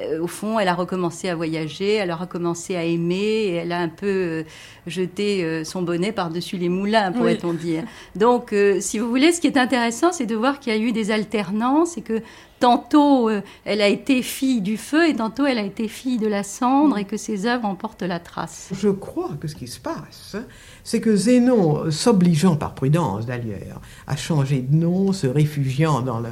euh, 0.00 0.20
au 0.20 0.26
fond, 0.26 0.58
elle 0.58 0.68
a 0.68 0.74
recommencé 0.74 1.28
à 1.28 1.34
voyager, 1.34 1.94
elle 1.94 2.10
a 2.10 2.16
recommencé 2.16 2.76
à 2.76 2.84
aimer, 2.84 3.16
et 3.16 3.54
elle 3.54 3.72
a 3.72 3.78
un 3.78 3.88
peu 3.88 4.44
jeté 4.86 5.64
son 5.64 5.82
bonnet 5.82 6.12
par-dessus 6.12 6.56
les 6.56 6.68
moulins, 6.68 7.12
pourrait-on 7.12 7.52
dire. 7.52 7.84
Donc, 8.16 8.54
si 8.80 8.98
vous 8.98 9.08
voulez, 9.08 9.32
ce 9.32 9.40
qui 9.40 9.46
est 9.46 9.58
intéressant, 9.58 10.12
c'est 10.12 10.26
de 10.26 10.36
voir 10.36 10.58
qu'il 10.58 10.72
y 10.72 10.76
a 10.76 10.78
eu 10.78 10.92
des 10.92 11.10
alternances 11.10 11.96
et 11.98 12.02
que 12.02 12.22
tantôt 12.60 13.30
elle 13.64 13.80
a 13.80 13.88
été 13.88 14.22
fille 14.22 14.60
du 14.60 14.76
feu 14.76 15.08
et 15.08 15.14
tantôt 15.14 15.46
elle 15.46 15.58
a 15.58 15.64
été 15.64 15.88
fille 15.88 16.18
de 16.18 16.26
la 16.26 16.42
cendre 16.42 16.98
et 16.98 17.04
que 17.04 17.16
ses 17.16 17.46
œuvres 17.46 17.64
en 17.64 17.74
portent 17.74 18.02
la 18.02 18.20
trace. 18.20 18.68
Je 18.72 18.88
crois 18.88 19.30
que 19.40 19.48
ce 19.48 19.54
qui 19.54 19.66
se 19.66 19.80
passe, 19.80 20.36
c'est 20.84 21.00
que 21.00 21.16
Zénon, 21.16 21.90
s'obligeant 21.90 22.56
par 22.56 22.74
prudence 22.74 23.26
d'ailleurs 23.26 23.80
à 24.06 24.16
changer 24.16 24.60
de 24.60 24.74
nom, 24.74 25.12
se 25.12 25.26
réfugiant 25.26 26.02
dans 26.02 26.20
la 26.20 26.30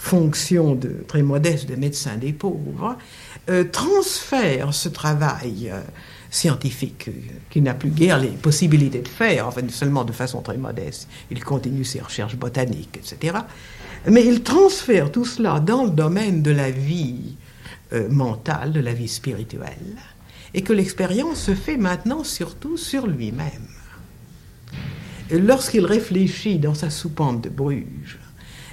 fonction 0.00 0.74
de, 0.74 1.04
très 1.06 1.22
modeste 1.22 1.68
de 1.68 1.76
médecin 1.76 2.16
des 2.16 2.32
pauvres, 2.32 2.96
euh, 3.50 3.64
transfère 3.64 4.72
ce 4.72 4.88
travail 4.88 5.70
euh, 5.70 5.80
scientifique 6.30 7.08
euh, 7.08 7.12
qu'il 7.50 7.64
n'a 7.64 7.74
plus 7.74 7.90
guère 7.90 8.18
les 8.18 8.28
possibilités 8.28 9.00
de 9.00 9.08
faire, 9.08 9.46
enfin 9.46 9.60
seulement 9.68 10.04
de 10.04 10.12
façon 10.12 10.40
très 10.40 10.56
modeste. 10.56 11.06
Il 11.30 11.44
continue 11.44 11.84
ses 11.84 12.00
recherches 12.00 12.36
botaniques, 12.36 12.96
etc. 12.96 13.38
Mais 14.06 14.26
il 14.26 14.42
transfère 14.42 15.12
tout 15.12 15.24
cela 15.24 15.60
dans 15.60 15.84
le 15.84 15.90
domaine 15.90 16.42
de 16.42 16.50
la 16.50 16.70
vie 16.70 17.36
mentale, 18.08 18.72
de 18.72 18.80
la 18.80 18.94
vie 18.94 19.08
spirituelle 19.08 19.96
et 20.54 20.62
que 20.62 20.72
l'expérience 20.72 21.40
se 21.40 21.54
fait 21.54 21.76
maintenant 21.76 22.24
surtout 22.24 22.76
sur 22.76 23.06
lui-même. 23.06 23.68
Lorsqu'il 25.30 25.84
réfléchit 25.84 26.58
dans 26.58 26.74
sa 26.74 26.90
soupente 26.90 27.42
de 27.42 27.48
Bruges, 27.48 28.18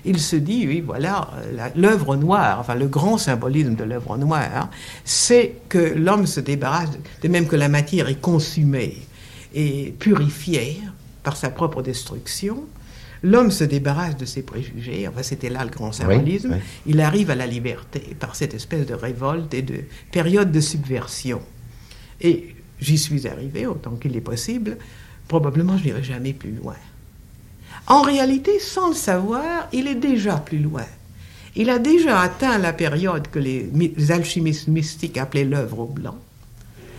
il 0.06 0.20
se 0.20 0.36
dit, 0.36 0.66
oui, 0.68 0.82
voilà, 0.82 1.30
l'œuvre 1.76 2.16
noire, 2.16 2.60
enfin 2.60 2.76
le 2.76 2.88
grand 2.88 3.18
symbolisme 3.18 3.76
de 3.76 3.84
l'œuvre 3.84 4.18
noire, 4.18 4.70
c'est 5.04 5.56
que 5.70 5.78
l'homme 5.78 6.26
se 6.26 6.40
débarrasse, 6.40 6.91
de 7.22 7.28
même 7.28 7.48
que 7.48 7.56
la 7.56 7.70
matière 7.70 8.08
est 8.08 8.22
consumée 8.22 8.98
et 9.54 9.94
purifiée 9.99 10.82
par 11.24 11.36
sa 11.36 11.49
propre 11.49 11.82
destruction, 11.82 12.64
l'homme 13.23 13.52
se 13.52 13.64
débarrasse 13.64 14.18
de 14.18 14.26
ses 14.26 14.44
préjugés, 14.44 15.07
enfin 15.07 15.23
c'était 15.23 15.49
là 15.49 15.64
le 15.64 15.69
grand 15.69 15.91
symbolisme, 15.91 16.57
il 16.85 17.02
arrive 17.02 17.31
à 17.31 17.35
la 17.35 17.48
liberté 17.48 18.15
par 18.19 18.35
cette 18.35 18.53
espèce 18.53 18.85
de 18.85 18.94
révolte 18.94 19.53
et 19.53 19.61
de 19.61 19.81
période 20.11 20.52
de 20.52 20.60
subversion. 20.60 21.41
Et 22.22 22.56
j'y 22.80 22.98
suis 22.98 23.27
arrivé 23.27 23.65
autant 23.65 23.95
qu'il 23.95 24.15
est 24.15 24.22
possible, 24.22 24.77
probablement 25.27 25.77
je 25.77 25.85
n'irai 25.85 26.03
jamais 26.03 26.34
plus 26.34 26.52
loin. 26.52 26.76
En 27.88 28.02
réalité, 28.02 28.60
sans 28.60 28.89
le 28.89 28.95
savoir, 28.95 29.68
il 29.72 29.88
est 29.88 29.95
déjà 29.95 30.38
plus 30.38 30.60
loin. 30.60 30.85
Il 31.56 31.69
a 31.69 31.80
déjà 31.80 32.22
atteint 32.22 32.57
la 32.57 32.73
période 32.73 33.30
que 33.30 33.39
les, 33.39 33.72
alchimistes 34.11 34.68
mystiques 34.68 35.18
appelaient 35.18 35.45
l'œuvre 35.45 35.80
au 35.80 35.85
blanc, 35.85 36.18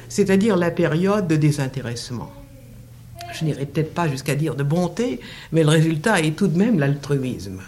c'est-à-dire 0.08 0.56
la 0.56 0.70
période 0.70 1.28
de 1.28 1.36
désintéressement. 1.36 2.32
Je 3.38 3.44
n'irai 3.44 3.66
peut-être 3.66 3.94
pas 3.94 4.08
jusqu'à 4.08 4.34
dire 4.34 4.54
de 4.54 4.62
bonté, 4.62 5.20
mais 5.52 5.62
le 5.62 5.68
résultat 5.68 6.20
est 6.20 6.36
tout 6.36 6.48
de 6.48 6.58
même 6.58 6.78
l'altruisme. 6.78 7.60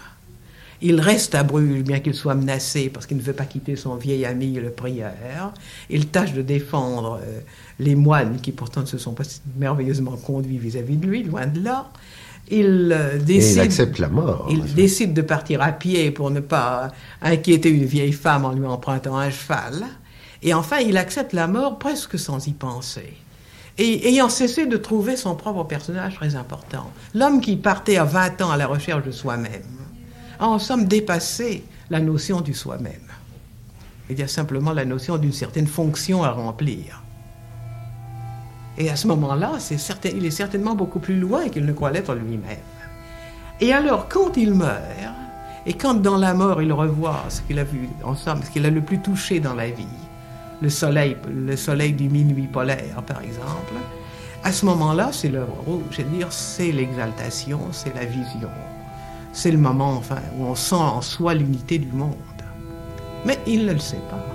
Il 0.83 0.99
reste 0.99 1.35
à 1.35 1.43
Bruges, 1.43 1.83
bien 1.83 1.99
qu'il 1.99 2.15
soit 2.15 2.33
menacé, 2.33 2.89
parce 2.89 3.05
qu'il 3.05 3.17
ne 3.17 3.21
veut 3.21 3.33
pas 3.33 3.45
quitter 3.45 3.75
son 3.75 3.95
vieil 3.95 4.25
ami 4.25 4.53
le 4.53 4.71
prieur. 4.71 5.53
Il 5.89 6.07
tâche 6.07 6.33
de 6.33 6.41
défendre 6.41 7.19
euh, 7.21 7.39
les 7.79 7.93
moines 7.93 8.39
qui 8.41 8.51
pourtant 8.51 8.81
ne 8.81 8.87
se 8.87 8.97
sont 8.97 9.13
pas 9.13 9.23
merveilleusement 9.57 10.17
conduits 10.17 10.57
vis-à-vis 10.57 10.97
de 10.97 11.05
lui, 11.05 11.23
loin 11.23 11.45
de 11.45 11.63
là. 11.63 11.91
Il 12.49 12.91
euh, 12.91 13.19
décide, 13.19 13.57
il 13.57 13.59
accepte 13.59 13.99
la 13.99 14.09
mort. 14.09 14.47
Il 14.49 14.73
décide 14.73 15.13
de 15.13 15.21
partir 15.21 15.61
à 15.61 15.71
pied 15.71 16.09
pour 16.09 16.31
ne 16.31 16.39
pas 16.39 16.91
inquiéter 17.21 17.69
une 17.69 17.85
vieille 17.85 18.11
femme 18.11 18.43
en 18.43 18.51
lui 18.51 18.65
empruntant 18.65 19.17
un 19.17 19.29
cheval. 19.29 19.85
Et 20.41 20.55
enfin, 20.55 20.79
il 20.79 20.97
accepte 20.97 21.33
la 21.33 21.47
mort 21.47 21.77
presque 21.77 22.17
sans 22.17 22.47
y 22.47 22.53
penser. 22.53 23.13
Et 23.77 24.09
ayant 24.09 24.29
cessé 24.29 24.65
de 24.65 24.77
trouver 24.77 25.15
son 25.15 25.35
propre 25.35 25.63
personnage 25.63 26.15
très 26.15 26.35
important. 26.35 26.91
L'homme 27.13 27.41
qui 27.41 27.55
partait 27.55 27.97
à 27.97 28.03
20 28.03 28.41
ans 28.41 28.51
à 28.51 28.57
la 28.57 28.67
recherche 28.67 29.03
de 29.03 29.11
soi-même 29.11 29.63
a 30.39 30.47
en 30.47 30.59
somme 30.59 30.85
dépassé 30.85 31.63
la 31.89 31.99
notion 31.99 32.41
du 32.41 32.53
soi-même. 32.53 33.07
Il 34.09 34.19
y 34.19 34.23
a 34.23 34.27
simplement 34.27 34.73
la 34.73 34.85
notion 34.85 35.17
d'une 35.17 35.31
certaine 35.31 35.67
fonction 35.67 36.23
à 36.23 36.31
remplir. 36.31 37.01
Et 38.77 38.89
à 38.89 38.95
ce 38.95 39.07
moment-là, 39.07 39.53
il 40.05 40.25
est 40.25 40.31
certainement 40.31 40.75
beaucoup 40.75 40.99
plus 40.99 41.17
loin 41.19 41.49
qu'il 41.49 41.65
ne 41.65 41.73
croit 41.73 41.91
l'être 41.91 42.13
lui-même. 42.13 42.57
Et 43.59 43.73
alors, 43.73 44.09
quand 44.09 44.37
il 44.37 44.53
meurt, 44.53 44.81
et 45.65 45.73
quand 45.73 45.93
dans 45.93 46.17
la 46.17 46.33
mort 46.33 46.61
il 46.61 46.73
revoit 46.73 47.23
ce 47.29 47.41
qu'il 47.41 47.59
a 47.59 47.63
vu 47.63 47.87
ensemble, 48.03 48.43
ce 48.43 48.49
qu'il 48.49 48.65
a 48.65 48.69
le 48.69 48.81
plus 48.81 48.99
touché 48.99 49.39
dans 49.39 49.53
la 49.53 49.69
vie, 49.69 49.85
le 50.61 50.69
soleil, 50.69 51.17
le 51.27 51.89
du 51.91 52.09
minuit 52.09 52.47
polaire 52.47 53.01
par 53.05 53.21
exemple, 53.21 53.73
à 54.43 54.51
ce 54.51 54.65
moment-là, 54.65 55.09
c'est 55.11 55.29
l'œuvre 55.29 55.55
rouge, 55.65 55.83
c'est-à-dire 55.91 56.31
c'est 56.31 56.71
l'exaltation, 56.71 57.59
c'est 57.71 57.93
la 57.95 58.05
vision, 58.05 58.49
c'est 59.33 59.51
le 59.51 59.57
moment 59.57 59.93
enfin, 59.97 60.21
où 60.37 60.45
on 60.45 60.55
sent 60.55 60.75
en 60.75 61.01
soi 61.01 61.33
l'unité 61.35 61.77
du 61.77 61.91
monde. 61.91 62.15
Mais 63.25 63.37
il 63.45 63.65
ne 63.65 63.73
le 63.73 63.79
sait 63.79 64.01
pas. 64.09 64.25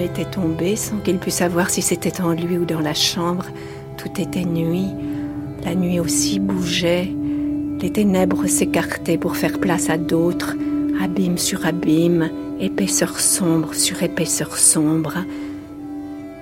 Était 0.00 0.24
tombée 0.24 0.76
sans 0.76 0.96
qu'il 0.96 1.18
puisse 1.18 1.36
savoir 1.36 1.68
si 1.68 1.82
c'était 1.82 2.22
en 2.22 2.32
lui 2.32 2.56
ou 2.56 2.64
dans 2.64 2.80
la 2.80 2.94
chambre. 2.94 3.44
Tout 3.98 4.18
était 4.18 4.46
nuit. 4.46 4.88
La 5.62 5.74
nuit 5.74 6.00
aussi 6.00 6.40
bougeait. 6.40 7.12
Les 7.80 7.92
ténèbres 7.92 8.46
s'écartaient 8.46 9.18
pour 9.18 9.36
faire 9.36 9.60
place 9.60 9.90
à 9.90 9.98
d'autres 9.98 10.56
abîme 11.02 11.38
sur 11.38 11.66
abîme, 11.66 12.30
épaisseur 12.60 13.20
sombre 13.20 13.74
sur 13.74 14.02
épaisseur 14.02 14.56
sombre. 14.56 15.18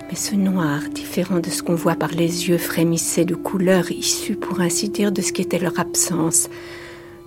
Mais 0.09 0.17
ce 0.17 0.35
noir, 0.37 0.81
différent 0.95 1.41
de 1.41 1.51
ce 1.51 1.63
qu'on 1.63 1.75
voit 1.75 1.97
par 1.97 2.11
les 2.11 2.49
yeux, 2.49 2.59
frémissait 2.59 3.25
de 3.25 3.35
couleurs 3.35 3.91
issues, 3.91 4.37
pour 4.37 4.61
ainsi 4.61 4.89
dire, 4.89 5.13
de 5.13 5.21
ce 5.21 5.33
qui 5.33 5.43
était 5.43 5.59
leur 5.59 5.79
absence. 5.79 6.49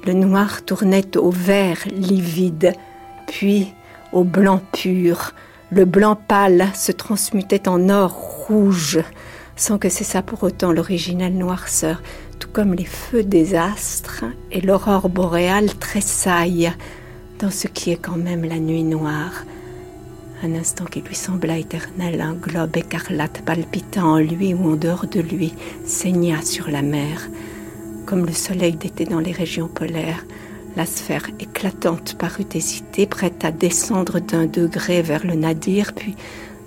Le 0.05 0.13
noir 0.13 0.63
tournait 0.63 1.17
au 1.17 1.29
vert 1.29 1.85
livide, 1.91 2.73
puis 3.27 3.67
au 4.11 4.23
blanc 4.23 4.61
pur. 4.73 5.33
Le 5.73 5.85
blanc 5.85 6.17
pâle 6.17 6.67
se 6.75 6.91
transmutait 6.91 7.69
en 7.69 7.87
or 7.87 8.11
rouge, 8.11 8.99
sans 9.55 9.77
que 9.77 9.87
cessât 9.87 10.21
pour 10.21 10.43
autant 10.43 10.73
l'originale 10.73 11.31
noirceur, 11.31 12.01
tout 12.39 12.49
comme 12.51 12.73
les 12.73 12.83
feux 12.83 13.23
des 13.23 13.55
astres 13.55 14.25
et 14.51 14.59
l'aurore 14.59 15.07
boréale 15.07 15.73
tressaille 15.75 16.73
dans 17.39 17.51
ce 17.51 17.67
qui 17.67 17.91
est 17.91 17.95
quand 17.95 18.17
même 18.17 18.43
la 18.43 18.59
nuit 18.59 18.83
noire. 18.83 19.45
Un 20.43 20.55
instant 20.55 20.83
qui 20.83 20.99
lui 20.99 21.15
sembla 21.15 21.57
éternel, 21.57 22.19
un 22.19 22.33
globe 22.33 22.75
écarlate 22.75 23.41
palpitant 23.45 24.15
en 24.15 24.17
lui 24.17 24.53
ou 24.53 24.73
en 24.73 24.75
dehors 24.75 25.07
de 25.07 25.21
lui, 25.21 25.53
saigna 25.85 26.41
sur 26.41 26.69
la 26.69 26.81
mer. 26.81 27.29
Comme 28.05 28.25
le 28.25 28.33
soleil 28.33 28.73
d'été 28.73 29.05
dans 29.05 29.19
les 29.19 29.31
régions 29.31 29.69
polaires, 29.69 30.25
la 30.75 30.85
sphère 30.85 31.27
éclatante 31.39 32.15
parut 32.17 32.45
hésiter, 32.53 33.05
prête 33.05 33.43
à 33.45 33.51
descendre 33.51 34.19
d'un 34.19 34.45
degré 34.45 35.01
vers 35.01 35.25
le 35.25 35.35
nadir, 35.35 35.93
puis 35.93 36.15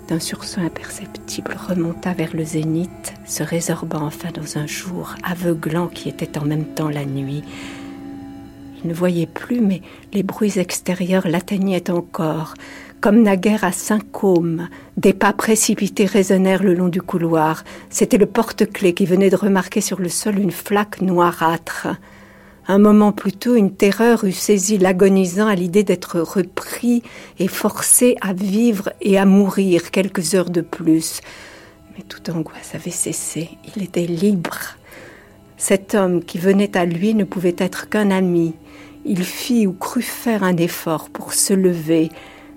d'un 0.07 0.19
sursaut 0.19 0.61
imperceptible 0.61 1.55
remonta 1.57 2.13
vers 2.13 2.35
le 2.35 2.43
zénith, 2.43 3.13
se 3.25 3.43
résorbant 3.43 4.03
enfin 4.03 4.29
dans 4.31 4.57
un 4.57 4.67
jour 4.67 5.15
aveuglant 5.23 5.87
qui 5.87 6.09
était 6.09 6.37
en 6.37 6.45
même 6.45 6.65
temps 6.65 6.89
la 6.89 7.05
nuit 7.05 7.43
ne 8.85 8.93
voyait 8.93 9.25
plus, 9.25 9.61
mais 9.61 9.81
les 10.13 10.23
bruits 10.23 10.59
extérieurs 10.59 11.27
l'atteignaient 11.27 11.89
encore. 11.89 12.53
Comme 13.01 13.21
naguère 13.21 13.63
à 13.63 13.71
Saint-Côme, 13.71 14.69
des 14.97 15.13
pas 15.13 15.33
précipités 15.33 16.05
résonnèrent 16.05 16.63
le 16.63 16.73
long 16.73 16.87
du 16.87 17.01
couloir. 17.01 17.63
C'était 17.89 18.17
le 18.17 18.25
porte-clés 18.25 18.93
qui 18.93 19.05
venait 19.05 19.29
de 19.29 19.35
remarquer 19.35 19.81
sur 19.81 19.99
le 19.99 20.09
sol 20.09 20.39
une 20.39 20.51
flaque 20.51 21.01
noirâtre. 21.01 21.87
Un 22.67 22.79
moment 22.79 23.11
plus 23.11 23.31
tôt, 23.31 23.53
une 23.53 23.75
terreur 23.75 24.23
eût 24.23 24.31
saisi 24.31 24.79
l'agonisant 24.79 25.45
à 25.45 25.53
l'idée 25.53 25.83
d'être 25.83 26.19
repris 26.19 27.03
et 27.37 27.47
forcé 27.47 28.15
à 28.21 28.33
vivre 28.33 28.91
et 29.01 29.19
à 29.19 29.25
mourir 29.25 29.91
quelques 29.91 30.33
heures 30.33 30.49
de 30.49 30.61
plus. 30.61 31.21
Mais 31.95 32.03
toute 32.03 32.29
angoisse 32.29 32.73
avait 32.73 32.89
cessé. 32.89 33.51
Il 33.75 33.83
était 33.83 34.07
libre. 34.07 34.57
Cet 35.57 35.93
homme 35.93 36.23
qui 36.23 36.39
venait 36.39 36.75
à 36.75 36.85
lui 36.85 37.13
ne 37.13 37.23
pouvait 37.23 37.55
être 37.59 37.87
qu'un 37.87 38.09
ami, 38.09 38.55
il 39.05 39.23
fit 39.23 39.67
ou 39.67 39.73
crut 39.73 40.03
faire 40.03 40.43
un 40.43 40.57
effort 40.57 41.11
pour 41.11 41.33
se 41.33 41.53
lever, 41.53 42.09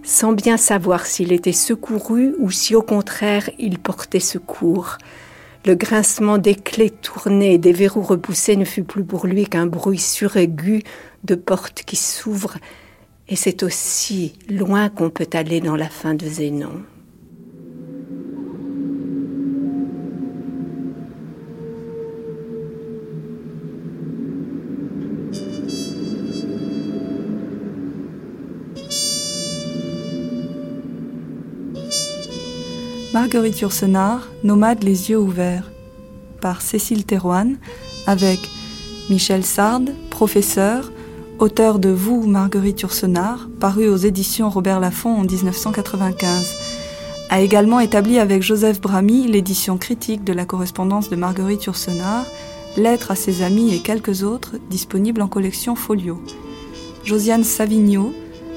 sans 0.02 0.32
bien 0.32 0.56
savoir 0.56 1.04
s'il 1.04 1.32
était 1.32 1.52
secouru 1.52 2.34
ou 2.38 2.50
si 2.50 2.74
au 2.74 2.82
contraire 2.82 3.50
il 3.58 3.78
portait 3.78 4.20
secours. 4.20 4.96
Le 5.66 5.74
grincement 5.74 6.38
des 6.38 6.54
clés 6.54 6.90
tournées 6.90 7.54
et 7.54 7.58
des 7.58 7.72
verrous 7.72 8.02
repoussés 8.02 8.56
ne 8.56 8.64
fut 8.64 8.84
plus 8.84 9.04
pour 9.04 9.26
lui 9.26 9.46
qu'un 9.46 9.66
bruit 9.66 9.98
suraigu 9.98 10.82
de 11.24 11.34
portes 11.34 11.82
qui 11.84 11.96
s'ouvrent, 11.96 12.58
et 13.28 13.36
c'est 13.36 13.62
aussi 13.62 14.38
loin 14.48 14.88
qu'on 14.88 15.10
peut 15.10 15.28
aller 15.32 15.60
dans 15.60 15.76
la 15.76 15.88
fin 15.88 16.14
de 16.14 16.26
Zénon. 16.26 16.82
Marguerite 33.20 33.62
Yourcenar, 33.62 34.28
Nomade 34.44 34.84
les 34.84 35.10
yeux 35.10 35.18
ouverts, 35.18 35.72
par 36.40 36.62
Cécile 36.62 37.04
Théroine, 37.04 37.56
avec 38.06 38.38
Michel 39.10 39.44
Sard, 39.44 39.80
professeur, 40.08 40.92
auteur 41.40 41.80
de 41.80 41.88
Vous, 41.88 42.24
Marguerite 42.28 42.82
Yourcenar, 42.82 43.48
paru 43.58 43.88
aux 43.88 43.96
éditions 43.96 44.48
Robert 44.48 44.78
Laffont 44.78 45.16
en 45.16 45.24
1995. 45.24 46.54
A 47.28 47.40
également 47.40 47.80
établi 47.80 48.20
avec 48.20 48.44
Joseph 48.44 48.80
Bramy 48.80 49.26
l'édition 49.26 49.78
critique 49.78 50.22
de 50.22 50.32
la 50.32 50.44
correspondance 50.44 51.10
de 51.10 51.16
Marguerite 51.16 51.64
Yourcenar, 51.64 52.24
Lettres 52.76 53.10
à 53.10 53.16
ses 53.16 53.42
amis 53.42 53.74
et 53.74 53.80
quelques 53.80 54.22
autres, 54.22 54.54
disponibles 54.70 55.22
en 55.22 55.28
collection 55.28 55.74
Folio. 55.74 56.22
Josiane 57.02 57.42
Savigno, 57.42 58.12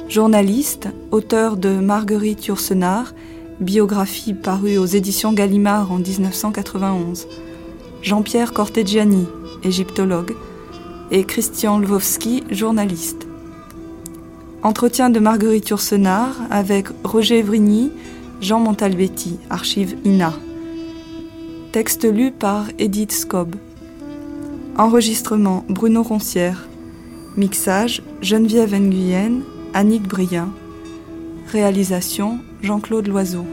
journaliste, 0.07 0.87
auteur 1.09 1.57
de 1.57 1.79
Marguerite 1.79 2.45
Yourcenar, 2.45 3.15
biographie 3.61 4.33
parue 4.33 4.77
aux 4.77 4.85
éditions 4.85 5.33
Gallimard 5.33 5.91
en 5.91 5.99
1991, 5.99 7.27
Jean-Pierre 8.01 8.53
Cortegiani, 8.53 9.27
égyptologue, 9.63 10.35
et 11.11 11.23
Christian 11.23 11.77
Lvovsky, 11.77 12.43
journaliste. 12.49 13.27
Entretien 14.63 15.09
de 15.09 15.19
Marguerite 15.19 15.69
Yourcenar 15.69 16.35
avec 16.49 16.87
Roger 17.03 17.43
Vrigny, 17.43 17.91
Jean 18.41 18.59
Montalbetti, 18.59 19.37
archive 19.49 19.95
INA. 20.05 20.33
Texte 21.71 22.11
lu 22.11 22.31
par 22.31 22.65
Edith 22.79 23.11
Scob. 23.11 23.55
Enregistrement 24.77 25.65
Bruno 25.69 26.01
Roncière. 26.01 26.67
Mixage 27.37 28.01
Geneviève 28.21 28.75
Nguyen, 28.75 29.41
Annick 29.73 30.07
Brien. 30.07 30.49
Réalisation 31.51 32.39
Jean-Claude 32.63 33.07
Loiseau. 33.07 33.45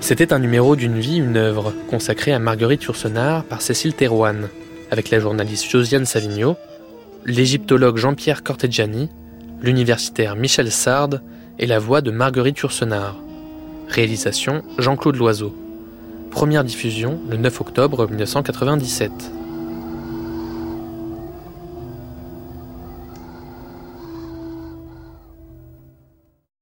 C'était 0.00 0.32
un 0.32 0.38
numéro 0.38 0.74
d'une 0.74 0.98
vie, 0.98 1.18
une 1.18 1.36
œuvre, 1.36 1.74
consacré 1.90 2.32
à 2.32 2.38
Marguerite 2.38 2.84
Yourcenar 2.84 3.44
par 3.44 3.60
Cécile 3.60 3.92
Thérouane, 3.92 4.48
avec 4.90 5.10
la 5.10 5.20
journaliste 5.20 5.68
Josiane 5.68 6.06
Savigno, 6.06 6.56
l'égyptologue 7.26 7.98
Jean-Pierre 7.98 8.42
Corteggiani, 8.42 9.10
l'universitaire 9.60 10.34
Michel 10.36 10.72
Sard 10.72 11.20
et 11.58 11.66
la 11.66 11.78
voix 11.78 12.00
de 12.00 12.10
Marguerite 12.10 12.58
Yourcenar. 12.58 13.16
Réalisation 13.88 14.62
Jean-Claude 14.78 15.16
Loiseau. 15.16 15.54
Première 16.30 16.64
diffusion 16.64 17.18
le 17.28 17.36
9 17.36 17.60
octobre 17.60 18.08
1997. 18.08 19.37